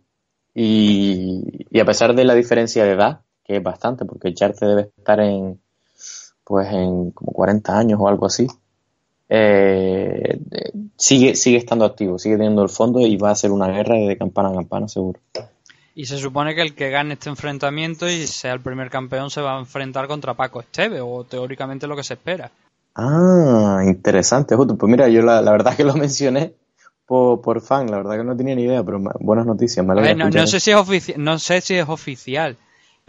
Y, 0.55 1.67
a 1.79 1.85
pesar 1.85 2.15
de 2.15 2.23
la 2.23 2.35
diferencia 2.35 2.85
de 2.85 2.91
edad, 2.91 3.21
que 3.43 3.57
es 3.57 3.63
bastante, 3.63 4.05
porque 4.05 4.33
Charte 4.33 4.65
debe 4.65 4.81
estar 4.97 5.19
en, 5.19 5.59
pues 6.45 6.69
en 6.71 7.11
como 7.11 7.33
40 7.33 7.77
años 7.77 7.99
o 8.01 8.07
algo 8.07 8.25
así, 8.25 8.47
eh, 9.29 10.39
sigue, 10.97 11.35
sigue 11.35 11.57
estando 11.57 11.85
activo, 11.85 12.17
sigue 12.17 12.35
teniendo 12.35 12.63
el 12.63 12.69
fondo 12.69 12.99
y 13.01 13.15
va 13.15 13.31
a 13.31 13.35
ser 13.35 13.51
una 13.51 13.67
guerra 13.67 13.95
de 13.95 14.17
campana 14.17 14.49
a 14.49 14.53
campana, 14.53 14.87
seguro. 14.87 15.19
Y 15.95 16.05
se 16.05 16.17
supone 16.17 16.55
que 16.55 16.61
el 16.61 16.75
que 16.75 16.89
gane 16.89 17.13
este 17.13 17.29
enfrentamiento 17.29 18.09
y 18.09 18.25
sea 18.25 18.53
el 18.53 18.61
primer 18.61 18.89
campeón 18.89 19.29
se 19.29 19.41
va 19.41 19.55
a 19.55 19.59
enfrentar 19.59 20.07
contra 20.07 20.33
Paco 20.33 20.61
Esteve, 20.61 21.01
o 21.01 21.23
teóricamente 21.25 21.87
lo 21.87 21.95
que 21.95 22.03
se 22.03 22.15
espera. 22.15 22.51
Ah, 22.95 23.81
interesante, 23.85 24.55
justo. 24.55 24.75
Pues 24.77 24.89
mira, 24.89 25.07
yo 25.09 25.21
la, 25.21 25.41
la 25.41 25.51
verdad 25.51 25.75
que 25.75 25.83
lo 25.83 25.93
mencioné 25.93 26.53
por, 27.05 27.41
por, 27.41 27.61
fan, 27.61 27.89
la 27.89 27.97
verdad 27.97 28.17
que 28.17 28.23
no 28.23 28.37
tenía 28.37 28.55
ni 28.55 28.63
idea, 28.63 28.83
pero 28.83 28.99
buenas 29.19 29.45
noticias. 29.45 29.85
Me 29.85 29.95
ver, 29.95 30.15
no, 30.15 30.29
no, 30.29 30.47
sé 30.47 30.59
si 30.59 30.71
es 30.71 31.17
no 31.17 31.39
sé 31.39 31.61
si 31.61 31.75
es 31.75 31.87
oficial, 31.87 32.55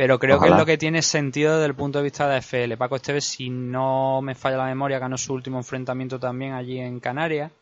pero 0.01 0.18
creo 0.18 0.38
Ojalá. 0.38 0.48
que 0.48 0.55
es 0.55 0.59
lo 0.61 0.64
que 0.64 0.78
tiene 0.78 1.03
sentido 1.03 1.57
desde 1.57 1.66
el 1.66 1.74
punto 1.74 1.98
de 1.98 2.05
vista 2.05 2.26
de 2.26 2.38
FL. 2.40 2.74
Paco 2.78 2.96
Esteves, 2.96 3.26
si 3.26 3.51
no 3.51 4.22
me 4.22 4.34
falla 4.34 4.57
la 4.57 4.64
memoria, 4.64 4.98
ganó 4.98 5.18
su 5.18 5.34
último 5.34 5.59
enfrentamiento 5.59 6.18
también 6.18 6.55
allí 6.55 6.78
en 6.78 7.01
Canarias. 7.01 7.53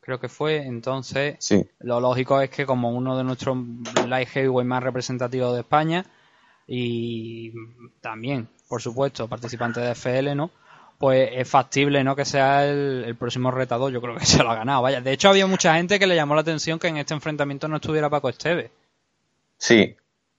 Creo 0.00 0.18
que 0.18 0.30
fue. 0.30 0.56
Entonces, 0.64 1.36
sí. 1.38 1.68
lo 1.80 2.00
lógico 2.00 2.40
es 2.40 2.48
que 2.48 2.64
como 2.64 2.90
uno 2.92 3.14
de 3.14 3.24
nuestros 3.24 3.58
light 4.08 4.28
heavyweight 4.28 4.66
más 4.66 4.82
representativos 4.82 5.52
de 5.52 5.60
España 5.60 6.06
y 6.66 7.52
también, 8.00 8.48
por 8.66 8.80
supuesto, 8.80 9.28
participante 9.28 9.80
de 9.80 9.90
FL, 9.90 10.34
¿no? 10.34 10.50
Pues 10.96 11.28
es 11.30 11.46
factible, 11.46 12.02
¿no? 12.02 12.16
Que 12.16 12.24
sea 12.24 12.66
el, 12.66 13.04
el, 13.06 13.16
próximo 13.16 13.50
retador. 13.50 13.92
Yo 13.92 14.00
creo 14.00 14.16
que 14.16 14.24
se 14.24 14.42
lo 14.42 14.50
ha 14.50 14.54
ganado. 14.54 14.80
Vaya, 14.80 15.02
de 15.02 15.12
hecho 15.12 15.28
había 15.28 15.46
mucha 15.46 15.74
gente 15.74 15.98
que 15.98 16.06
le 16.06 16.16
llamó 16.16 16.34
la 16.34 16.40
atención 16.40 16.78
que 16.78 16.88
en 16.88 16.96
este 16.96 17.12
enfrentamiento 17.12 17.68
no 17.68 17.76
estuviera 17.76 18.08
Paco 18.08 18.30
Esteves. 18.30 18.70
Sí, 19.58 19.94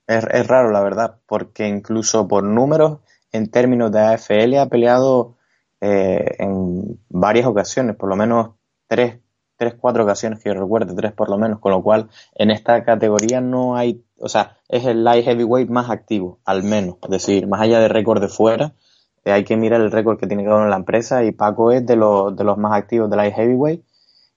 es, 0.07 0.47
raro, 0.47 0.71
la 0.71 0.81
verdad, 0.81 1.17
porque 1.25 1.67
incluso 1.67 2.27
por 2.27 2.43
números, 2.43 2.99
en 3.31 3.49
términos 3.49 3.91
de 3.91 3.99
AFL, 3.99 4.57
ha 4.57 4.67
peleado 4.67 5.37
eh, 5.79 6.35
en 6.39 6.99
varias 7.09 7.47
ocasiones, 7.47 7.95
por 7.95 8.09
lo 8.09 8.15
menos 8.15 8.51
tres, 8.87 9.19
tres, 9.55 9.75
cuatro 9.79 10.03
ocasiones 10.03 10.39
que 10.39 10.49
yo 10.49 10.55
recuerde, 10.55 10.93
tres 10.95 11.13
por 11.13 11.29
lo 11.29 11.37
menos, 11.37 11.59
con 11.59 11.71
lo 11.71 11.81
cual 11.81 12.09
en 12.35 12.51
esta 12.51 12.83
categoría 12.83 13.41
no 13.41 13.75
hay, 13.75 14.03
o 14.17 14.27
sea, 14.27 14.57
es 14.67 14.85
el 14.85 15.03
light 15.03 15.25
heavyweight 15.25 15.69
más 15.69 15.89
activo, 15.89 16.39
al 16.45 16.63
menos, 16.63 16.97
es 17.03 17.09
decir, 17.09 17.47
más 17.47 17.61
allá 17.61 17.79
de 17.79 17.87
récord 17.87 18.21
de 18.21 18.27
fuera, 18.27 18.73
eh, 19.23 19.31
hay 19.31 19.43
que 19.43 19.57
mirar 19.57 19.81
el 19.81 19.91
récord 19.91 20.19
que 20.19 20.27
tiene 20.27 20.43
cada 20.43 20.55
uno 20.57 20.65
en 20.65 20.71
la 20.71 20.77
empresa 20.77 21.23
y 21.23 21.31
Paco 21.31 21.71
es 21.71 21.85
de 21.85 21.95
los, 21.95 22.35
de 22.35 22.43
los 22.43 22.57
más 22.57 22.73
activos 22.73 23.09
de 23.09 23.17
light 23.17 23.35
heavyweight 23.35 23.83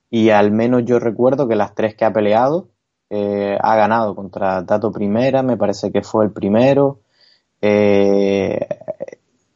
y 0.09 0.29
al 0.29 0.51
menos 0.51 0.85
yo 0.85 0.99
recuerdo 0.99 1.47
que 1.47 1.55
las 1.55 1.75
tres 1.75 1.95
que 1.95 2.05
ha 2.05 2.13
peleado, 2.13 2.69
eh, 3.09 3.57
ha 3.59 3.75
ganado 3.75 4.15
contra 4.15 4.61
Dato 4.61 4.91
Primera, 4.91 5.43
me 5.43 5.57
parece 5.57 5.91
que 5.91 6.01
fue 6.01 6.25
el 6.25 6.31
primero. 6.31 6.99
Eh, 7.61 8.67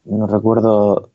no 0.04 0.26
recuerdo 0.26 1.10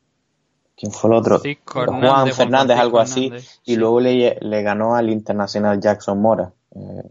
quién 0.76 0.92
fue 0.92 1.10
el 1.10 1.16
otro. 1.16 1.38
Sí, 1.38 1.58
Juan 1.64 2.32
Fernández, 2.32 2.78
algo 2.78 3.00
así. 3.00 3.32
Y 3.64 3.74
sí. 3.74 3.76
luego 3.76 4.00
le, 4.00 4.38
le, 4.40 4.62
ganó 4.62 4.94
al 4.94 5.10
Internacional 5.10 5.80
Jackson 5.80 6.20
Mora. 6.20 6.52
Eh, 6.74 7.10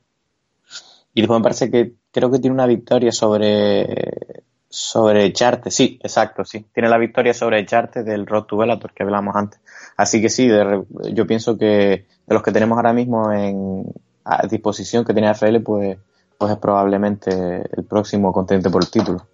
y 1.13 1.21
después 1.21 1.39
me 1.39 1.43
parece 1.43 1.71
que 1.71 1.93
creo 2.11 2.29
que 2.29 2.39
tiene 2.39 2.53
una 2.53 2.67
victoria 2.67 3.11
sobre 3.11 4.43
sobre 4.75 5.31
Charte, 5.31 5.71
sí, 5.71 5.97
exacto, 6.03 6.43
sí. 6.43 6.65
Tiene 6.73 6.89
la 6.89 6.97
victoria 6.97 7.33
sobre 7.33 7.65
Charte 7.65 8.03
del 8.03 8.25
Road 8.27 8.43
to 8.43 8.57
Bellator 8.57 8.91
que 8.93 9.03
hablamos 9.03 9.33
antes. 9.33 9.61
Así 9.95 10.21
que 10.21 10.27
sí, 10.27 10.49
de, 10.49 10.83
yo 11.13 11.25
pienso 11.25 11.57
que 11.57 11.65
de 11.65 12.33
los 12.33 12.43
que 12.43 12.51
tenemos 12.51 12.75
ahora 12.75 12.91
mismo 12.91 13.31
en, 13.31 13.85
a 14.25 14.45
disposición 14.47 15.05
que 15.05 15.13
tiene 15.13 15.29
AFL, 15.29 15.59
pues, 15.59 15.97
pues 16.37 16.51
es 16.51 16.57
probablemente 16.57 17.63
el 17.71 17.83
próximo 17.85 18.33
contendiente 18.33 18.69
por 18.69 18.83
el 18.83 18.89
título. 18.89 19.25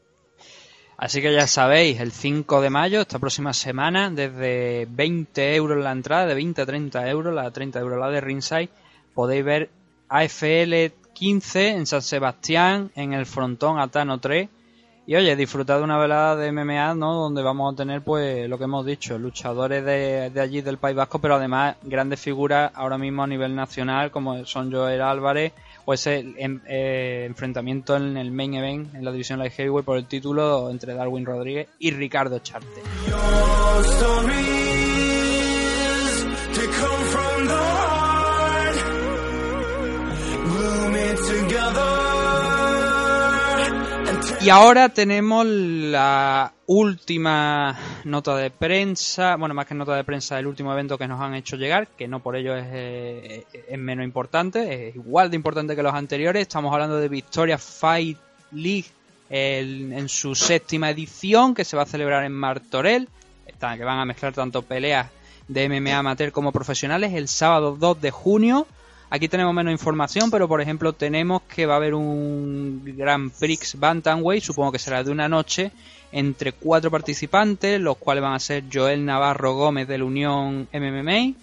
Así 0.97 1.19
que 1.19 1.33
ya 1.33 1.47
sabéis, 1.47 1.99
el 1.99 2.11
5 2.11 2.61
de 2.61 2.69
mayo, 2.69 3.01
esta 3.01 3.17
próxima 3.17 3.53
semana, 3.53 4.11
desde 4.11 4.85
20 4.87 5.55
euros 5.55 5.83
la 5.83 5.91
entrada, 5.91 6.27
de 6.27 6.35
20 6.35 6.61
a 6.61 6.65
30 6.67 7.09
euros, 7.09 7.33
la 7.33 7.49
30 7.49 7.79
euros 7.79 7.99
la 7.99 8.09
de 8.09 8.21
Ringside, 8.21 8.69
podéis 9.15 9.43
ver 9.43 9.69
AFL 10.09 10.93
15 11.13 11.69
en 11.69 11.87
San 11.87 12.03
Sebastián, 12.03 12.91
en 12.95 13.13
el 13.13 13.25
frontón 13.25 13.79
Atano 13.79 14.19
3. 14.19 14.47
Y 15.11 15.15
oye, 15.17 15.35
disfrutad 15.35 15.79
de 15.79 15.83
una 15.83 15.97
velada 15.97 16.37
de 16.37 16.53
MMA, 16.53 16.95
¿no? 16.95 17.15
Donde 17.15 17.41
vamos 17.41 17.73
a 17.73 17.75
tener, 17.75 18.01
pues, 18.01 18.47
lo 18.47 18.57
que 18.57 18.63
hemos 18.63 18.85
dicho, 18.85 19.19
luchadores 19.19 19.83
de, 19.83 20.29
de 20.29 20.39
allí 20.39 20.61
del 20.61 20.77
País 20.77 20.95
Vasco, 20.95 21.19
pero 21.19 21.35
además 21.35 21.75
grandes 21.83 22.21
figuras 22.21 22.71
ahora 22.75 22.97
mismo 22.97 23.21
a 23.21 23.27
nivel 23.27 23.53
nacional, 23.53 24.09
como 24.09 24.45
son 24.45 24.71
Joel 24.71 25.01
Álvarez, 25.01 25.51
o 25.83 25.93
ese 25.93 26.19
en, 26.37 26.61
eh, 26.65 27.25
enfrentamiento 27.27 27.97
en 27.97 28.15
el 28.15 28.31
main 28.31 28.53
event, 28.53 28.95
en 28.95 29.03
la 29.03 29.11
división 29.11 29.39
Light 29.39 29.51
Heavyweight 29.51 29.85
por 29.85 29.97
el 29.97 30.05
título 30.05 30.69
entre 30.69 30.93
Darwin 30.93 31.25
Rodríguez 31.25 31.67
y 31.77 31.91
Ricardo 31.91 32.39
Charte. 32.39 32.81
Y 44.43 44.49
ahora 44.49 44.89
tenemos 44.89 45.45
la 45.45 46.51
última 46.65 47.77
nota 48.05 48.35
de 48.35 48.49
prensa, 48.49 49.35
bueno, 49.35 49.53
más 49.53 49.67
que 49.67 49.75
nota 49.75 49.95
de 49.95 50.03
prensa, 50.03 50.39
el 50.39 50.47
último 50.47 50.73
evento 50.73 50.97
que 50.97 51.07
nos 51.07 51.21
han 51.21 51.35
hecho 51.35 51.57
llegar, 51.57 51.89
que 51.89 52.07
no 52.07 52.23
por 52.23 52.35
ello 52.35 52.55
es, 52.55 52.65
eh, 52.71 53.45
menos 53.77 54.03
importante, 54.03 54.89
es 54.89 54.95
igual 54.95 55.29
de 55.29 55.35
importante 55.35 55.75
que 55.75 55.83
los 55.83 55.93
anteriores. 55.93 56.41
Estamos 56.41 56.73
hablando 56.73 56.97
de 56.97 57.07
Victoria 57.07 57.59
Fight 57.59 58.17
League 58.51 58.87
en 59.29 60.09
su 60.09 60.33
séptima 60.33 60.89
edición, 60.89 61.53
que 61.53 61.63
se 61.63 61.77
va 61.77 61.83
a 61.83 61.85
celebrar 61.85 62.25
en 62.25 62.33
Martorell, 62.33 63.07
que 63.45 63.83
van 63.83 63.99
a 63.99 64.05
mezclar 64.05 64.33
tanto 64.33 64.63
peleas 64.63 65.07
de 65.47 65.69
MMA 65.69 65.99
amateur 65.99 66.31
como 66.31 66.51
profesionales 66.51 67.13
el 67.13 67.27
sábado 67.27 67.77
2 67.79 68.01
de 68.01 68.09
junio. 68.09 68.67
Aquí 69.13 69.27
tenemos 69.27 69.53
menos 69.53 69.73
información, 69.73 70.31
pero 70.31 70.47
por 70.47 70.61
ejemplo 70.61 70.93
tenemos 70.93 71.41
que 71.41 71.65
va 71.65 71.73
a 71.73 71.77
haber 71.77 71.93
un 71.93 72.81
Grand 72.95 73.29
Prix 73.29 73.77
Bantamweight, 73.77 74.41
supongo 74.41 74.71
que 74.71 74.79
será 74.79 75.03
de 75.03 75.11
una 75.11 75.27
noche, 75.27 75.73
entre 76.13 76.53
cuatro 76.53 76.89
participantes, 76.89 77.81
los 77.81 77.97
cuales 77.97 78.23
van 78.23 78.35
a 78.35 78.39
ser 78.39 78.63
Joel 78.71 79.03
Navarro 79.03 79.53
Gómez 79.53 79.89
del 79.89 80.03
Unión 80.03 80.69
MMA, 80.71 81.33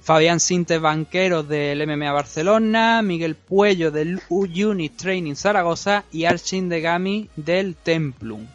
Fabián 0.00 0.38
Sintes 0.38 0.80
Banqueros 0.80 1.48
del 1.48 1.84
MMA 1.84 2.12
Barcelona, 2.12 3.02
Miguel 3.02 3.34
Puello 3.34 3.90
del 3.90 4.20
Unit 4.28 4.96
Training 4.96 5.34
Zaragoza 5.34 6.04
y 6.12 6.26
Archin 6.26 6.68
de 6.68 6.82
Gami 6.82 7.28
del 7.34 7.74
Templum. 7.74 8.46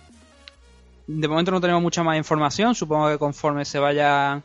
De 1.05 1.27
momento 1.27 1.51
no 1.51 1.59
tenemos 1.59 1.81
mucha 1.81 2.01
más 2.01 2.17
información, 2.17 2.75
supongo 2.75 3.09
que 3.09 3.17
conforme 3.17 3.65
se 3.65 3.79
vayan 3.79 4.41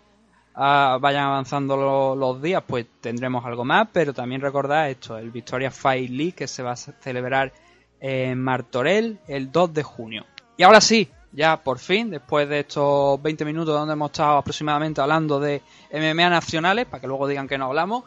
Vayan 0.54 1.24
avanzando 1.24 1.76
lo, 1.76 2.14
los 2.14 2.42
días, 2.42 2.62
pues 2.66 2.86
tendremos 3.00 3.44
algo 3.44 3.64
más, 3.64 3.88
pero 3.92 4.12
también 4.12 4.40
recordad 4.40 4.90
esto, 4.90 5.16
el 5.16 5.30
Victoria 5.30 5.70
Fight 5.70 6.10
League 6.10 6.32
que 6.32 6.46
se 6.46 6.62
va 6.62 6.72
a 6.72 6.76
celebrar 6.76 7.52
en 8.00 8.40
Martorell 8.40 9.18
el 9.28 9.50
2 9.50 9.74
de 9.74 9.82
junio. 9.82 10.26
Y 10.56 10.64
ahora 10.64 10.80
sí, 10.80 11.08
ya 11.32 11.62
por 11.62 11.78
fin, 11.78 12.10
después 12.10 12.48
de 12.48 12.60
estos 12.60 13.20
20 13.22 13.44
minutos 13.44 13.74
donde 13.74 13.94
hemos 13.94 14.10
estado 14.10 14.36
aproximadamente 14.36 15.00
hablando 15.00 15.40
de 15.40 15.62
MMA 15.92 16.28
nacionales, 16.28 16.86
para 16.86 17.00
que 17.00 17.06
luego 17.06 17.26
digan 17.26 17.48
que 17.48 17.56
no 17.56 17.66
hablamos, 17.66 18.04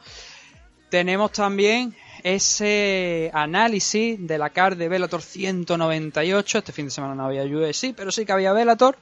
tenemos 0.90 1.32
también 1.32 1.96
ese 2.24 3.32
análisis 3.34 4.26
de 4.26 4.38
la 4.38 4.52
card 4.52 4.78
de 4.78 4.90
Bellator 4.90 5.22
198, 5.22 6.58
este 6.60 6.72
fin 6.72 6.86
de 6.86 6.92
semana 6.92 7.16
no 7.16 7.26
había 7.26 7.44
UFC, 7.44 7.94
pero 7.96 8.12
sí 8.12 8.26
que 8.26 8.32
había 8.32 8.54
Bellator, 8.54 8.98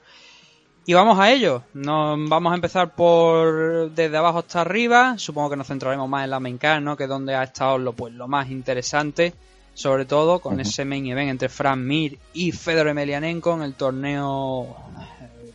y 0.85 0.93
vamos 0.93 1.19
a 1.19 1.31
ello. 1.31 1.63
Nos 1.73 2.29
vamos 2.29 2.51
a 2.51 2.55
empezar 2.55 2.93
por 2.93 3.91
desde 3.91 4.17
abajo 4.17 4.39
hasta 4.39 4.61
arriba. 4.61 5.17
Supongo 5.17 5.51
que 5.51 5.55
nos 5.55 5.67
centraremos 5.67 6.09
más 6.09 6.25
en 6.25 6.31
la 6.31 6.39
main 6.39 6.57
card, 6.57 6.81
¿no? 6.81 6.97
Que 6.97 7.03
es 7.03 7.09
donde 7.09 7.35
ha 7.35 7.43
estado 7.43 7.77
lo, 7.77 7.93
pues, 7.93 8.13
lo 8.13 8.27
más 8.27 8.49
interesante. 8.49 9.33
Sobre 9.75 10.05
todo 10.05 10.39
con 10.39 10.55
uh 10.55 10.57
-huh. 10.57 10.61
ese 10.61 10.85
main 10.85 11.07
event 11.07 11.31
entre 11.31 11.49
Fran 11.49 11.85
Mir 11.87 12.19
y 12.33 12.51
Fedor 12.51 12.89
Emelianenko 12.89 13.53
en 13.55 13.63
el 13.63 13.73
torneo 13.73 14.75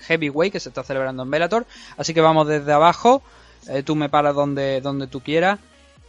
Heavyweight 0.01 0.53
que 0.53 0.61
se 0.61 0.71
está 0.71 0.83
celebrando 0.83 1.23
en 1.23 1.31
Bellator. 1.31 1.67
Así 1.97 2.15
que 2.15 2.21
vamos 2.21 2.49
desde 2.49 2.73
abajo. 2.73 3.23
Eh, 3.69 3.83
tú 3.83 3.95
me 3.95 4.09
paras 4.09 4.35
donde, 4.35 4.81
donde 4.81 5.07
tú 5.07 5.21
quieras. 5.21 5.61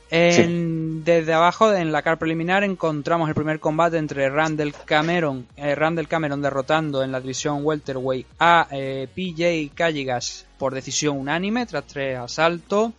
Desde 0.10 1.34
abajo, 1.34 1.72
en 1.72 1.92
la 1.92 2.02
car 2.02 2.18
preliminar, 2.18 2.64
encontramos 2.64 3.30
el 3.30 3.36
primer 3.36 3.60
combate 3.60 3.98
entre 3.98 4.30
Randall 4.30 4.74
Cameron, 4.86 5.48
eh, 5.56 5.76
Randall 5.76 6.08
Cameron 6.08 6.42
derrotando 6.42 7.04
en 7.04 7.12
la 7.12 7.22
división 7.22 7.60
welterweight 7.64 8.26
a 8.40 8.68
eh, 8.72 9.08
PJ 9.14 9.76
Calligas 9.76 10.48
por 10.58 10.74
decisión 10.74 11.18
unánime 11.18 11.66
tras 11.68 11.86
tres 11.86 12.18
asaltos. 12.18 12.92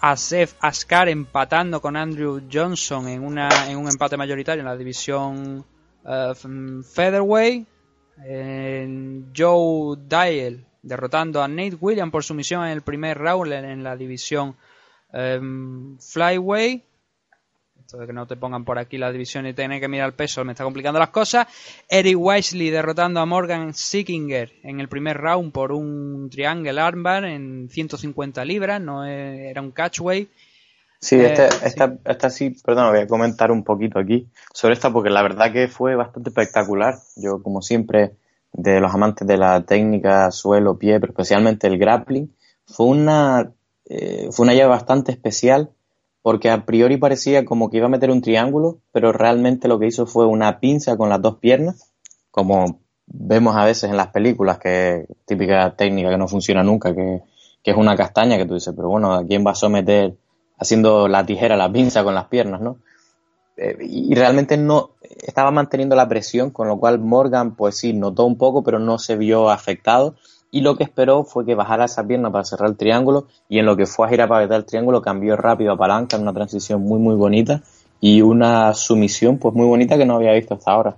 Asef 0.00 0.54
Askar 0.60 1.08
empatando 1.08 1.80
con 1.80 1.96
Andrew 1.96 2.42
Johnson 2.52 3.08
en, 3.08 3.24
una, 3.24 3.48
en 3.68 3.76
un 3.76 3.88
empate 3.88 4.16
mayoritario 4.16 4.60
en 4.60 4.66
la 4.66 4.76
división 4.76 5.64
uh, 6.04 6.82
featherweight. 6.82 7.66
Joe 9.36 9.96
Dial 10.08 10.64
derrotando 10.82 11.42
a 11.42 11.48
Nate 11.48 11.76
Williams 11.80 12.12
por 12.12 12.24
sumisión 12.24 12.64
en 12.64 12.70
el 12.70 12.82
primer 12.82 13.18
round 13.18 13.52
en 13.52 13.82
la 13.82 13.96
división 13.96 14.56
Um, 15.12 15.98
Flyway. 15.98 16.84
Esto 17.78 17.98
de 17.98 18.06
que 18.06 18.12
no 18.12 18.26
te 18.26 18.36
pongan 18.36 18.64
por 18.64 18.78
aquí 18.78 18.96
la 18.96 19.12
división 19.12 19.46
y 19.46 19.54
tener 19.54 19.80
que 19.80 19.88
mirar 19.88 20.08
el 20.08 20.14
peso 20.14 20.44
me 20.44 20.52
está 20.52 20.64
complicando 20.64 20.98
las 20.98 21.10
cosas. 21.10 21.46
Eric 21.88 22.16
Wisely 22.18 22.70
derrotando 22.70 23.20
a 23.20 23.26
Morgan 23.26 23.74
Sickinger 23.74 24.52
en 24.62 24.80
el 24.80 24.88
primer 24.88 25.18
round 25.18 25.52
por 25.52 25.72
un 25.72 26.30
triangle 26.30 26.80
armbar 26.80 27.24
en 27.24 27.68
150 27.68 28.44
libras, 28.44 28.80
no 28.80 29.04
era 29.04 29.60
un 29.60 29.72
catchway. 29.72 30.28
Sí, 31.02 31.16
esta, 31.16 31.48
esta, 31.66 31.98
esta, 32.04 32.30
sí, 32.30 32.50
perdón, 32.64 32.92
voy 32.92 33.00
a 33.00 33.08
comentar 33.08 33.50
un 33.50 33.64
poquito 33.64 33.98
aquí 33.98 34.28
sobre 34.54 34.74
esta 34.74 34.92
porque 34.92 35.10
la 35.10 35.22
verdad 35.22 35.52
que 35.52 35.66
fue 35.66 35.96
bastante 35.96 36.30
espectacular. 36.30 36.94
Yo, 37.16 37.42
como 37.42 37.60
siempre, 37.60 38.12
de 38.52 38.78
los 38.78 38.94
amantes 38.94 39.26
de 39.26 39.36
la 39.36 39.62
técnica, 39.62 40.30
suelo, 40.30 40.78
pie, 40.78 41.00
pero 41.00 41.10
especialmente 41.10 41.66
el 41.66 41.76
grappling, 41.76 42.32
fue 42.66 42.86
una, 42.86 43.50
eh, 43.86 44.28
fue 44.30 44.44
una 44.44 44.54
llave 44.54 44.70
bastante 44.70 45.12
especial 45.12 45.70
porque 46.22 46.50
a 46.50 46.64
priori 46.64 46.96
parecía 46.96 47.44
como 47.44 47.68
que 47.68 47.78
iba 47.78 47.86
a 47.86 47.90
meter 47.90 48.10
un 48.10 48.22
triángulo, 48.22 48.78
pero 48.92 49.12
realmente 49.12 49.68
lo 49.68 49.78
que 49.78 49.88
hizo 49.88 50.06
fue 50.06 50.26
una 50.26 50.60
pinza 50.60 50.96
con 50.96 51.08
las 51.08 51.20
dos 51.20 51.38
piernas, 51.38 51.92
como 52.30 52.80
vemos 53.06 53.56
a 53.56 53.64
veces 53.64 53.90
en 53.90 53.96
las 53.96 54.08
películas, 54.08 54.58
que 54.58 54.94
es 54.94 55.08
típica 55.26 55.74
técnica 55.74 56.10
que 56.10 56.18
no 56.18 56.28
funciona 56.28 56.62
nunca, 56.62 56.94
que, 56.94 57.22
es 57.64 57.76
una 57.76 57.96
castaña 57.96 58.36
que 58.36 58.46
tú 58.46 58.54
dices, 58.54 58.72
pero 58.74 58.88
bueno, 58.88 59.12
¿a 59.14 59.24
quién 59.24 59.44
va 59.46 59.52
a 59.52 59.56
someter 59.56 60.16
haciendo 60.58 61.08
la 61.08 61.26
tijera, 61.26 61.56
la 61.56 61.70
pinza 61.70 62.04
con 62.04 62.14
las 62.14 62.26
piernas, 62.26 62.60
¿no? 62.60 62.78
Eh, 63.56 63.76
y 63.80 64.14
realmente 64.14 64.56
no 64.56 64.92
estaba 65.00 65.50
manteniendo 65.50 65.94
la 65.94 66.08
presión, 66.08 66.50
con 66.50 66.68
lo 66.68 66.78
cual 66.78 66.98
Morgan, 66.98 67.54
pues 67.54 67.76
sí, 67.76 67.92
notó 67.92 68.24
un 68.24 68.36
poco, 68.36 68.62
pero 68.62 68.78
no 68.78 68.98
se 68.98 69.16
vio 69.16 69.50
afectado. 69.50 70.16
Y 70.54 70.60
lo 70.60 70.76
que 70.76 70.84
esperó 70.84 71.24
fue 71.24 71.46
que 71.46 71.54
bajara 71.54 71.86
esa 71.86 72.06
pierna 72.06 72.30
para 72.30 72.44
cerrar 72.44 72.68
el 72.68 72.76
triángulo. 72.76 73.26
Y 73.48 73.58
en 73.58 73.64
lo 73.64 73.74
que 73.74 73.86
fue 73.86 74.06
a 74.06 74.10
girar 74.10 74.28
para 74.28 74.44
el 74.44 74.64
triángulo, 74.66 75.00
cambió 75.00 75.34
rápido 75.34 75.72
a 75.72 75.78
palanca 75.78 76.16
en 76.16 76.22
una 76.22 76.34
transición 76.34 76.82
muy, 76.82 77.00
muy 77.00 77.14
bonita. 77.14 77.62
Y 78.00 78.20
una 78.20 78.74
sumisión, 78.74 79.38
pues 79.38 79.54
muy 79.54 79.66
bonita 79.66 79.96
que 79.96 80.04
no 80.04 80.16
había 80.16 80.32
visto 80.32 80.54
hasta 80.54 80.70
ahora. 80.70 80.96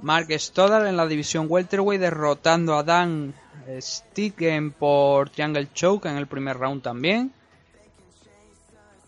Mark 0.00 0.28
Stoddard 0.30 0.86
en 0.86 0.96
la 0.96 1.06
división 1.06 1.46
welterweight 1.50 2.00
derrotando 2.00 2.76
a 2.76 2.82
Dan 2.82 3.34
Sticken 3.78 4.72
por 4.72 5.28
Triangle 5.28 5.68
Choke 5.74 6.06
en 6.06 6.16
el 6.16 6.26
primer 6.26 6.56
round 6.56 6.82
también. 6.82 7.30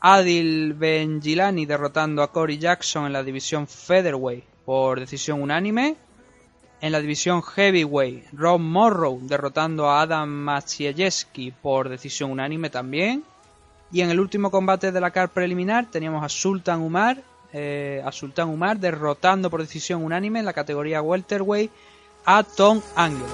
Adil 0.01 0.75
Benjilani 0.75 1.65
derrotando 1.65 2.23
a 2.23 2.31
Corey 2.31 2.59
Jackson 2.59 3.07
en 3.07 3.15
la 3.15 3.23
división 3.23 3.67
Featherweight 3.67 4.45
por 4.67 5.01
decisión 5.01 5.41
unánime. 5.41 5.97
En 6.81 6.93
la 6.93 7.01
división 7.01 7.43
Heavyweight, 7.43 8.27
Rob 8.33 8.61
Morrow 8.61 9.19
derrotando 9.23 9.91
a 9.91 10.03
Adam 10.03 10.29
Maciejewski 10.29 11.51
por 11.51 11.89
decisión 11.89 12.31
unánime 12.31 12.71
también. 12.71 13.25
Y 13.91 14.03
en 14.03 14.11
el 14.11 14.21
último 14.21 14.51
combate 14.51 14.93
de 14.93 15.01
la 15.01 15.11
car 15.11 15.31
preliminar 15.31 15.87
teníamos 15.91 16.23
a 16.23 16.29
Sultan 16.29 16.81
Umar, 16.81 17.21
eh, 17.53 18.01
a 18.05 18.13
Sultan 18.13 18.49
Umar 18.49 18.79
derrotando 18.79 19.51
por 19.51 19.61
decisión 19.61 20.05
unánime 20.05 20.39
en 20.39 20.45
la 20.45 20.53
categoría 20.53 21.03
welterweight 21.03 21.73
a 22.25 22.45
Tom 22.45 22.81
Angelo. 22.95 23.27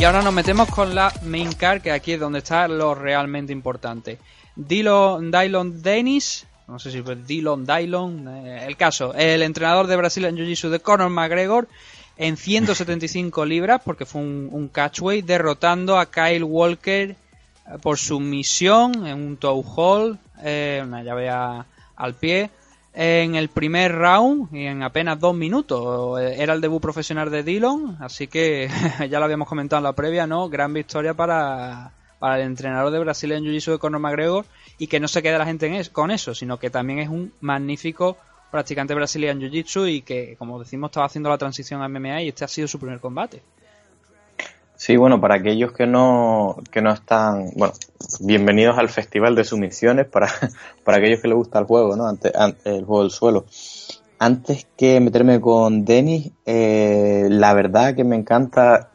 Y 0.00 0.04
ahora 0.04 0.22
nos 0.22 0.32
metemos 0.32 0.70
con 0.70 0.94
la 0.94 1.12
main 1.24 1.52
car, 1.52 1.82
que 1.82 1.92
aquí 1.92 2.12
es 2.12 2.20
donde 2.20 2.38
está 2.38 2.66
lo 2.68 2.94
realmente 2.94 3.52
importante. 3.52 4.18
Dillon, 4.56 5.30
Dylon 5.30 5.82
Dennis, 5.82 6.46
no 6.68 6.78
sé 6.78 6.90
si 6.90 7.02
fue 7.02 7.16
Dillon, 7.16 7.66
Dylon, 7.66 8.26
eh, 8.26 8.64
el 8.66 8.78
caso, 8.78 9.12
el 9.12 9.42
entrenador 9.42 9.88
de 9.88 9.96
Brasil 9.96 10.24
en 10.24 10.36
Jiu-Jitsu 10.36 10.70
de 10.70 10.80
Conor 10.80 11.10
McGregor 11.10 11.68
en 12.16 12.38
175 12.38 13.44
libras, 13.44 13.82
porque 13.84 14.06
fue 14.06 14.22
un, 14.22 14.70
catchway, 14.72 15.20
derrotando 15.20 15.98
a 15.98 16.10
Kyle 16.10 16.44
Walker 16.44 17.10
eh, 17.10 17.16
por 17.82 17.98
sumisión 17.98 19.06
en 19.06 19.18
un 19.18 19.36
toe 19.36 19.62
hold, 19.76 20.18
eh, 20.42 20.80
una 20.82 21.02
llave 21.02 21.28
al 21.28 22.14
pie 22.14 22.48
en 22.92 23.34
el 23.36 23.48
primer 23.48 23.94
round 23.94 24.54
y 24.54 24.66
en 24.66 24.82
apenas 24.82 25.18
dos 25.18 25.34
minutos. 25.34 26.20
Era 26.20 26.54
el 26.54 26.60
debut 26.60 26.82
profesional 26.82 27.30
de 27.30 27.42
Dillon, 27.42 27.96
así 28.00 28.26
que 28.26 28.68
ya 29.10 29.18
lo 29.18 29.24
habíamos 29.24 29.48
comentado 29.48 29.78
en 29.78 29.84
la 29.84 29.92
previa, 29.92 30.26
¿no? 30.26 30.48
Gran 30.48 30.72
victoria 30.72 31.14
para, 31.14 31.92
para 32.18 32.36
el 32.36 32.46
entrenador 32.46 32.92
de 32.92 32.98
Brasil 32.98 33.32
en 33.32 33.44
Jiu-Jitsu 33.44 33.72
de 33.72 33.78
Conor 33.78 34.00
McGregor 34.00 34.44
y 34.78 34.86
que 34.86 35.00
no 35.00 35.08
se 35.08 35.22
quede 35.22 35.38
la 35.38 35.46
gente 35.46 35.66
en 35.66 35.84
con 35.92 36.10
eso, 36.10 36.34
sino 36.34 36.58
que 36.58 36.70
también 36.70 36.98
es 36.98 37.08
un 37.08 37.32
magnífico 37.40 38.16
practicante 38.50 38.94
brasileño 38.94 39.32
en 39.32 39.52
Jiu-Jitsu 39.52 39.90
y 39.90 40.02
que, 40.02 40.36
como 40.36 40.58
decimos, 40.58 40.90
estaba 40.90 41.06
haciendo 41.06 41.30
la 41.30 41.38
transición 41.38 41.82
a 41.82 41.88
MMA 41.88 42.22
y 42.22 42.28
este 42.28 42.44
ha 42.44 42.48
sido 42.48 42.66
su 42.66 42.78
primer 42.78 43.00
combate. 43.00 43.42
Sí, 44.80 44.96
bueno, 44.96 45.20
para 45.20 45.34
aquellos 45.34 45.72
que 45.72 45.86
no, 45.86 46.56
que 46.70 46.80
no 46.80 46.90
están, 46.90 47.50
bueno, 47.54 47.74
bienvenidos 48.18 48.78
al 48.78 48.88
Festival 48.88 49.34
de 49.34 49.44
Sumisiones, 49.44 50.06
para, 50.06 50.28
para 50.84 50.96
aquellos 50.96 51.20
que 51.20 51.28
les 51.28 51.36
gusta 51.36 51.58
el 51.58 51.66
juego, 51.66 51.96
¿no? 51.96 52.06
Ante, 52.06 52.32
el 52.64 52.86
juego 52.86 53.02
del 53.02 53.10
suelo. 53.10 53.44
Antes 54.18 54.66
que 54.78 54.98
meterme 55.00 55.38
con 55.38 55.84
Denis, 55.84 56.32
eh, 56.46 57.26
la 57.28 57.52
verdad 57.52 57.94
que 57.94 58.04
me 58.04 58.16
encanta 58.16 58.88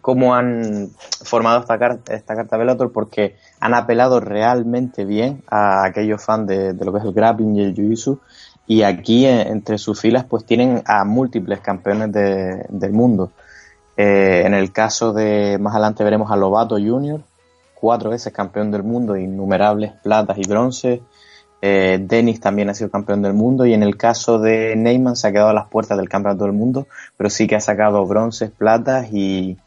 cómo 0.00 0.36
han 0.36 0.90
formado 1.24 1.62
esta 1.62 1.80
carta, 1.80 2.14
esta 2.14 2.36
carta 2.36 2.56
Bellator 2.56 2.92
porque 2.92 3.34
han 3.58 3.74
apelado 3.74 4.20
realmente 4.20 5.04
bien 5.04 5.42
a 5.48 5.84
aquellos 5.84 6.22
fans 6.22 6.46
de, 6.46 6.74
lo 6.74 6.92
que 6.92 7.00
es 7.00 7.04
el 7.04 7.12
grappling 7.12 7.56
y 7.56 7.64
el 7.64 7.74
jiu-jitsu 7.74 8.20
y 8.68 8.82
aquí 8.82 9.26
entre 9.26 9.78
sus 9.78 10.00
filas 10.00 10.26
pues 10.26 10.44
tienen 10.44 10.84
a 10.86 11.04
múltiples 11.04 11.58
campeones 11.58 12.12
del 12.12 12.92
mundo. 12.92 13.32
Eh, 13.96 14.42
en 14.44 14.54
el 14.54 14.72
caso 14.72 15.12
de, 15.12 15.58
más 15.58 15.74
adelante 15.74 16.04
veremos 16.04 16.30
a 16.30 16.36
Lobato 16.36 16.76
Jr., 16.76 17.20
cuatro 17.74 18.10
veces 18.10 18.32
campeón 18.32 18.70
del 18.70 18.82
mundo, 18.82 19.16
innumerables 19.16 19.92
platas 20.02 20.38
y 20.38 20.48
bronces. 20.48 21.00
Eh, 21.60 21.98
Dennis 22.00 22.40
también 22.40 22.68
ha 22.68 22.74
sido 22.74 22.90
campeón 22.90 23.22
del 23.22 23.34
mundo 23.34 23.64
y 23.64 23.72
en 23.72 23.82
el 23.82 23.96
caso 23.96 24.38
de 24.38 24.74
Neyman 24.76 25.16
se 25.16 25.28
ha 25.28 25.32
quedado 25.32 25.50
a 25.50 25.54
las 25.54 25.68
puertas 25.68 25.96
del 25.96 26.08
campeonato 26.08 26.44
del 26.44 26.52
mundo, 26.52 26.86
pero 27.16 27.30
sí 27.30 27.46
que 27.46 27.56
ha 27.56 27.60
sacado 27.60 28.04
bronces, 28.06 28.50
platas 28.50 29.12
y, 29.12 29.58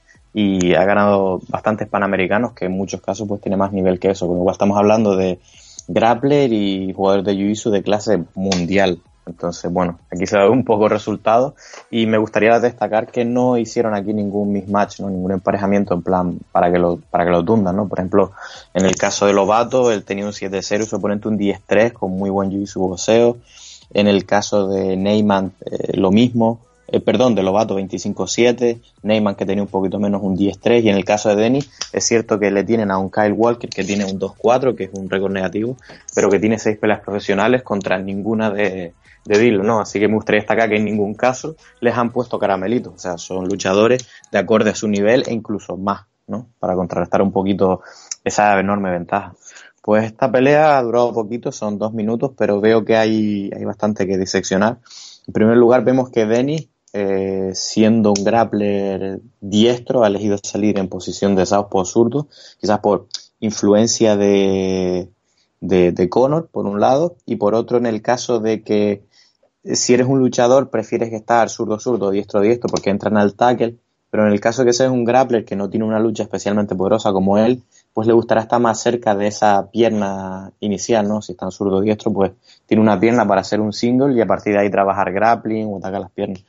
ha 0.76 0.84
ganado 0.84 1.42
bastantes 1.50 1.88
panamericanos 1.88 2.54
que 2.54 2.66
en 2.66 2.72
muchos 2.74 3.02
casos 3.02 3.28
pues 3.28 3.42
tiene 3.42 3.58
más 3.58 3.72
nivel 3.72 4.00
que 4.00 4.12
eso, 4.12 4.28
con 4.28 4.38
lo 4.38 4.44
cual 4.44 4.54
estamos 4.54 4.78
hablando 4.78 5.16
de 5.16 5.40
grappler 5.88 6.54
y 6.54 6.94
jugador 6.94 7.24
de 7.24 7.36
jiu 7.36 7.72
de 7.72 7.82
clase 7.82 8.24
mundial. 8.36 9.00
Entonces, 9.28 9.72
bueno, 9.72 10.00
aquí 10.12 10.26
se 10.26 10.38
da 10.38 10.50
un 10.50 10.64
poco 10.64 10.86
el 10.86 10.92
resultado 10.92 11.56
y 11.92 12.06
me 12.08 12.18
gustaría 12.18 12.60
destacar 12.60 13.08
que 13.08 13.26
no 13.26 13.58
hicieron 13.58 13.94
aquí 13.94 14.14
ningún 14.14 14.52
mismatch, 14.52 15.02
¿no? 15.02 15.10
ningún 15.10 15.32
emparejamiento 15.32 15.94
en 15.94 16.02
plan 16.02 16.40
para 16.52 16.72
que 16.72 16.80
lo, 16.80 17.00
para 17.12 17.26
que 17.26 17.32
lo 17.32 17.44
tundan, 17.44 17.76
¿no? 17.76 17.88
Por 17.88 18.00
ejemplo, 18.00 18.32
en 18.74 18.86
el 18.86 18.96
caso 18.96 19.26
de 19.26 19.34
Lobato, 19.34 19.92
él 19.92 20.04
tenía 20.04 20.26
un 20.26 20.32
7-0 20.32 20.82
y 20.82 20.86
su 20.86 20.96
oponente 20.96 21.28
un 21.28 21.38
10-3 21.38 21.94
con 21.94 22.12
muy 22.12 22.30
buen 22.30 22.50
jiu-jitsu 22.50 22.80
boxeo. 22.80 23.38
En 23.94 24.08
el 24.08 24.26
caso 24.26 24.68
de 24.68 24.98
Neyman, 24.98 25.54
eh, 25.66 25.98
lo 25.98 26.12
mismo. 26.12 26.60
Eh, 26.90 27.02
perdón, 27.02 27.36
de 27.36 27.44
Lobato 27.44 27.78
25-7, 27.78 28.80
Neyman 29.04 29.36
que 29.36 29.46
tenía 29.46 29.62
un 29.62 29.68
poquito 29.68 30.00
menos 30.00 30.22
un 30.24 30.38
10-3 30.38 30.84
y 30.84 30.90
en 30.90 30.96
el 30.96 31.04
caso 31.04 31.28
de 31.28 31.36
Denny 31.36 31.60
es 31.92 32.06
cierto 32.06 32.40
que 32.40 32.50
le 32.50 32.64
tienen 32.64 32.92
a 32.92 32.98
un 32.98 33.10
Kyle 33.10 33.34
Walker 33.34 33.70
que 33.70 33.84
tiene 33.84 34.06
un 34.06 34.18
2-4 34.18 34.74
que 34.74 34.86
es 34.86 34.90
un 34.94 35.10
récord 35.10 35.34
negativo, 35.34 35.76
pero 36.16 36.30
que 36.30 36.40
tiene 36.40 36.58
seis 36.58 36.78
peleas 36.78 37.02
profesionales 37.02 37.62
contra 37.62 37.98
ninguna 37.98 38.52
de, 38.52 38.94
de 39.28 39.38
Dillon, 39.38 39.66
¿no? 39.66 39.82
Así 39.82 40.00
que 40.00 40.08
me 40.08 40.16
gustaría 40.16 40.42
destacar 40.42 40.70
que 40.70 40.78
en 40.78 40.86
ningún 40.86 41.14
caso 41.14 41.56
les 41.82 41.96
han 41.96 42.12
puesto 42.12 42.40
caramelitos, 42.40 42.94
o 42.94 42.98
sea, 42.98 43.18
son 43.18 43.48
luchadores 43.48 44.08
de 44.32 44.38
acorde 44.38 44.70
a 44.70 44.76
su 44.76 44.88
nivel 44.88 45.24
e 45.28 45.34
incluso 45.34 45.78
más, 45.78 46.06
¿no? 46.28 46.48
Para 46.60 46.76
contrarrestar 46.76 47.22
un 47.22 47.32
poquito 47.32 47.82
esa 48.24 48.60
enorme 48.60 48.92
ventaja. 48.92 49.34
Pues 49.82 50.06
esta 50.06 50.32
pelea 50.32 50.78
ha 50.78 50.84
durado 50.84 51.14
poquito, 51.14 51.52
son 51.52 51.78
dos 51.78 51.94
minutos, 51.94 52.32
pero 52.38 52.60
veo 52.60 52.84
que 52.84 52.98
hay, 52.98 53.50
hay 53.56 53.64
bastante 53.64 54.06
que 54.06 54.18
diseccionar. 54.18 54.80
En 55.28 55.34
primer 55.34 55.58
lugar 55.58 55.84
vemos 55.84 56.10
que 56.10 56.26
Denis, 56.26 56.68
eh, 56.94 57.52
siendo 57.54 58.14
un 58.18 58.24
grappler 58.24 59.22
diestro, 59.40 60.04
ha 60.04 60.08
elegido 60.08 60.38
salir 60.42 60.78
en 60.80 60.90
posición 60.90 61.36
de 61.36 61.46
southpaw 61.46 61.86
zurdo, 61.86 62.28
quizás 62.60 62.80
por 62.80 63.08
influencia 63.40 64.18
de, 64.18 65.10
de, 65.62 66.10
Conor, 66.10 66.50
por 66.52 66.66
un 66.66 66.80
lado, 66.80 67.16
y 67.26 67.38
por 67.38 67.56
otro 67.56 67.78
en 67.78 67.86
el 67.86 68.02
caso 68.02 68.40
de 68.40 68.64
que 68.64 69.04
si 69.76 69.94
eres 69.94 70.08
un 70.08 70.20
luchador, 70.20 70.70
prefieres 70.70 71.12
estar 71.12 71.50
zurdo-zurdo, 71.50 72.12
diestro-diestro, 72.12 72.70
porque 72.70 72.90
entran 72.90 73.18
al 73.18 73.34
tackle, 73.34 73.78
pero 74.10 74.26
en 74.26 74.32
el 74.32 74.40
caso 74.40 74.64
que 74.64 74.74
seas 74.74 74.92
un 74.92 75.04
grappler 75.04 75.44
que 75.44 75.56
no 75.56 75.70
tiene 75.70 75.86
una 75.86 76.00
lucha 76.00 76.24
especialmente 76.24 76.76
poderosa 76.76 77.12
como 77.12 77.38
él, 77.38 77.64
pues 77.94 78.08
le 78.08 78.14
gustará 78.14 78.42
estar 78.42 78.62
más 78.62 78.80
cerca 78.80 79.16
de 79.16 79.28
esa 79.28 79.70
pierna 79.70 80.52
inicial, 80.60 81.08
¿no? 81.08 81.22
Si 81.22 81.34
está 81.34 81.52
zurdo-diestro, 81.52 82.14
pues 82.14 82.32
tiene 82.66 82.82
una 82.82 83.00
pierna 83.00 83.28
para 83.28 83.42
hacer 83.42 83.60
un 83.60 83.74
single 83.74 84.16
y 84.16 84.22
a 84.22 84.26
partir 84.26 84.54
de 84.54 84.60
ahí 84.60 84.72
trabajar 84.72 85.12
grappling 85.12 85.68
o 85.68 85.78
atacar 85.78 86.02
las 86.02 86.12
piernas. 86.12 86.44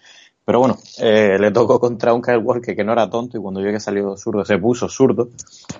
Pero 0.44 0.60
bueno, 0.60 0.78
eh, 0.98 1.36
le 1.38 1.50
tocó 1.50 1.78
contra 1.80 2.14
un 2.14 2.22
Kyle 2.22 2.38
Walker 2.38 2.74
que 2.74 2.84
no 2.84 2.92
era 2.92 3.10
tonto 3.10 3.36
y 3.36 3.40
cuando 3.40 3.60
vio 3.60 3.70
que 3.70 3.80
salió 3.80 4.16
zurdo 4.16 4.44
se 4.44 4.56
puso 4.56 4.88
zurdo 4.88 5.28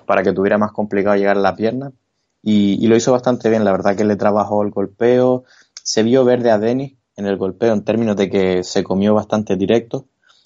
para 0.05 0.21
que 0.21 0.33
tuviera 0.33 0.57
más 0.57 0.73
complicado 0.73 1.15
llegar 1.15 1.37
a 1.37 1.39
la 1.39 1.55
pierna 1.55 1.91
y, 2.43 2.83
y 2.83 2.87
lo 2.87 2.95
hizo 2.95 3.11
bastante 3.11 3.49
bien. 3.49 3.63
La 3.63 3.71
verdad 3.71 3.95
que 3.95 4.03
le 4.03 4.15
trabajó 4.15 4.61
el 4.61 4.69
golpeo, 4.69 5.45
se 5.81 6.03
vio 6.03 6.23
verde 6.23 6.51
a 6.51 6.59
Denis 6.59 6.98
en 7.19 7.27
el 7.27 7.37
golpeo 7.37 7.73
en 7.73 7.83
términos 7.83 8.15
de 8.15 8.29
que 8.29 8.63
se 8.63 8.83
comió 8.83 9.13
bastante 9.13 9.55
directo. 9.57 10.05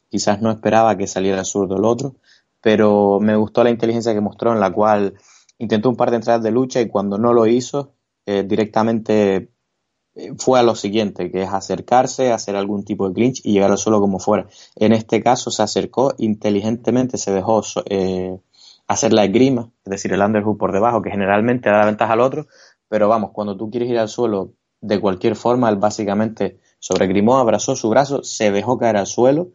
Quizás 0.09 0.41
no 0.41 0.51
esperaba 0.51 0.97
que 0.97 1.07
saliera 1.07 1.45
zurdo 1.45 1.77
el 1.77 1.85
otro, 1.85 2.15
pero 2.61 3.19
me 3.19 3.35
gustó 3.35 3.63
la 3.63 3.69
inteligencia 3.69 4.13
que 4.13 4.21
mostró 4.21 4.53
en 4.53 4.59
la 4.59 4.71
cual 4.71 5.13
intentó 5.59 5.89
un 5.89 5.95
par 5.95 6.09
de 6.09 6.17
entradas 6.17 6.43
de 6.43 6.51
lucha 6.51 6.81
y 6.81 6.87
cuando 6.87 7.17
no 7.17 7.33
lo 7.33 7.45
hizo, 7.45 7.93
eh, 8.25 8.43
directamente 8.43 9.49
eh, 10.15 10.31
fue 10.37 10.59
a 10.59 10.63
lo 10.63 10.75
siguiente, 10.75 11.31
que 11.31 11.43
es 11.43 11.49
acercarse, 11.49 12.31
hacer 12.31 12.55
algún 12.55 12.83
tipo 12.83 13.07
de 13.07 13.13
clinch 13.13 13.41
y 13.43 13.53
llegar 13.53 13.71
al 13.71 13.77
suelo 13.77 13.99
como 13.99 14.19
fuera. 14.19 14.47
En 14.75 14.93
este 14.93 15.21
caso 15.21 15.51
se 15.51 15.61
acercó 15.63 16.13
inteligentemente, 16.17 17.17
se 17.17 17.31
dejó 17.31 17.61
eh, 17.85 18.39
hacer 18.87 19.13
la 19.13 19.25
esgrima, 19.25 19.71
es 19.85 19.91
decir, 19.91 20.11
el 20.13 20.21
underhook 20.21 20.57
por 20.57 20.71
debajo, 20.71 21.01
que 21.01 21.11
generalmente 21.11 21.69
da 21.69 21.85
ventaja 21.85 22.13
al 22.13 22.21
otro, 22.21 22.47
pero 22.89 23.07
vamos, 23.07 23.31
cuando 23.31 23.55
tú 23.57 23.69
quieres 23.69 23.89
ir 23.89 23.99
al 23.99 24.09
suelo 24.09 24.53
de 24.81 24.99
cualquier 24.99 25.35
forma, 25.35 25.69
él 25.69 25.77
básicamente 25.77 26.59
sobregrimó, 26.83 27.37
abrazó 27.37 27.77
su 27.77 27.89
brazo, 27.89 28.23
se 28.23 28.51
dejó 28.51 28.77
caer 28.77 28.97
al 28.97 29.07
suelo, 29.07 29.51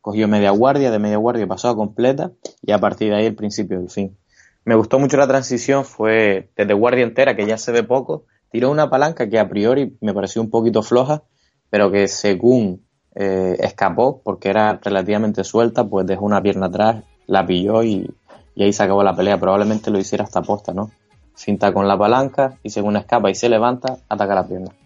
cogió 0.00 0.26
media 0.26 0.50
guardia, 0.50 0.90
de 0.90 0.98
media 0.98 1.16
guardia 1.16 1.46
pasó 1.46 1.68
a 1.68 1.76
completa 1.76 2.32
y 2.60 2.72
a 2.72 2.78
partir 2.78 3.10
de 3.10 3.18
ahí 3.18 3.26
el 3.26 3.36
principio 3.36 3.78
del 3.78 3.88
fin. 3.88 4.18
Me 4.64 4.74
gustó 4.74 4.98
mucho 4.98 5.16
la 5.16 5.28
transición, 5.28 5.84
fue 5.84 6.50
desde 6.56 6.74
guardia 6.74 7.04
entera, 7.04 7.36
que 7.36 7.46
ya 7.46 7.56
se 7.56 7.70
ve 7.70 7.84
poco, 7.84 8.24
tiró 8.50 8.68
una 8.68 8.90
palanca 8.90 9.28
que 9.28 9.38
a 9.38 9.48
priori 9.48 9.96
me 10.00 10.12
pareció 10.12 10.42
un 10.42 10.50
poquito 10.50 10.82
floja, 10.82 11.22
pero 11.70 11.92
que 11.92 12.08
según 12.08 12.84
eh, 13.14 13.56
escapó, 13.60 14.20
porque 14.20 14.48
era 14.48 14.80
relativamente 14.82 15.44
suelta, 15.44 15.88
pues 15.88 16.04
dejó 16.04 16.24
una 16.24 16.42
pierna 16.42 16.66
atrás, 16.66 17.04
la 17.28 17.46
pilló 17.46 17.84
y, 17.84 18.12
y 18.56 18.64
ahí 18.64 18.72
se 18.72 18.82
acabó 18.82 19.04
la 19.04 19.14
pelea. 19.14 19.38
Probablemente 19.38 19.92
lo 19.92 20.00
hiciera 20.00 20.24
hasta 20.24 20.42
posta, 20.42 20.74
¿no? 20.74 20.90
Finta 21.36 21.72
con 21.72 21.86
la 21.86 21.96
palanca 21.96 22.58
y 22.64 22.70
según 22.70 22.96
escapa 22.96 23.30
y 23.30 23.36
se 23.36 23.48
levanta, 23.48 23.98
ataca 24.08 24.34
la 24.34 24.48
pierna. 24.48 24.79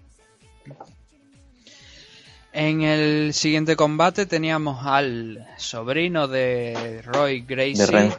En 2.57 2.83
el 2.83 3.35
siguiente 3.35 3.75
combate 3.75 4.27
teníamos 4.27 4.87
al 4.87 5.45
sobrino 5.57 6.29
de 6.29 7.03
Roy 7.05 7.41
Gracie. 7.41 7.85
De 7.85 8.13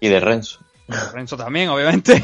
Y 0.00 0.08
de 0.10 0.20
Renzo. 0.20 0.58
Renzo 1.14 1.38
también, 1.38 1.70
obviamente. 1.70 2.22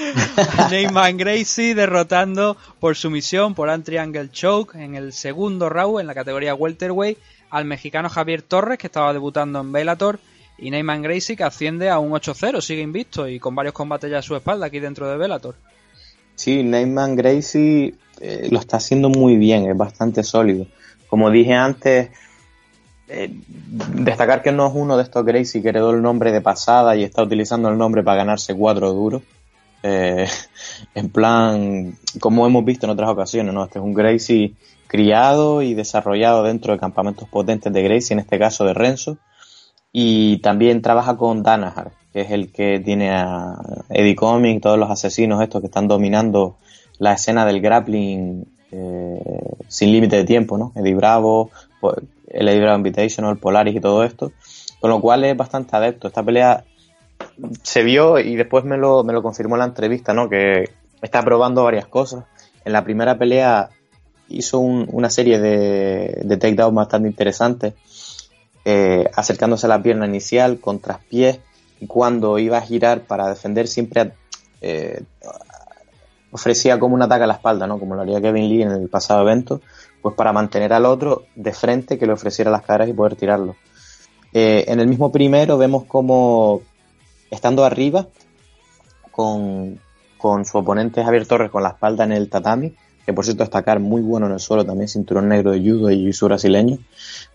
Neyman 0.70 1.16
Gracie 1.16 1.76
derrotando 1.76 2.56
por 2.80 2.96
sumisión 2.96 3.54
por 3.54 3.68
un 3.68 3.84
triangle 3.84 4.28
choke 4.32 4.74
en 4.74 4.96
el 4.96 5.12
segundo 5.12 5.68
round 5.68 6.00
en 6.00 6.08
la 6.08 6.14
categoría 6.14 6.56
welterweight 6.56 7.16
al 7.50 7.64
mexicano 7.64 8.08
Javier 8.08 8.42
Torres 8.42 8.78
que 8.78 8.88
estaba 8.88 9.12
debutando 9.12 9.60
en 9.60 9.70
Bellator 9.70 10.18
y 10.58 10.72
Neyman 10.72 11.02
Gracie 11.02 11.36
que 11.36 11.44
asciende 11.44 11.90
a 11.90 12.00
un 12.00 12.10
8-0, 12.10 12.60
sigue 12.60 12.82
invicto 12.82 13.28
y 13.28 13.38
con 13.38 13.54
varios 13.54 13.72
combates 13.72 14.10
ya 14.10 14.18
a 14.18 14.22
su 14.22 14.34
espalda 14.34 14.66
aquí 14.66 14.80
dentro 14.80 15.08
de 15.08 15.16
Bellator. 15.16 15.54
Sí, 16.34 16.64
Neyman 16.64 17.14
Gracie 17.14 17.94
eh, 18.20 18.48
lo 18.50 18.58
está 18.58 18.76
haciendo 18.76 19.08
muy 19.08 19.36
bien, 19.36 19.68
es 19.68 19.76
bastante 19.76 20.22
sólido. 20.22 20.66
Como 21.08 21.30
dije 21.30 21.54
antes, 21.54 22.10
eh, 23.08 23.30
destacar 23.94 24.42
que 24.42 24.52
no 24.52 24.66
es 24.68 24.72
uno 24.74 24.96
de 24.96 25.02
estos 25.02 25.24
Gracie 25.24 25.60
que 25.60 25.68
heredó 25.68 25.90
el 25.90 26.00
nombre 26.00 26.32
de 26.32 26.40
pasada 26.40 26.96
y 26.96 27.04
está 27.04 27.22
utilizando 27.22 27.68
el 27.68 27.76
nombre 27.76 28.02
para 28.02 28.18
ganarse 28.18 28.54
cuatro 28.54 28.92
duros. 28.92 29.22
Eh, 29.82 30.26
en 30.94 31.10
plan, 31.10 31.98
como 32.20 32.46
hemos 32.46 32.64
visto 32.64 32.86
en 32.86 32.90
otras 32.90 33.10
ocasiones, 33.10 33.52
¿no? 33.52 33.64
Este 33.64 33.78
es 33.78 33.84
un 33.84 33.92
Gracie 33.92 34.54
criado 34.86 35.62
y 35.62 35.74
desarrollado 35.74 36.42
dentro 36.44 36.72
de 36.72 36.78
campamentos 36.78 37.28
potentes 37.28 37.72
de 37.72 37.82
Gracie, 37.82 38.14
en 38.14 38.20
este 38.20 38.38
caso 38.38 38.64
de 38.64 38.74
Renzo. 38.74 39.18
Y 39.92 40.38
también 40.38 40.80
trabaja 40.80 41.16
con 41.16 41.42
Danahar, 41.42 41.92
que 42.12 42.22
es 42.22 42.30
el 42.30 42.50
que 42.50 42.80
tiene 42.80 43.10
a 43.10 43.56
Eddie 43.90 44.16
y 44.54 44.60
todos 44.60 44.78
los 44.78 44.90
asesinos 44.90 45.42
estos 45.42 45.60
que 45.60 45.66
están 45.66 45.88
dominando 45.88 46.56
la 46.98 47.14
escena 47.14 47.44
del 47.46 47.60
grappling 47.60 48.44
eh, 48.70 49.54
sin 49.68 49.92
límite 49.92 50.16
de 50.16 50.24
tiempo, 50.24 50.56
¿no? 50.58 50.72
Eddie 50.74 50.94
Bravo, 50.94 51.50
el 52.28 52.48
Eddie 52.48 52.60
Bravo 52.60 52.76
Invitational, 52.76 53.38
Polaris 53.38 53.76
y 53.76 53.80
todo 53.80 54.04
esto, 54.04 54.32
con 54.80 54.90
lo 54.90 55.00
cual 55.00 55.24
es 55.24 55.36
bastante 55.36 55.76
adepto. 55.76 56.08
Esta 56.08 56.22
pelea 56.22 56.64
se 57.62 57.82
vio 57.82 58.18
y 58.18 58.36
después 58.36 58.64
me 58.64 58.76
lo, 58.76 59.04
me 59.04 59.12
lo 59.12 59.22
confirmó 59.22 59.56
en 59.56 59.60
la 59.60 59.66
entrevista, 59.66 60.12
¿no? 60.12 60.28
Que 60.28 60.70
está 61.00 61.22
probando 61.22 61.64
varias 61.64 61.86
cosas. 61.86 62.24
En 62.64 62.72
la 62.72 62.84
primera 62.84 63.18
pelea 63.18 63.70
hizo 64.28 64.60
una 64.60 65.10
serie 65.10 65.38
de, 65.38 66.22
de 66.24 66.36
takedowns 66.36 66.74
bastante 66.74 67.08
interesantes, 67.08 67.74
eh, 68.64 69.08
acercándose 69.14 69.66
a 69.66 69.68
la 69.68 69.82
pierna 69.82 70.06
inicial, 70.06 70.60
con 70.60 70.78
traspiés, 70.78 71.40
y 71.80 71.86
cuando 71.86 72.38
iba 72.38 72.58
a 72.58 72.62
girar 72.62 73.02
para 73.02 73.28
defender 73.28 73.66
siempre 73.66 74.12
eh, 74.60 75.02
ofrecía 76.32 76.80
como 76.80 76.94
un 76.94 77.02
ataque 77.02 77.24
a 77.24 77.26
la 77.26 77.34
espalda, 77.34 77.66
¿no? 77.66 77.78
Como 77.78 77.94
lo 77.94 78.02
haría 78.02 78.20
Kevin 78.20 78.48
Lee 78.48 78.62
en 78.62 78.72
el 78.72 78.88
pasado 78.88 79.22
evento, 79.22 79.60
pues 80.00 80.14
para 80.16 80.32
mantener 80.32 80.72
al 80.72 80.86
otro 80.86 81.26
de 81.36 81.52
frente 81.52 81.98
que 81.98 82.06
le 82.06 82.12
ofreciera 82.12 82.50
las 82.50 82.62
caderas 82.62 82.88
y 82.88 82.92
poder 82.92 83.14
tirarlo. 83.14 83.54
Eh, 84.32 84.64
en 84.68 84.80
el 84.80 84.88
mismo 84.88 85.12
primero 85.12 85.58
vemos 85.58 85.84
como 85.84 86.62
estando 87.30 87.64
arriba 87.64 88.08
con, 89.10 89.78
su 90.44 90.58
oponente 90.58 91.04
Javier 91.04 91.26
Torres 91.26 91.50
con 91.50 91.62
la 91.62 91.70
espalda 91.70 92.04
en 92.04 92.12
el 92.12 92.30
tatami, 92.30 92.74
que 93.04 93.12
por 93.12 93.24
cierto 93.24 93.42
destacar 93.42 93.80
muy 93.80 94.00
bueno 94.00 94.26
en 94.26 94.32
el 94.32 94.40
suelo 94.40 94.64
también, 94.64 94.88
cinturón 94.88 95.28
negro 95.28 95.50
de 95.50 95.60
judo 95.60 95.90
y 95.90 96.12
jiu 96.12 96.28
brasileño, 96.28 96.78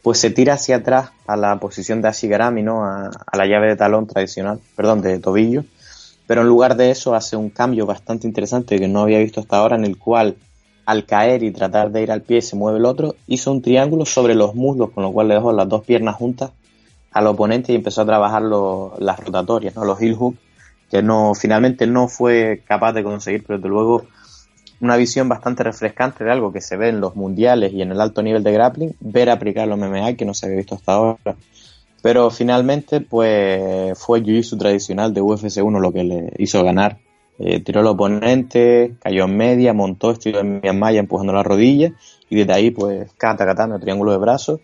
pues 0.02 0.20
se 0.20 0.32
tira 0.32 0.54
hacia 0.54 0.78
atrás 0.78 1.12
a 1.28 1.36
la 1.36 1.60
posición 1.60 2.02
de 2.02 2.08
Ashigarami, 2.08 2.64
¿no? 2.64 2.86
A, 2.86 3.12
la 3.34 3.46
llave 3.46 3.68
de 3.68 3.76
talón 3.76 4.08
tradicional, 4.08 4.60
perdón, 4.76 5.02
de 5.02 5.20
tobillo, 5.20 5.66
pero 6.28 6.42
en 6.42 6.48
lugar 6.48 6.76
de 6.76 6.92
eso 6.92 7.16
hace 7.16 7.36
un 7.36 7.50
cambio 7.50 7.86
bastante 7.86 8.28
interesante 8.28 8.78
que 8.78 8.88
no 8.88 9.02
había 9.02 9.20
visto 9.20 9.40
hasta 9.40 9.58
ahora, 9.58 9.78
en 9.78 9.86
el 9.86 9.98
cual 9.98 10.36
al 10.86 11.06
caer 11.06 11.44
y 11.44 11.52
tratar 11.52 11.92
de 11.92 12.04
ir 12.04 12.12
al 12.12 12.22
pie 12.22 12.42
se 12.42 12.56
mueve 12.56 12.80
el 12.80 12.86
otro, 12.86 13.16
hizo 13.28 13.52
un 13.52 13.62
triángulo 13.62 14.06
sobre 14.06 14.36
los 14.36 14.54
muslos, 14.54 14.92
con 14.92 15.04
lo 15.04 15.12
cual 15.12 15.30
le 15.30 15.36
dejó 15.36 15.52
las 15.52 15.68
dos 15.68 15.84
piernas 15.84 16.16
juntas 16.16 16.52
al 17.12 17.28
oponente 17.28 17.72
y 17.72 17.76
empezó 17.76 18.02
a 18.02 18.06
trabajar 18.06 18.44
las 18.44 19.20
rotatorias, 19.20 19.76
¿no? 19.76 19.86
los 19.86 20.00
heel 20.00 20.16
hook, 20.16 20.38
que 20.92 21.02
no, 21.02 21.34
finalmente 21.34 21.88
no 21.88 22.08
fue 22.08 22.62
capaz 22.66 22.94
de 22.94 23.04
conseguir, 23.04 23.44
pero 23.46 23.58
desde 23.58 23.70
luego 23.70 24.06
una 24.80 24.96
visión 24.96 25.28
bastante 25.28 25.64
refrescante 25.64 26.24
de 26.24 26.32
algo 26.32 26.54
que 26.54 26.62
se 26.62 26.78
ve 26.78 26.90
en 26.90 27.02
los 27.02 27.16
mundiales 27.16 27.74
y 27.74 27.82
en 27.82 27.92
el 27.92 28.00
alto 28.00 28.22
nivel 28.22 28.44
de 28.44 28.52
grappling, 28.52 28.96
ver 29.00 29.30
aplicarlo 29.30 29.76
en 29.76 29.82
MMA 29.82 30.14
que 30.14 30.26
no 30.26 30.34
se 30.34 30.46
había 30.46 30.58
visto 30.58 30.76
hasta 30.76 30.94
ahora. 30.94 31.36
Pero 32.08 32.30
finalmente, 32.30 33.02
pues 33.02 34.00
fue 34.00 34.20
el 34.20 34.24
jiu-jitsu 34.24 34.58
tradicional 34.58 35.14
de 35.14 35.20
UFC 35.20 35.62
1 35.62 35.78
lo 35.78 35.92
que 35.92 36.06
le 36.06 36.32
hizo 36.38 36.64
ganar. 36.64 37.00
Eh, 37.38 37.60
tiró 37.60 37.82
al 37.82 37.88
oponente, 37.88 38.96
cayó 39.02 39.26
en 39.26 39.36
media, 39.36 39.74
montó, 39.74 40.12
estilo 40.12 40.40
en 40.40 40.80
malla 40.80 41.02
empujando 41.02 41.34
la 41.34 41.44
rodilla 41.44 41.92
y 42.30 42.38
desde 42.38 42.54
ahí, 42.54 42.72
pues, 42.72 43.12
cata, 43.18 43.46
catando, 43.46 43.78
triángulo 43.78 44.14
de 44.14 44.20
brazos. 44.20 44.62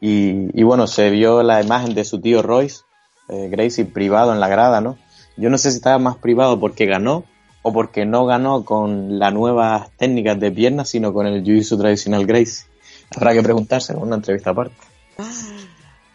Y, 0.00 0.62
bueno, 0.62 0.86
se 0.86 1.10
vio 1.10 1.42
la 1.42 1.60
imagen 1.60 1.92
de 1.92 2.04
su 2.04 2.20
tío 2.20 2.40
Royce, 2.40 2.82
eh, 3.28 3.48
Gracie, 3.50 3.84
privado 3.84 4.32
en 4.32 4.38
la 4.38 4.46
grada, 4.46 4.80
¿no? 4.80 4.96
Yo 5.36 5.50
no 5.50 5.58
sé 5.58 5.72
si 5.72 5.78
estaba 5.78 5.98
más 5.98 6.18
privado 6.18 6.60
porque 6.60 6.86
ganó 6.86 7.24
o 7.62 7.72
porque 7.72 8.06
no 8.06 8.26
ganó 8.26 8.64
con 8.64 9.18
las 9.18 9.34
nuevas 9.34 9.90
técnicas 9.96 10.38
de 10.38 10.52
piernas, 10.52 10.88
sino 10.88 11.12
con 11.12 11.26
el 11.26 11.42
jiu-jitsu 11.42 11.76
tradicional 11.76 12.26
Gracie. 12.26 12.68
Habrá 13.16 13.32
que 13.32 13.42
preguntarse 13.42 13.92
en 13.92 13.98
una 13.98 14.14
entrevista 14.14 14.50
aparte. 14.50 14.76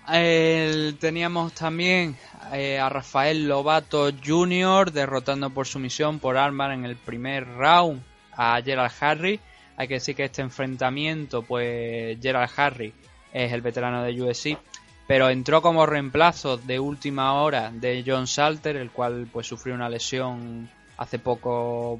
Teníamos 0.05 1.53
también 1.53 2.15
eh, 2.53 2.77
a 2.79 2.89
Rafael 2.89 3.47
Lobato 3.47 4.09
Jr. 4.23 4.91
derrotando 4.91 5.49
por 5.49 5.65
sumisión 5.65 6.19
por 6.19 6.37
armar 6.37 6.71
en 6.71 6.85
el 6.85 6.95
primer 6.95 7.47
round 7.47 8.03
a 8.33 8.61
Gerald 8.63 8.91
Harry. 8.99 9.39
Hay 9.77 9.87
que 9.87 9.95
decir 9.95 10.15
que 10.15 10.25
este 10.25 10.41
enfrentamiento, 10.41 11.41
pues 11.41 12.17
Gerald 12.21 12.51
Harry 12.55 12.93
es 13.33 13.51
el 13.51 13.61
veterano 13.61 14.03
de 14.03 14.21
USC, 14.21 14.57
pero 15.07 15.29
entró 15.29 15.61
como 15.61 15.85
reemplazo 15.85 16.57
de 16.57 16.79
última 16.79 17.33
hora 17.33 17.71
de 17.71 18.03
John 18.05 18.27
Salter, 18.27 18.77
el 18.77 18.91
cual 18.91 19.27
pues 19.31 19.47
sufrió 19.47 19.75
una 19.75 19.89
lesión 19.89 20.69
hace 20.97 21.19
poco, 21.19 21.99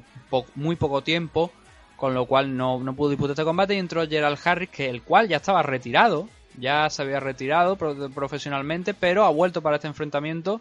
muy 0.54 0.76
poco 0.76 1.02
tiempo, 1.02 1.50
con 1.96 2.14
lo 2.14 2.26
cual 2.26 2.56
no, 2.56 2.78
no 2.78 2.94
pudo 2.94 3.10
disputar 3.10 3.32
este 3.32 3.44
combate 3.44 3.74
y 3.74 3.78
entró 3.78 4.06
Gerald 4.06 4.38
Harris, 4.42 4.70
que 4.70 4.88
el 4.88 5.02
cual 5.02 5.28
ya 5.28 5.36
estaba 5.36 5.62
retirado 5.62 6.28
ya 6.58 6.88
se 6.90 7.02
había 7.02 7.20
retirado 7.20 7.76
profesionalmente, 7.76 8.94
pero 8.94 9.24
ha 9.24 9.30
vuelto 9.30 9.62
para 9.62 9.76
este 9.76 9.88
enfrentamiento 9.88 10.60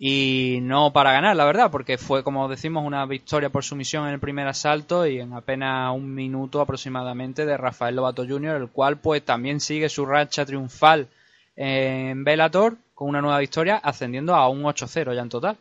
y 0.00 0.60
no 0.62 0.92
para 0.92 1.12
ganar, 1.12 1.34
la 1.34 1.44
verdad, 1.44 1.70
porque 1.72 1.98
fue, 1.98 2.22
como 2.22 2.48
decimos, 2.48 2.86
una 2.86 3.04
victoria 3.04 3.50
por 3.50 3.64
sumisión 3.64 4.06
en 4.06 4.14
el 4.14 4.20
primer 4.20 4.46
asalto 4.46 5.06
y 5.06 5.18
en 5.18 5.32
apenas 5.32 5.92
un 5.94 6.14
minuto 6.14 6.60
aproximadamente 6.60 7.44
de 7.44 7.56
Rafael 7.56 7.96
Lobato 7.96 8.24
Jr., 8.26 8.56
el 8.56 8.68
cual 8.68 8.98
pues 8.98 9.24
también 9.24 9.58
sigue 9.58 9.88
su 9.88 10.06
racha 10.06 10.46
triunfal 10.46 11.08
en 11.56 12.22
Bellator 12.22 12.76
con 12.94 13.08
una 13.08 13.20
nueva 13.20 13.40
victoria, 13.40 13.76
ascendiendo 13.76 14.34
a 14.36 14.48
un 14.48 14.62
8-0 14.62 15.14
ya 15.14 15.22
en 15.22 15.28
total. 15.28 15.56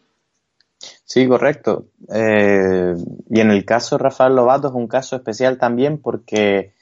Sí, 0.80 1.28
correcto. 1.28 1.86
Eh, 2.14 2.94
y 3.30 3.40
en 3.40 3.50
el 3.50 3.66
caso 3.66 3.98
de 3.98 4.04
Rafael 4.04 4.36
Lobato 4.36 4.68
es 4.68 4.74
un 4.76 4.88
caso 4.88 5.16
especial 5.16 5.58
también 5.58 5.98
porque 5.98 6.74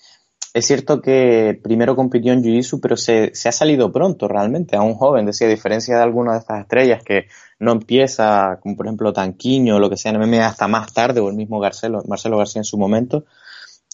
es 0.55 0.67
cierto 0.67 1.01
que 1.01 1.59
primero 1.61 1.97
compitió 1.97 2.31
en 2.31 2.41
Jiu-Jitsu, 2.41 2.79
pero 2.81 2.95
se, 2.95 3.33
ha 3.33 3.51
salido 3.51 3.91
pronto 3.91 4.29
realmente, 4.29 4.77
a 4.77 4.81
un 4.81 4.93
joven, 4.93 5.25
decía, 5.25 5.47
a 5.47 5.49
diferencia 5.49 5.97
de 5.97 6.03
algunas 6.03 6.35
de 6.35 6.39
estas 6.39 6.61
estrellas 6.61 7.03
que 7.03 7.25
no 7.59 7.73
empieza, 7.73 8.59
como 8.61 8.77
por 8.77 8.85
ejemplo 8.85 9.11
Tanquiño 9.11 9.75
o 9.75 9.79
lo 9.79 9.89
que 9.89 9.97
sea 9.97 10.13
en 10.13 10.21
MMA 10.21 10.47
hasta 10.47 10.69
más 10.69 10.93
tarde, 10.93 11.19
o 11.19 11.27
el 11.27 11.35
mismo 11.35 11.59
Marcelo 11.59 12.37
García 12.37 12.61
en 12.61 12.63
su 12.63 12.77
momento. 12.77 13.25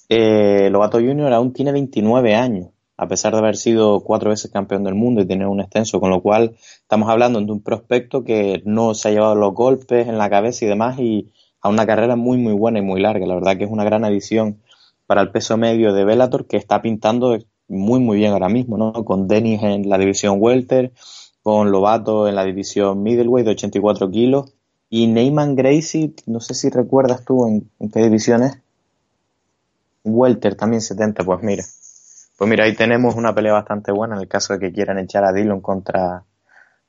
eh, 0.08 0.70
Lobato 0.70 1.00
Junior 1.00 1.34
aún 1.34 1.52
tiene 1.52 1.72
29 1.72 2.36
años, 2.36 2.68
a 2.96 3.08
pesar 3.08 3.34
de 3.34 3.40
haber 3.40 3.58
sido 3.58 4.02
cuatro 4.02 4.30
veces 4.30 4.52
campeón 4.52 4.84
del 4.84 4.94
mundo 4.94 5.22
y 5.22 5.26
tener 5.26 5.48
un 5.48 5.62
extenso, 5.62 6.00
con 6.00 6.12
lo 6.12 6.22
cual 6.22 6.56
estamos 6.84 7.10
hablando 7.10 7.42
de 7.42 7.52
un 7.52 7.64
prospecto 7.64 8.24
que 8.24 8.62
no 8.66 8.94
se 8.94 9.10
ha 9.10 9.12
llevado 9.12 9.34
los 9.34 9.56
golpes 9.56 10.08
en 10.08 10.20
la 10.20 10.30
cabeza 10.30 10.66
y 10.66 10.68
demás 10.68 11.00
y 11.00 11.32
a 11.60 11.70
una 11.70 11.88
carrera 11.88 12.16
muy 12.16 12.38
muy 12.38 12.54
buena 12.54 12.78
y 12.78 12.84
muy 12.84 13.02
larga. 13.02 13.26
La 13.26 13.34
verdad 13.34 13.58
que 13.58 13.64
es 13.64 13.72
una 13.72 13.84
gran 13.84 14.06
adición 14.06 14.62
para 15.12 15.24
el 15.24 15.32
peso 15.32 15.58
medio 15.58 15.92
de 15.92 16.06
Bellator 16.06 16.48
que 16.48 16.56
está 16.56 16.82
pintando 16.82 17.38
muy 17.68 18.00
muy 18.00 18.16
bien 18.16 18.32
ahora 18.32 18.48
mismo, 18.48 18.78
¿no? 18.78 18.94
Con 19.04 19.28
Dennis 19.28 19.62
en 19.62 19.90
la 19.90 19.98
división 19.98 20.38
welter, 20.40 20.94
con 21.44 21.70
Lobato 21.70 22.30
en 22.30 22.36
la 22.36 22.46
división 22.46 23.04
middleweight 23.04 23.46
de 23.46 23.52
84 23.52 24.10
kilos 24.10 24.54
y 24.90 25.08
Neyman 25.08 25.58
Gracie, 25.58 26.14
no 26.28 26.40
sé 26.40 26.54
si 26.54 26.70
recuerdas 26.70 27.26
tú 27.26 27.46
en, 27.46 27.70
qué 27.90 28.04
división 28.04 28.44
es. 28.44 28.58
Welter 30.06 30.56
también 30.56 30.80
70, 30.80 31.26
pues 31.26 31.44
mira. 31.44 31.66
Pues 32.38 32.50
mira, 32.50 32.64
ahí 32.64 32.74
tenemos 32.74 33.16
una 33.16 33.36
pelea 33.36 33.52
bastante 33.52 33.92
buena 33.92 34.16
en 34.16 34.22
el 34.22 34.30
caso 34.30 34.54
de 34.54 34.60
que 34.60 34.72
quieran 34.72 34.98
echar 34.98 35.26
a 35.26 35.34
Dillon 35.34 35.60
contra, 35.60 36.24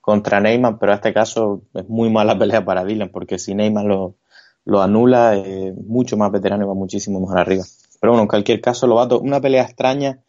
contra 0.00 0.38
Neyman, 0.38 0.78
pero 0.78 0.92
en 0.92 0.96
este 0.98 1.12
caso 1.12 1.62
es 1.74 1.88
muy 1.88 2.08
mala 2.08 2.38
pelea 2.38 2.64
para 2.64 2.84
Dillon, 2.84 3.08
porque 3.08 3.40
si 3.40 3.56
Neyman 3.56 3.88
lo, 3.88 4.14
lo 4.64 4.80
anula, 4.80 5.34
es 5.34 5.74
mucho 5.74 6.16
más 6.16 6.30
veterano 6.30 6.62
y 6.62 6.68
va 6.68 6.74
muchísimo 6.74 7.18
mejor 7.18 7.40
arriba. 7.40 7.64
Pero 8.02 8.14
bueno, 8.14 8.22
en 8.22 8.28
cualquier 8.28 8.60
caso, 8.60 8.88
Lobato, 8.88 9.20
una 9.20 9.40
pelea 9.40 9.62
extraña, 9.62 10.24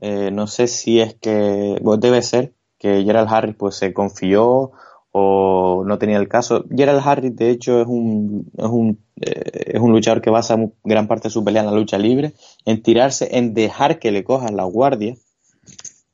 eh, 0.00 0.30
no 0.32 0.46
sé 0.46 0.66
si 0.66 0.98
es 0.98 1.12
que, 1.12 1.78
pues 1.84 2.00
debe 2.00 2.22
ser 2.22 2.54
que 2.78 3.04
Gerald 3.04 3.28
Harris 3.30 3.54
pues 3.54 3.74
se 3.74 3.92
confió 3.92 4.70
o 5.12 5.84
no 5.84 5.98
tenía 5.98 6.16
el 6.16 6.26
caso. 6.26 6.64
Gerald 6.74 7.02
Harris, 7.04 7.36
de 7.36 7.50
hecho, 7.50 7.82
es 7.82 7.86
un, 7.86 8.50
es 8.56 8.64
un, 8.64 9.04
eh, 9.20 9.74
es 9.74 9.78
un 9.78 9.92
luchador 9.92 10.22
que 10.22 10.30
basa 10.30 10.56
gran 10.84 11.06
parte 11.06 11.28
de 11.28 11.32
su 11.32 11.44
pelea 11.44 11.60
en 11.60 11.68
la 11.68 11.76
lucha 11.76 11.98
libre, 11.98 12.32
en 12.64 12.82
tirarse, 12.82 13.36
en 13.36 13.52
dejar 13.52 13.98
que 13.98 14.10
le 14.10 14.24
cojan 14.24 14.56
la 14.56 14.64
guardia, 14.64 15.14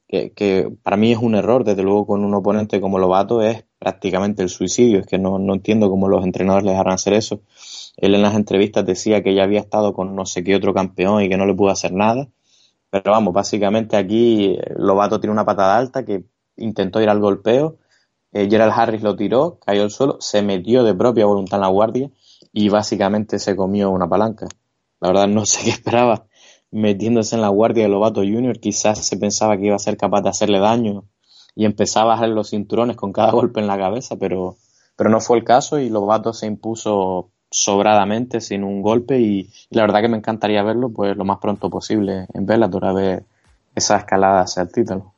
que, 0.09 0.33
que 0.33 0.69
para 0.83 0.97
mí 0.97 1.13
es 1.13 1.19
un 1.19 1.37
error, 1.37 1.63
desde 1.63 1.85
luego 1.85 2.09
con 2.09 2.25
un 2.25 2.35
oponente 2.35 2.81
como 2.81 2.99
Lobato 2.99 3.41
es 3.41 3.65
prácticamente 3.85 4.43
el 4.43 4.49
suicidio, 4.49 5.01
es 5.01 5.07
que 5.07 5.19
no, 5.19 5.39
no 5.39 5.55
entiendo 5.55 5.91
cómo 5.91 6.09
los 6.09 6.25
entrenadores 6.25 6.65
les 6.65 6.77
harán 6.77 6.95
hacer 6.95 7.13
eso. 7.13 7.43
Él 7.99 8.15
en 8.15 8.23
las 8.23 8.35
entrevistas 8.35 8.87
decía 8.87 9.23
que 9.23 9.35
ya 9.35 9.45
había 9.45 9.61
estado 9.61 9.93
con 9.93 10.17
no 10.17 10.25
sé 10.25 10.43
qué 10.43 10.57
otro 10.57 10.73
campeón 10.73 11.23
y 11.23 11.29
que 11.29 11.37
no 11.37 11.45
le 11.47 11.55
pudo 11.55 11.71
hacer 11.71 11.93
nada. 11.93 12.29
Pero 12.91 13.13
vamos, 13.13 13.35
básicamente 13.35 13.97
aquí 13.97 14.55
eh, 14.55 14.75
Lobato 14.77 15.21
tiene 15.21 15.33
una 15.33 15.45
patada 15.45 15.77
alta 15.77 16.05
que 16.05 16.25
intentó 16.57 17.03
ir 17.03 17.11
al 17.11 17.21
golpeo. 17.21 17.77
Eh, 18.33 18.49
Gerald 18.51 18.73
Harris 18.75 19.03
lo 19.03 19.17
tiró, 19.17 19.59
cayó 19.61 19.83
al 19.83 19.91
suelo, 19.91 20.17
se 20.21 20.43
metió 20.43 20.83
de 20.83 20.95
propia 20.95 21.27
voluntad 21.27 21.59
en 21.59 21.63
la 21.63 21.69
guardia 21.69 22.11
y 22.53 22.71
básicamente 22.71 23.39
se 23.39 23.55
comió 23.55 23.91
una 23.91 24.09
palanca. 24.09 24.47
La 25.01 25.09
verdad 25.09 25.29
no 25.29 25.45
sé 25.47 25.63
qué 25.65 25.71
esperaba 25.71 26.27
metiéndose 26.71 27.37
en 27.37 27.43
la 27.43 27.49
guardia 27.49 27.85
de 27.85 27.91
Lobato 27.91 28.23
Jr. 28.23 28.59
Quizás 28.59 29.07
se 29.07 29.17
pensaba 29.17 29.57
que 29.57 29.67
iba 29.67 29.77
a 29.77 29.79
ser 29.79 29.97
capaz 29.97 30.23
de 30.23 30.31
hacerle 30.31 30.59
daño 30.59 31.05
y 31.55 31.65
empezaba 31.65 32.13
a 32.13 32.15
bajar 32.17 32.29
los 32.31 32.51
cinturones 32.51 32.97
con 32.97 33.13
cada 33.13 33.31
golpe 33.33 33.61
en 33.61 33.67
la 33.67 33.79
cabeza, 33.79 34.17
pero, 34.17 34.57
pero 34.97 35.11
no 35.11 35.21
fue 35.21 35.39
el 35.39 35.45
caso 35.45 35.79
y 35.79 35.89
Lobato 35.89 36.33
se 36.33 36.47
impuso 36.47 37.31
sobradamente 37.51 38.41
sin 38.41 38.65
un 38.65 38.83
golpe 38.83 39.21
y, 39.21 39.49
la 39.71 39.83
verdad 39.83 40.01
que 40.01 40.09
me 40.09 40.17
encantaría 40.17 40.63
verlo 40.65 40.91
pues 40.91 41.17
lo 41.17 41.25
más 41.25 41.39
pronto 41.39 41.71
posible 41.71 42.27
en 42.35 42.47
Bellator 42.47 42.85
a 42.85 42.93
ver 42.93 43.25
esa 43.75 43.97
escalada 43.97 44.41
hacia 44.41 44.63
el 44.63 44.73
título. 44.73 45.15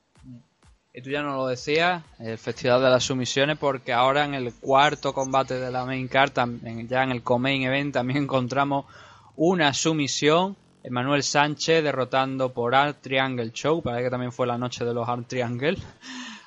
Y 0.92 1.02
tú 1.02 1.10
ya 1.10 1.22
no 1.22 1.36
lo 1.36 1.46
decías, 1.46 2.02
el 2.18 2.38
Festival 2.38 2.82
de 2.82 2.88
las 2.88 3.04
Sumisiones, 3.04 3.58
porque 3.58 3.92
ahora 3.92 4.24
en 4.24 4.32
el 4.32 4.52
cuarto 4.54 5.12
combate 5.12 5.60
de 5.60 5.70
la 5.70 5.84
main 5.84 6.08
card, 6.08 6.32
ya 6.88 7.02
en 7.02 7.10
el 7.10 7.22
co-main 7.22 7.62
event, 7.62 7.92
también 7.92 8.22
encontramos 8.24 8.86
una 9.36 9.74
sumisión. 9.74 10.56
Emanuel 10.86 11.22
Sánchez 11.22 11.82
derrotando 11.82 12.52
por 12.52 12.74
Art 12.74 12.98
Triangle 13.02 13.50
Show, 13.52 13.82
parece 13.82 14.04
que 14.04 14.10
también 14.10 14.32
fue 14.32 14.46
la 14.46 14.56
noche 14.56 14.84
de 14.84 14.94
los 14.94 15.08
Art 15.08 15.26
Triangle, 15.26 15.76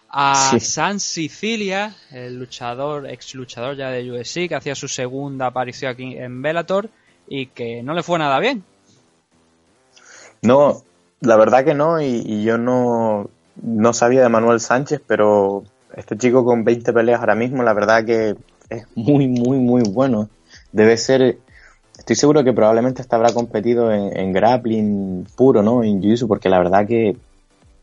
a 0.09 0.57
San 0.59 0.99
Sicilia, 0.99 1.95
el 2.11 2.39
luchador, 2.39 3.07
ex 3.07 3.35
luchador 3.35 3.75
ya 3.75 3.91
de 3.91 4.11
UFC, 4.11 4.47
que 4.47 4.55
hacía 4.55 4.73
su 4.73 4.87
segunda 4.87 5.47
aparición 5.47 5.91
aquí 5.91 6.17
en 6.17 6.41
Bellator 6.41 6.89
y 7.27 7.47
que 7.47 7.83
no 7.83 7.93
le 7.93 8.01
fue 8.01 8.17
nada 8.17 8.39
bien. 8.39 8.63
No, 10.41 10.83
la 11.19 11.35
verdad 11.35 11.63
que 11.63 11.75
no, 11.75 12.01
y 12.01 12.43
yo 12.43 12.57
no, 12.57 13.29
no 13.61 13.93
sabía 13.93 14.23
de 14.23 14.29
Manuel 14.29 14.59
Sánchez, 14.59 15.01
pero 15.05 15.63
este 15.95 16.17
chico 16.17 16.45
con 16.45 16.63
20 16.63 16.93
peleas 16.93 17.19
ahora 17.19 17.35
mismo, 17.35 17.63
la 17.63 17.73
verdad 17.73 18.05
que 18.05 18.35
es 18.69 18.85
muy, 18.95 19.27
muy, 19.27 19.57
muy 19.57 19.83
bueno. 19.83 20.29
Debe 20.71 20.97
ser, 20.97 21.37
estoy 22.09 22.21
seguro 22.21 22.43
que 22.43 22.53
probablemente 22.53 23.03
hasta 23.03 23.17
habrá 23.17 23.31
competido 23.33 23.91
en, 23.91 24.33
grappling 24.33 25.27
puro, 25.35 25.61
¿no? 25.61 25.83
En 25.83 26.01
jiu 26.01 26.27
porque 26.27 26.49
la 26.49 26.57
verdad 26.57 26.87
que, 26.87 27.15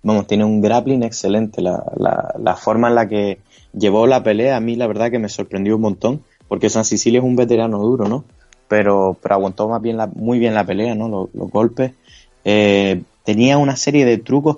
vamos, 0.03 0.27
tiene 0.27 0.45
un 0.45 0.61
grappling 0.61 1.05
excelente. 1.05 1.63
La, 1.63 2.57
forma 2.61 2.89
en 2.89 2.97
la 2.97 3.07
que 3.07 3.39
llevó 3.73 4.09
la 4.09 4.25
pelea, 4.25 4.57
a 4.57 4.61
mí 4.61 4.75
la 4.75 4.89
verdad 4.89 5.13
que 5.13 5.21
me 5.21 5.29
sorprendió 5.29 5.77
un 5.77 5.83
montón, 5.83 6.23
porque 6.49 6.71
San 6.71 6.85
Sicilia 6.85 7.21
es 7.21 7.25
un 7.25 7.37
veterano 7.37 7.79
duro, 7.79 8.09
¿no? 8.09 8.25
Pero, 8.67 9.17
pero 9.23 9.37
aguantó 9.37 9.71
muy 10.17 10.41
bien 10.41 10.55
la 10.55 10.67
pelea, 10.67 10.97
¿no? 10.97 11.09
Los, 11.09 11.51
golpes. 11.53 11.93
Eh, 12.45 13.03
tenía 13.23 13.59
una 13.59 13.77
serie 13.77 14.05
de 14.05 14.19
trucos 14.19 14.57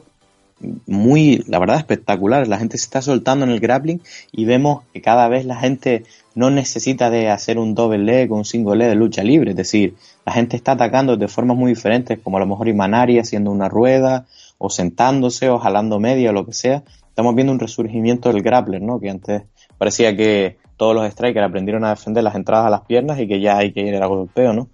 muy, 0.86 1.44
la 1.46 1.58
verdad, 1.58 1.76
espectacular. 1.76 2.48
La 2.48 2.58
gente 2.58 2.78
se 2.78 2.84
está 2.84 3.02
soltando 3.02 3.44
en 3.44 3.50
el 3.50 3.60
grappling 3.60 4.00
y 4.32 4.46
vemos 4.46 4.84
que 4.94 5.02
cada 5.02 5.28
vez 5.28 5.44
la 5.44 5.56
gente 5.56 6.04
no 6.38 6.50
necesita 6.50 7.10
de 7.10 7.30
hacer 7.30 7.58
un 7.58 7.74
doble 7.74 7.98
leg 7.98 8.30
o 8.30 8.36
un 8.36 8.44
single 8.44 8.76
leg 8.76 8.90
de 8.90 8.94
lucha 8.94 9.24
libre. 9.24 9.50
Es 9.50 9.56
decir, 9.56 9.96
la 10.24 10.32
gente 10.32 10.56
está 10.56 10.72
atacando 10.72 11.16
de 11.16 11.26
formas 11.26 11.56
muy 11.56 11.72
diferentes, 11.72 12.20
como 12.20 12.36
a 12.36 12.40
lo 12.40 12.46
mejor 12.46 12.68
Imanari 12.68 13.18
haciendo 13.18 13.50
una 13.50 13.68
rueda, 13.68 14.24
o 14.56 14.70
sentándose, 14.70 15.50
o 15.50 15.58
jalando 15.58 15.98
media, 15.98 16.30
o 16.30 16.32
lo 16.32 16.46
que 16.46 16.52
sea. 16.52 16.84
Estamos 17.08 17.34
viendo 17.34 17.52
un 17.52 17.58
resurgimiento 17.58 18.32
del 18.32 18.42
grappler, 18.42 18.80
¿no? 18.80 19.00
Que 19.00 19.10
antes 19.10 19.42
parecía 19.78 20.16
que 20.16 20.58
todos 20.76 20.94
los 20.94 21.10
strikers 21.10 21.44
aprendieron 21.44 21.84
a 21.84 21.90
defender 21.90 22.22
las 22.22 22.36
entradas 22.36 22.66
a 22.66 22.70
las 22.70 22.82
piernas 22.82 23.18
y 23.18 23.26
que 23.26 23.40
ya 23.40 23.58
hay 23.58 23.72
que 23.72 23.80
ir 23.80 23.96
al 23.96 24.08
golpeo, 24.08 24.52
¿no? 24.52 24.68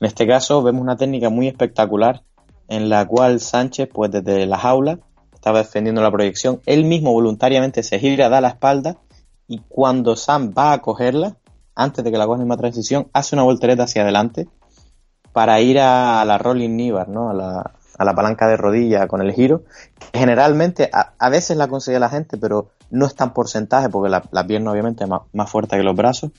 En 0.00 0.08
este 0.08 0.26
caso 0.26 0.64
vemos 0.64 0.82
una 0.82 0.96
técnica 0.96 1.30
muy 1.30 1.46
espectacular 1.46 2.22
en 2.66 2.88
la 2.88 3.06
cual 3.06 3.38
Sánchez, 3.38 3.88
pues 3.92 4.10
desde 4.10 4.46
la 4.46 4.58
jaula, 4.58 4.98
estaba 5.32 5.58
defendiendo 5.58 6.02
la 6.02 6.10
proyección, 6.10 6.60
él 6.66 6.84
mismo 6.84 7.12
voluntariamente 7.12 7.84
se 7.84 8.00
gira, 8.00 8.28
da 8.28 8.40
la 8.40 8.48
espalda 8.48 8.96
y 9.46 9.60
cuando 9.68 10.16
Sam 10.16 10.52
va 10.56 10.72
a 10.72 10.80
cogerla, 10.80 11.36
antes 11.74 12.04
de 12.04 12.10
que 12.10 12.18
la 12.18 12.26
coja 12.26 12.40
en 12.40 12.46
una 12.46 12.56
transición, 12.56 13.08
hace 13.12 13.34
una 13.34 13.42
voltereta 13.42 13.84
hacia 13.84 14.02
adelante 14.02 14.48
para 15.32 15.60
ir 15.60 15.80
a, 15.80 16.24
la 16.24 16.38
rolling 16.38 16.70
knee 16.70 16.92
¿no? 17.08 17.30
A 17.30 17.34
la, 17.34 17.72
a 17.98 18.04
la, 18.04 18.14
palanca 18.14 18.46
de 18.46 18.56
rodilla 18.56 19.08
con 19.08 19.20
el 19.20 19.32
giro, 19.32 19.64
que 20.12 20.18
generalmente 20.18 20.90
a, 20.92 21.28
veces 21.28 21.56
la 21.56 21.66
consigue 21.66 21.98
la 21.98 22.08
gente, 22.08 22.38
pero 22.38 22.70
no 22.90 23.06
es 23.06 23.14
tan 23.14 23.32
porcentaje 23.32 23.88
porque 23.88 24.10
la, 24.10 24.46
pierna 24.46 24.70
obviamente 24.70 25.04
es 25.04 25.10
más, 25.10 25.50
fuerte 25.50 25.76
que 25.76 25.82
los 25.82 25.96
brazos, 25.96 26.30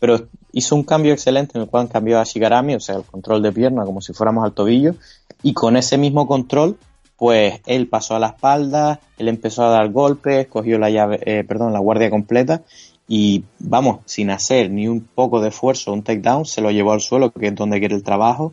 pero 0.00 0.28
hizo 0.52 0.74
un 0.74 0.84
cambio 0.84 1.12
excelente 1.12 1.58
en 1.58 1.62
el 1.62 1.68
cual 1.68 1.88
cambió 1.88 2.18
a 2.18 2.24
Shigarami, 2.24 2.74
o 2.74 2.80
sea, 2.80 2.96
el 2.96 3.04
control 3.04 3.42
de 3.42 3.52
pierna 3.52 3.84
como 3.84 4.00
si 4.00 4.14
fuéramos 4.14 4.44
al 4.44 4.52
tobillo, 4.52 4.94
y 5.42 5.52
con 5.52 5.76
ese 5.76 5.98
mismo 5.98 6.26
control 6.26 6.78
pues 7.18 7.60
él 7.66 7.88
pasó 7.88 8.14
a 8.14 8.20
la 8.20 8.28
espalda, 8.28 9.00
él 9.18 9.28
empezó 9.28 9.64
a 9.64 9.70
dar 9.70 9.90
golpes, 9.90 10.46
cogió 10.46 10.78
la 10.78 10.88
llave, 10.88 11.20
eh, 11.26 11.44
perdón, 11.44 11.72
la 11.72 11.80
guardia 11.80 12.10
completa 12.10 12.62
y 13.08 13.44
vamos, 13.58 14.00
sin 14.04 14.30
hacer 14.30 14.70
ni 14.70 14.86
un 14.86 15.00
poco 15.00 15.40
de 15.40 15.48
esfuerzo, 15.48 15.92
un 15.92 16.04
takedown, 16.04 16.44
se 16.44 16.60
lo 16.60 16.70
llevó 16.70 16.92
al 16.92 17.00
suelo, 17.00 17.32
que 17.32 17.48
es 17.48 17.54
donde 17.54 17.80
quiere 17.80 17.96
el 17.96 18.04
trabajo, 18.04 18.52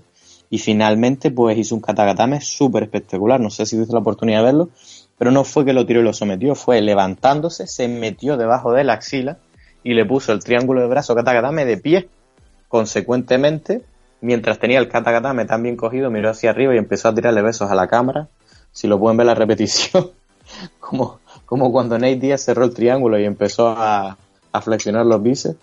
y 0.50 0.58
finalmente 0.58 1.30
pues 1.30 1.58
hizo 1.58 1.76
un 1.76 1.82
katagatame 1.82 2.42
súper 2.42 2.84
espectacular, 2.84 3.40
no 3.40 3.50
sé 3.50 3.66
si 3.66 3.76
tuviste 3.76 3.94
la 3.94 4.00
oportunidad 4.00 4.40
de 4.40 4.46
verlo, 4.46 4.70
pero 5.18 5.30
no 5.30 5.44
fue 5.44 5.66
que 5.66 5.74
lo 5.74 5.86
tiró 5.86 6.00
y 6.00 6.04
lo 6.04 6.14
sometió, 6.14 6.56
fue 6.56 6.82
levantándose, 6.82 7.68
se 7.68 7.88
metió 7.88 8.38
debajo 8.38 8.72
de 8.72 8.84
la 8.84 8.94
axila 8.94 9.38
y 9.84 9.94
le 9.94 10.06
puso 10.06 10.32
el 10.32 10.44
triángulo 10.44 10.82
de 10.82 10.88
brazo 10.88 11.14
katagatame 11.14 11.66
de 11.66 11.78
pie, 11.78 12.10
consecuentemente, 12.68 13.84
mientras 14.22 14.58
tenía 14.58 14.80
el 14.80 14.88
katagatame 14.88 15.46
tan 15.46 15.62
bien 15.62 15.76
cogido, 15.76 16.10
miró 16.10 16.30
hacia 16.30 16.50
arriba 16.50 16.74
y 16.74 16.78
empezó 16.78 17.10
a 17.10 17.14
tirarle 17.14 17.42
besos 17.42 17.70
a 17.70 17.76
la 17.76 17.88
cámara, 17.88 18.30
si 18.76 18.88
lo 18.88 19.00
pueden 19.00 19.16
ver 19.16 19.26
la 19.26 19.36
repetición, 19.36 20.12
como, 20.80 21.20
como 21.46 21.72
cuando 21.72 21.98
Nate 21.98 22.18
Díaz 22.18 22.42
cerró 22.44 22.66
el 22.66 22.74
triángulo 22.74 23.18
y 23.18 23.24
empezó 23.24 23.70
a, 23.70 24.18
flexionar 24.62 25.06
los 25.06 25.22
bíceps. 25.22 25.58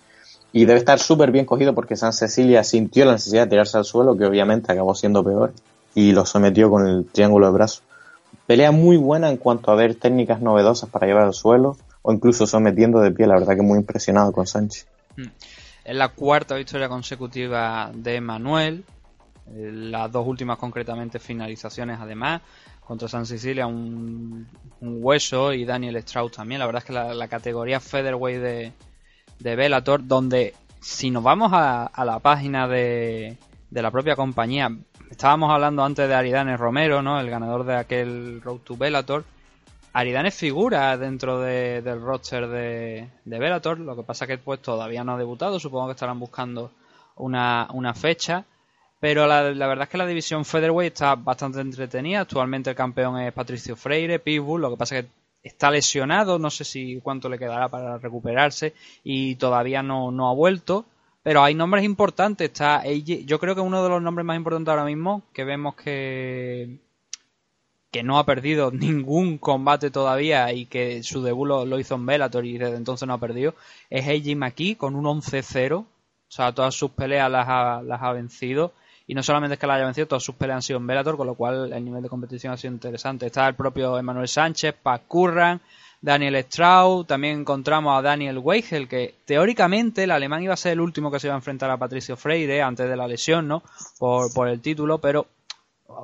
Y 0.51 0.65
debe 0.65 0.77
estar 0.77 0.99
súper 0.99 1.31
bien 1.31 1.45
cogido 1.45 1.73
porque 1.73 1.95
San 1.95 2.13
Cecilia 2.13 2.63
sintió 2.63 3.05
la 3.05 3.13
necesidad 3.13 3.43
de 3.43 3.51
tirarse 3.51 3.77
al 3.77 3.85
suelo, 3.85 4.17
que 4.17 4.25
obviamente 4.25 4.71
acabó 4.71 4.93
siendo 4.93 5.23
peor, 5.23 5.53
y 5.95 6.11
lo 6.11 6.25
sometió 6.25 6.69
con 6.69 6.87
el 6.87 7.05
triángulo 7.05 7.47
de 7.47 7.53
brazo. 7.53 7.81
Pelea 8.45 8.71
muy 8.71 8.97
buena 8.97 9.29
en 9.29 9.37
cuanto 9.37 9.71
a 9.71 9.75
ver 9.75 9.95
técnicas 9.95 10.41
novedosas 10.41 10.89
para 10.89 11.07
llevar 11.07 11.23
al 11.23 11.33
suelo, 11.33 11.77
o 12.01 12.13
incluso 12.13 12.45
sometiendo 12.45 12.99
de 12.99 13.11
pie, 13.11 13.25
la 13.25 13.35
verdad 13.35 13.55
que 13.55 13.61
muy 13.61 13.79
impresionado 13.79 14.31
con 14.31 14.45
Sánchez. 14.45 14.85
Mm. 15.15 15.27
Es 15.85 15.95
la 15.95 16.09
cuarta 16.09 16.55
victoria 16.55 16.87
consecutiva 16.87 17.91
de 17.93 18.21
Manuel, 18.21 18.85
las 19.45 20.11
dos 20.11 20.25
últimas 20.25 20.57
concretamente 20.57 21.19
finalizaciones 21.19 21.99
además 21.99 22.41
contra 22.79 23.07
San 23.07 23.25
Sicilia 23.25 23.67
un, 23.67 24.47
hueso 24.81 25.53
y 25.53 25.65
Daniel 25.65 25.95
Strauss 25.97 26.31
también. 26.33 26.59
La 26.59 26.65
verdad 26.65 26.81
es 26.81 26.85
que 26.85 26.93
la, 26.93 27.27
categoría 27.27 27.79
featherweight 27.79 28.41
de, 28.41 28.71
de 29.39 29.55
Bellator, 29.55 30.05
donde 30.05 30.53
si 30.79 31.11
nos 31.11 31.23
vamos 31.23 31.51
a, 31.53 31.89
la 32.05 32.19
página 32.19 32.67
de, 32.67 33.37
de 33.69 33.81
la 33.81 33.91
propia 33.91 34.15
compañía, 34.15 34.69
estábamos 35.09 35.51
hablando 35.51 35.83
antes 35.83 36.07
de 36.07 36.13
Aridane 36.13 36.57
Romero, 36.57 37.01
¿no? 37.01 37.19
El 37.19 37.29
ganador 37.29 37.65
de 37.65 37.75
aquel 37.75 38.41
Road 38.41 38.59
to 38.59 38.75
Bellator. 38.75 39.23
Aridane 39.93 40.31
figura 40.31 40.97
dentro 40.97 41.39
de- 41.39 41.81
del 41.83 42.01
roster 42.01 42.47
de, 42.47 43.09
de 43.23 43.39
Bellator, 43.39 43.79
lo 43.79 43.95
que 43.95 44.03
pasa 44.03 44.25
que 44.25 44.39
pues 44.39 44.59
todavía 44.61 45.03
no 45.03 45.13
ha 45.13 45.17
debutado, 45.17 45.59
supongo 45.59 45.85
que 45.87 45.91
estarán 45.93 46.19
buscando 46.19 46.71
una, 47.15 47.67
una 47.73 47.93
fecha. 47.93 48.43
Pero 49.03 49.27
la, 49.27 49.41
verdad 49.41 49.83
es 49.83 49.89
que 49.89 49.97
la 49.97 50.07
división 50.07 50.45
Featherweight 50.45 50.93
está 50.93 51.15
bastante 51.15 51.59
entretenida. 51.59 52.21
Actualmente 52.21 52.69
el 52.69 52.75
campeón 52.77 53.19
es 53.19 53.33
Patricio 53.33 53.75
Freire, 53.75 54.17
Pitbull. 54.17 54.61
Lo 54.61 54.69
que 54.69 54.77
pasa 54.77 54.97
es 54.97 55.03
que 55.03 55.11
está 55.43 55.69
lesionado, 55.69 56.39
no 56.39 56.49
sé 56.49 56.63
si 56.63 57.01
cuánto 57.01 57.27
le 57.27 57.37
quedará 57.37 57.67
para 57.67 57.97
recuperarse 57.97 58.73
y 59.03 59.35
todavía 59.35 59.83
no, 59.83 60.09
no 60.11 60.29
ha 60.29 60.33
vuelto. 60.33 60.85
Pero 61.21 61.43
hay 61.43 61.53
nombres 61.53 61.83
importantes. 61.83 62.47
Está 62.47 62.77
AJ, 62.77 63.25
yo 63.25 63.39
creo 63.39 63.55
que 63.55 63.59
uno 63.59 63.83
de 63.83 63.89
los 63.89 64.01
nombres 64.01 64.25
más 64.25 64.37
importantes 64.37 64.71
ahora 64.71 64.85
mismo, 64.85 65.23
que 65.33 65.43
vemos 65.43 65.75
que, 65.75 66.77
que 67.91 68.03
no 68.03 68.17
ha 68.17 68.25
perdido 68.25 68.71
ningún 68.73 69.37
combate 69.37 69.91
todavía 69.91 70.53
y 70.53 70.65
que 70.65 71.03
su 71.03 71.21
debut 71.21 71.49
lo, 71.49 71.65
lo 71.65 71.77
hizo 71.77 71.95
en 71.95 72.05
Bellator 72.05 72.45
y 72.45 72.57
desde 72.57 72.77
entonces 72.77 73.05
no 73.05 73.15
ha 73.15 73.19
perdido, 73.19 73.53
es 73.89 74.07
AJ 74.07 74.37
McKee 74.37 74.77
con 74.77 74.95
un 74.95 75.03
11-0. 75.03 75.75
O 75.75 75.85
sea, 76.29 76.53
todas 76.53 76.73
sus 76.73 76.91
peleas 76.91 77.29
las 77.29 77.45
ha, 77.49 77.81
las 77.83 78.01
ha 78.01 78.13
vencido. 78.13 78.71
Y 79.05 79.15
no 79.15 79.23
solamente 79.23 79.55
es 79.55 79.59
que 79.59 79.67
las 79.67 79.75
haya 79.75 79.85
vencido, 79.85 80.07
todas 80.07 80.23
sus 80.23 80.35
peleas 80.35 80.57
han 80.57 80.61
sido 80.61 80.79
en 80.79 80.87
Bellator, 80.87 81.17
con 81.17 81.27
lo 81.27 81.35
cual 81.35 81.73
el 81.73 81.83
nivel 81.83 82.01
de 82.01 82.09
competición 82.09 82.53
ha 82.53 82.57
sido 82.57 82.73
interesante. 82.73 83.25
Está 83.25 83.47
el 83.47 83.55
propio 83.55 83.97
Emanuel 83.97 84.27
Sánchez, 84.27 84.75
Pat 84.81 85.03
Curran, 85.07 85.59
Daniel 86.01 86.35
Straub, 86.43 87.05
también 87.05 87.39
encontramos 87.39 87.97
a 87.97 88.01
Daniel 88.01 88.37
Weigel, 88.37 88.87
que 88.87 89.15
teóricamente 89.25 90.03
el 90.03 90.11
alemán 90.11 90.43
iba 90.43 90.53
a 90.53 90.57
ser 90.57 90.73
el 90.73 90.81
último 90.81 91.11
que 91.11 91.19
se 91.19 91.27
iba 91.27 91.33
a 91.33 91.37
enfrentar 91.37 91.69
a 91.71 91.77
Patricio 91.77 92.17
Freire 92.17 92.61
antes 92.61 92.89
de 92.89 92.95
la 92.95 93.07
lesión, 93.07 93.47
¿no? 93.47 93.63
Por, 93.99 94.33
por 94.33 94.49
el 94.49 94.59
título, 94.59 94.99
pero 94.99 95.27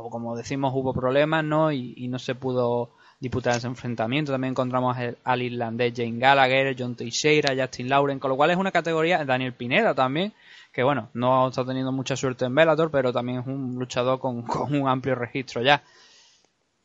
como 0.09 0.35
decimos 0.35 0.73
hubo 0.75 0.93
problemas, 0.93 1.43
¿no? 1.43 1.71
Y, 1.71 2.07
no 2.07 2.19
se 2.19 2.35
pudo 2.35 2.91
disputar 3.19 3.57
ese 3.57 3.67
enfrentamiento. 3.67 4.31
También 4.31 4.51
encontramos 4.51 4.95
al 5.23 5.41
irlandés 5.41 5.93
Jane 5.95 6.17
Gallagher, 6.17 6.75
John 6.77 6.95
Teixeira, 6.95 7.55
Justin 7.59 7.89
Lauren, 7.89 8.19
con 8.19 8.29
lo 8.29 8.37
cual 8.37 8.51
es 8.51 8.57
una 8.57 8.71
categoría, 8.71 9.25
Daniel 9.25 9.53
Pineda 9.53 9.93
también, 9.93 10.33
que 10.71 10.83
bueno, 10.83 11.09
no 11.13 11.49
está 11.49 11.65
teniendo 11.65 11.91
mucha 11.91 12.15
suerte 12.15 12.45
en 12.45 12.55
Bellator, 12.55 12.91
pero 12.91 13.11
también 13.11 13.39
es 13.39 13.47
un 13.47 13.75
luchador 13.75 14.19
con, 14.19 14.41
con 14.43 14.75
un 14.75 14.87
amplio 14.87 15.15
registro 15.15 15.61
ya. 15.61 15.83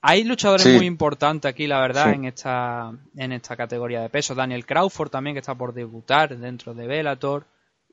Hay 0.06 0.24
luchadores 0.24 0.64
Sí. 0.64 0.76
muy 0.76 0.84
importantes 0.86 1.48
aquí, 1.48 1.66
la 1.66 1.80
verdad, 1.80 2.10
Sí. 2.10 2.14
en 2.16 2.24
esta 2.26 2.92
en 3.16 3.32
esta 3.32 3.56
categoría 3.56 4.02
de 4.02 4.10
peso. 4.10 4.34
Daniel 4.34 4.66
Crawford 4.66 5.08
también, 5.10 5.34
que 5.34 5.40
está 5.40 5.54
por 5.54 5.72
debutar 5.72 6.36
dentro 6.36 6.74
de 6.74 6.86
Bellator. 6.86 7.46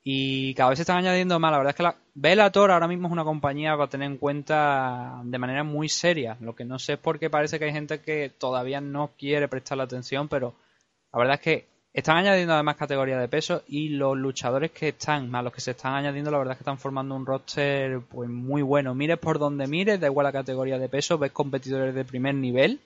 Y 0.04 0.52
cada 0.54 0.70
vez 0.70 0.78
se 0.78 0.82
están 0.82 0.98
añadiendo 0.98 1.38
más. 1.38 1.52
La 1.52 1.58
verdad 1.58 1.70
es 1.70 1.76
que 1.76 1.82
la 1.84 1.96
Bellator 2.14 2.70
ahora 2.72 2.88
mismo 2.88 3.06
es 3.06 3.12
una 3.12 3.24
compañía 3.24 3.76
para 3.76 3.88
tener 3.88 4.10
en 4.10 4.18
cuenta 4.18 5.20
de 5.24 5.38
manera 5.38 5.62
muy 5.64 5.88
seria. 5.88 6.36
Lo 6.40 6.54
que 6.56 6.64
no 6.64 6.78
sé 6.78 6.94
es 6.94 6.98
por 6.98 7.18
qué 7.18 7.30
parece 7.30 7.58
que 7.58 7.66
hay 7.66 7.72
gente 7.72 8.00
que 8.00 8.28
todavía 8.28 8.80
no 8.80 9.12
quiere 9.16 9.46
prestarle 9.48 9.84
atención, 9.84 10.28
pero 10.28 10.54
la 11.12 11.18
verdad 11.20 11.34
es 11.36 11.40
que 11.40 11.71
están 11.92 12.16
añadiendo 12.16 12.54
además 12.54 12.76
categorías 12.76 13.20
de 13.20 13.28
peso 13.28 13.62
y 13.68 13.90
los 13.90 14.16
luchadores 14.16 14.70
que 14.70 14.88
están, 14.88 15.30
más 15.30 15.44
los 15.44 15.52
que 15.52 15.60
se 15.60 15.72
están 15.72 15.94
añadiendo, 15.94 16.30
la 16.30 16.38
verdad 16.38 16.52
es 16.52 16.58
que 16.58 16.62
están 16.62 16.78
formando 16.78 17.14
un 17.14 17.26
roster 17.26 18.00
pues 18.00 18.30
muy 18.30 18.62
bueno. 18.62 18.94
Mires 18.94 19.18
por 19.18 19.38
donde 19.38 19.66
mires, 19.66 20.00
da 20.00 20.06
igual 20.06 20.24
la 20.24 20.32
categoría 20.32 20.78
de 20.78 20.88
peso, 20.88 21.18
ves 21.18 21.32
competidores 21.32 21.94
de 21.94 22.04
primer 22.04 22.34
nivel 22.34 22.80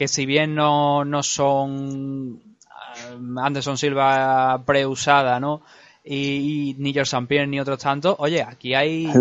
que 0.00 0.08
si 0.08 0.24
bien 0.24 0.54
no, 0.54 1.04
no 1.04 1.22
son 1.22 2.40
ah, 2.70 3.44
Anderson 3.44 3.76
Silva 3.76 4.62
preusada, 4.64 5.38
¿no? 5.38 5.60
Y, 6.02 6.70
y 6.70 6.74
ni 6.78 6.94
George 6.94 7.14
St. 7.14 7.26
Pierre 7.26 7.46
ni 7.46 7.60
otros 7.60 7.80
tantos, 7.80 8.16
oye, 8.18 8.42
aquí 8.42 8.72
hay 8.72 9.12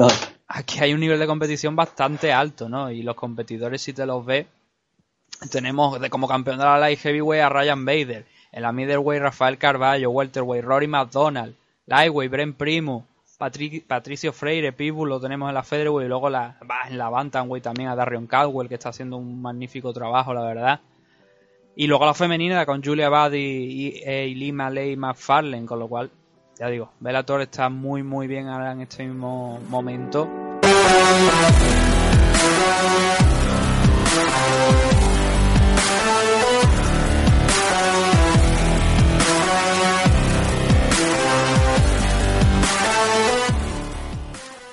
aquí 0.47 0.79
hay 0.79 0.93
un 0.93 1.01
nivel 1.01 1.19
de 1.19 1.27
competición 1.27 1.75
bastante 1.75 2.31
alto, 2.31 2.69
¿no? 2.69 2.89
Y 2.89 3.03
los 3.03 3.15
competidores, 3.15 3.81
si 3.81 3.91
te 3.91 4.05
los 4.05 4.25
ves, 4.25 4.47
tenemos 5.51 5.99
de 5.99 6.09
como 6.09 6.29
campeón 6.29 6.59
de 6.59 6.63
la 6.63 6.79
Light 6.79 6.99
Heavyweight 6.99 7.43
a 7.43 7.49
Ryan 7.49 7.83
Bader, 7.83 8.25
en 8.51 8.61
la 8.61 8.71
Middleweight 8.71 9.21
Rafael 9.21 9.57
Carballo, 9.57 10.09
Welterweight 10.11 10.63
Rory 10.63 10.88
McDonald, 10.88 11.55
Lightweight 11.85 12.31
Bren 12.31 12.53
Primo, 12.53 13.05
Patri- 13.39 13.81
Patricio 13.85 14.34
Freire, 14.34 14.73
Pitbull 14.73 15.09
lo 15.09 15.19
tenemos 15.19 15.47
en 15.49 15.55
la 15.55 15.63
Featherweight 15.63 16.05
y 16.05 16.09
luego 16.09 16.30
la, 16.30 16.57
en 16.89 16.97
la 16.97 17.09
Bantamweight 17.09 17.63
también 17.63 17.89
a 17.89 17.95
Darion 17.95 18.27
Caldwell 18.27 18.67
que 18.67 18.76
está 18.76 18.89
haciendo 18.89 19.17
un 19.17 19.41
magnífico 19.41 19.93
trabajo, 19.93 20.34
la 20.34 20.41
verdad. 20.41 20.80
Y 21.76 21.88
luego 21.88 22.05
la 22.05 22.13
femenina 22.13 22.65
con 22.65 22.84
Julia 22.84 23.07
Bad 23.07 23.31
y, 23.34 23.38
y, 23.38 24.01
e 24.03 24.27
Lima 24.27 24.69
Ley 24.69 24.97
McFarlane, 24.97 25.65
con 25.65 25.80
lo 25.80 25.88
cual, 25.88 26.11
ya 26.57 26.67
digo, 26.67 26.91
Bellator 26.99 27.41
está 27.41 27.69
muy 27.69 28.03
muy 28.03 28.27
bien 28.27 28.47
ahora 28.49 28.73
en 28.73 28.81
este 28.81 29.05
mismo 29.05 29.59
momento. 29.69 30.27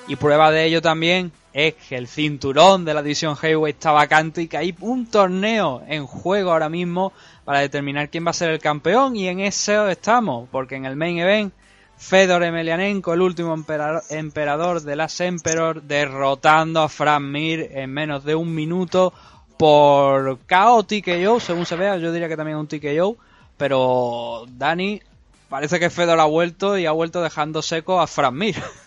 Y 0.07 0.15
prueba 0.15 0.51
de 0.51 0.65
ello 0.65 0.81
también 0.81 1.31
es 1.53 1.73
que 1.73 1.97
el 1.97 2.07
cinturón 2.07 2.85
de 2.85 2.93
la 2.93 3.01
división 3.01 3.35
Heavyweight 3.35 3.75
está 3.75 3.91
vacante 3.91 4.43
y 4.43 4.47
que 4.47 4.57
hay 4.57 4.75
un 4.79 5.05
torneo 5.07 5.83
en 5.87 6.05
juego 6.05 6.51
ahora 6.51 6.69
mismo 6.69 7.11
para 7.43 7.59
determinar 7.59 8.09
quién 8.09 8.25
va 8.25 8.31
a 8.31 8.33
ser 8.33 8.49
el 8.51 8.59
campeón. 8.59 9.15
Y 9.15 9.27
en 9.27 9.39
eso 9.39 9.89
estamos, 9.89 10.47
porque 10.49 10.75
en 10.75 10.85
el 10.85 10.95
main 10.95 11.17
event 11.17 11.53
Fedor 11.97 12.43
Emelianenko, 12.43 13.13
el 13.13 13.21
último 13.21 13.55
emperador, 13.55 14.81
de 14.81 14.95
las 14.95 15.19
Emperor, 15.19 15.81
derrotando 15.81 16.81
a 16.81 16.89
Fran 16.89 17.31
Mir 17.31 17.71
en 17.71 17.91
menos 17.91 18.23
de 18.23 18.35
un 18.35 18.53
minuto 18.53 19.13
por 19.57 20.37
KO 20.47 20.83
TKO, 20.83 21.39
según 21.39 21.65
se 21.65 21.75
vea, 21.75 21.97
yo 21.97 22.11
diría 22.11 22.29
que 22.29 22.37
también 22.37 22.59
un 22.59 22.67
TKO, 22.67 23.17
pero 23.57 24.45
Dani, 24.47 25.01
parece 25.49 25.79
que 25.79 25.89
Fedor 25.89 26.19
ha 26.19 26.25
vuelto 26.25 26.77
y 26.77 26.85
ha 26.85 26.91
vuelto 26.91 27.23
dejando 27.23 27.63
seco 27.63 27.99
a 27.99 28.05
Fran 28.05 28.35
Mir. 28.35 28.55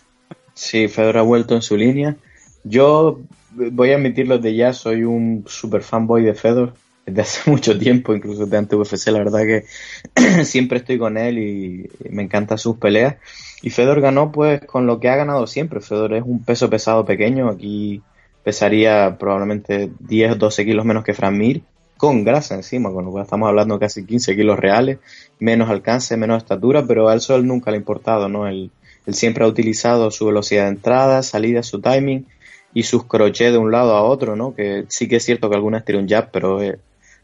Sí, 0.55 0.89
Fedor 0.89 1.19
ha 1.19 1.23
vuelto 1.23 1.55
en 1.55 1.63
su 1.63 1.77
línea. 1.77 2.17
Yo 2.65 3.21
voy 3.55 3.93
a 3.93 3.97
admitirlo 3.97 4.39
de 4.39 4.55
ya, 4.55 4.73
soy 4.73 5.05
un 5.05 5.45
super 5.47 5.83
fanboy 5.83 6.23
de 6.23 6.35
Fedor 6.35 6.75
desde 7.07 7.23
hace 7.23 7.51
mucho 7.51 7.79
tiempo, 7.79 8.15
incluso 8.15 8.47
de 8.47 8.57
antes 8.57 8.79
UFC, 8.79 9.09
la 9.09 9.19
verdad 9.19 9.41
que 9.41 10.45
siempre 10.45 10.79
estoy 10.79 10.99
con 10.99 11.17
él 11.17 11.39
y 11.39 11.91
me 12.11 12.23
encantan 12.23 12.59
sus 12.59 12.77
peleas. 12.77 13.17
Y 13.63 13.71
Fedor 13.71 14.01
ganó 14.01 14.33
pues 14.33 14.65
con 14.65 14.87
lo 14.87 15.01
que 15.01 15.09
ha 15.09 15.17
ganado 15.17 15.47
siempre. 15.47 15.81
Fedor 15.81 16.15
es 16.15 16.23
un 16.25 16.45
peso 16.45 16.71
pesado 16.71 17.05
pequeño, 17.05 17.49
aquí 17.49 18.03
pesaría 18.43 19.17
probablemente 19.19 19.91
10 20.01 20.33
o 20.33 20.35
12 20.37 20.65
kilos 20.65 20.85
menos 20.85 21.05
que 21.05 21.13
Fran 21.13 21.37
Mir, 21.37 21.63
con 21.97 22.25
grasa 22.25 22.55
encima, 22.55 22.91
con 22.91 23.05
lo 23.05 23.11
cual 23.11 23.25
estamos 23.25 23.49
hablando 23.49 23.79
casi 23.79 24.07
15 24.07 24.35
kilos 24.35 24.59
reales, 24.59 24.99
menos 25.39 25.69
alcance, 25.69 26.17
menos 26.17 26.39
estatura, 26.39 26.87
pero 26.87 27.09
a 27.09 27.15
él 27.15 27.47
nunca 27.47 27.71
le 27.71 27.77
ha 27.77 27.81
importado, 27.81 28.29
¿no? 28.29 28.49
Él, 28.49 28.71
él 29.11 29.15
siempre 29.15 29.45
ha 29.45 29.49
utilizado 29.49 30.11
su 30.11 30.27
velocidad 30.27 30.65
de 30.65 30.71
entrada, 30.71 31.23
salida, 31.23 31.63
su 31.63 31.81
timing 31.81 32.27
y 32.73 32.85
sus 32.85 33.05
crochets 33.05 33.53
de 33.53 33.59
un 33.59 33.71
lado 33.73 33.95
a 33.95 34.03
otro, 34.03 34.37
¿no? 34.37 34.55
Que 34.55 34.85
sí 34.89 35.09
que 35.09 35.17
es 35.17 35.25
cierto 35.25 35.49
que 35.51 35.57
algunas 35.57 35.85
tiene 35.85 36.01
un 36.01 36.09
jab, 36.09 36.31
pero 36.31 36.59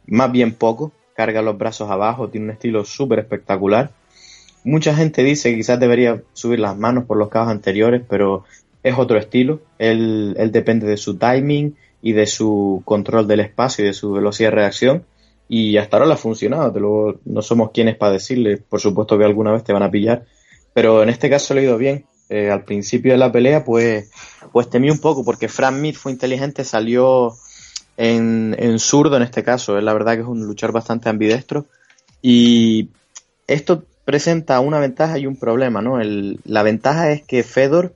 más 0.06 0.30
bien 0.32 0.52
poco. 0.52 0.92
Carga 1.14 1.40
los 1.40 1.56
brazos 1.56 1.90
abajo, 1.90 2.28
tiene 2.28 2.46
un 2.46 2.50
estilo 2.52 2.84
súper 2.84 3.20
espectacular. 3.20 3.90
Mucha 4.64 4.94
gente 4.94 5.22
dice 5.22 5.50
que 5.50 5.56
quizás 5.56 5.78
debería 5.80 6.22
subir 6.34 6.58
las 6.58 6.76
manos 6.76 7.04
por 7.04 7.16
los 7.16 7.28
caos 7.28 7.48
anteriores, 7.48 8.02
pero 8.08 8.44
es 8.82 8.98
otro 8.98 9.16
estilo. 9.16 9.60
Él, 9.78 10.34
él 10.38 10.50
depende 10.52 10.86
de 10.86 10.96
su 10.96 11.16
timing 11.16 11.74
y 12.02 12.12
de 12.12 12.26
su 12.26 12.82
control 12.84 13.26
del 13.26 13.40
espacio 13.40 13.84
y 13.84 13.88
de 13.88 13.94
su 13.94 14.12
velocidad 14.12 14.50
de 14.50 14.56
reacción. 14.56 15.04
Y 15.48 15.76
hasta 15.78 15.96
ahora 15.96 16.12
ha 16.12 16.16
funcionado. 16.16 16.72
Te 16.72 16.80
lo- 16.80 17.20
no 17.24 17.40
somos 17.42 17.70
quienes 17.70 17.96
para 17.96 18.12
decirle. 18.12 18.56
Por 18.58 18.80
supuesto 18.80 19.16
que 19.16 19.24
alguna 19.24 19.52
vez 19.52 19.62
te 19.64 19.72
van 19.72 19.84
a 19.84 19.90
pillar. 19.90 20.24
Pero 20.76 21.02
en 21.02 21.08
este 21.08 21.30
caso 21.30 21.54
le 21.54 21.60
ha 21.62 21.64
ido 21.64 21.78
bien. 21.78 22.04
Eh, 22.28 22.50
al 22.50 22.64
principio 22.64 23.12
de 23.12 23.18
la 23.18 23.32
pelea, 23.32 23.64
pues, 23.64 24.10
pues 24.52 24.68
temí 24.68 24.90
un 24.90 24.98
poco 25.00 25.24
porque 25.24 25.48
Frank 25.48 25.76
Mir 25.78 25.96
fue 25.96 26.12
inteligente, 26.12 26.64
salió 26.64 27.32
en, 27.96 28.56
en 28.58 28.78
zurdo 28.80 29.16
en 29.16 29.22
este 29.24 29.44
caso. 29.44 29.78
Es 29.78 29.84
la 29.84 29.94
verdad 29.94 30.14
que 30.16 30.22
es 30.22 30.26
un 30.28 30.46
luchar 30.46 30.72
bastante 30.72 31.08
ambidestro. 31.08 31.66
Y 32.22 32.90
esto 33.46 33.84
presenta 34.04 34.60
una 34.60 34.80
ventaja 34.80 35.18
y 35.18 35.26
un 35.26 35.36
problema, 35.38 35.82
¿no? 35.82 36.00
El- 36.00 36.40
la 36.44 36.62
ventaja 36.64 37.12
es 37.12 37.22
que 37.22 37.42
Fedor 37.44 37.94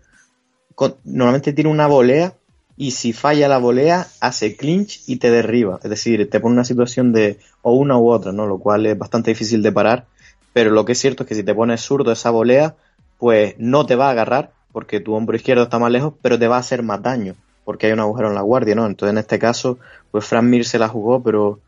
normalmente 1.05 1.53
tiene 1.53 1.71
una 1.71 1.87
volea 1.87 2.35
y 2.77 2.93
si 2.93 3.13
falla 3.13 3.49
la 3.49 3.59
volea 3.59 4.07
hace 4.21 4.57
clinch 4.57 5.03
y 5.07 5.17
te 5.17 5.31
derriba. 5.31 5.79
Es 5.83 5.91
decir, 5.91 6.29
te 6.31 6.41
pone 6.41 6.55
una 6.55 6.65
situación 6.65 7.13
de 7.13 7.39
o 7.63 7.75
una 7.75 7.99
u 7.99 8.11
otra, 8.11 8.33
¿no? 8.33 8.47
Lo 8.47 8.59
cual 8.59 8.87
es 8.87 8.97
bastante 8.99 9.33
difícil 9.33 9.63
de 9.63 9.73
parar. 9.73 10.07
Pero 10.53 10.71
lo 10.71 10.85
que 10.85 10.93
es 10.93 10.99
cierto 10.99 11.23
es 11.23 11.29
que 11.29 11.35
si 11.35 11.43
te 11.43 11.55
pones 11.55 11.81
zurdo 11.81 12.13
esa 12.13 12.31
volea, 12.31 12.75
pues 13.19 13.55
no 13.59 13.87
te 13.87 13.97
va 13.97 14.09
a 14.09 14.11
agarrar 14.11 14.53
porque 14.73 15.01
tu 15.01 15.15
hombro 15.15 15.37
izquierdo 15.37 15.65
está 15.65 15.79
más 15.79 15.91
lejos, 15.91 16.15
pero 16.23 16.39
te 16.39 16.49
va 16.49 16.57
a 16.57 16.61
hacer 16.61 16.83
más 16.83 17.03
daño 17.03 17.35
porque 17.71 17.87
hay 17.87 17.93
un 17.93 18.01
agujero 18.01 18.29
en 18.29 18.35
la 18.35 18.41
guardia, 18.41 18.75
¿no? 18.75 18.85
Entonces 18.85 19.13
en 19.13 19.19
este 19.19 19.39
caso, 19.39 19.79
pues 20.11 20.25
Fran 20.25 20.51
Mir 20.51 20.65
se 20.65 20.77
la 20.79 20.89
jugó, 20.89 21.23
pero 21.23 21.61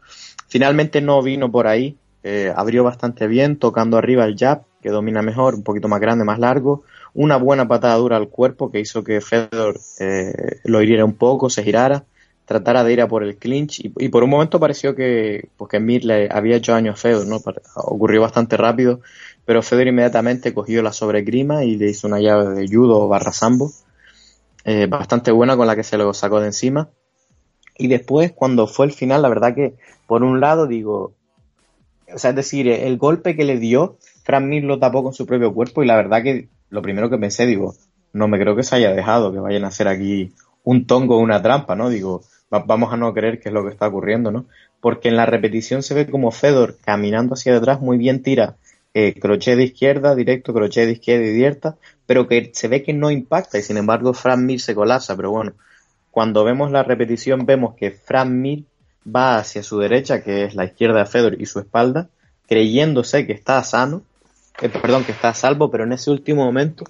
finalmente 0.49 1.01
no 1.01 1.23
vino 1.23 1.51
por 1.53 1.69
ahí. 1.69 1.97
Eh, 2.25 2.53
abrió 2.57 2.83
bastante 2.83 3.29
bien, 3.29 3.57
tocando 3.57 3.99
arriba 3.99 4.25
el 4.25 4.37
jab, 4.37 4.63
que 4.81 4.91
domina 4.91 5.23
mejor, 5.23 5.55
un 5.55 5.63
poquito 5.63 5.87
más 5.87 6.01
grande, 6.01 6.25
más 6.25 6.41
largo. 6.41 6.83
una 7.15 7.37
buena 7.37 7.69
patada 7.69 7.95
dura 7.97 8.17
al 8.17 8.29
cuerpo 8.29 8.73
que 8.73 8.81
hizo 8.81 9.05
que 9.05 9.21
Fedor 9.21 9.79
eh, 10.01 10.61
lo 10.65 10.83
hiriera 10.83 11.05
un 11.05 11.15
poco, 11.15 11.49
se 11.51 11.63
girara, 11.63 12.05
tratara 12.45 12.85
de 12.85 12.93
ir 12.93 13.01
a 13.01 13.09
por 13.09 13.23
el 13.23 13.37
clinch 13.37 13.81
y, 13.81 14.09
por 14.09 14.25
un 14.25 14.31
momento 14.31 14.61
pareció 14.61 14.95
que, 14.95 15.49
pues 15.57 15.71
que 15.71 15.81
Mir 15.81 16.05
le 16.05 16.29
había 16.31 16.57
hecho 16.57 16.73
daño 16.73 16.93
a 16.93 16.97
Fedor, 16.97 17.27
¿no? 17.27 17.41
Ocurrió 17.77 18.21
bastante 18.21 18.57
rápido, 18.57 19.01
pero 19.45 19.63
Fedor 19.63 19.87
inmediatamente 19.87 20.53
cogió 20.53 20.83
la 20.83 20.93
sobregrima 20.93 21.65
y 21.65 21.77
le 21.77 21.91
hizo 21.91 22.07
una 22.07 22.21
llave 22.21 22.55
de 22.55 22.69
judo 22.69 23.09
barra 23.09 23.33
sambo, 23.33 23.73
eh, 24.65 24.87
bastante 24.87 25.31
buena 25.31 25.57
con 25.57 25.67
la 25.67 25.77
que 25.77 25.85
se 25.85 25.97
lo 25.97 26.13
sacó 26.15 26.41
de 26.41 26.47
encima. 26.47 26.91
Y 27.79 27.89
después, 27.89 28.33
cuando 28.33 28.67
fue 28.67 28.87
el 28.87 28.93
final, 28.93 29.23
la 29.23 29.29
verdad 29.29 29.55
que, 29.55 29.77
por 30.07 30.23
un 30.23 30.41
lado, 30.41 30.67
digo, 30.67 31.15
o 32.13 32.19
sea, 32.19 32.31
es 32.31 32.37
decir, 32.37 32.69
el 32.69 32.99
golpe 32.99 33.35
que 33.37 33.45
le 33.45 33.59
dio, 33.59 33.97
Frank 34.25 34.45
Mir 34.45 34.65
lo 34.65 34.79
tapó 34.79 35.03
con 35.03 35.15
su 35.15 35.27
propio 35.27 35.55
cuerpo 35.55 35.83
y 35.83 35.87
la 35.87 35.97
verdad 35.97 36.23
que 36.23 36.49
lo 36.71 36.83
primero 36.83 37.09
que 37.09 37.19
pensé, 37.19 37.47
digo, 37.47 37.75
no 38.13 38.29
me 38.29 38.39
creo 38.39 38.55
que 38.55 38.63
se 38.63 38.77
haya 38.77 38.93
dejado, 38.93 39.33
que 39.33 39.39
vayan 39.39 39.65
a 39.65 39.69
hacer 39.69 39.89
aquí 39.89 40.33
un 40.65 40.87
tongo 40.87 41.17
o 41.17 41.21
una 41.21 41.43
trampa, 41.43 41.75
¿no? 41.75 41.89
Digo, 41.89 42.23
vamos 42.61 42.93
a 42.93 42.97
no 42.97 43.13
creer 43.15 43.41
que 43.41 43.49
es 43.49 43.53
lo 43.55 43.65
que 43.65 43.71
está 43.71 43.89
ocurriendo, 43.89 44.31
¿no? 44.31 44.47
Porque 44.81 45.09
en 45.09 45.17
la 45.17 45.27
repetición 45.27 45.83
se 45.83 45.95
ve 45.95 46.07
como 46.07 46.31
Fedor 46.31 46.77
caminando 46.85 47.35
hacia 47.35 47.55
detrás 47.55 47.81
muy 47.81 47.99
bien 47.99 48.23
tira 48.23 48.57
eh, 48.95 49.15
crochet 49.19 49.57
de 49.57 49.65
izquierda, 49.65 50.15
directo, 50.15 50.53
crochet 50.53 50.87
de 50.87 50.93
izquierda 50.93 51.25
y 51.25 51.33
directa, 51.33 51.77
pero 52.07 52.29
que 52.29 52.51
se 52.53 52.69
ve 52.69 52.83
que 52.83 52.93
no 52.93 53.11
impacta 53.11 53.59
y 53.59 53.63
sin 53.63 53.79
embargo 53.79 54.13
Frank 54.13 54.41
Mir 54.41 54.61
se 54.61 54.75
colapsa, 54.75 55.17
pero 55.17 55.31
bueno, 55.31 55.55
cuando 56.11 56.45
vemos 56.45 56.71
la 56.71 56.83
repetición 56.83 57.47
vemos 57.47 57.75
que 57.75 57.91
Frank 57.91 58.31
Mir 58.31 58.65
va 59.05 59.39
hacia 59.39 59.63
su 59.63 59.79
derecha, 59.79 60.23
que 60.23 60.45
es 60.45 60.55
la 60.55 60.67
izquierda 60.67 60.99
de 60.99 61.07
Fedor 61.07 61.41
y 61.41 61.47
su 61.47 61.59
espalda, 61.59 62.11
creyéndose 62.47 63.27
que 63.27 63.33
está 63.33 63.63
sano, 63.65 64.03
eh, 64.61 64.69
perdón, 64.69 65.05
que 65.05 65.13
está 65.13 65.31
a 65.31 65.35
salvo, 65.35 65.71
pero 65.71 65.85
en 65.85 65.93
ese 65.93 66.11
último 66.11 66.45
momento 66.45 66.85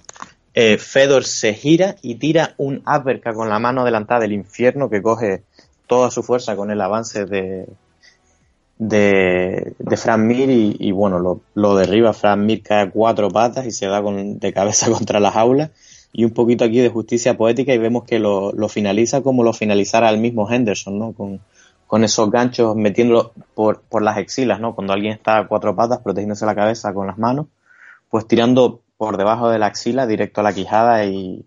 eh, 0.53 0.77
Fedor 0.77 1.23
se 1.23 1.53
gira 1.53 1.95
y 2.01 2.15
tira 2.15 2.53
un 2.57 2.83
uppercut 2.85 3.33
con 3.33 3.49
la 3.49 3.59
mano 3.59 3.81
adelantada 3.81 4.21
del 4.21 4.33
infierno 4.33 4.89
que 4.89 5.01
coge 5.01 5.43
toda 5.87 6.11
su 6.11 6.23
fuerza 6.23 6.55
con 6.55 6.71
el 6.71 6.81
avance 6.81 7.25
de, 7.25 7.67
de, 8.77 9.75
de 9.77 10.17
Mir 10.17 10.49
y, 10.49 10.91
bueno, 10.91 11.41
lo, 11.53 11.75
derriba. 11.75 12.13
Fran 12.13 12.45
Mir 12.45 12.63
cae 12.63 12.81
a 12.81 12.91
cuatro 12.91 13.29
patas 13.29 13.65
y 13.65 13.71
se 13.71 13.87
da 13.87 14.01
con, 14.01 14.39
de 14.39 14.53
cabeza 14.53 14.89
contra 14.91 15.19
las 15.19 15.35
aulas. 15.35 15.71
Y 16.11 16.25
un 16.25 16.31
poquito 16.31 16.63
aquí 16.63 16.79
de 16.79 16.89
justicia 16.89 17.37
poética 17.37 17.73
y 17.73 17.79
vemos 17.79 18.03
que 18.03 18.19
lo, 18.19 18.51
lo 18.51 18.69
finaliza 18.69 19.21
como 19.21 19.43
lo 19.43 19.51
finalizara 19.51 20.09
el 20.09 20.19
mismo 20.19 20.49
Henderson, 20.49 20.99
¿no? 20.99 21.13
Con, 21.13 21.41
con 21.87 22.03
esos 22.03 22.29
ganchos 22.29 22.75
metiéndolo 22.75 23.33
por, 23.55 23.81
por 23.81 24.01
las 24.03 24.17
exilas, 24.17 24.59
¿no? 24.59 24.75
Cuando 24.75 24.93
alguien 24.93 25.13
está 25.13 25.39
a 25.39 25.47
cuatro 25.47 25.75
patas 25.75 25.99
protegiéndose 25.99 26.45
la 26.45 26.55
cabeza 26.55 26.93
con 26.93 27.07
las 27.07 27.17
manos, 27.17 27.47
pues 28.09 28.27
tirando 28.27 28.81
por 28.97 29.17
debajo 29.17 29.49
de 29.49 29.59
la 29.59 29.67
axila 29.67 30.05
directo 30.05 30.41
a 30.41 30.43
la 30.43 30.53
quijada 30.53 31.05
y 31.05 31.45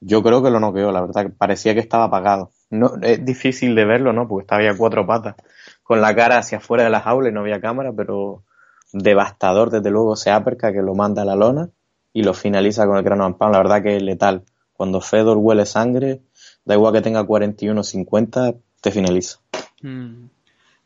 yo 0.00 0.22
creo 0.22 0.42
que 0.42 0.50
lo 0.50 0.60
noqueó, 0.60 0.92
la 0.92 1.00
verdad, 1.00 1.30
parecía 1.36 1.74
que 1.74 1.80
estaba 1.80 2.04
apagado. 2.04 2.50
No, 2.72 2.94
es 3.02 3.22
difícil 3.22 3.74
de 3.74 3.84
verlo, 3.84 4.14
¿no? 4.14 4.26
Porque 4.26 4.44
estaba 4.44 4.62
a 4.62 4.74
cuatro 4.74 5.06
patas 5.06 5.36
con 5.82 6.00
la 6.00 6.14
cara 6.14 6.38
hacia 6.38 6.56
afuera 6.56 6.84
de 6.84 6.90
la 6.90 7.00
jaula 7.00 7.28
y 7.28 7.32
no 7.32 7.40
había 7.40 7.60
cámara, 7.60 7.92
pero 7.94 8.44
devastador 8.94 9.68
desde 9.68 9.90
luego 9.90 10.14
ese 10.14 10.34
uppercut 10.34 10.72
que 10.72 10.80
lo 10.80 10.94
manda 10.94 11.20
a 11.20 11.26
la 11.26 11.36
lona 11.36 11.68
y 12.14 12.22
lo 12.22 12.32
finaliza 12.32 12.86
con 12.86 12.96
el 12.96 13.04
cráneo 13.04 13.26
ampano. 13.26 13.52
La 13.52 13.58
verdad 13.58 13.82
que 13.82 13.96
es 13.96 14.02
letal. 14.02 14.44
Cuando 14.72 15.02
Fedor 15.02 15.36
huele 15.36 15.66
sangre, 15.66 16.22
da 16.64 16.74
igual 16.74 16.94
que 16.94 17.02
tenga 17.02 17.24
41 17.24 17.78
o 17.78 17.84
50, 17.84 18.54
te 18.80 18.90
finaliza. 18.90 19.38
Hmm. 19.82 20.28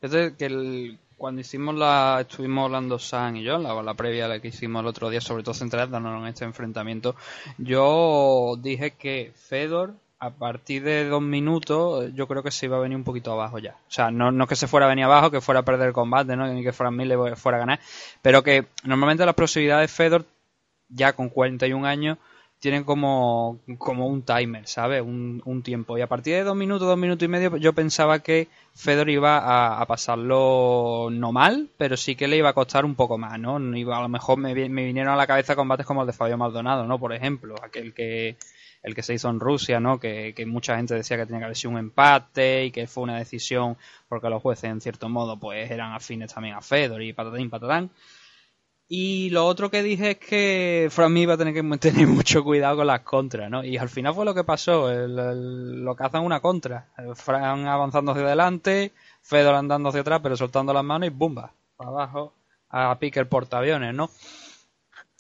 que 0.01 0.99
cuando 1.17 1.41
hicimos 1.41 1.77
la, 1.77 2.19
estuvimos 2.29 2.65
hablando 2.65 2.99
San 2.99 3.37
y 3.37 3.45
yo, 3.45 3.59
la, 3.59 3.81
la 3.81 3.95
previa 3.95 4.27
la 4.27 4.41
que 4.41 4.49
hicimos 4.49 4.81
el 4.81 4.89
otro 4.89 5.09
día, 5.09 5.21
sobre 5.21 5.45
todo 5.45 5.55
centrándonos 5.55 6.21
en 6.21 6.27
este 6.27 6.45
enfrentamiento, 6.45 7.15
yo 7.59 8.57
dije 8.61 8.91
que 8.93 9.31
Fedor 9.37 9.95
a 10.18 10.30
partir 10.30 10.82
de 10.82 11.09
dos 11.09 11.22
minutos 11.22 12.10
yo 12.14 12.26
creo 12.26 12.43
que 12.43 12.51
se 12.51 12.66
iba 12.66 12.76
a 12.78 12.80
venir 12.80 12.97
un 12.97 13.05
poquito 13.05 13.32
abajo 13.32 13.59
ya. 13.59 13.76
O 13.88 13.90
sea, 13.90 14.10
no, 14.10 14.32
no 14.32 14.47
que 14.47 14.56
se 14.56 14.66
fuera 14.66 14.86
a 14.86 14.88
venir 14.88 15.05
abajo, 15.05 15.30
que 15.30 15.40
fuera 15.40 15.60
a 15.60 15.64
perder 15.64 15.88
el 15.88 15.93
combate, 15.93 16.36
¿no? 16.36 16.47
ni 16.48 16.62
que 16.62 16.72
fuera 16.72 16.90
mil 16.90 17.09
le 17.09 17.36
fuera 17.36 17.59
a 17.59 17.60
ganar, 17.60 17.80
pero 18.22 18.43
que 18.43 18.66
normalmente 18.84 19.26
las 19.26 19.34
posibilidades 19.34 19.90
de 19.90 19.94
Fedor, 19.94 20.24
ya 20.88 21.12
con 21.14 21.28
41 21.28 21.86
años, 21.86 22.18
tienen 22.59 22.84
como, 22.84 23.60
como 23.78 24.06
un 24.06 24.22
timer, 24.22 24.66
¿sabes? 24.66 25.02
Un, 25.02 25.43
un, 25.44 25.62
tiempo. 25.62 25.98
Y 25.98 26.01
a 26.01 26.06
partir 26.06 26.34
de 26.34 26.43
dos 26.44 26.56
minutos, 26.56 26.88
dos 26.88 26.97
minutos 26.97 27.24
y 27.24 27.28
medio, 27.28 27.56
yo 27.59 27.74
pensaba 27.74 28.20
que 28.20 28.48
Fedor 28.74 29.10
iba 29.10 29.38
a, 29.38 29.80
a, 29.80 29.86
pasarlo 29.86 31.09
no 31.12 31.32
mal, 31.32 31.68
pero 31.76 31.98
sí 31.98 32.16
que 32.16 32.28
le 32.28 32.38
iba 32.38 32.48
a 32.48 32.55
costar 32.55 32.86
un 32.86 32.94
poco 32.94 33.18
más, 33.18 33.38
¿no? 33.38 33.59
Iba, 33.76 33.98
a 33.98 34.02
lo 34.02 34.09
mejor 34.09 34.38
me, 34.38 34.55
me 34.70 34.86
vinieron 34.86 35.12
a 35.12 35.16
la 35.16 35.26
cabeza 35.26 35.55
combates 35.55 35.84
como 35.84 36.01
el 36.01 36.06
de 36.06 36.14
Fabio 36.14 36.38
Maldonado, 36.38 36.86
¿no? 36.86 36.98
Por 36.98 37.12
ejemplo, 37.12 37.56
aquel 37.62 37.93
que 37.93 38.36
el 38.87 38.95
que 38.95 39.03
se 39.03 39.15
hizo 39.15 39.29
en 39.29 39.41
Rusia, 39.41 39.81
¿no? 39.81 39.99
Que, 39.99 40.33
mucha 40.47 40.77
gente 40.77 40.95
decía 40.95 41.17
que 41.17 41.27
tenía 41.27 41.41
que 41.41 41.45
haber 41.47 41.57
sido 41.57 41.73
un 41.73 41.79
empate 41.79 42.67
y 42.67 42.71
que 42.71 42.87
fue 42.87 43.03
una 43.03 43.19
decisión 43.19 43.77
porque 44.09 44.31
los 44.31 44.41
jueces, 44.41 44.71
en 44.71 44.81
cierto 44.81 45.09
modo, 45.09 45.41
pues 45.41 45.69
eran 45.73 45.93
afines 45.93 46.33
también 46.33 46.55
a 46.55 46.61
Fedor 46.61 47.03
y 47.03 47.13
patatín, 47.13 47.51
patatán. 47.51 47.91
Y 48.87 49.31
lo 49.31 49.45
otro 49.45 49.73
que 49.73 49.83
dije 49.83 50.13
es 50.13 50.19
que 50.19 50.87
Fran 50.93 51.17
iba 51.17 51.35
a 51.35 51.37
tener 51.37 51.53
que 51.53 51.65
tener 51.79 52.07
mucho 52.07 52.45
cuidado 52.45 52.77
con 52.77 52.87
las 52.87 53.01
contras, 53.01 53.51
¿no? 53.51 53.65
Y 53.65 53.77
al 53.77 53.89
final 53.89 54.15
fue 54.15 54.25
lo 54.25 54.35
que 54.35 54.45
pasó, 54.45 54.89
lo 54.89 55.97
que 55.97 56.05
hacen 56.05 56.23
una 56.23 56.39
contra. 56.39 56.87
Fran 57.17 57.67
avanzando 57.67 58.13
hacia 58.13 58.23
adelante, 58.23 58.93
Fedor 59.21 59.57
andando 59.57 59.89
hacia 59.89 60.03
atrás, 60.03 60.21
pero 60.23 60.37
soltando 60.37 60.73
las 60.73 60.85
manos 60.85 61.09
y 61.09 61.11
¡bumba! 61.11 61.53
Para 61.77 61.91
abajo 61.91 62.35
a 62.71 62.97
pique 63.01 63.19
el 63.19 63.27
portaaviones, 63.27 63.93
¿no? 63.93 64.11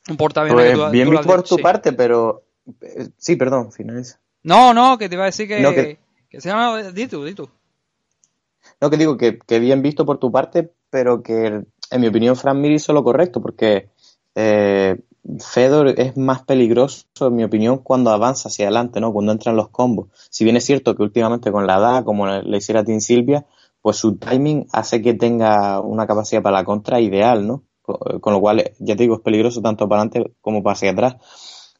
Un 0.08 0.16
portaaviones 0.16 0.78
pues 0.78 0.92
bien 0.92 1.12
por 1.12 1.42
tu 1.42 1.56
parte, 1.56 1.92
pero 1.92 2.45
Sí, 3.16 3.36
perdón, 3.36 3.72
finaliza. 3.72 4.18
No, 4.42 4.74
no, 4.74 4.98
que 4.98 5.08
te 5.08 5.14
iba 5.14 5.24
a 5.24 5.26
decir 5.26 5.48
que, 5.48 5.98
que... 6.28 6.40
se 6.40 6.48
llama. 6.48 6.82
Di 6.92 7.06
tú, 7.06 7.24
di 7.24 7.34
tú. 7.34 7.48
No, 8.80 8.90
que 8.90 8.96
digo 8.96 9.16
que, 9.16 9.38
bien 9.58 9.82
visto 9.82 10.04
por 10.04 10.18
tu 10.18 10.30
parte, 10.30 10.72
pero 10.90 11.22
que 11.22 11.64
en 11.90 12.00
mi 12.00 12.08
opinión 12.08 12.36
Frank 12.36 12.56
Mir 12.56 12.72
hizo 12.72 12.92
lo 12.92 13.04
correcto, 13.04 13.40
porque 13.40 13.90
eh, 14.34 14.98
Fedor 15.40 15.88
es 15.98 16.16
más 16.16 16.42
peligroso, 16.42 17.04
en 17.20 17.36
mi 17.36 17.44
opinión, 17.44 17.78
cuando 17.78 18.10
avanza 18.10 18.48
hacia 18.48 18.66
adelante, 18.66 19.00
¿no? 19.00 19.12
Cuando 19.12 19.32
entran 19.32 19.56
los 19.56 19.68
combos. 19.68 20.08
Si 20.30 20.44
bien 20.44 20.56
es 20.56 20.64
cierto 20.64 20.94
que 20.94 21.02
últimamente 21.02 21.50
con 21.50 21.66
la 21.66 21.78
edad, 21.78 22.04
como 22.04 22.26
le 22.26 22.56
hiciera 22.56 22.80
a 22.80 22.84
Tim 22.84 23.00
Silvia, 23.00 23.46
pues 23.80 23.96
su 23.96 24.16
timing 24.16 24.66
hace 24.72 25.02
que 25.02 25.14
tenga 25.14 25.80
una 25.80 26.06
capacidad 26.06 26.42
para 26.42 26.58
la 26.58 26.64
contra 26.64 27.00
ideal, 27.00 27.46
¿no? 27.46 27.62
Con, 27.82 28.32
lo 28.32 28.40
cual, 28.40 28.72
ya 28.80 28.96
te 28.96 29.04
digo, 29.04 29.14
es 29.14 29.20
peligroso 29.20 29.62
tanto 29.62 29.88
para 29.88 30.02
adelante 30.02 30.34
como 30.40 30.62
para 30.62 30.72
hacia 30.72 30.90
atrás. 30.90 31.16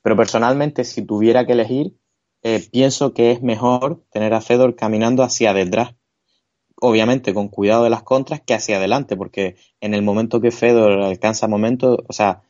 Pero 0.06 0.14
personalmente, 0.14 0.84
si 0.84 1.02
tuviera 1.02 1.46
que 1.46 1.54
elegir, 1.54 1.96
eh, 2.44 2.64
pienso 2.70 3.12
que 3.12 3.32
es 3.32 3.42
mejor 3.42 4.04
tener 4.12 4.34
a 4.34 4.40
Fedor 4.40 4.76
caminando 4.76 5.24
hacia 5.24 5.52
detrás. 5.52 5.96
Obviamente 6.80 7.34
con 7.34 7.48
cuidado 7.48 7.82
de 7.82 7.90
las 7.90 8.04
contras 8.04 8.40
que 8.40 8.54
hacia 8.54 8.76
adelante, 8.76 9.16
porque 9.16 9.56
en 9.80 9.94
el 9.94 10.02
momento 10.02 10.40
que 10.40 10.52
Fedor 10.52 11.02
alcanza 11.02 11.48
momento, 11.48 12.04
o 12.06 12.12
sea, 12.12 12.42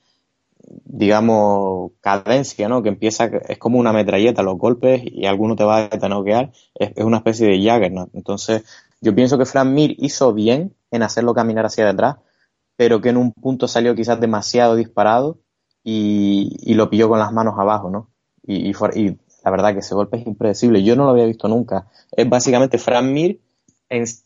digamos, 0.84 1.92
cadencia, 2.02 2.68
¿no? 2.68 2.82
Que 2.82 2.90
empieza, 2.90 3.24
es 3.48 3.56
como 3.56 3.78
una 3.78 3.94
metralleta, 3.94 4.42
los 4.42 4.58
golpes 4.58 5.00
y 5.06 5.24
alguno 5.24 5.56
te 5.56 5.64
va 5.64 5.88
a 5.90 6.08
noquear, 6.10 6.52
es, 6.74 6.90
es 6.94 7.04
una 7.06 7.16
especie 7.16 7.46
de 7.46 7.64
Jagger, 7.64 7.90
¿no? 7.90 8.10
Entonces, 8.12 8.64
yo 9.00 9.14
pienso 9.14 9.38
que 9.38 9.46
Frank 9.46 9.68
Mir 9.68 9.96
hizo 9.96 10.34
bien 10.34 10.76
en 10.90 11.02
hacerlo 11.02 11.32
caminar 11.32 11.64
hacia 11.64 11.86
detrás, 11.86 12.16
pero 12.76 13.00
que 13.00 13.08
en 13.08 13.16
un 13.16 13.32
punto 13.32 13.66
salió 13.66 13.94
quizás 13.94 14.20
demasiado 14.20 14.76
disparado 14.76 15.38
y, 15.88 16.74
lo 16.74 16.90
pilló 16.90 17.08
con 17.08 17.20
las 17.20 17.32
manos 17.32 17.54
abajo, 17.56 17.90
¿no? 17.90 18.10
Y, 18.42 18.70
y, 18.70 19.18
la 19.44 19.50
verdad 19.52 19.72
que 19.72 19.78
ese 19.78 19.94
golpe 19.94 20.16
es 20.16 20.26
impredecible. 20.26 20.82
Yo 20.82 20.96
no 20.96 21.04
lo 21.04 21.10
había 21.10 21.26
visto 21.26 21.46
nunca. 21.46 21.86
Es 22.10 22.28
básicamente 22.28 22.78
Fran 22.78 23.12
Mir 23.12 23.40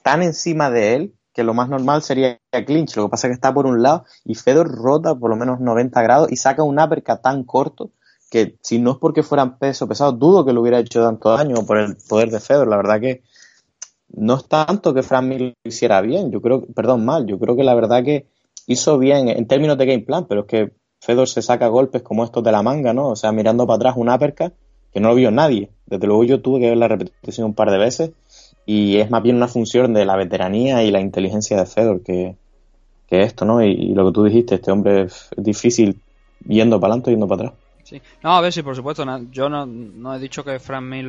tan 0.02 0.22
encima 0.22 0.70
de 0.70 0.94
él 0.94 1.14
que 1.34 1.44
lo 1.44 1.52
más 1.52 1.68
normal 1.68 2.02
sería 2.02 2.40
clinch. 2.66 2.96
Lo 2.96 3.04
que 3.04 3.10
pasa 3.10 3.26
es 3.26 3.32
que 3.32 3.34
está 3.34 3.52
por 3.52 3.66
un 3.66 3.82
lado 3.82 4.06
y 4.24 4.36
Fedor 4.36 4.74
rota 4.74 5.14
por 5.14 5.28
lo 5.28 5.36
menos 5.36 5.60
90 5.60 6.00
grados 6.00 6.32
y 6.32 6.36
saca 6.36 6.62
un 6.62 6.80
uppercut 6.80 7.20
tan 7.20 7.44
corto 7.44 7.90
que 8.30 8.56
si 8.62 8.78
no 8.78 8.92
es 8.92 8.96
porque 8.96 9.22
fueran 9.22 9.58
peso 9.58 9.86
pesado, 9.86 10.12
dudo 10.12 10.46
que 10.46 10.54
lo 10.54 10.62
hubiera 10.62 10.78
hecho 10.78 11.02
tanto 11.04 11.30
daño 11.30 11.66
por 11.66 11.76
el 11.76 11.96
poder 12.08 12.30
de 12.30 12.40
Fedor. 12.40 12.68
La 12.68 12.78
verdad 12.78 13.00
que 13.00 13.22
no 14.08 14.36
es 14.36 14.48
tanto 14.48 14.94
que 14.94 15.02
Fran 15.02 15.28
Mir 15.28 15.40
lo 15.42 15.52
hiciera 15.64 16.00
bien, 16.00 16.30
yo 16.30 16.40
creo, 16.40 16.64
perdón, 16.74 17.04
mal, 17.04 17.26
yo 17.26 17.38
creo 17.38 17.54
que 17.54 17.64
la 17.64 17.74
verdad 17.74 18.02
que 18.02 18.28
hizo 18.66 18.98
bien 18.98 19.28
en 19.28 19.46
términos 19.46 19.76
de 19.76 19.84
game 19.84 20.04
plan, 20.04 20.26
pero 20.26 20.42
es 20.42 20.46
que 20.46 20.79
Fedor 21.00 21.28
se 21.28 21.40
saca 21.40 21.68
golpes 21.68 22.02
como 22.02 22.24
estos 22.24 22.44
de 22.44 22.52
la 22.52 22.62
manga, 22.62 22.92
¿no? 22.92 23.08
O 23.08 23.16
sea, 23.16 23.32
mirando 23.32 23.66
para 23.66 23.76
atrás 23.76 23.94
un 23.96 24.10
uppercut 24.10 24.52
que 24.92 25.00
no 25.00 25.08
lo 25.08 25.14
vio 25.14 25.30
nadie. 25.30 25.70
Desde 25.86 26.06
luego 26.06 26.24
yo 26.24 26.40
tuve 26.40 26.60
que 26.60 26.68
ver 26.68 26.76
la 26.76 26.88
repetición 26.88 27.46
un 27.46 27.54
par 27.54 27.70
de 27.70 27.78
veces 27.78 28.10
y 28.66 28.98
es 28.98 29.10
más 29.10 29.22
bien 29.22 29.36
una 29.36 29.48
función 29.48 29.94
de 29.94 30.04
la 30.04 30.16
veteranía 30.16 30.82
y 30.82 30.90
la 30.90 31.00
inteligencia 31.00 31.56
de 31.56 31.66
Fedor 31.66 32.02
que, 32.02 32.36
esto, 33.08 33.44
¿no? 33.44 33.62
Y, 33.64 33.94
lo 33.94 34.06
que 34.06 34.12
tú 34.12 34.24
dijiste, 34.24 34.56
este 34.56 34.70
hombre 34.70 35.02
es 35.02 35.30
difícil 35.36 36.00
yendo 36.46 36.78
para 36.78 36.92
adelante 36.92 37.10
yendo 37.10 37.26
para 37.26 37.48
atrás. 37.48 37.58
Sí. 37.82 38.00
No, 38.22 38.36
a 38.36 38.40
ver, 38.40 38.52
si 38.52 38.62
por 38.62 38.76
supuesto, 38.76 39.04
yo 39.32 39.48
no, 39.48 40.14
he 40.14 40.18
dicho 40.20 40.44
que 40.44 40.60
Frank 40.60 40.84
Mir 40.84 41.06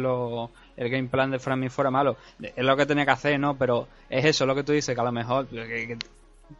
el 0.77 0.89
game 0.89 1.09
plan 1.09 1.29
de 1.29 1.37
Frank 1.37 1.69
fuera 1.69 1.91
malo. 1.91 2.15
Es 2.41 2.63
lo 2.63 2.75
que 2.75 2.87
tenía 2.87 3.05
que 3.05 3.11
hacer, 3.11 3.39
¿no? 3.39 3.55
Pero 3.55 3.87
es 4.09 4.25
eso, 4.25 4.47
lo 4.47 4.55
que 4.55 4.63
tú 4.63 4.71
dices, 4.71 4.95
que 4.95 5.01
a 5.01 5.03
lo 5.03 5.11
mejor 5.11 5.45
que, 5.47 5.57
que 5.87 5.97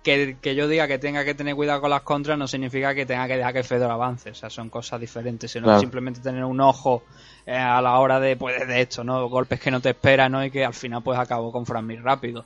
yo 0.04 0.68
diga 0.68 0.88
que 0.88 0.98
tenga 1.00 1.24
que 1.26 1.34
tener 1.34 1.56
cuidado 1.56 1.82
con 1.82 1.90
las 1.90 2.02
contras 2.02 2.38
no 2.38 2.48
significa 2.48 2.94
que 2.96 3.06
tenga 3.06 3.28
que 3.28 3.38
dejar 3.38 3.54
que 3.54 3.64
Fedor 3.64 3.92
avance. 3.92 4.32
O 4.32 4.36
sea, 4.36 4.50
son 4.50 4.70
cosas 4.70 5.00
diferentes. 5.00 5.52
Sino 5.52 5.66
Claro. 5.66 5.80
simplemente 5.80 6.20
tener 6.22 6.44
un 6.44 6.60
ojo 6.62 7.04
eh, 7.46 7.56
a 7.56 7.82
la 7.82 8.00
hora 8.00 8.20
de, 8.20 8.36
pues, 8.36 8.68
de 8.68 8.82
esto, 8.82 9.04
¿no? 9.04 9.28
Golpes 9.30 9.60
que 9.60 9.72
no 9.72 9.80
te 9.80 9.90
esperan, 9.90 10.32
¿no? 10.32 10.44
Y 10.44 10.52
que 10.52 10.64
al 10.66 10.74
final, 10.74 11.02
pues, 11.04 11.18
acabó 11.20 11.52
con 11.52 11.66
Fran 11.66 11.86
Mir 11.86 12.02
rápido. 12.04 12.46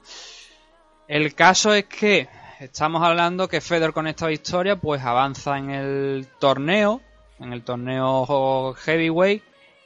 El 1.07 1.35
caso 1.35 1.73
es 1.73 1.85
que 1.85 2.27
estamos 2.59 3.03
hablando 3.03 3.47
que 3.47 3.61
Fedor 3.61 3.93
con 3.93 4.07
esta 4.07 4.27
victoria, 4.27 4.75
pues, 4.75 5.01
avanza 5.03 5.57
en 5.57 5.69
el 5.69 6.27
torneo, 6.39 7.01
en 7.39 7.53
el 7.53 7.63
torneo 7.63 8.73
heavyweight, 8.73 9.43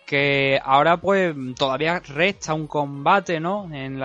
que 0.10 0.60
ahora 0.64 0.98
pues 0.98 1.36
todavía 1.56 2.00
resta 2.00 2.56
un 2.56 2.66
combate, 2.66 3.40
¿no? 3.40 3.70
En, 3.72 4.00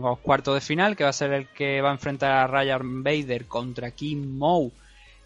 los 0.00 0.20
cuartos 0.20 0.54
de 0.54 0.60
final, 0.60 0.94
que 0.94 1.02
va 1.02 1.10
a 1.10 1.12
ser 1.12 1.32
el 1.32 1.48
que 1.48 1.80
va 1.80 1.88
a 1.90 1.94
enfrentar 1.94 2.30
a 2.30 2.46
Ryan 2.46 3.02
Bader 3.02 3.46
contra 3.46 3.90
Kim 3.90 4.38
Moe 4.38 4.70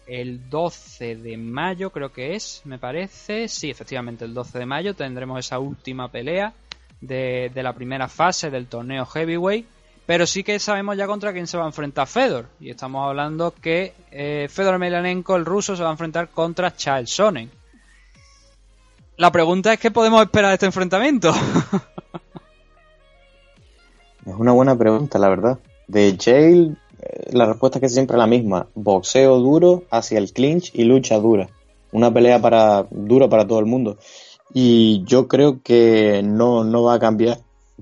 el 0.07 0.49
12 0.49 1.17
de 1.17 1.37
mayo, 1.37 1.91
creo 1.91 2.11
que 2.11 2.33
es, 2.33 2.63
me 2.65 2.79
parece. 2.79 3.47
Sí, 3.47 3.69
efectivamente, 3.69 4.25
el 4.25 4.33
12 4.33 4.57
de 4.57 4.65
mayo 4.65 4.95
tendremos 4.95 5.45
esa 5.45 5.59
última 5.59 6.09
pelea 6.09 6.53
de, 7.01 7.51
la 7.53 7.73
primera 7.73 8.07
fase 8.07 8.49
del 8.49 8.65
torneo 8.65 9.05
heavyweight. 9.05 9.67
Pero 10.07 10.25
sí 10.25 10.43
que 10.43 10.57
sabemos 10.57 10.97
ya 10.97 11.05
contra 11.05 11.33
quién 11.33 11.45
se 11.45 11.55
va 11.55 11.65
a 11.65 11.67
enfrentar 11.67 12.07
Fedor. 12.07 12.47
Y 12.59 12.71
estamos 12.71 13.07
hablando 13.07 13.53
que 13.61 13.93
eh, 14.09 14.47
Fedor 14.49 14.73
Emelianenko, 14.73 15.35
el 15.35 15.45
ruso, 15.45 15.75
se 15.75 15.83
va 15.83 15.89
a 15.89 15.91
enfrentar 15.91 16.29
contra 16.29 16.75
Charles 16.75 17.11
Sonnen. 17.11 17.58
La 19.19 19.33
pregunta 19.33 19.73
es 19.73 19.79
qué 19.81 19.91
podemos 19.91 20.21
esperar 20.21 20.51
de 20.51 20.53
este 20.53 20.65
enfrentamiento. 20.65 21.33
Es 24.25 24.35
una 24.37 24.53
buena 24.53 24.77
pregunta, 24.77 25.19
la 25.19 25.27
verdad. 25.27 25.59
De 25.87 26.15
Jail, 26.17 26.77
eh, 27.01 27.31
la 27.31 27.45
respuesta 27.45 27.79
es 27.79 27.81
que 27.81 27.89
siempre 27.89 28.15
la 28.15 28.27
misma. 28.27 28.67
Boxeo 28.75 29.39
duro 29.39 29.83
hacia 29.91 30.19
el 30.19 30.31
clinch 30.31 30.71
y 30.73 30.83
lucha 30.83 31.17
dura. 31.17 31.49
Una 31.91 32.13
pelea 32.13 32.39
para 32.39 32.85
dura 32.91 33.27
para 33.27 33.45
todo 33.45 33.59
el 33.59 33.65
mundo. 33.65 33.97
Y 34.53 35.03
yo 35.03 35.27
creo 35.27 35.61
que 35.63 36.21
no, 36.23 36.63
no 36.63 36.83
va 36.83 36.93
a 36.93 36.99
cambiar 36.99 37.39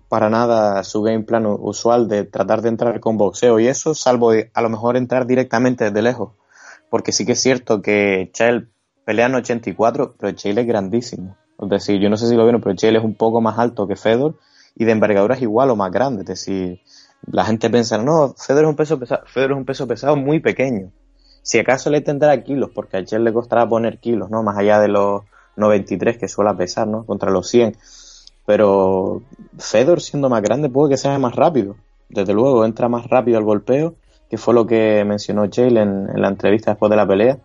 para 0.10 0.32
nada 0.32 0.84
su 0.84 1.04
game 1.04 1.24
plan 1.24 1.46
usual 1.46 2.08
de 2.08 2.24
tratar 2.24 2.64
de 2.64 2.70
entrar 2.70 3.00
con 3.00 3.18
boxeo 3.18 3.60
y 3.60 3.68
eso, 3.68 3.94
salvo 3.94 4.32
a 4.32 4.62
lo 4.62 4.70
mejor 4.70 4.98
entrar 4.98 5.28
directamente 5.28 5.84
desde 5.84 6.02
lejos. 6.02 6.32
Porque 6.90 7.12
sí 7.12 7.28
que 7.28 7.34
es 7.34 7.42
cierto 7.42 7.82
que 7.82 8.32
Chael 8.34 8.70
pelea 9.08 9.28
en 9.28 9.36
84, 9.36 10.16
pero 10.20 10.34
Chael 10.34 10.58
es 10.58 10.68
grandísimo. 10.68 11.38
Es 11.58 11.70
decir, 11.70 12.02
yo 12.02 12.10
no 12.10 12.18
sé 12.18 12.28
si 12.28 12.36
lo 12.36 12.44
vieron, 12.44 12.60
pero 12.60 12.76
Chael 12.76 12.98
es 12.98 13.04
un 13.06 13.16
poco 13.16 13.40
más 13.40 13.58
alto 13.58 13.88
que 13.88 13.96
Fedor 13.96 14.36
y 14.76 14.84
de 14.84 14.92
envergadura 14.92 15.36
es 15.36 15.42
igual 15.42 15.70
o 15.70 15.78
más 15.78 15.94
grande. 15.94 16.24
Es 16.24 16.28
decir, 16.28 16.82
la 17.26 17.46
gente 17.46 17.70
piensa, 17.70 17.98
no, 17.98 18.36
Fedor 18.38 18.66
es 18.66 18.70
un 18.70 18.76
peso 18.76 19.00
pesado, 19.00 19.24
Fedor 19.26 19.52
es 19.52 19.58
un 19.60 19.64
peso 19.64 19.88
pesado 19.88 20.18
muy 20.18 20.42
pequeño. 20.42 20.92
Si 21.42 21.58
acaso 21.58 21.90
le 21.90 22.02
tendrá 22.02 22.44
kilos, 22.44 22.72
porque 22.76 22.98
a 22.98 23.06
Chael 23.06 23.24
le 23.24 23.32
costará 23.32 23.66
poner 23.70 24.00
kilos, 24.00 24.30
¿no? 24.30 24.44
Más 24.44 24.58
allá 24.58 24.82
de 24.82 24.90
los 24.90 25.22
93 25.56 26.18
que 26.18 26.28
suele 26.28 26.54
pesar, 26.56 26.90
¿no? 26.90 27.06
Contra 27.06 27.32
los 27.32 27.48
100. 27.48 27.78
Pero 28.46 29.22
Fedor 29.58 30.02
siendo 30.02 30.28
más 30.28 30.42
grande 30.42 30.68
puede 30.68 30.90
que 30.90 30.98
sea 30.98 31.18
más 31.18 31.34
rápido. 31.34 31.78
Desde 32.10 32.34
luego, 32.34 32.66
entra 32.66 32.90
más 32.90 33.08
rápido 33.08 33.38
al 33.38 33.46
golpeo, 33.46 33.96
que 34.30 34.38
fue 34.38 34.54
lo 34.54 34.68
que 34.68 35.06
mencionó 35.06 35.48
Chael 35.48 35.78
en, 35.78 36.10
en 36.14 36.22
la 36.22 36.28
entrevista 36.28 36.72
después 36.72 36.90
de 36.90 36.98
la 36.98 37.08
pelea. 37.08 37.38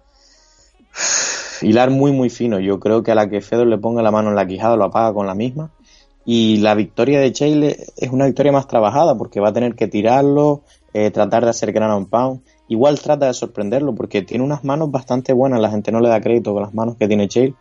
Hilar 1.62 1.90
muy 1.90 2.12
muy 2.12 2.30
fino. 2.30 2.58
Yo 2.60 2.80
creo 2.80 3.02
que 3.02 3.12
a 3.12 3.14
la 3.14 3.28
que 3.28 3.40
Fedor 3.40 3.66
le 3.66 3.78
ponga 3.78 4.02
la 4.02 4.10
mano 4.10 4.30
en 4.30 4.36
la 4.36 4.46
quijada 4.46 4.76
lo 4.76 4.84
apaga 4.84 5.12
con 5.12 5.26
la 5.26 5.34
misma. 5.34 5.70
Y 6.24 6.58
la 6.58 6.74
victoria 6.74 7.20
de 7.20 7.32
Chael 7.32 7.64
es 7.64 8.10
una 8.10 8.26
victoria 8.26 8.52
más 8.52 8.68
trabajada 8.68 9.16
porque 9.16 9.40
va 9.40 9.48
a 9.48 9.52
tener 9.52 9.74
que 9.74 9.88
tirarlo, 9.88 10.62
eh, 10.94 11.10
tratar 11.10 11.44
de 11.44 11.50
hacer 11.50 11.72
ground 11.72 11.94
and 11.94 12.08
pound. 12.08 12.40
Igual 12.68 13.00
trata 13.00 13.26
de 13.26 13.34
sorprenderlo 13.34 13.94
porque 13.94 14.22
tiene 14.22 14.44
unas 14.44 14.64
manos 14.64 14.90
bastante 14.90 15.32
buenas. 15.32 15.60
La 15.60 15.70
gente 15.70 15.90
no 15.90 16.00
le 16.00 16.08
da 16.08 16.20
crédito 16.20 16.52
con 16.52 16.62
las 16.62 16.74
manos 16.74 16.96
que 16.96 17.08
tiene 17.08 17.28
Chael. 17.28 17.54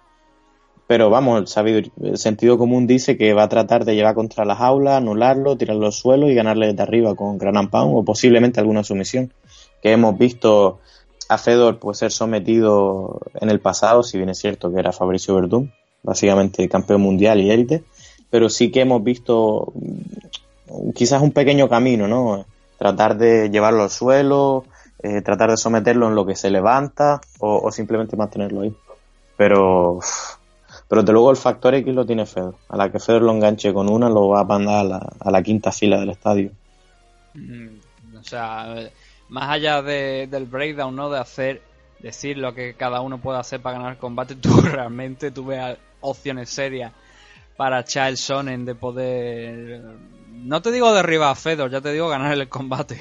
Pero 0.87 1.09
vamos, 1.09 1.39
el, 1.39 1.47
sabido, 1.47 1.81
el 2.01 2.17
sentido 2.17 2.57
común 2.57 2.85
dice 2.85 3.17
que 3.17 3.33
va 3.33 3.43
a 3.43 3.49
tratar 3.49 3.85
de 3.85 3.95
llevar 3.95 4.13
contra 4.13 4.43
la 4.43 4.55
jaula, 4.55 4.97
anularlo, 4.97 5.57
tirarlo 5.57 5.85
al 5.85 5.93
suelo 5.93 6.29
y 6.29 6.35
ganarle 6.35 6.67
desde 6.67 6.83
arriba 6.83 7.15
con 7.15 7.37
ground 7.37 7.57
and 7.57 7.69
pound 7.69 7.93
o 7.95 8.03
posiblemente 8.03 8.59
alguna 8.59 8.83
sumisión. 8.83 9.33
Que 9.81 9.93
hemos 9.93 10.17
visto 10.17 10.79
a 11.31 11.37
Fedor 11.37 11.79
pues, 11.79 11.99
ser 11.99 12.11
sometido 12.11 13.21
en 13.35 13.49
el 13.49 13.61
pasado, 13.61 14.03
si 14.03 14.17
bien 14.17 14.27
es 14.27 14.37
cierto 14.37 14.69
que 14.69 14.79
era 14.79 14.91
Fabricio 14.91 15.33
Verdún, 15.35 15.71
básicamente 16.03 16.67
campeón 16.67 16.99
mundial 17.01 17.39
y 17.39 17.49
élite, 17.49 17.85
pero 18.29 18.49
sí 18.49 18.69
que 18.69 18.81
hemos 18.81 19.01
visto 19.01 19.71
mm, 19.73 20.89
quizás 20.91 21.21
un 21.21 21.31
pequeño 21.31 21.69
camino, 21.69 22.05
¿no? 22.05 22.45
Tratar 22.77 23.17
de 23.17 23.49
llevarlo 23.49 23.83
al 23.83 23.89
suelo, 23.89 24.65
eh, 25.01 25.21
tratar 25.21 25.51
de 25.51 25.55
someterlo 25.57 26.09
en 26.09 26.15
lo 26.15 26.25
que 26.25 26.35
se 26.35 26.49
levanta 26.49 27.21
o, 27.39 27.61
o 27.63 27.71
simplemente 27.71 28.17
mantenerlo 28.17 28.61
ahí. 28.61 28.75
Pero, 29.37 29.99
pero 30.89 31.01
de 31.01 31.13
luego 31.13 31.31
el 31.31 31.37
factor 31.37 31.75
X 31.75 31.95
lo 31.95 32.05
tiene 32.05 32.25
Fedor. 32.25 32.55
A 32.67 32.75
la 32.75 32.91
que 32.91 32.99
Fedor 32.99 33.21
lo 33.21 33.31
enganche 33.31 33.73
con 33.73 33.89
una, 33.89 34.09
lo 34.09 34.27
va 34.27 34.41
a 34.41 34.43
mandar 34.43 34.79
a 34.79 34.83
la, 34.83 35.13
a 35.17 35.31
la 35.31 35.41
quinta 35.41 35.71
fila 35.71 35.97
del 35.97 36.09
estadio. 36.09 36.51
Mm, 37.35 38.17
o 38.19 38.23
sea, 38.23 38.75
más 39.31 39.49
allá 39.49 39.81
de- 39.81 40.27
del 40.29 40.45
breakdown, 40.45 40.93
¿no? 40.95 41.09
De 41.09 41.17
hacer, 41.17 41.61
decir 41.99 42.37
lo 42.37 42.53
que 42.53 42.75
cada 42.75 42.99
uno 42.99 43.19
puede 43.19 43.39
hacer 43.39 43.61
para 43.61 43.77
ganar 43.77 43.93
el 43.93 43.97
combate, 43.97 44.35
tú 44.41 44.61
realmente 44.61 45.31
tú 45.31 45.45
veas 45.45 45.77
opciones 46.01 46.49
serias 46.49 46.91
para 47.57 47.83
Charles 47.83 48.19
Sonnen 48.19 48.65
de 48.65 48.75
poder... 48.75 49.81
No 50.31 50.61
te 50.61 50.71
digo 50.71 50.93
derribar 50.93 51.31
a 51.31 51.35
Fedor, 51.35 51.71
ya 51.71 51.81
te 51.81 51.93
digo 51.93 52.09
ganar 52.09 52.33
el 52.33 52.49
combate. 52.49 52.99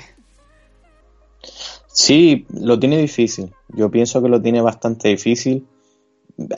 Sí, 1.87 2.47
lo 2.51 2.79
tiene 2.79 2.99
difícil. 2.99 3.53
Yo 3.69 3.91
pienso 3.91 4.23
que 4.23 4.29
lo 4.29 4.41
tiene 4.41 4.61
bastante 4.61 5.09
difícil. 5.09 5.67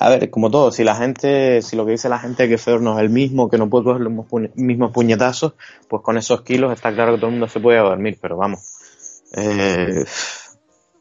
A 0.00 0.10
ver, 0.10 0.30
como 0.30 0.50
todo, 0.50 0.70
si 0.70 0.84
la 0.84 0.96
gente, 0.96 1.62
si 1.62 1.76
lo 1.76 1.86
que 1.86 1.92
dice 1.92 2.08
la 2.08 2.18
gente 2.18 2.44
es 2.44 2.50
que 2.50 2.58
Fedor 2.58 2.82
no 2.82 2.98
es 2.98 3.02
el 3.02 3.10
mismo, 3.10 3.48
que 3.48 3.58
no 3.58 3.70
puede 3.70 3.84
coger 3.84 4.02
los 4.02 4.12
mismos 4.54 4.92
puñetazos, 4.92 5.54
pues 5.88 6.02
con 6.02 6.18
esos 6.18 6.42
kilos 6.42 6.72
está 6.72 6.92
claro 6.92 7.12
que 7.12 7.18
todo 7.18 7.28
el 7.28 7.32
mundo 7.32 7.48
se 7.48 7.60
puede 7.60 7.78
dormir, 7.78 8.18
pero 8.20 8.36
vamos. 8.36 8.71
Eh, 9.34 10.04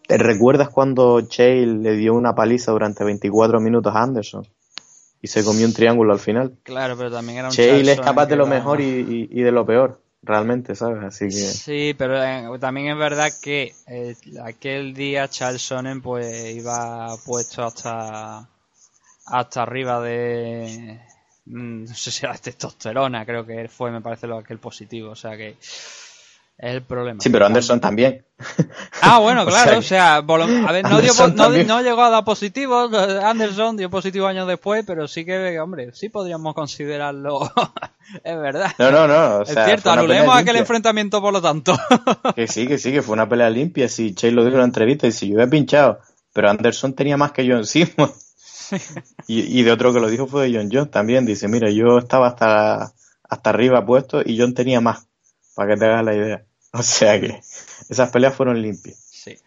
¿te 0.07 0.17
¿Recuerdas 0.17 0.69
cuando 0.69 1.21
Chael 1.21 1.81
le 1.83 1.95
dio 1.95 2.13
una 2.13 2.35
paliza 2.35 2.71
durante 2.71 3.03
24 3.03 3.59
minutos 3.59 3.95
a 3.95 4.03
Anderson? 4.03 4.47
Y 5.21 5.27
se 5.27 5.43
comió 5.43 5.67
un 5.67 5.73
triángulo 5.73 6.13
al 6.13 6.19
final. 6.19 6.53
Claro, 6.63 6.97
pero 6.97 7.11
también 7.11 7.37
era 7.39 7.49
un 7.49 7.53
Charles 7.55 7.87
es 7.89 7.99
capaz 7.99 8.25
de 8.25 8.35
lo 8.35 8.45
era- 8.47 8.55
mejor 8.55 8.81
y, 8.81 8.83
y- 8.85 9.29
y 9.39 9.41
de 9.43 9.51
lo 9.51 9.65
peor, 9.65 10.01
realmente, 10.23 10.75
¿sabes? 10.75 11.03
Así 11.03 11.25
que... 11.25 11.31
Sí, 11.35 11.93
pero 11.97 12.21
eh, 12.23 12.47
también 12.59 12.87
es 12.87 12.97
verdad 12.97 13.31
que 13.41 13.75
eh, 13.87 14.15
aquel 14.43 14.93
día 14.93 15.27
Charles 15.27 15.61
Sonnen 15.61 16.01
pues 16.01 16.55
iba 16.55 17.15
puesto 17.25 17.63
hasta 17.63 18.47
hasta 19.25 19.61
arriba 19.61 20.01
de 20.01 20.99
mm, 21.45 21.83
no 21.85 21.93
sé 21.95 22.11
si 22.11 22.25
era 22.25 22.35
testosterona, 22.37 23.25
creo 23.25 23.45
que 23.45 23.67
fue, 23.69 23.91
me 23.91 24.01
parece 24.01 24.25
lo 24.27 24.37
aquel 24.39 24.57
positivo, 24.57 25.11
o 25.11 25.15
sea 25.15 25.37
que 25.37 25.55
es 26.61 26.75
el 26.75 26.83
problema. 26.83 27.19
Sí, 27.19 27.31
pero 27.31 27.47
Anderson 27.47 27.81
también. 27.81 28.23
Ah, 29.01 29.17
bueno, 29.17 29.41
O 29.45 29.45
claro, 29.47 29.71
sea 29.71 29.79
o 29.79 29.81
sea, 29.81 30.15
a 30.17 30.71
ver, 30.71 30.83
no, 30.83 31.01
dio, 31.01 31.81
llegó 31.81 32.03
a 32.03 32.09
dar 32.11 32.23
positivo, 32.23 32.87
Anderson 33.23 33.77
dio 33.77 33.89
positivo 33.89 34.27
años 34.27 34.47
después, 34.47 34.83
pero 34.85 35.07
sí 35.07 35.25
que, 35.25 35.59
hombre, 35.59 35.91
sí 35.93 36.09
podríamos 36.09 36.53
considerarlo, 36.53 37.51
es 38.23 38.37
verdad. 38.37 38.71
No, 38.77 38.91
no, 38.91 39.07
no. 39.07 39.37
o 39.37 39.41
es 39.41 39.49
cierto, 39.49 39.89
anulemos 39.89 40.35
aquel 40.35 40.57
enfrentamiento 40.57 41.19
por 41.19 41.33
lo 41.33 41.41
tanto. 41.41 41.75
Que 42.35 42.47
sí, 42.47 42.67
que 42.67 42.77
sí, 42.77 42.91
que 42.91 43.01
fue 43.01 43.13
una 43.13 43.27
pelea 43.27 43.49
limpia. 43.49 43.89
Si 43.89 44.13
Chase 44.13 44.31
lo 44.31 44.43
dijo 44.43 44.57
en 44.57 44.61
la 44.61 44.65
entrevista, 44.65 45.07
y 45.07 45.11
si 45.11 45.29
yo 45.29 45.39
he 45.39 45.47
pinchado, 45.47 45.99
pero 46.31 46.47
Anderson 46.47 46.93
tenía 46.93 47.17
más 47.17 47.31
que 47.31 47.43
yo 47.43 47.57
encima. 47.57 48.11
y, 49.27 49.59
y 49.59 49.63
de 49.63 49.71
otro 49.71 49.91
que 49.93 49.99
lo 49.99 50.09
dijo 50.09 50.27
fue 50.27 50.47
de 50.47 50.55
John 50.55 50.69
Jones 50.71 50.91
también. 50.91 51.25
Dice, 51.25 51.47
mira, 51.47 51.71
yo 51.71 51.97
estaba 51.97 52.27
hasta, 52.27 52.93
hasta 53.27 53.49
arriba 53.49 53.83
puesto 53.83 54.21
y 54.23 54.39
John 54.39 54.53
tenía 54.53 54.79
más, 54.79 55.07
para 55.55 55.73
que 55.73 55.79
te 55.79 55.85
hagas 55.85 56.05
la 56.05 56.15
idea. 56.15 56.45
O 56.73 56.83
sea 56.83 57.19
que 57.19 57.41
esas 57.89 58.11
peleas 58.11 58.33
fueron 58.33 58.61
limpias. 58.61 58.97
Sí. 59.11 59.37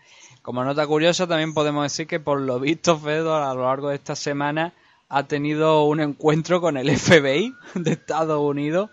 Como 0.43 0.63
nota 0.63 0.87
curiosa, 0.87 1.27
también 1.27 1.55
podemos 1.55 1.85
decir 1.85 2.07
que 2.07 2.21
por 2.21 2.41
lo 2.41 2.61
visto 2.61 2.99
Fedor 2.99 3.43
a 3.43 3.55
lo 3.55 3.65
largo 3.65 3.89
de 3.89 3.97
esta 3.97 4.15
semana 4.15 4.75
ha 5.09 5.23
tenido 5.27 5.85
un 5.85 6.01
encuentro 6.01 6.61
con 6.61 6.77
el 6.77 6.91
FBI 6.99 7.55
de 7.75 7.93
Estados 7.93 8.41
Unidos 8.41 8.91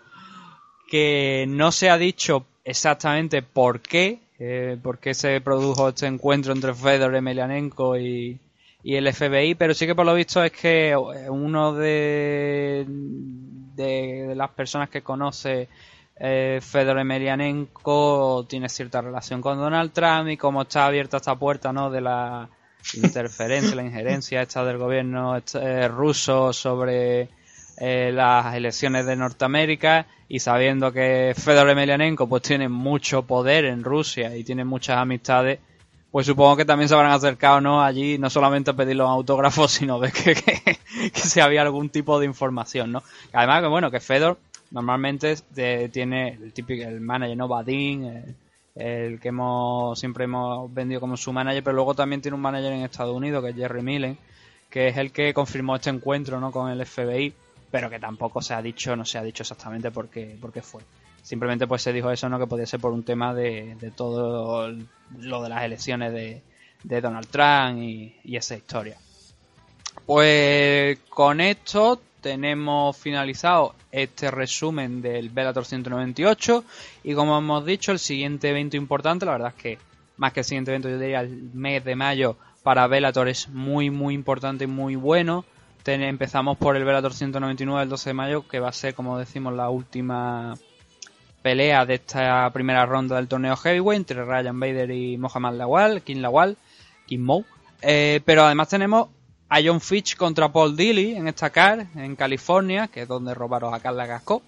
que 0.88 1.46
no 1.48 1.72
se 1.72 1.90
ha 1.90 1.98
dicho 1.98 2.46
exactamente 2.64 3.42
por 3.42 3.80
qué, 3.80 4.20
eh, 4.38 4.78
por 4.82 4.98
qué 4.98 5.14
se 5.14 5.40
produjo 5.40 5.88
este 5.88 6.06
encuentro 6.06 6.52
entre 6.52 6.74
Fedor, 6.74 7.14
Emelianenko 7.14 7.98
y, 7.98 8.38
y 8.82 8.96
el 8.96 9.12
FBI, 9.12 9.54
pero 9.54 9.74
sí 9.74 9.86
que 9.86 9.94
por 9.94 10.06
lo 10.06 10.14
visto 10.14 10.42
es 10.42 10.52
que 10.52 10.94
uno 11.28 11.74
de, 11.74 12.84
de, 12.86 14.26
de 14.28 14.34
las 14.34 14.50
personas 14.50 14.90
que 14.90 15.02
conoce 15.02 15.68
eh, 16.24 16.60
Fedor 16.62 17.00
Emelianenko 17.00 18.46
tiene 18.48 18.68
cierta 18.68 19.00
relación 19.00 19.40
con 19.40 19.58
Donald 19.58 19.90
Trump 19.90 20.28
y 20.28 20.36
como 20.36 20.62
está 20.62 20.86
abierta 20.86 21.16
esta 21.16 21.34
puerta 21.34 21.72
no 21.72 21.90
de 21.90 22.00
la 22.00 22.48
interferencia, 22.94 23.74
la 23.74 23.82
injerencia 23.82 24.40
esta 24.40 24.64
del 24.64 24.78
gobierno 24.78 25.36
eh, 25.36 25.88
ruso 25.88 26.52
sobre 26.52 27.28
eh, 27.76 28.12
las 28.14 28.54
elecciones 28.54 29.04
de 29.04 29.16
Norteamérica 29.16 30.06
y 30.28 30.38
sabiendo 30.38 30.92
que 30.92 31.34
Fedor 31.36 31.70
Emelianenko 31.70 32.28
pues 32.28 32.42
tiene 32.42 32.68
mucho 32.68 33.22
poder 33.22 33.64
en 33.64 33.82
Rusia 33.82 34.36
y 34.36 34.44
tiene 34.44 34.64
muchas 34.64 34.98
amistades, 34.98 35.58
pues 36.12 36.24
supongo 36.24 36.56
que 36.56 36.64
también 36.64 36.88
se 36.88 36.94
habrán 36.94 37.10
acercado 37.10 37.60
¿no? 37.60 37.82
allí 37.82 38.16
no 38.18 38.30
solamente 38.30 38.70
a 38.70 38.74
pedir 38.74 38.94
los 38.94 39.10
autógrafos, 39.10 39.72
sino 39.72 39.98
de 39.98 40.12
que, 40.12 40.36
que, 40.36 40.78
que 41.10 41.20
si 41.20 41.40
había 41.40 41.62
algún 41.62 41.90
tipo 41.90 42.20
de 42.20 42.26
información, 42.26 42.92
¿no? 42.92 43.02
Además 43.32 43.62
que 43.62 43.66
bueno, 43.66 43.90
que 43.90 43.98
Fedor 43.98 44.38
normalmente 44.72 45.36
tiene 45.90 46.28
el 46.28 46.52
típico 46.52 46.82
el 46.82 47.00
manager, 47.00 47.36
¿no? 47.36 47.46
Badin, 47.46 48.36
el, 48.74 49.20
que 49.20 49.28
hemos 49.28 49.98
siempre 49.98 50.24
hemos 50.24 50.72
vendido 50.72 51.00
como 51.00 51.16
su 51.16 51.32
manager, 51.32 51.62
pero 51.62 51.76
luego 51.76 51.94
también 51.94 52.22
tiene 52.22 52.34
un 52.34 52.40
manager 52.40 52.72
en 52.72 52.82
Estados 52.82 53.14
Unidos 53.14 53.44
que 53.44 53.50
es 53.50 53.56
Jerry 53.56 53.82
Millen, 53.82 54.18
que 54.70 54.88
es 54.88 54.96
el 54.96 55.12
que 55.12 55.34
confirmó 55.34 55.76
este 55.76 55.90
encuentro, 55.90 56.40
¿no? 56.40 56.50
Con 56.50 56.70
el 56.70 56.84
FBI, 56.84 57.32
pero 57.70 57.90
que 57.90 58.00
tampoco 58.00 58.40
se 58.40 58.54
ha 58.54 58.62
dicho, 58.62 58.96
no 58.96 59.04
se 59.04 59.18
ha 59.18 59.22
dicho 59.22 59.42
exactamente 59.42 59.90
por 59.90 60.08
qué, 60.08 60.36
por 60.40 60.52
qué 60.52 60.62
fue. 60.62 60.82
Simplemente 61.22 61.66
pues 61.66 61.82
se 61.82 61.92
dijo 61.92 62.10
eso, 62.10 62.28
¿no? 62.28 62.38
Que 62.38 62.46
podía 62.46 62.66
ser 62.66 62.80
por 62.80 62.92
un 62.92 63.04
tema 63.04 63.34
de, 63.34 63.76
de 63.78 63.90
todo 63.90 64.74
lo 65.18 65.42
de 65.42 65.48
las 65.48 65.62
elecciones 65.62 66.12
de, 66.12 66.42
de 66.82 67.00
Donald 67.00 67.28
Trump 67.28 67.78
y 67.78 68.36
esa 68.36 68.56
historia. 68.56 68.96
Pues 70.06 70.98
con 71.10 71.40
esto 71.40 72.00
tenemos 72.22 72.96
finalizado 72.96 73.74
este 73.90 74.30
resumen 74.30 75.02
del 75.02 75.28
Bellator 75.28 75.66
198 75.66 76.64
y 77.04 77.14
como 77.14 77.36
hemos 77.36 77.66
dicho 77.66 77.92
el 77.92 77.98
siguiente 77.98 78.48
evento 78.48 78.76
importante, 78.76 79.26
la 79.26 79.32
verdad 79.32 79.52
es 79.54 79.62
que 79.62 79.78
más 80.16 80.32
que 80.32 80.40
el 80.40 80.44
siguiente 80.44 80.70
evento 80.70 80.88
yo 80.88 80.98
diría 80.98 81.20
el 81.20 81.50
mes 81.52 81.84
de 81.84 81.96
mayo 81.96 82.36
para 82.62 82.86
Bellator 82.86 83.28
es 83.28 83.48
muy 83.48 83.90
muy 83.90 84.14
importante 84.14 84.64
y 84.64 84.68
muy 84.68 84.96
bueno. 84.96 85.44
Empezamos 85.84 86.58
por 86.58 86.76
el 86.76 86.84
Bellator 86.84 87.12
199 87.12 87.82
el 87.82 87.88
12 87.88 88.10
de 88.10 88.14
mayo 88.14 88.48
que 88.48 88.60
va 88.60 88.68
a 88.68 88.72
ser 88.72 88.94
como 88.94 89.18
decimos 89.18 89.52
la 89.52 89.68
última 89.68 90.54
pelea 91.42 91.84
de 91.84 91.94
esta 91.94 92.48
primera 92.52 92.86
ronda 92.86 93.16
del 93.16 93.26
torneo 93.26 93.56
Heavyweight 93.56 93.98
entre 93.98 94.24
Ryan 94.24 94.60
Bader 94.60 94.90
y 94.92 95.18
Mohamed 95.18 95.58
Lawal, 95.58 96.02
King 96.02 96.20
Lawal, 96.20 96.56
King 97.06 97.18
Mo. 97.18 97.44
Eh, 97.82 98.20
pero 98.24 98.44
además 98.44 98.68
tenemos 98.68 99.08
a 99.52 99.60
John 99.62 99.82
Fitch 99.82 100.16
contra 100.16 100.50
Paul 100.50 100.74
Dilly 100.74 101.14
en 101.14 101.28
esta 101.28 101.50
car 101.50 101.86
en 101.94 102.16
California, 102.16 102.88
que 102.88 103.02
es 103.02 103.08
donde 103.08 103.34
robaron 103.34 103.74
a 103.74 103.80
Carla 103.80 104.06
Gasco. 104.06 104.42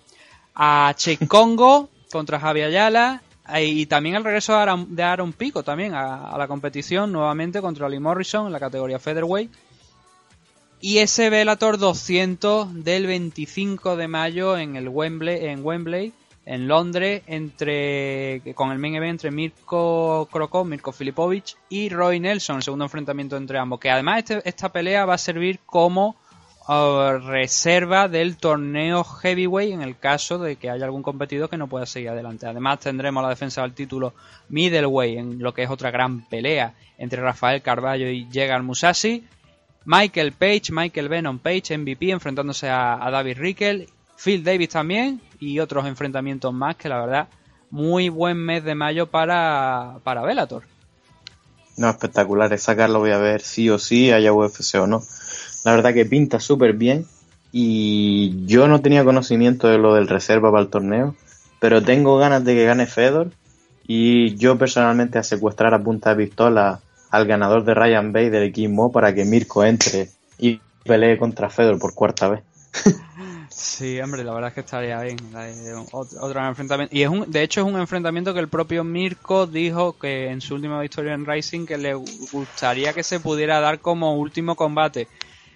A 0.55 0.94
Che 0.97 1.18
Congo 1.28 1.90
contra 2.10 2.40
Javi 2.40 2.62
Ayala. 2.62 3.20
Y 3.55 3.85
también 3.85 4.14
el 4.14 4.24
regreso 4.24 4.55
de 4.55 5.02
Aaron, 5.02 5.35
Pico 5.35 5.62
también 5.62 5.93
a, 5.93 6.35
la 6.39 6.48
competición 6.48 7.12
nuevamente 7.12 7.60
contra 7.60 7.86
Lee 7.86 7.98
Morrison 7.98 8.47
en 8.47 8.52
la 8.55 8.59
categoría 8.59 8.98
Featherweight. 8.98 9.52
Y 10.81 10.98
ese 10.98 11.28
Bellator 11.28 11.76
200 11.76 12.82
del 12.82 13.06
25 13.06 13.97
de 13.97 14.09
mayo 14.09 14.56
en 14.56 14.76
el 14.76 14.89
Wembley, 14.89 15.44
en 15.44 15.62
Wembley, 15.62 16.14
en 16.47 16.69
Londres, 16.69 17.23
entre 17.27 18.43
con 18.55 18.71
el 18.71 18.79
main 18.79 18.95
event 18.97 19.12
entre 19.12 19.31
Mirko 19.31 20.29
Krokov, 20.31 20.66
Mirko 20.66 20.93
Filipovic 20.93 21.57
y 21.69 21.89
Roy 21.89 22.21
Nelson, 22.21 22.57
el 22.57 22.62
segundo 22.62 22.85
enfrentamiento 22.85 23.37
entre 23.37 23.59
ambos. 23.59 23.81
Que 23.81 23.91
además 23.91 24.19
este- 24.19 24.47
esta 24.49 24.71
pelea 24.71 25.07
va 25.07 25.15
a 25.15 25.19
servir 25.19 25.61
como 25.65 26.16
uh, 26.69 27.19
reserva 27.19 28.09
del 28.09 28.37
torneo 28.37 29.05
heavyweight 29.05 29.73
en 29.75 29.83
el 29.83 29.99
caso 29.99 30.39
de 30.39 30.57
que 30.57 30.71
haya 30.71 30.85
algún 30.85 31.03
competidor 31.03 31.49
que 31.51 31.57
no 31.57 31.66
pueda 31.69 31.87
seguir 31.87 32.11
adelante. 32.11 32.47
Además 32.47 32.81
tendremos 32.81 33.23
la 33.23 33.29
defensa 33.31 33.62
del 33.62 33.73
título 33.75 34.15
middleweight 34.49 35.19
en 35.19 35.39
lo 35.43 35.53
que 35.55 35.62
es 35.62 35.71
otra 35.71 35.91
gran 35.91 36.27
pelea 36.29 36.75
entre 36.99 37.21
Rafael 37.23 37.62
Carballo 37.62 38.09
y 38.09 38.29
Yegar 38.31 38.62
Musashi. 38.62 39.25
Michael 39.87 40.33
Page, 40.33 40.73
Michael 40.73 41.09
Venom 41.11 41.39
Page, 41.39 41.77
MVP, 41.77 42.11
enfrentándose 42.11 42.71
a, 42.71 43.05
a 43.07 43.11
David 43.11 43.37
Rickel, 43.37 43.87
Phil 44.16 44.43
Davis 44.45 44.70
también 44.70 45.20
y 45.41 45.59
otros 45.59 45.86
enfrentamientos 45.86 46.53
más 46.53 46.77
que 46.77 46.89
la 46.89 47.01
verdad 47.01 47.28
muy 47.74 48.09
buen 48.09 48.36
mes 48.36 48.62
de 48.62 48.77
mayo 48.77 49.11
para, 49.11 49.99
para 50.05 50.23
Bellator. 50.23 50.62
No, 51.77 51.91
espectacular. 51.91 52.53
Esa 52.53 52.86
lo 52.86 53.01
voy 53.01 53.11
a 53.11 53.19
ver 53.19 53.41
sí 53.41 53.69
o 53.69 53.81
sí, 53.81 54.12
haya 54.12 54.32
UFC 54.32 54.77
o 54.77 54.86
no. 54.86 55.03
La 55.65 55.74
verdad 55.74 55.93
que 55.93 56.07
pinta 56.07 56.39
súper 56.39 56.74
bien. 56.74 57.05
Y 57.51 58.47
yo 58.47 58.69
no 58.69 58.81
tenía 58.81 59.05
conocimiento 59.05 59.69
de 59.69 59.78
lo 59.78 59.95
del 59.95 60.07
reserva 60.07 60.53
para 60.53 60.62
el 60.62 60.70
torneo. 60.70 61.16
Pero 61.59 61.82
tengo 61.82 62.16
ganas 62.16 62.45
de 62.45 62.55
que 62.55 62.65
gane 62.65 62.86
Fedor. 62.86 63.32
Y 63.89 64.36
yo 64.36 64.57
personalmente 64.57 65.19
a 65.19 65.24
secuestrar 65.24 65.74
a 65.74 65.82
punta 65.82 66.15
de 66.15 66.24
pistola 66.24 66.81
al 67.11 67.27
ganador 67.27 67.65
de 67.65 67.74
Ryan 67.74 68.12
Bay 68.12 68.31
del 68.31 68.45
equipo 68.45 68.93
para 68.93 69.15
que 69.15 69.24
Mirko 69.24 69.65
entre 69.65 70.11
y 70.39 70.61
pelee 70.85 71.19
contra 71.19 71.51
Fedor 71.51 71.81
por 71.81 71.93
cuarta 71.93 72.28
vez. 72.28 72.43
Sí, 73.56 74.01
hombre, 74.01 74.24
la 74.24 74.32
verdad 74.32 74.48
es 74.48 74.55
que 74.55 74.60
estaría 74.60 75.01
bien. 75.01 75.16
la 75.32 75.44
de- 75.44 75.74
ot- 75.76 76.16
Otro 76.20 76.44
enfrentamiento. 76.47 76.94
Y 76.94 77.02
es 77.02 77.09
un, 77.09 77.31
de 77.31 77.43
hecho 77.43 77.60
es 77.60 77.66
un 77.66 77.78
enfrentamiento 77.78 78.35
que 78.35 78.40
el 78.40 78.48
propio 78.48 78.82
Mirko 78.82 79.47
dijo 79.47 79.97
que 79.97 80.28
en 80.28 80.40
su 80.40 80.55
última 80.56 80.81
victoria 80.81 81.14
en 81.14 81.24
Rising 81.24 81.64
que 81.64 81.78
le 81.78 81.94
gustaría 81.94 82.93
que 82.93 83.05
se 83.05 83.20
pudiera 83.20 83.60
dar 83.60 83.81
como 83.81 84.16
último 84.16 84.56
combate. 84.56 85.06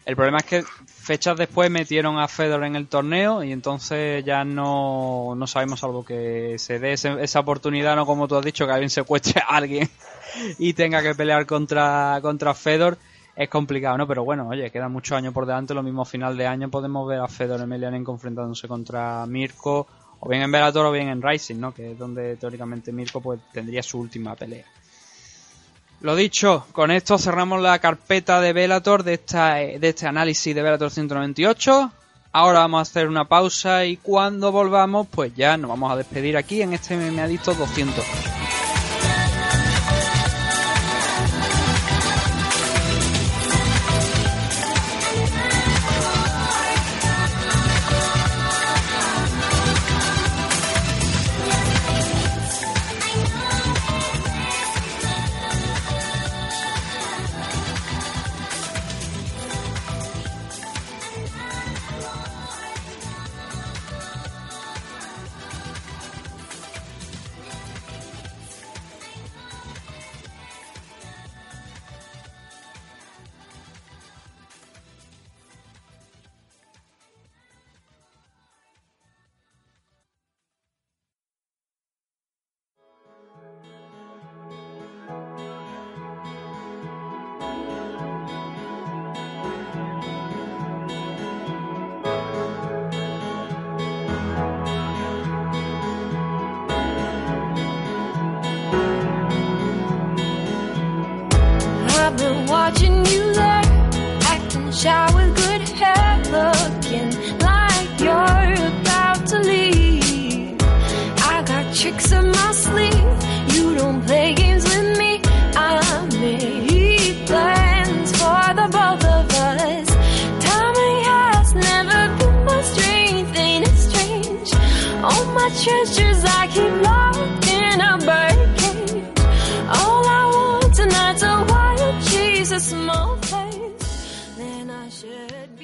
El 0.05 0.15
problema 0.17 0.39
es 0.39 0.45
que 0.45 0.65
fechas 0.87 1.37
después 1.37 1.71
metieron 1.71 2.19
a 2.19 2.29
Fedor 2.29 2.65
en 2.65 2.77
el 2.77 2.87
torneo 2.87 3.43
y 3.43 3.51
entonces 3.53 4.25
ya 4.25 4.45
no, 4.45 5.35
no 5.37 5.47
sabemos 5.49 5.83
algo 5.83 6.05
que 6.05 6.55
se 6.59 6.79
dé 6.79 6.93
ese- 6.93 7.21
esa 7.23 7.41
oportunidad, 7.41 7.97
no 7.97 8.07
como 8.07 8.29
tú 8.29 8.37
has 8.37 8.45
dicho, 8.45 8.65
que 8.65 8.73
alguien 8.73 8.91
secuestre 8.91 9.43
a 9.43 9.57
alguien 9.57 9.89
y 10.59 10.73
tenga 10.73 11.03
que 11.03 11.15
pelear 11.17 11.47
contra, 11.47 12.21
contra 12.23 12.55
Fedor. 12.55 12.97
Es 13.39 13.49
complicado, 13.49 13.97
¿no? 13.97 14.09
Pero 14.09 14.25
bueno, 14.25 14.49
oye, 14.49 14.69
quedan 14.69 14.91
muchos 14.91 15.17
años 15.17 15.33
por 15.33 15.47
delante. 15.47 15.73
Lo 15.73 15.85
mismo 15.85 16.05
final 16.05 16.37
de 16.37 16.45
año 16.45 16.69
podemos 16.69 17.07
ver 17.07 17.21
a 17.21 17.29
Fedor 17.29 17.61
Emelianenko 17.61 18.11
enfrentándose 18.11 18.67
contra 18.67 19.25
Mirko, 19.27 19.87
o 20.19 20.29
bien 20.29 20.43
en 20.43 20.51
Bellator 20.51 20.87
o 20.87 20.91
bien 20.91 21.07
en 21.07 21.23
Rising, 21.23 21.55
¿no? 21.55 21.73
Que 21.73 21.93
es 21.93 21.99
donde 21.99 22.35
teóricamente 22.35 22.91
Mirko 22.91 23.21
pues 23.21 23.39
tendría 23.53 23.81
su 23.85 24.01
última 24.01 24.35
pelea. 24.35 24.65
Lo 26.01 26.17
dicho, 26.17 26.67
con 26.73 26.91
esto 26.91 27.17
cerramos 27.17 27.63
la 27.63 27.79
carpeta 27.79 28.41
de 28.41 28.53
Bellator 28.53 29.05
de, 29.05 29.19
de 29.19 29.89
este 29.89 30.09
análisis 30.09 30.53
de 30.53 30.61
Bellator 30.61 30.91
198. 30.91 31.93
Ahora 32.33 32.59
vamos 32.59 32.81
a 32.81 32.83
hacer 32.83 33.07
una 33.07 33.27
pausa 33.27 33.85
y 33.85 33.99
cuando 33.99 34.51
volvamos, 34.51 35.07
pues 35.07 35.33
ya 35.37 35.57
nos 35.57 35.69
vamos 35.69 35.93
a 35.93 35.97
despedir 35.97 36.37
aquí 36.37 36.61
en 36.61 36.73
este 36.73 36.97
MMA 36.97 37.23
Adicto 37.23 37.55
200. 37.55 38.05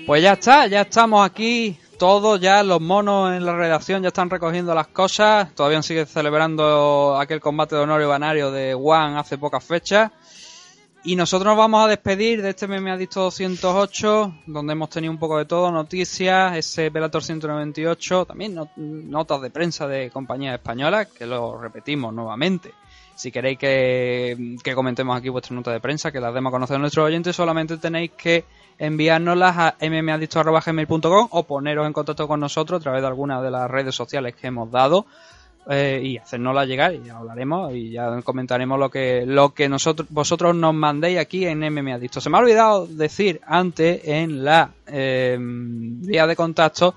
Pues 0.06 0.22
ya 0.22 0.32
está, 0.34 0.66
ya 0.66 0.82
estamos 0.82 1.24
aquí 1.24 1.78
todos 1.98 2.40
ya, 2.40 2.62
los 2.62 2.80
monos 2.80 3.32
en 3.34 3.46
la 3.46 3.54
redacción 3.56 4.02
ya 4.02 4.08
están 4.08 4.28
recogiendo 4.28 4.74
las 4.74 4.88
cosas. 4.88 5.54
Todavía 5.54 5.80
sigue 5.82 6.06
celebrando 6.06 7.16
aquel 7.18 7.40
combate 7.40 7.76
de 7.76 7.82
honor 7.82 8.02
y 8.02 8.04
banario 8.04 8.50
de 8.50 8.74
One 8.74 9.18
hace 9.18 9.38
pocas 9.38 9.64
fechas. 9.64 10.10
Y 11.06 11.16
nosotros 11.16 11.46
nos 11.50 11.58
vamos 11.58 11.84
a 11.84 11.88
despedir 11.88 12.40
de 12.42 12.50
este 12.50 12.66
Meme 12.66 12.90
Adicto 12.90 13.20
208, 13.22 14.34
donde 14.46 14.72
hemos 14.72 14.88
tenido 14.88 15.12
un 15.12 15.18
poco 15.18 15.36
de 15.38 15.44
todo, 15.44 15.70
noticias, 15.70 16.56
ese 16.56 16.88
Velator 16.90 17.22
198, 17.22 18.24
también 18.24 18.54
not- 18.54 18.74
notas 18.76 19.42
de 19.42 19.50
prensa 19.50 19.86
de 19.86 20.10
compañías 20.10 20.54
españolas, 20.54 21.08
que 21.08 21.26
lo 21.26 21.60
repetimos 21.60 22.12
nuevamente. 22.14 22.72
Si 23.14 23.30
queréis 23.30 23.58
que, 23.58 24.56
que 24.62 24.74
comentemos 24.74 25.16
aquí 25.16 25.28
vuestra 25.28 25.54
nota 25.54 25.72
de 25.72 25.80
prensa, 25.80 26.10
que 26.10 26.20
las 26.20 26.34
demos 26.34 26.50
a 26.50 26.52
conocer 26.52 26.76
a 26.76 26.78
nuestros 26.80 27.06
oyentes, 27.06 27.36
solamente 27.36 27.76
tenéis 27.76 28.10
que 28.12 28.44
enviárnoslas 28.78 29.56
a 29.56 29.76
mmadicto.gmail.com 29.80 31.28
o 31.30 31.42
poneros 31.44 31.86
en 31.86 31.92
contacto 31.92 32.26
con 32.26 32.40
nosotros 32.40 32.80
a 32.80 32.82
través 32.82 33.02
de 33.02 33.06
alguna 33.06 33.40
de 33.40 33.50
las 33.50 33.70
redes 33.70 33.94
sociales 33.94 34.34
que 34.34 34.48
hemos 34.48 34.70
dado 34.70 35.06
eh, 35.66 36.00
y 36.04 36.18
hacérnosla 36.18 36.66
llegar 36.66 36.94
y 36.94 37.04
ya 37.04 37.16
hablaremos 37.16 37.72
y 37.72 37.90
ya 37.90 38.20
comentaremos 38.22 38.78
lo 38.78 38.90
que 38.90 39.24
lo 39.24 39.54
que 39.54 39.66
nosotros 39.66 40.06
vosotros 40.10 40.54
nos 40.54 40.74
mandéis 40.74 41.18
aquí 41.18 41.46
en 41.46 41.60
MMA 41.60 41.94
Adicto. 41.94 42.20
Se 42.20 42.28
me 42.28 42.36
ha 42.36 42.40
olvidado 42.40 42.86
decir 42.86 43.40
antes 43.46 44.02
en 44.04 44.44
la 44.44 44.72
eh, 44.86 45.38
vía 45.40 46.26
de 46.26 46.36
contacto, 46.36 46.96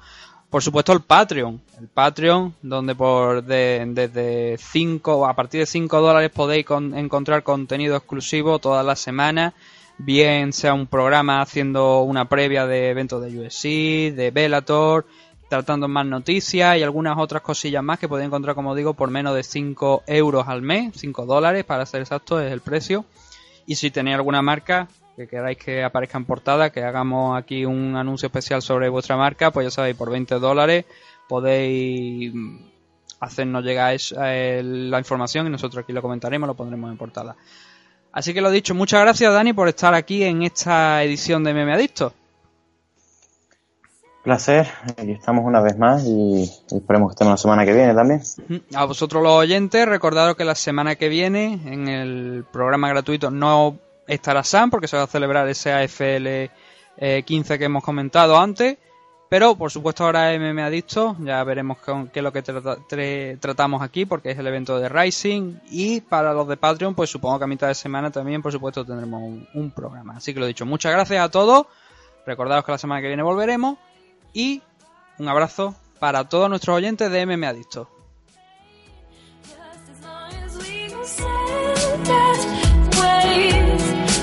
por 0.49 0.63
supuesto 0.63 0.93
el 0.93 1.01
Patreon, 1.01 1.61
el 1.79 1.87
Patreon 1.87 2.53
donde 2.61 2.95
por 2.95 3.43
de- 3.43 3.83
desde 3.89 4.57
5 4.57 5.25
a 5.27 5.33
partir 5.35 5.59
de 5.61 5.65
5 5.65 5.99
dólares 6.01 6.29
podéis 6.33 6.65
con- 6.65 6.97
encontrar 6.97 7.43
contenido 7.43 7.95
exclusivo 7.97 8.59
todas 8.59 8.85
las 8.85 8.99
semanas 8.99 9.53
bien 9.97 10.53
sea 10.53 10.73
un 10.73 10.85
programa 10.87 11.41
haciendo 11.41 12.01
una 12.03 12.29
previa 12.29 12.65
de 12.67 12.89
eventos 12.91 13.19
de 13.21 13.35
UFC, 13.39 14.15
de 14.15 14.29
Bellator, 14.31 15.07
tratando 15.49 15.87
más 15.87 16.05
noticias 16.05 16.77
y 16.77 16.83
algunas 16.83 17.17
otras 17.17 17.41
cosillas 17.41 17.81
más 17.83 17.97
que 17.97 18.07
podéis 18.07 18.27
encontrar, 18.27 18.53
como 18.53 18.75
digo, 18.75 18.93
por 18.93 19.09
menos 19.09 19.33
de 19.33 19.41
5 19.43 20.03
euros 20.05 20.47
al 20.47 20.61
mes, 20.61 20.93
5 20.95 21.25
dólares 21.25 21.63
para 21.65 21.85
ser 21.87 22.01
exacto 22.01 22.39
es 22.39 22.51
el 22.51 22.61
precio. 22.61 23.05
Y 23.65 23.75
si 23.75 23.89
tenéis 23.89 24.17
alguna 24.17 24.41
marca 24.43 24.87
que 25.17 25.27
queráis 25.27 25.57
que 25.57 25.83
aparezca 25.83 26.19
en 26.19 26.25
portada, 26.25 26.69
que 26.69 26.83
hagamos 26.83 27.35
aquí 27.35 27.65
un 27.65 27.95
anuncio 27.95 28.27
especial 28.27 28.61
sobre 28.61 28.87
vuestra 28.87 29.17
marca, 29.17 29.49
pues 29.49 29.65
ya 29.65 29.71
sabéis, 29.71 29.95
por 29.95 30.11
20 30.11 30.35
dólares 30.35 30.85
podéis 31.27 32.31
mm, 32.35 32.57
hacernos 33.21 33.63
llegar 33.63 33.97
la 34.11 34.99
información 34.99 35.47
y 35.47 35.49
nosotros 35.49 35.83
aquí 35.83 35.91
lo 35.91 36.03
comentaremos, 36.03 36.45
lo 36.45 36.53
pondremos 36.53 36.91
en 36.91 36.97
portada. 36.97 37.35
Así 38.11 38.31
que 38.31 38.41
lo 38.41 38.51
dicho, 38.51 38.75
muchas 38.75 39.01
gracias 39.01 39.33
Dani 39.33 39.53
por 39.53 39.67
estar 39.67 39.95
aquí 39.95 40.23
en 40.23 40.43
esta 40.43 41.01
edición 41.01 41.43
de 41.43 41.55
Meme 41.55 41.73
Adicto. 41.73 42.13
Placer, 44.23 44.67
aquí 44.85 45.13
estamos 45.13 45.45
una 45.45 45.61
vez 45.61 45.79
más 45.79 46.03
y 46.05 46.43
esperemos 46.69 47.09
que 47.09 47.13
estemos 47.13 47.31
la 47.31 47.37
semana 47.37 47.65
que 47.65 47.73
viene 47.73 47.95
también. 47.95 48.21
A 48.75 48.85
vosotros 48.85 49.23
los 49.23 49.31
oyentes, 49.31 49.87
recordaros 49.87 50.35
que 50.35 50.45
la 50.45 50.53
semana 50.53 50.95
que 50.95 51.09
viene 51.09 51.59
en 51.65 51.87
el 51.87 52.45
programa 52.51 52.89
gratuito 52.89 53.31
no 53.31 53.79
estará 54.07 54.43
Sam 54.43 54.69
porque 54.69 54.87
se 54.87 54.97
va 54.97 55.03
a 55.03 55.07
celebrar 55.07 55.47
ese 55.47 55.71
AFL 55.71 56.49
eh, 56.97 57.23
15 57.25 57.59
que 57.59 57.65
hemos 57.65 57.83
comentado 57.83 58.37
antes. 58.37 58.77
Pero 59.29 59.55
por 59.55 59.69
supuesto 59.71 60.05
ahora 60.05 60.31
MM 60.39 60.61
Adicto, 60.61 61.17
ya 61.19 61.43
veremos 61.43 61.79
con 61.79 62.07
qué 62.07 62.19
es 62.19 62.23
lo 62.23 62.31
que 62.31 63.37
tratamos 63.41 63.81
aquí 63.81 64.05
porque 64.05 64.31
es 64.31 64.39
el 64.39 64.47
evento 64.47 64.79
de 64.79 64.87
Rising. 64.87 65.59
Y 65.69 65.99
para 65.99 66.33
los 66.33 66.47
de 66.47 66.55
Patreon, 66.55 66.95
pues 66.95 67.09
supongo 67.09 67.37
que 67.37 67.43
a 67.43 67.47
mitad 67.47 67.67
de 67.67 67.75
semana 67.75 68.09
también 68.09 68.41
por 68.41 68.53
supuesto 68.53 68.85
tendremos 68.85 69.21
un, 69.53 69.71
programa. 69.71 70.15
Así 70.15 70.33
que 70.33 70.39
lo 70.39 70.45
dicho, 70.45 70.65
muchas 70.65 70.93
gracias 70.93 71.21
a 71.21 71.29
todos. 71.29 71.67
Recordaros 72.25 72.63
que 72.63 72.71
la 72.71 72.77
semana 72.77 73.01
que 73.01 73.07
viene 73.07 73.23
volveremos. 73.23 73.77
Y 74.31 74.61
un 75.19 75.27
abrazo 75.27 75.75
para 75.99 76.29
todos 76.29 76.49
nuestros 76.49 76.77
oyentes 76.77 77.11
de 77.11 77.25
MM 77.25 77.43
Adicto. 77.43 77.96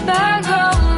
back 0.06 0.44
home. 0.44 0.93